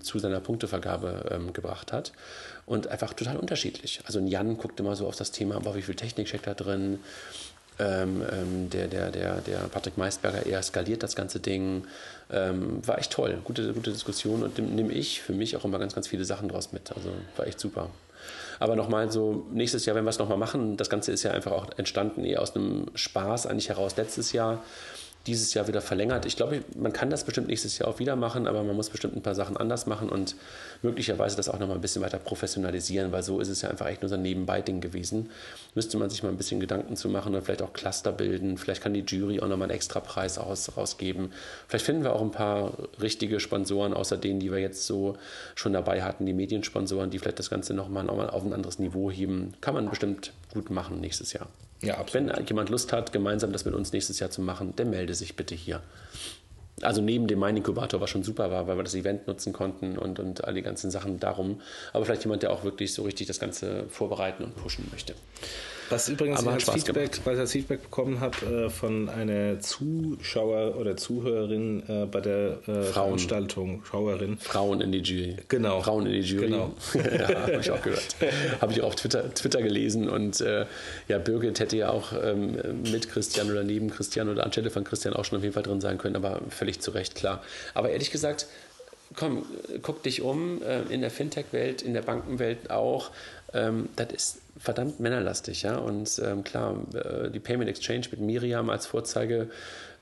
zu 0.00 0.18
seiner 0.18 0.40
Punktevergabe 0.40 1.50
gebracht 1.52 1.92
hat. 1.92 2.12
Und 2.66 2.88
einfach 2.88 3.12
total 3.12 3.36
unterschiedlich. 3.36 4.00
Also 4.06 4.20
Jan 4.20 4.56
guckt 4.56 4.80
immer 4.80 4.96
so 4.96 5.06
auf 5.06 5.16
das 5.16 5.32
Thema, 5.32 5.56
aber 5.56 5.74
wie 5.74 5.82
viel 5.82 5.94
Technik 5.94 6.28
steckt 6.28 6.46
da 6.46 6.54
drin? 6.54 6.98
Ähm, 7.78 8.22
ähm, 8.30 8.70
der, 8.70 8.88
der, 8.88 9.10
der, 9.10 9.40
der 9.40 9.58
Patrick 9.70 9.98
Meisberger 9.98 10.46
eher 10.46 10.62
skaliert 10.62 11.02
das 11.02 11.16
ganze 11.16 11.40
Ding. 11.40 11.84
Ähm, 12.30 12.86
war 12.86 12.98
echt 12.98 13.12
toll, 13.12 13.38
gute, 13.44 13.72
gute 13.72 13.92
Diskussion 13.92 14.42
und 14.42 14.58
nehme 14.58 14.92
ich 14.92 15.20
für 15.20 15.32
mich 15.32 15.56
auch 15.56 15.64
immer 15.64 15.78
ganz, 15.78 15.94
ganz 15.94 16.08
viele 16.08 16.24
Sachen 16.24 16.48
draus 16.48 16.72
mit. 16.72 16.92
Also 16.92 17.10
war 17.36 17.46
echt 17.46 17.60
super. 17.60 17.90
Aber 18.58 18.76
nochmal 18.76 19.10
so, 19.10 19.46
nächstes 19.52 19.86
Jahr, 19.86 19.96
wenn 19.96 20.04
wir 20.04 20.10
es 20.10 20.18
nochmal 20.18 20.38
machen, 20.38 20.76
das 20.76 20.90
Ganze 20.90 21.12
ist 21.12 21.22
ja 21.22 21.32
einfach 21.32 21.52
auch 21.52 21.66
entstanden 21.76 22.24
eher 22.24 22.42
aus 22.42 22.54
einem 22.54 22.86
Spaß 22.94 23.46
eigentlich 23.46 23.68
heraus 23.68 23.96
letztes 23.96 24.32
Jahr 24.32 24.62
dieses 25.26 25.54
Jahr 25.54 25.66
wieder 25.68 25.80
verlängert. 25.80 26.26
Ich 26.26 26.36
glaube, 26.36 26.62
man 26.76 26.92
kann 26.92 27.08
das 27.08 27.24
bestimmt 27.24 27.48
nächstes 27.48 27.78
Jahr 27.78 27.88
auch 27.88 27.98
wieder 27.98 28.14
machen, 28.14 28.46
aber 28.46 28.62
man 28.62 28.76
muss 28.76 28.90
bestimmt 28.90 29.16
ein 29.16 29.22
paar 29.22 29.34
Sachen 29.34 29.56
anders 29.56 29.86
machen 29.86 30.10
und 30.10 30.36
möglicherweise 30.82 31.36
das 31.36 31.48
auch 31.48 31.58
noch 31.58 31.66
mal 31.66 31.74
ein 31.74 31.80
bisschen 31.80 32.02
weiter 32.02 32.18
professionalisieren, 32.18 33.10
weil 33.10 33.22
so 33.22 33.40
ist 33.40 33.48
es 33.48 33.62
ja 33.62 33.70
einfach 33.70 33.86
echt 33.86 34.02
nur 34.02 34.10
so 34.10 34.16
ein 34.16 34.22
Nebenbei-Ding 34.22 34.80
gewesen. 34.80 35.30
Müsste 35.74 35.96
man 35.96 36.10
sich 36.10 36.22
mal 36.22 36.28
ein 36.28 36.36
bisschen 36.36 36.60
Gedanken 36.60 36.96
zu 36.96 37.08
machen 37.08 37.34
und 37.34 37.42
vielleicht 37.42 37.62
auch 37.62 37.72
Cluster 37.72 38.12
bilden. 38.12 38.58
Vielleicht 38.58 38.82
kann 38.82 38.92
die 38.92 39.00
Jury 39.00 39.40
auch 39.40 39.48
noch 39.48 39.56
mal 39.56 39.64
einen 39.64 39.72
extra 39.72 40.00
Preis 40.00 40.36
aus, 40.36 40.76
rausgeben. 40.76 41.32
Vielleicht 41.68 41.86
finden 41.86 42.04
wir 42.04 42.12
auch 42.12 42.22
ein 42.22 42.30
paar 42.30 42.74
richtige 43.00 43.40
Sponsoren, 43.40 43.94
außer 43.94 44.18
denen, 44.18 44.40
die 44.40 44.52
wir 44.52 44.58
jetzt 44.58 44.86
so 44.86 45.16
schon 45.54 45.72
dabei 45.72 46.02
hatten, 46.02 46.26
die 46.26 46.34
Mediensponsoren, 46.34 47.10
die 47.10 47.18
vielleicht 47.18 47.38
das 47.38 47.48
Ganze 47.48 47.72
noch 47.72 47.88
mal 47.88 48.10
auf 48.10 48.44
ein 48.44 48.52
anderes 48.52 48.78
Niveau 48.78 49.10
heben. 49.10 49.54
Kann 49.62 49.74
man 49.74 49.88
bestimmt 49.88 50.32
gut 50.52 50.70
machen 50.70 51.00
nächstes 51.00 51.32
Jahr. 51.32 51.48
Ja, 51.86 51.98
absolut. 51.98 52.36
Wenn 52.36 52.46
jemand 52.46 52.68
Lust 52.70 52.92
hat, 52.92 53.12
gemeinsam 53.12 53.52
das 53.52 53.64
mit 53.64 53.74
uns 53.74 53.92
nächstes 53.92 54.18
Jahr 54.20 54.30
zu 54.30 54.40
machen, 54.40 54.74
der 54.76 54.86
melde 54.86 55.14
sich 55.14 55.36
bitte 55.36 55.54
hier. 55.54 55.80
Also 56.82 57.00
neben 57.00 57.28
dem 57.28 57.38
Mein 57.38 57.56
Inkubator, 57.56 58.00
was 58.00 58.10
schon 58.10 58.24
super 58.24 58.50
war, 58.50 58.66
weil 58.66 58.76
wir 58.76 58.82
das 58.82 58.94
Event 58.94 59.26
nutzen 59.26 59.52
konnten 59.52 59.96
und, 59.96 60.18
und 60.18 60.44
all 60.44 60.54
die 60.54 60.62
ganzen 60.62 60.90
Sachen 60.90 61.20
darum. 61.20 61.60
Aber 61.92 62.04
vielleicht 62.04 62.24
jemand, 62.24 62.42
der 62.42 62.52
auch 62.52 62.64
wirklich 62.64 62.92
so 62.92 63.02
richtig 63.02 63.28
das 63.28 63.38
Ganze 63.38 63.84
vorbereiten 63.88 64.42
und 64.42 64.56
pushen 64.56 64.86
möchte. 64.90 65.14
Was 65.90 66.08
übrigens 66.08 66.42
ich 66.42 66.48
als 66.48 66.70
Feedback, 66.70 67.20
was 67.24 67.34
ich 67.34 67.40
als 67.40 67.52
Feedback 67.52 67.82
bekommen 67.82 68.20
habe 68.20 68.66
äh, 68.66 68.70
von 68.70 69.08
einer 69.08 69.60
Zuschauer 69.60 70.76
oder 70.76 70.96
Zuhörerin 70.96 71.82
äh, 71.88 72.06
bei 72.06 72.20
der 72.20 72.58
äh, 72.66 72.82
Veranstaltung, 72.82 73.82
Schauerin. 73.84 74.38
Frauen 74.38 74.80
in 74.80 74.92
die 74.92 74.98
Jury. 74.98 75.36
Genau. 75.48 75.82
Frauen 75.82 76.06
in 76.06 76.12
die 76.12 76.20
Jury. 76.20 76.46
Genau. 76.46 76.72
ja, 76.94 77.28
habe 77.28 77.58
ich 77.60 77.70
auch 77.70 77.82
gehört. 77.82 78.16
habe 78.60 78.72
ich 78.72 78.82
auch 78.82 78.88
auf 78.88 78.96
Twitter, 78.96 79.32
Twitter 79.34 79.62
gelesen 79.62 80.08
und 80.08 80.40
äh, 80.40 80.66
ja, 81.08 81.18
Birgit 81.18 81.60
hätte 81.60 81.76
ja 81.76 81.90
auch 81.90 82.12
ähm, 82.12 82.56
mit 82.90 83.10
Christian 83.10 83.50
oder 83.50 83.62
neben 83.62 83.90
Christian 83.90 84.28
oder 84.28 84.44
anstelle 84.44 84.70
von 84.70 84.84
Christian 84.84 85.14
auch 85.14 85.24
schon 85.24 85.38
auf 85.38 85.42
jeden 85.42 85.54
Fall 85.54 85.62
drin 85.62 85.80
sein 85.80 85.98
können, 85.98 86.16
aber 86.16 86.40
völlig 86.48 86.80
zu 86.80 86.90
Recht, 86.92 87.14
klar. 87.14 87.42
Aber 87.74 87.90
ehrlich 87.90 88.10
gesagt, 88.10 88.46
komm, 89.14 89.44
guck 89.82 90.02
dich 90.02 90.22
um, 90.22 90.62
äh, 90.62 90.82
in 90.82 91.00
der 91.00 91.10
Fintech-Welt, 91.10 91.82
in 91.82 91.94
der 91.94 92.02
Bankenwelt 92.02 92.70
auch. 92.70 93.10
Ähm, 93.52 93.88
das 93.96 94.12
ist 94.12 94.38
verdammt 94.58 95.00
männerlastig, 95.00 95.62
ja. 95.62 95.76
Und 95.76 96.20
ähm, 96.24 96.44
klar, 96.44 96.76
äh, 96.94 97.30
die 97.30 97.40
Payment 97.40 97.68
Exchange 97.68 98.06
mit 98.10 98.20
Miriam 98.20 98.70
als 98.70 98.86
Vorzeige, 98.86 99.50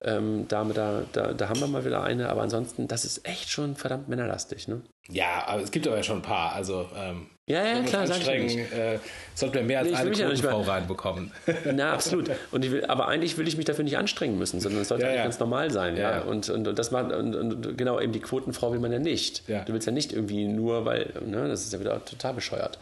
ähm, 0.04 0.46
Dame, 0.48 0.74
da, 0.74 1.02
da, 1.12 1.32
da 1.32 1.48
haben 1.48 1.60
wir 1.60 1.66
mal 1.66 1.84
wieder 1.84 2.02
eine, 2.02 2.28
aber 2.28 2.42
ansonsten, 2.42 2.88
das 2.88 3.04
ist 3.04 3.26
echt 3.26 3.50
schon 3.50 3.76
verdammt 3.76 4.08
männerlastig, 4.08 4.68
ne? 4.68 4.82
Ja, 5.08 5.46
aber 5.46 5.62
es 5.62 5.70
gibt 5.70 5.86
aber 5.86 5.96
ja 5.96 6.02
schon 6.02 6.18
ein 6.18 6.22
paar. 6.22 6.52
Also 6.52 6.88
ähm, 6.96 7.26
ja, 7.44 7.64
ja, 7.64 7.82
klar, 7.82 8.06
sag 8.06 8.20
ich 8.20 8.56
nicht. 8.56 8.72
Äh, 8.72 9.00
sollten 9.34 9.56
wir 9.56 9.62
mehr 9.62 9.80
als 9.80 9.90
nee, 9.90 9.96
eine 9.96 10.10
Quotenfrau 10.12 10.62
reinbekommen. 10.62 11.32
Na, 11.74 11.92
absolut. 11.92 12.30
Und 12.52 12.70
will, 12.70 12.84
aber 12.86 13.08
eigentlich 13.08 13.36
will 13.36 13.48
ich 13.48 13.56
mich 13.56 13.64
dafür 13.64 13.82
nicht 13.82 13.98
anstrengen 13.98 14.38
müssen, 14.38 14.60
sondern 14.60 14.82
es 14.82 14.88
sollte 14.88 15.06
ja, 15.06 15.12
ja. 15.12 15.22
ganz 15.24 15.40
normal 15.40 15.72
sein. 15.72 15.96
Ja, 15.96 16.18
ja. 16.18 16.20
Und, 16.22 16.48
und, 16.50 16.68
und 16.68 16.78
das 16.78 16.92
macht, 16.92 17.10
und, 17.12 17.34
und, 17.34 17.76
genau, 17.76 18.00
eben 18.00 18.12
die 18.12 18.20
Quotenfrau 18.20 18.72
will 18.72 18.78
man 18.78 18.92
ja 18.92 19.00
nicht. 19.00 19.48
Du 19.48 19.72
willst 19.72 19.86
ja 19.86 19.92
nicht 19.92 20.12
irgendwie 20.12 20.46
nur, 20.46 20.84
weil, 20.84 21.12
ne, 21.26 21.48
das 21.48 21.64
ist 21.64 21.72
ja 21.72 21.80
wieder 21.80 22.04
total 22.04 22.34
bescheuert. 22.34 22.78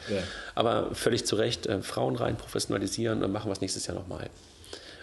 Aber 0.54 0.94
völlig 0.94 1.24
zu 1.24 1.36
Recht, 1.36 1.66
äh, 1.66 1.80
Frauen 1.80 2.16
rein 2.16 2.36
professionalisieren 2.36 3.24
und 3.24 3.32
machen 3.32 3.48
wir 3.48 3.52
es 3.52 3.62
nächstes 3.62 3.86
Jahr 3.86 3.96
nochmal. 3.96 4.28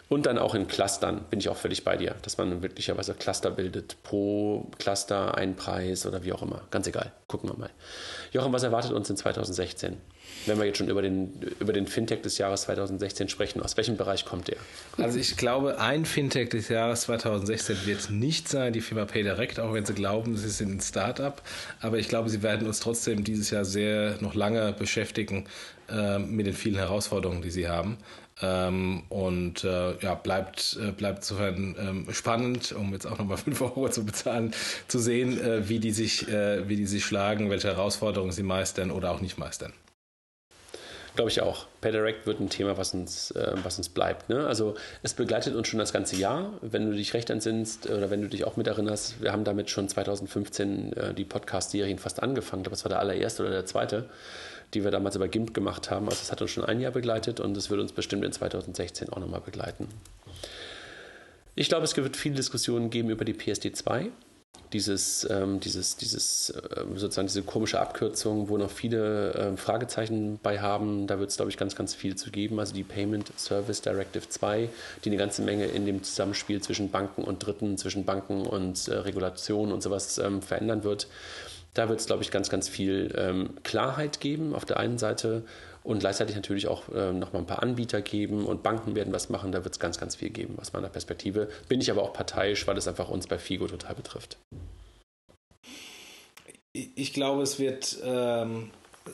Und 0.10 0.26
dann 0.26 0.38
auch 0.38 0.56
in 0.56 0.68
Clustern 0.68 1.26
bin 1.30 1.40
ich 1.40 1.50
auch 1.50 1.58
völlig 1.58 1.84
bei 1.84 1.98
dir, 1.98 2.16
dass 2.22 2.38
man 2.38 2.62
wirklicherweise 2.62 3.14
Cluster 3.14 3.52
bildet. 3.52 4.02
Pro 4.04 4.70
Cluster 4.80 5.38
ein 5.38 5.56
Preis 5.56 6.06
oder 6.06 6.24
wie 6.24 6.32
auch 6.32 6.42
immer. 6.42 6.62
Ganz 6.72 6.88
egal. 6.88 7.12
Gucken 7.28 7.50
wir 7.50 7.58
mal. 7.58 7.70
Jochen, 8.32 8.54
was 8.54 8.64
erwartet 8.64 8.94
uns 8.94 9.10
in 9.10 9.18
2016? 9.18 9.98
Wenn 10.46 10.58
wir 10.60 10.66
jetzt 10.66 10.78
schon 10.78 10.88
über 10.88 11.02
den, 11.02 11.42
über 11.60 11.74
den 11.74 11.88
Fintech 11.88 12.22
des 12.22 12.38
Jahres 12.38 12.62
2016 12.64 13.28
sprechen, 13.28 13.62
aus 13.62 13.76
welchem 13.76 13.98
Bereich 13.98 14.24
kommt 14.24 14.48
der? 14.48 14.58
Also 14.98 15.20
ich 15.20 15.36
glaube, 15.36 15.80
ein 15.80 16.06
Fintech 16.06 16.50
des 16.50 16.70
Jahres 16.70 17.02
2016 17.02 17.86
wird 17.86 18.10
nicht 18.10 18.48
sein, 18.48 18.72
die 18.72 18.82
Firma 18.82 19.06
PayDirect, 19.06 19.60
auch 19.60 19.74
wenn 19.74 19.86
sie 19.86 19.94
glauben, 19.94 20.38
sie 20.38 20.50
sind 20.50 20.78
ein 20.78 20.82
Startup. 20.82 21.42
Aber 21.82 21.98
ich 21.98 22.08
glaube, 22.08 22.30
sie 22.30 22.44
werden 22.44 22.66
uns 22.66 22.80
trotzdem 22.80 23.26
dieses 23.26 23.50
Jahr 23.50 23.66
sehr 23.66 24.18
noch 24.22 24.36
lange 24.36 24.72
beschäftigen 24.72 25.48
äh, 25.90 26.18
mit 26.20 26.46
den 26.46 26.54
vielen 26.54 26.76
Herausforderungen, 26.76 27.42
die 27.42 27.52
sie 27.52 27.68
haben. 27.68 27.98
Ähm, 28.42 29.04
und 29.10 29.64
äh, 29.64 29.98
ja, 29.98 30.14
bleibt, 30.14 30.78
äh, 30.82 30.92
bleibt 30.92 31.20
insofern 31.20 31.76
ähm, 31.80 32.14
spannend, 32.14 32.72
um 32.72 32.94
jetzt 32.94 33.08
auch 33.08 33.18
nochmal 33.18 33.38
5 33.38 33.62
Euro 33.62 33.90
zu 33.90 34.06
bezahlen, 34.06 34.54
zu 34.88 35.00
sehen, 35.00 35.40
äh, 35.40 35.68
wie, 35.68 35.80
die 35.80 35.92
sich, 35.92 36.28
äh, 36.28 36.68
wie 36.70 36.76
die 36.76 36.86
sich 36.86 37.04
schlagen, 37.04 37.50
welche 37.50 37.70
Herausforderungen 37.70 38.32
sie 38.32 38.44
meistern 38.44 38.92
oder 38.92 39.12
auch 39.12 39.22
nicht 39.22 39.38
meistern. 39.38 39.74
Glaube 41.18 41.32
ich 41.32 41.42
auch. 41.42 41.66
PayDirect 41.82 42.28
wird 42.28 42.40
ein 42.40 42.50
Thema, 42.50 42.78
was 42.78 42.94
uns, 42.94 43.32
äh, 43.32 43.54
was 43.64 43.80
uns 43.80 43.90
bleibt. 43.90 44.30
Ne? 44.30 44.46
Also 44.46 44.76
es 45.02 45.16
begleitet 45.16 45.56
uns 45.56 45.68
schon 45.68 45.80
das 45.80 45.92
ganze 45.92 46.16
Jahr. 46.16 46.54
Wenn 46.62 46.92
du 46.92 46.96
dich 46.96 47.16
recht 47.16 47.32
entsinnst 47.32 47.90
oder 47.90 48.12
wenn 48.12 48.22
du 48.22 48.28
dich 48.28 48.44
auch 48.44 48.56
mit 48.56 48.68
erinnerst, 48.68 49.20
wir 49.20 49.32
haben 49.32 49.44
damit 49.44 49.72
schon 49.72 49.90
2015 49.90 50.94
äh, 50.94 51.14
die 51.16 51.26
Podcast-Serien 51.26 51.98
fast 51.98 52.22
angefangen. 52.22 52.62
Das 52.66 52.86
war 52.86 52.90
der 52.90 53.00
allererste 53.00 53.42
oder 53.42 53.52
der 53.52 53.66
zweite 53.66 54.08
die 54.74 54.84
wir 54.84 54.92
damals 54.92 55.16
über 55.16 55.28
GIMP 55.28 55.54
gemacht 55.54 55.90
haben. 55.90 56.06
Also 56.06 56.20
es 56.22 56.32
hat 56.32 56.42
uns 56.42 56.52
schon 56.52 56.66
ein 56.66 56.80
Jahr 56.80 56.92
begleitet 56.92 57.40
und 57.40 57.56
es 57.56 57.70
wird 57.70 57.80
uns 57.80 57.92
bestimmt 57.92 58.26
in 58.26 58.32
2016 58.32 59.10
auch 59.10 59.20
nochmal 59.20 59.42
begleiten. 59.42 59.88
Ich 61.56 61.70
glaube, 61.70 61.86
es 61.86 61.98
wird 61.98 62.16
viele 62.16 62.36
Diskussionen 62.36 62.90
geben 62.90 63.10
über 63.10 63.26
die 63.26 63.34
PSD2. 63.34 64.10
Dieses, 64.74 65.26
ähm, 65.30 65.62
dieses, 65.62 65.96
dieses, 65.96 66.50
äh, 66.50 66.84
sozusagen 66.96 67.28
diese 67.28 67.42
komische 67.42 67.80
Abkürzung, 67.80 68.50
wo 68.50 68.58
noch 68.58 68.70
viele 68.70 69.34
äh, 69.34 69.58
Fragezeichen 69.58 70.40
bei 70.44 70.60
haben, 70.60 71.08
da 71.08 71.20
wird 71.20 71.30
es, 71.30 71.38
glaube 71.38 71.50
ich, 71.50 71.58
ganz, 71.58 71.76
ganz 71.76 71.96
viel 71.96 72.16
zu 72.16 72.32
geben. 72.32 72.60
Also 72.60 72.74
die 72.74 72.84
Payment 72.84 73.32
Service 73.38 73.82
Directive 73.82 74.28
2, 74.28 74.70
die 75.06 75.10
eine 75.10 75.18
ganze 75.18 75.42
Menge 75.42 75.66
in 75.66 75.86
dem 75.86 76.04
Zusammenspiel 76.04 76.62
zwischen 76.62 76.92
Banken 76.92 77.24
und 77.24 77.46
Dritten, 77.46 77.78
zwischen 77.78 78.04
Banken 78.04 78.46
und 78.46 78.90
äh, 78.90 78.96
Regulation 78.96 79.72
und 79.72 79.82
sowas 79.82 80.18
ähm, 80.18 80.42
verändern 80.42 80.84
wird. 80.84 81.08
Da 81.78 81.90
wird 81.90 82.00
es, 82.00 82.08
glaube 82.08 82.24
ich, 82.24 82.32
ganz, 82.32 82.50
ganz 82.50 82.68
viel 82.68 83.14
ähm, 83.16 83.52
Klarheit 83.62 84.20
geben 84.20 84.56
auf 84.56 84.66
der 84.66 84.78
einen 84.78 84.98
Seite 84.98 85.44
und 85.84 86.00
gleichzeitig 86.00 86.36
natürlich 86.36 86.68
auch 86.68 86.86
ähm, 86.94 87.20
nochmal 87.20 87.44
ein 87.44 87.46
paar 87.46 87.62
Anbieter 87.62 88.02
geben 88.02 88.48
und 88.48 88.64
Banken 88.64 88.96
werden 88.96 89.14
was 89.14 89.30
machen. 89.30 89.52
Da 89.52 89.64
wird 89.64 89.76
es 89.76 89.80
ganz, 89.80 90.00
ganz 90.00 90.16
viel 90.16 90.32
geben 90.32 90.58
aus 90.60 90.74
meiner 90.74 90.90
Perspektive. 90.90 91.50
Bin 91.70 91.80
ich 91.80 91.92
aber 91.92 92.02
auch 92.02 92.14
parteiisch, 92.14 92.66
weil 92.66 92.78
es 92.78 92.88
einfach 92.88 93.10
uns 93.10 93.28
bei 93.28 93.38
FIGO 93.38 93.68
total 93.68 93.94
betrifft. 93.94 94.38
Ich 96.74 97.14
glaube, 97.14 97.44
es 97.44 97.60
wird 97.60 97.98
ähm, 98.04 98.72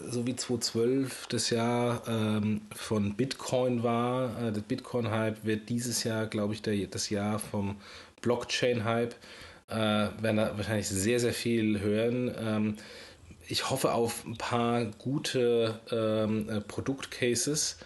so 0.09 0.25
wie 0.25 0.35
2012 0.35 1.27
das 1.27 1.49
Jahr 1.49 2.01
ähm, 2.07 2.61
von 2.73 3.15
Bitcoin 3.15 3.83
war. 3.83 4.41
Äh, 4.41 4.53
der 4.53 4.61
Bitcoin-Hype 4.61 5.43
wird 5.43 5.67
dieses 5.67 6.05
Jahr, 6.05 6.27
glaube 6.27 6.53
ich, 6.53 6.61
der, 6.61 6.87
das 6.87 7.09
Jahr 7.09 7.39
vom 7.39 7.75
Blockchain-Hype 8.21 9.15
äh, 9.73 10.23
werden 10.23 10.37
da 10.37 10.55
wahrscheinlich 10.55 10.87
sehr, 10.87 11.19
sehr 11.19 11.33
viel 11.33 11.79
hören. 11.79 12.33
Ähm, 12.39 12.77
ich 13.47 13.69
hoffe 13.69 13.93
auf 13.93 14.25
ein 14.25 14.37
paar 14.37 14.85
gute 14.85 15.79
ähm, 15.91 16.49
äh, 16.49 16.61
Produktcases. 16.61 17.77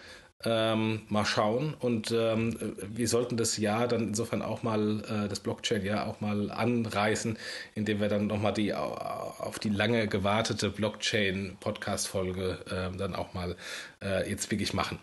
Ähm, 0.44 1.02
mal 1.08 1.24
schauen. 1.24 1.74
Und 1.80 2.12
ähm, 2.12 2.76
wir 2.88 3.08
sollten 3.08 3.36
das 3.36 3.56
Jahr 3.56 3.88
dann 3.88 4.08
insofern 4.08 4.40
auch 4.40 4.62
mal, 4.62 5.00
äh, 5.00 5.28
das 5.28 5.40
Blockchain-Jahr 5.40 6.06
auch 6.06 6.20
mal 6.20 6.52
anreißen, 6.52 7.36
indem 7.74 8.00
wir 8.00 8.08
dann 8.08 8.28
nochmal 8.28 8.52
die 8.52 8.72
auf 8.72 9.58
die 9.58 9.70
lange 9.70 10.06
gewartete 10.06 10.70
Blockchain-Podcast-Folge 10.70 12.58
äh, 12.70 12.96
dann 12.96 13.16
auch 13.16 13.34
mal 13.34 13.56
äh, 14.00 14.30
jetzt 14.30 14.48
wirklich 14.52 14.74
machen. 14.74 15.00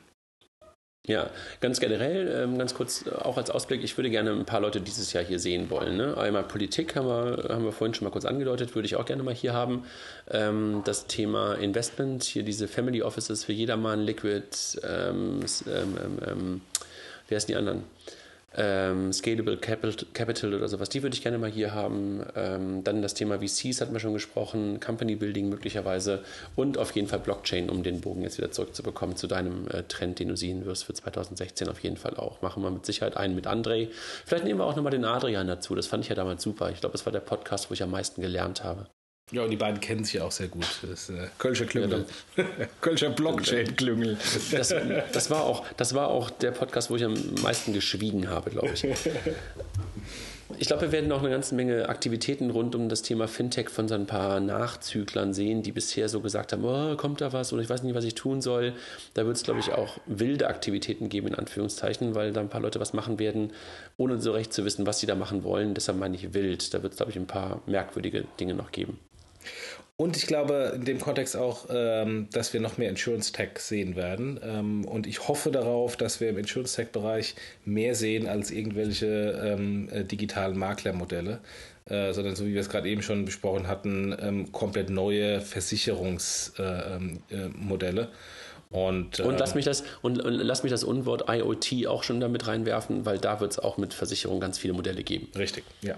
Ja, 1.08 1.30
ganz 1.62 1.80
generell, 1.80 2.44
ähm, 2.44 2.58
ganz 2.58 2.74
kurz 2.74 3.06
äh, 3.06 3.12
auch 3.12 3.38
als 3.38 3.52
Ausblick, 3.52 3.84
ich 3.84 3.96
würde 3.98 4.10
gerne 4.10 4.32
ein 4.32 4.46
paar 4.46 4.60
Leute 4.60 4.82
dieses 4.82 5.14
Jahr 5.14 5.24
hier 5.24 5.40
sehen 5.40 5.70
wollen. 5.70 5.98
Ne? 5.98 6.18
Einmal 6.18 6.44
Politik 6.44 6.96
haben 6.96 7.08
wir, 7.08 7.50
haben 7.50 7.64
wir 7.64 7.72
vorhin 7.72 7.94
schon 7.94 8.06
mal 8.06 8.12
kurz 8.12 8.26
angedeutet, 8.26 8.74
würde 8.74 8.88
ich 8.88 8.96
auch 8.96 9.06
gerne 9.06 9.22
mal 9.22 9.34
hier 9.34 9.54
haben. 9.54 9.86
Ähm, 10.32 10.82
das 10.84 11.06
Thema 11.06 11.56
Investment, 11.56 12.24
hier 12.24 12.44
diese 12.44 12.68
Family 12.68 13.04
Offices 13.04 13.44
für 13.44 13.54
jedermann, 13.54 14.02
Liquid, 14.02 14.48
ähm, 14.84 15.42
ähm, 15.68 15.98
ähm, 16.28 16.62
wie 17.28 17.36
heißen 17.36 17.48
die 17.48 17.56
anderen? 17.56 17.84
Ähm, 18.58 19.12
Scalable 19.12 19.58
Capital, 19.58 20.54
oder 20.54 20.68
sowas, 20.68 20.90
die 20.90 21.04
würde 21.04 21.16
ich 21.16 21.22
gerne 21.22 21.38
mal 21.38 21.50
hier 21.50 21.74
haben. 21.74 22.24
Ähm, 22.36 22.84
dann 22.84 23.02
das 23.02 23.14
Thema 23.14 23.40
VCs 23.40 23.82
hatten 23.82 23.94
wir 23.94 24.00
schon 24.00 24.14
gesprochen, 24.14 24.80
Company 24.80 25.16
Building 25.16 25.50
möglicherweise 25.50 26.24
und 26.56 26.78
auf 26.78 26.92
jeden 26.92 27.08
Fall 27.08 27.20
Blockchain, 27.20 27.70
um 27.70 27.84
den 27.84 28.02
Bogen 28.02 28.22
jetzt 28.22 28.38
wieder 28.38 28.52
zurückzubekommen 28.52 29.16
zu 29.16 29.28
deinem 29.28 29.68
äh, 29.68 29.84
Trend, 29.84 30.20
den 30.20 30.30
du 30.30 30.38
sehen 30.38 30.66
wirst 30.66 30.86
für 30.86 30.94
2016 30.94 31.70
auf 31.70 31.80
jeden 31.80 31.98
Fall 31.98 32.16
auch. 32.16 32.42
Machen 32.42 32.64
wir 32.64 32.72
mit 32.72 32.86
Sicherheit 32.86 33.18
einen 33.18 33.36
mit 33.36 33.48
André. 33.48 33.90
Vielleicht 34.26 34.46
nehmen 34.46 34.60
wir 34.60 34.66
auch 34.66 34.76
nochmal 34.76 34.92
den 34.92 35.06
Adrian 35.06 35.48
dazu, 35.48 35.76
das 35.76 35.88
fand 35.88 36.04
ich 36.04 36.10
ja 36.10 36.16
damals 36.16 36.44
super. 36.44 36.70
Ich 36.72 36.80
glaube, 36.80 36.94
das 36.94 37.06
war 37.06 37.14
der 37.14 37.20
Podcast, 37.20 37.70
wo 37.70 37.74
ich 37.74 37.84
am 37.84 37.92
meisten 37.92 38.22
gelernt 38.22 38.64
habe. 38.64 38.88
Ja, 39.32 39.44
und 39.44 39.50
die 39.50 39.58
beiden 39.58 39.80
kennen 39.82 40.04
sich 40.04 40.14
ja 40.14 40.24
auch 40.24 40.32
sehr 40.32 40.48
gut. 40.50 40.68
Das 40.84 41.10
äh, 41.10 41.28
Kölscher 41.40 41.66
Klüngel. 41.66 42.06
Ja, 42.38 42.44
Kölscher 42.82 43.10
Blockchain-Klüngel. 43.10 44.20
Das, 44.52 44.74
das, 45.12 45.30
war 45.32 45.44
auch, 45.44 45.66
das 45.78 45.96
war 45.96 46.10
auch 46.10 46.30
der 46.30 46.52
Podcast, 46.52 46.92
wo 46.92 46.96
ich 46.96 47.04
am 47.04 47.16
meisten 47.42 47.74
geschwiegen 47.74 48.30
habe, 48.30 48.52
glaube 48.52 48.70
ich. 48.74 48.86
Ich 50.60 50.68
glaube, 50.68 50.84
wir 50.84 50.92
werden 50.92 51.12
auch 51.12 51.22
eine 51.22 51.32
ganze 51.32 51.56
Menge 51.56 51.90
Aktivitäten 51.90 52.52
rund 52.52 52.76
um 52.76 52.88
das 52.88 53.02
Thema 53.02 53.28
Fintech 53.28 53.70
von 53.70 53.88
so 53.88 53.96
ein 53.96 54.06
paar 54.06 54.40
Nachzüglern 54.40 55.34
sehen, 55.34 55.64
die 55.64 55.72
bisher 55.72 56.08
so 56.08 56.22
gesagt 56.22 56.54
haben, 56.54 56.64
oh, 56.64 56.96
kommt 56.96 57.20
da 57.20 57.34
was 57.34 57.52
oder 57.52 57.64
ich 57.64 57.70
weiß 57.70 57.82
nicht, 57.82 57.96
was 57.96 58.06
ich 58.06 58.14
tun 58.14 58.44
soll. 58.44 58.74
Da 59.16 59.26
wird 59.26 59.38
es, 59.38 59.44
glaube 59.44 59.60
ich, 59.60 59.74
auch 59.74 59.98
wilde 60.06 60.48
Aktivitäten 60.48 61.10
geben, 61.10 61.30
in 61.30 61.36
Anführungszeichen, 61.36 62.14
weil 62.14 62.32
da 62.32 62.42
ein 62.42 62.50
paar 62.50 62.62
Leute 62.62 62.80
was 62.80 62.94
machen 62.94 63.18
werden, 63.18 63.54
ohne 63.98 64.22
so 64.22 64.34
recht 64.34 64.54
zu 64.54 64.64
wissen, 64.66 64.86
was 64.86 65.00
sie 65.00 65.08
da 65.08 65.16
machen 65.16 65.44
wollen. 65.44 65.74
Deshalb 65.74 65.98
meine 65.98 66.16
ich 66.16 66.36
wild. 66.36 66.76
Da 66.76 66.84
wird 66.84 66.94
es, 66.94 66.98
glaube 66.98 67.12
ich, 67.12 67.18
ein 67.18 67.28
paar 67.28 67.64
merkwürdige 67.66 68.26
Dinge 68.40 68.54
noch 68.54 68.72
geben. 68.72 69.00
Und 69.98 70.18
ich 70.18 70.28
glaube 70.28 70.74
in 70.76 70.84
dem 70.84 71.00
Kontext 71.00 71.38
auch, 71.38 71.68
ähm, 71.70 72.28
dass 72.34 72.52
wir 72.52 72.60
noch 72.60 72.78
mehr 72.78 72.90
Insurance 72.90 73.32
Tech 73.32 73.60
sehen 73.60 73.96
werden. 73.96 74.38
Ähm, 74.44 74.84
und 74.84 75.08
ich 75.08 75.30
hoffe 75.30 75.52
darauf, 75.52 75.96
dass 75.96 76.20
wir 76.20 76.28
im 76.30 76.38
Insurance 76.38 76.76
Tech 76.76 76.92
Bereich 76.92 77.34
mehr 77.64 77.96
sehen 77.96 78.28
als 78.28 78.52
irgendwelche 78.52 79.42
ähm, 79.42 79.88
äh, 79.90 80.04
digitalen 80.04 80.58
Maklermodelle, 80.58 81.40
äh, 81.86 82.12
sondern 82.12 82.36
so 82.36 82.46
wie 82.46 82.54
wir 82.54 82.60
es 82.60 82.68
gerade 82.68 82.90
eben 82.90 83.02
schon 83.02 83.24
besprochen 83.24 83.70
hatten, 83.70 84.14
ähm, 84.20 84.52
komplett 84.52 84.90
neue 84.90 85.40
Versicherungsmodelle. 85.40 88.02
Äh, 88.02 88.04
ähm, 88.04 88.08
äh, 88.08 88.08
und, 88.72 89.20
und, 89.22 89.40
lass 89.40 89.56
mich 89.56 89.64
das, 89.64 89.86
und, 90.02 90.22
und, 90.22 90.34
lass 90.34 90.64
mich 90.64 90.72
das 90.72 90.84
Unwort 90.84 91.30
IoT 91.30 91.88
auch 91.88 92.04
schon 92.04 92.20
damit 92.20 92.48
reinwerfen, 92.48 93.06
weil 93.06 93.20
da 93.20 93.40
wird 93.40 93.54
es 93.54 93.60
auch 93.60 93.78
mit 93.78 93.94
Versicherungen 93.94 94.42
ganz 94.42 94.58
viele 94.58 94.74
Modelle 94.74 95.04
geben. 95.04 95.30
Richtig, 95.38 95.64
ja. 95.82 95.96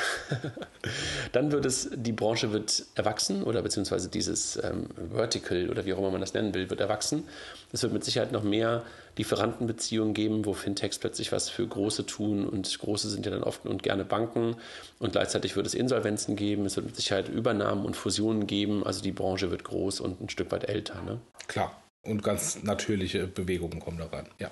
Dann 1.32 1.52
wird 1.52 1.64
es, 1.64 1.90
die 1.94 2.12
Branche 2.12 2.52
wird 2.52 2.84
erwachsen 2.94 3.42
oder 3.42 3.62
beziehungsweise 3.62 4.08
dieses 4.08 4.62
ähm, 4.62 4.86
Vertical 5.12 5.70
oder 5.70 5.84
wie 5.84 5.92
auch 5.92 5.98
immer 5.98 6.10
man 6.10 6.20
das 6.20 6.34
nennen 6.34 6.54
will, 6.54 6.70
wird 6.70 6.80
erwachsen. 6.80 7.24
Es 7.72 7.82
wird 7.82 7.92
mit 7.92 8.04
Sicherheit 8.04 8.32
noch 8.32 8.42
mehr 8.42 8.82
Lieferantenbeziehungen 9.16 10.14
geben, 10.14 10.44
wo 10.44 10.54
Fintechs 10.54 10.98
plötzlich 10.98 11.32
was 11.32 11.48
für 11.48 11.66
Große 11.66 12.06
tun 12.06 12.48
und 12.48 12.78
Große 12.78 13.08
sind 13.08 13.26
ja 13.26 13.32
dann 13.32 13.42
oft 13.42 13.64
und 13.66 13.82
gerne 13.82 14.04
Banken 14.04 14.56
und 14.98 15.12
gleichzeitig 15.12 15.56
wird 15.56 15.66
es 15.66 15.74
Insolvenzen 15.74 16.36
geben, 16.36 16.66
es 16.66 16.76
wird 16.76 16.86
mit 16.86 16.96
Sicherheit 16.96 17.28
Übernahmen 17.28 17.84
und 17.84 17.96
Fusionen 17.96 18.46
geben, 18.46 18.84
also 18.84 19.02
die 19.02 19.12
Branche 19.12 19.50
wird 19.50 19.64
groß 19.64 20.00
und 20.00 20.20
ein 20.20 20.28
Stück 20.28 20.50
weit 20.50 20.68
älter. 20.68 21.00
Ne? 21.02 21.20
Klar, 21.46 21.80
und 22.02 22.22
ganz 22.22 22.62
natürliche 22.62 23.26
Bewegungen 23.26 23.80
kommen 23.80 23.98
da 23.98 24.06
rein, 24.06 24.28
ja. 24.38 24.50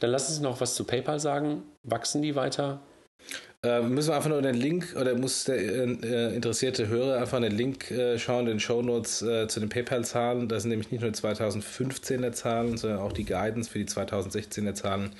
Dann 0.00 0.10
lass 0.10 0.30
uns 0.30 0.40
noch 0.40 0.60
was 0.60 0.74
zu 0.74 0.84
PayPal 0.84 1.20
sagen. 1.20 1.62
Wachsen 1.82 2.22
die 2.22 2.34
weiter? 2.34 2.80
Äh, 3.62 3.82
müssen 3.82 4.08
wir 4.08 4.16
einfach 4.16 4.30
nur 4.30 4.40
den 4.40 4.54
Link 4.54 4.96
oder 4.98 5.14
muss 5.14 5.44
der 5.44 5.56
äh, 5.58 6.34
interessierte 6.34 6.88
Hörer 6.88 7.20
einfach 7.20 7.40
den 7.40 7.54
Link 7.54 7.90
äh, 7.90 8.18
schauen, 8.18 8.46
den 8.46 8.58
Shownotes 8.58 9.20
äh, 9.20 9.48
zu 9.48 9.60
den 9.60 9.68
PayPal-Zahlen. 9.68 10.48
Da 10.48 10.58
sind 10.58 10.70
nämlich 10.70 10.90
nicht 10.90 11.02
nur 11.02 11.10
die 11.10 11.18
2015er 11.18 12.32
Zahlen, 12.32 12.78
sondern 12.78 13.00
auch 13.00 13.12
die 13.12 13.26
Guidance 13.26 13.68
für 13.68 13.78
die 13.78 13.84
2016er 13.84 14.72
Zahlen. 14.72 15.12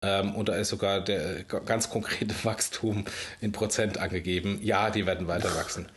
Ähm, 0.00 0.34
und 0.34 0.48
da 0.48 0.54
ist 0.54 0.70
sogar 0.70 1.02
der 1.02 1.44
ganz 1.44 1.90
konkrete 1.90 2.34
Wachstum 2.44 3.04
in 3.42 3.52
Prozent 3.52 3.98
angegeben. 3.98 4.58
Ja, 4.62 4.88
die 4.88 5.04
werden 5.04 5.28
weiter 5.28 5.54
wachsen. 5.54 5.86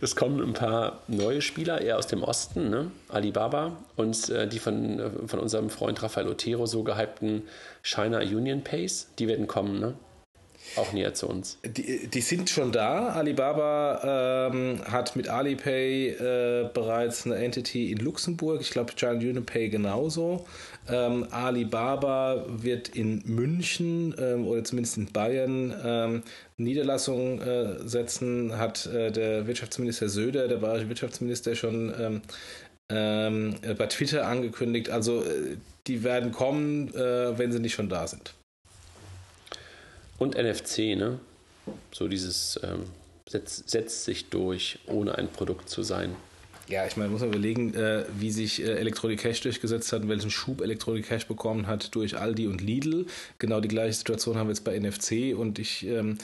Es 0.00 0.16
kommen 0.16 0.42
ein 0.42 0.54
paar 0.54 1.02
neue 1.06 1.42
Spieler, 1.42 1.82
eher 1.82 1.98
aus 1.98 2.06
dem 2.06 2.22
Osten, 2.22 2.70
ne? 2.70 2.90
Alibaba 3.08 3.76
und 3.94 4.30
äh, 4.30 4.48
die 4.48 4.58
von, 4.58 4.98
äh, 4.98 5.10
von 5.26 5.38
unserem 5.38 5.68
Freund 5.68 6.02
Rafael 6.02 6.26
Otero 6.28 6.64
so 6.64 6.82
gehypten 6.82 7.42
China 7.82 8.20
Union 8.20 8.64
Pace, 8.64 9.08
die 9.18 9.28
werden 9.28 9.46
kommen, 9.46 9.78
ne? 9.80 9.94
Auch 10.76 10.92
näher 10.92 11.14
zu 11.14 11.28
uns? 11.28 11.58
Die, 11.64 12.08
die 12.08 12.20
sind 12.20 12.50
schon 12.50 12.72
da. 12.72 13.08
Alibaba 13.10 14.50
ähm, 14.52 14.80
hat 14.90 15.16
mit 15.16 15.28
Alipay 15.28 16.08
äh, 16.08 16.68
bereits 16.72 17.26
eine 17.26 17.36
Entity 17.36 17.92
in 17.92 17.98
Luxemburg. 17.98 18.60
Ich 18.60 18.70
glaube, 18.70 18.92
Giant 18.96 19.22
Unipay 19.22 19.68
genauso. 19.68 20.46
Ähm, 20.88 21.26
Alibaba 21.30 22.44
wird 22.48 22.88
in 22.88 23.22
München 23.24 24.14
ähm, 24.18 24.46
oder 24.46 24.64
zumindest 24.64 24.98
in 24.98 25.12
Bayern 25.12 25.74
ähm, 25.84 26.22
Niederlassungen 26.56 27.40
äh, 27.40 27.88
setzen, 27.88 28.58
hat 28.58 28.86
äh, 28.86 29.10
der 29.10 29.46
Wirtschaftsminister 29.46 30.08
Söder, 30.08 30.48
der 30.48 30.56
bayerische 30.56 30.88
Wirtschaftsminister, 30.88 31.54
schon 31.54 31.94
ähm, 31.98 32.22
ähm, 32.90 33.56
bei 33.78 33.86
Twitter 33.86 34.26
angekündigt. 34.26 34.90
Also 34.90 35.22
äh, 35.22 35.56
die 35.86 36.02
werden 36.04 36.32
kommen, 36.32 36.94
äh, 36.94 37.38
wenn 37.38 37.52
sie 37.52 37.60
nicht 37.60 37.74
schon 37.74 37.88
da 37.88 38.06
sind. 38.06 38.34
Und 40.18 40.36
NFC, 40.36 40.96
ne? 40.96 41.18
So 41.92 42.08
dieses 42.08 42.60
ähm, 42.62 42.84
setzt, 43.28 43.68
setzt 43.68 44.04
sich 44.04 44.28
durch, 44.28 44.78
ohne 44.86 45.16
ein 45.16 45.28
Produkt 45.28 45.68
zu 45.68 45.82
sein. 45.82 46.14
Ja, 46.68 46.86
ich 46.86 46.96
meine, 46.96 47.10
muss 47.10 47.20
man 47.20 47.28
überlegen, 47.28 47.74
äh, 47.74 48.04
wie 48.18 48.30
sich 48.30 48.62
äh, 48.62 48.76
Electronic 48.76 49.20
Cash 49.20 49.42
durchgesetzt 49.42 49.92
hat 49.92 50.02
und 50.02 50.08
welchen 50.08 50.30
Schub 50.30 50.62
Electronic 50.62 51.06
Cash 51.06 51.26
bekommen 51.26 51.66
hat 51.66 51.94
durch 51.94 52.16
Aldi 52.16 52.46
und 52.46 52.62
Lidl. 52.62 53.06
Genau 53.38 53.60
die 53.60 53.68
gleiche 53.68 53.92
Situation 53.92 54.36
haben 54.36 54.46
wir 54.46 54.52
jetzt 54.52 54.64
bei 54.64 54.78
NFC 54.78 55.36
und 55.36 55.58
ich 55.58 55.86
ähm, 55.86 56.16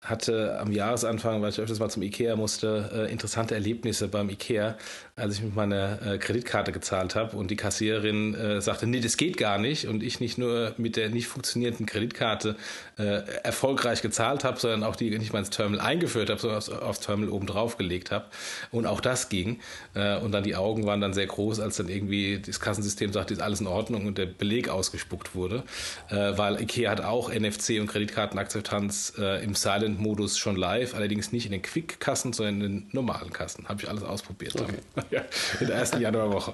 hatte 0.00 0.58
am 0.58 0.72
Jahresanfang, 0.72 1.42
weil 1.42 1.50
ich 1.50 1.60
öfters 1.60 1.78
mal 1.78 1.90
zum 1.90 2.02
Ikea 2.02 2.36
musste, 2.36 2.90
äh, 2.92 3.12
interessante 3.12 3.54
Erlebnisse 3.54 4.08
beim 4.08 4.30
Ikea, 4.30 4.76
als 5.14 5.34
ich 5.34 5.42
mit 5.42 5.54
meiner 5.54 6.00
äh, 6.00 6.16
Kreditkarte 6.16 6.72
gezahlt 6.72 7.16
habe 7.16 7.36
und 7.36 7.50
die 7.50 7.56
Kassiererin 7.56 8.34
äh, 8.34 8.62
sagte, 8.62 8.86
nee, 8.86 9.00
das 9.00 9.18
geht 9.18 9.36
gar 9.36 9.58
nicht 9.58 9.86
und 9.86 10.02
ich 10.02 10.20
nicht 10.20 10.38
nur 10.38 10.72
mit 10.78 10.96
der 10.96 11.10
nicht 11.10 11.26
funktionierenden 11.26 11.84
Kreditkarte 11.84 12.56
äh, 12.96 13.20
erfolgreich 13.42 14.00
gezahlt 14.00 14.42
habe, 14.42 14.58
sondern 14.58 14.84
auch 14.84 14.96
die 14.96 15.10
nicht 15.18 15.34
mal 15.34 15.40
ins 15.40 15.50
Terminal 15.50 15.84
eingeführt 15.84 16.30
habe, 16.30 16.40
sondern 16.40 16.56
aufs, 16.56 16.70
aufs 16.70 17.00
Terminal 17.00 17.30
oben 17.30 17.46
drauf 17.46 17.76
gelegt 17.76 18.10
habe 18.10 18.24
und 18.70 18.86
auch 18.86 19.02
das 19.02 19.28
ging 19.28 19.60
äh, 19.92 20.16
und 20.16 20.32
dann 20.32 20.44
die 20.44 20.56
Augen 20.56 20.86
waren 20.86 21.02
dann 21.02 21.12
sehr 21.12 21.26
groß, 21.26 21.60
als 21.60 21.76
dann 21.76 21.90
irgendwie 21.90 22.38
das 22.38 22.58
Kassensystem 22.58 23.12
sagte, 23.12 23.34
ist 23.34 23.42
alles 23.42 23.60
in 23.60 23.66
Ordnung 23.66 24.06
und 24.06 24.16
der 24.16 24.26
Beleg 24.26 24.70
ausgespuckt 24.70 25.34
wurde, 25.34 25.62
äh, 26.08 26.38
weil 26.38 26.58
Ikea 26.58 26.90
hat 26.90 27.02
auch 27.02 27.30
NFC 27.30 27.80
und 27.80 27.86
Kreditkartenakzeptanz 27.86 29.12
im 29.42 29.54
Silent 29.54 30.00
Modus 30.00 30.38
schon 30.38 30.56
live, 30.56 30.94
allerdings 30.94 31.32
nicht 31.32 31.44
in 31.46 31.52
den 31.52 31.62
Quick-Kassen, 31.62 32.32
sondern 32.32 32.54
in 32.54 32.60
den 32.60 32.88
normalen 32.92 33.32
Kassen. 33.32 33.68
Habe 33.68 33.82
ich 33.82 33.88
alles 33.88 34.02
ausprobiert. 34.02 34.58
Okay. 34.58 35.01
Ja, 35.10 35.22
in 35.60 35.66
der 35.66 35.76
ersten 35.76 36.00
Januarwoche. 36.00 36.52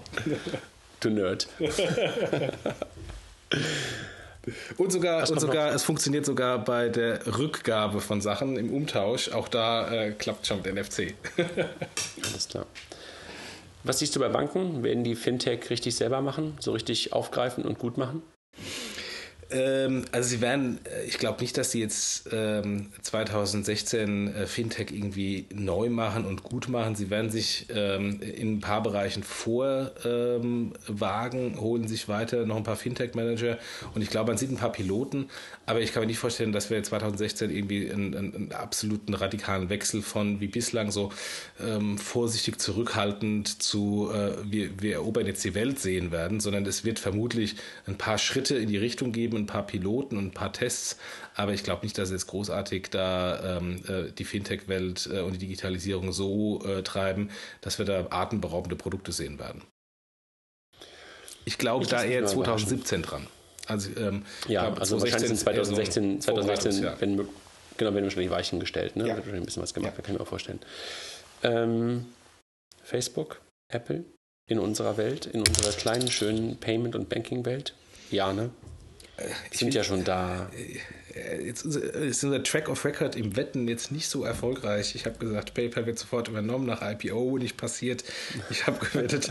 Du 1.00 1.10
Nerd. 1.10 1.48
Und 4.78 4.90
sogar, 4.92 5.28
und 5.30 5.40
sogar 5.40 5.74
es 5.74 5.82
funktioniert 5.82 6.24
sogar 6.24 6.58
bei 6.58 6.88
der 6.88 7.38
Rückgabe 7.38 8.00
von 8.00 8.20
Sachen 8.20 8.56
im 8.56 8.72
Umtausch. 8.72 9.30
Auch 9.30 9.48
da 9.48 9.90
äh, 9.90 10.12
klappt 10.12 10.46
schon 10.46 10.62
mit 10.62 10.74
NFC. 10.74 11.14
Alles 12.24 12.48
klar. 12.48 12.66
Was 13.84 13.98
siehst 13.98 14.16
du 14.16 14.20
bei 14.20 14.28
Banken? 14.28 14.82
Werden 14.82 15.04
die 15.04 15.14
Fintech 15.14 15.70
richtig 15.70 15.96
selber 15.96 16.20
machen? 16.20 16.56
So 16.60 16.72
richtig 16.72 17.12
aufgreifen 17.12 17.64
und 17.64 17.78
gut 17.78 17.98
machen? 17.98 18.22
Ähm, 19.50 20.04
also 20.12 20.28
sie 20.28 20.42
werden, 20.42 20.78
äh, 20.84 21.06
ich 21.06 21.18
glaube 21.18 21.40
nicht, 21.40 21.56
dass 21.56 21.70
sie 21.70 21.80
jetzt 21.80 22.28
ähm, 22.32 22.88
2016 23.00 24.34
äh, 24.34 24.46
Fintech 24.46 24.90
irgendwie 24.92 25.46
neu 25.54 25.88
machen 25.88 26.26
und 26.26 26.42
gut 26.42 26.68
machen. 26.68 26.94
Sie 26.96 27.08
werden 27.08 27.30
sich 27.30 27.66
ähm, 27.74 28.20
in 28.20 28.56
ein 28.56 28.60
paar 28.60 28.82
Bereichen 28.82 29.22
vorwagen, 29.22 30.74
ähm, 30.84 31.60
holen 31.60 31.88
sich 31.88 32.08
weiter 32.08 32.44
noch 32.44 32.56
ein 32.56 32.62
paar 32.62 32.76
Fintech-Manager 32.76 33.56
und 33.94 34.02
ich 34.02 34.10
glaube, 34.10 34.32
man 34.32 34.38
sieht 34.38 34.50
ein 34.50 34.58
paar 34.58 34.72
Piloten, 34.72 35.30
aber 35.64 35.80
ich 35.80 35.92
kann 35.92 36.02
mir 36.02 36.08
nicht 36.08 36.18
vorstellen, 36.18 36.52
dass 36.52 36.68
wir 36.68 36.82
2016 36.82 37.50
irgendwie 37.50 37.90
einen, 37.90 38.14
einen, 38.14 38.52
absoluten 38.52 39.14
radikalen 39.14 39.70
Wechsel 39.70 40.02
von 40.02 40.40
wie 40.40 40.48
bislang 40.48 40.90
so 40.90 41.10
ähm, 41.60 41.96
vorsichtig 41.96 42.58
zurückhaltend 42.58 43.62
zu 43.62 44.10
äh, 44.12 44.32
wir, 44.44 44.70
wir 44.80 44.94
erobern 44.94 45.26
jetzt 45.26 45.44
die 45.44 45.54
Welt 45.54 45.78
sehen 45.78 46.10
werden, 46.10 46.40
sondern 46.40 46.66
es 46.66 46.84
wird 46.84 46.98
vermutlich 46.98 47.56
ein 47.86 47.96
paar 47.96 48.18
Schritte 48.18 48.56
in 48.56 48.68
die 48.68 48.76
Richtung 48.76 49.12
geben, 49.12 49.37
ein 49.38 49.46
paar 49.46 49.66
Piloten 49.66 50.16
und 50.16 50.26
ein 50.26 50.34
paar 50.34 50.52
Tests, 50.52 50.98
aber 51.34 51.52
ich 51.52 51.62
glaube 51.62 51.84
nicht, 51.84 51.96
dass 51.98 52.10
jetzt 52.10 52.26
großartig 52.26 52.88
da 52.90 53.58
ähm, 53.58 53.82
äh, 53.88 54.12
die 54.12 54.24
Fintech-Welt 54.24 55.08
äh, 55.12 55.20
und 55.20 55.32
die 55.32 55.38
Digitalisierung 55.38 56.12
so 56.12 56.64
äh, 56.64 56.82
treiben, 56.82 57.30
dass 57.60 57.78
wir 57.78 57.86
da 57.86 58.06
atemberaubende 58.10 58.76
Produkte 58.76 59.12
sehen 59.12 59.38
werden. 59.38 59.62
Ich 61.44 61.58
glaube 61.58 61.86
da 61.86 62.04
eher 62.04 62.26
2017 62.26 63.02
dran. 63.02 63.26
Also, 63.66 63.90
ähm, 63.98 64.24
ja, 64.48 64.62
glaube, 64.62 64.80
also 64.80 65.00
wahrscheinlich 65.00 65.28
sind 65.28 65.38
2016, 65.38 66.20
2016 66.22 66.82
ja. 66.82 67.00
wenn, 67.00 67.16
genau, 67.76 67.94
werden 67.94 68.04
wahrscheinlich 68.04 68.30
Weichen 68.30 68.60
gestellt, 68.60 68.96
ne? 68.96 69.02
Ja. 69.02 69.08
wird 69.08 69.18
wahrscheinlich 69.18 69.42
ein 69.42 69.46
bisschen 69.46 69.62
was 69.62 69.74
gemacht, 69.74 69.94
ja. 69.96 70.02
kann 70.02 70.14
ich 70.14 70.18
mir 70.18 70.24
auch 70.24 70.28
vorstellen. 70.28 70.60
Ähm, 71.42 72.06
Facebook, 72.82 73.40
Apple 73.70 74.04
in 74.48 74.58
unserer 74.58 74.96
Welt, 74.96 75.26
in 75.26 75.40
unserer 75.40 75.72
kleinen, 75.72 76.10
schönen 76.10 76.56
Payment- 76.56 76.96
und 76.96 77.08
Banking-Welt? 77.08 77.74
Ja, 78.10 78.32
ne? 78.32 78.50
Ich 79.50 79.58
sind 79.58 79.74
ja 79.74 79.82
schon 79.84 80.04
da. 80.04 80.50
Äh, 81.14 81.46
jetzt 81.46 81.64
ist 81.64 82.24
unser 82.24 82.42
Track 82.42 82.68
of 82.68 82.84
Record 82.84 83.16
im 83.16 83.36
Wetten 83.36 83.68
jetzt 83.68 83.92
nicht 83.92 84.08
so 84.08 84.24
erfolgreich. 84.24 84.94
Ich 84.94 85.06
habe 85.06 85.18
gesagt, 85.18 85.54
PayPal 85.54 85.86
wird 85.86 85.98
sofort 85.98 86.28
übernommen, 86.28 86.66
nach 86.66 86.82
IPO 86.82 87.38
nicht 87.38 87.56
passiert. 87.56 88.04
Ich 88.50 88.66
habe 88.66 88.78
gewettet, 88.92 89.30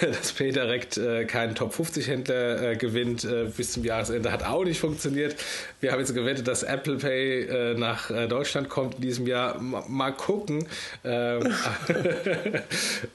dass 0.00 0.32
PayDirect 0.32 0.98
äh, 0.98 1.24
keinen 1.24 1.54
Top 1.54 1.74
50 1.74 2.08
Händler 2.08 2.72
äh, 2.72 2.76
gewinnt 2.76 3.24
äh, 3.24 3.50
bis 3.56 3.72
zum 3.72 3.84
Jahresende. 3.84 4.32
Hat 4.32 4.44
auch 4.44 4.64
nicht 4.64 4.80
funktioniert. 4.80 5.36
Wir 5.80 5.92
haben 5.92 6.00
jetzt 6.00 6.14
gewettet, 6.14 6.48
dass 6.48 6.62
Apple 6.62 6.96
Pay 6.96 7.44
äh, 7.44 7.74
nach 7.74 8.10
äh, 8.10 8.26
Deutschland 8.28 8.68
kommt 8.68 8.96
in 8.96 9.02
diesem 9.02 9.26
Jahr. 9.26 9.56
M 9.56 9.76
mal 9.88 10.12
gucken. 10.12 10.66
Ähm, 11.04 11.52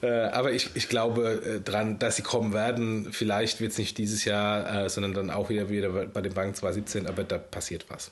aber 0.02 0.52
ich, 0.52 0.70
ich 0.74 0.88
glaube 0.88 1.60
dran, 1.64 1.98
dass 1.98 2.16
sie 2.16 2.22
kommen 2.22 2.52
werden. 2.52 3.08
Vielleicht 3.12 3.60
wird 3.60 3.72
es 3.72 3.78
nicht 3.78 3.98
dieses 3.98 4.24
Jahr, 4.24 4.88
sondern 4.88 5.14
dann 5.14 5.30
auch 5.30 5.48
wieder, 5.48 5.68
wieder 5.68 5.88
bei 5.88 6.20
den 6.20 6.34
Banken 6.34 6.54
2017, 6.54 7.06
aber 7.06 7.24
da 7.24 7.38
passiert 7.38 7.86
was. 7.88 8.05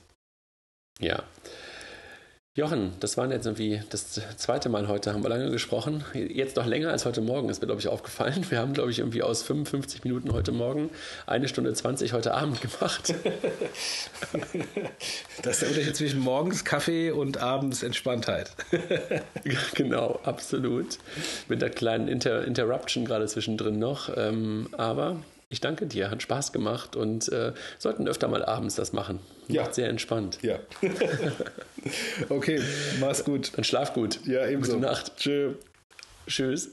Ja. 1.05 1.23
Jochen, 2.57 2.93
das 3.01 3.17
war 3.17 3.29
jetzt 3.31 3.47
irgendwie 3.47 3.83
das 3.91 4.13
zweite 4.37 4.69
Mal 4.69 4.87
heute, 4.87 5.13
haben 5.13 5.25
wir 5.25 5.29
lange 5.29 5.51
gesprochen. 5.51 6.05
Jetzt 6.15 6.55
noch 6.57 6.67
länger 6.67 6.91
als 6.91 7.05
heute 7.05 7.21
Morgen, 7.21 7.49
ist 7.49 7.61
mir, 7.61 7.67
glaube 7.67 7.81
ich, 7.81 7.89
aufgefallen. 7.89 8.47
Wir 8.49 8.61
haben, 8.61 8.73
glaube 8.73 8.93
ich, 8.93 9.01
irgendwie 9.01 9.23
aus 9.23 9.43
55 9.43 10.05
Minuten 10.05 10.33
heute 10.33 10.53
Morgen 10.53 10.89
eine 11.27 11.49
Stunde 11.49 11.75
20 11.75 12.13
heute 12.13 12.33
Abend 12.33 12.61
gemacht. 12.63 13.13
das 15.43 15.55
ist 15.55 15.63
der 15.63 15.69
Unterschied 15.69 15.97
zwischen 15.97 16.21
morgens 16.21 16.65
Kaffee 16.65 17.11
und 17.11 17.39
abends 17.39 17.83
Entspanntheit. 17.83 18.53
genau, 19.75 20.21
absolut. 20.23 20.99
Mit 21.49 21.61
der 21.61 21.71
kleinen 21.71 22.09
Inter 22.09 22.45
Interruption 22.45 23.05
gerade 23.05 23.27
zwischendrin 23.27 23.81
noch. 23.81 24.17
Ähm, 24.17 24.69
aber 24.79 25.17
ich 25.55 25.61
danke 25.61 25.87
dir, 25.87 26.11
hat 26.11 26.21
Spaß 26.21 26.53
gemacht 26.53 26.97
und 26.97 27.31
äh, 27.31 27.53
sollten 27.79 28.09
öfter 28.09 28.27
mal 28.27 28.45
abends 28.45 28.75
das 28.75 28.93
machen. 28.93 29.21
Ja. 29.47 29.63
Macht 29.63 29.77
sehr 29.77 29.89
entspannt. 29.89 30.39
Ja. 30.43 30.59
okay, 32.29 32.61
mach's 33.01 33.25
gut. 33.25 33.53
Dann 33.57 33.63
schlaf 33.63 33.95
gut. 33.95 34.19
Ja, 34.27 34.47
ebenso. 34.49 34.73
Gute 34.75 34.85
Nacht. 34.85 35.17
Tschö. 35.17 35.55
Tschüss. 36.27 36.71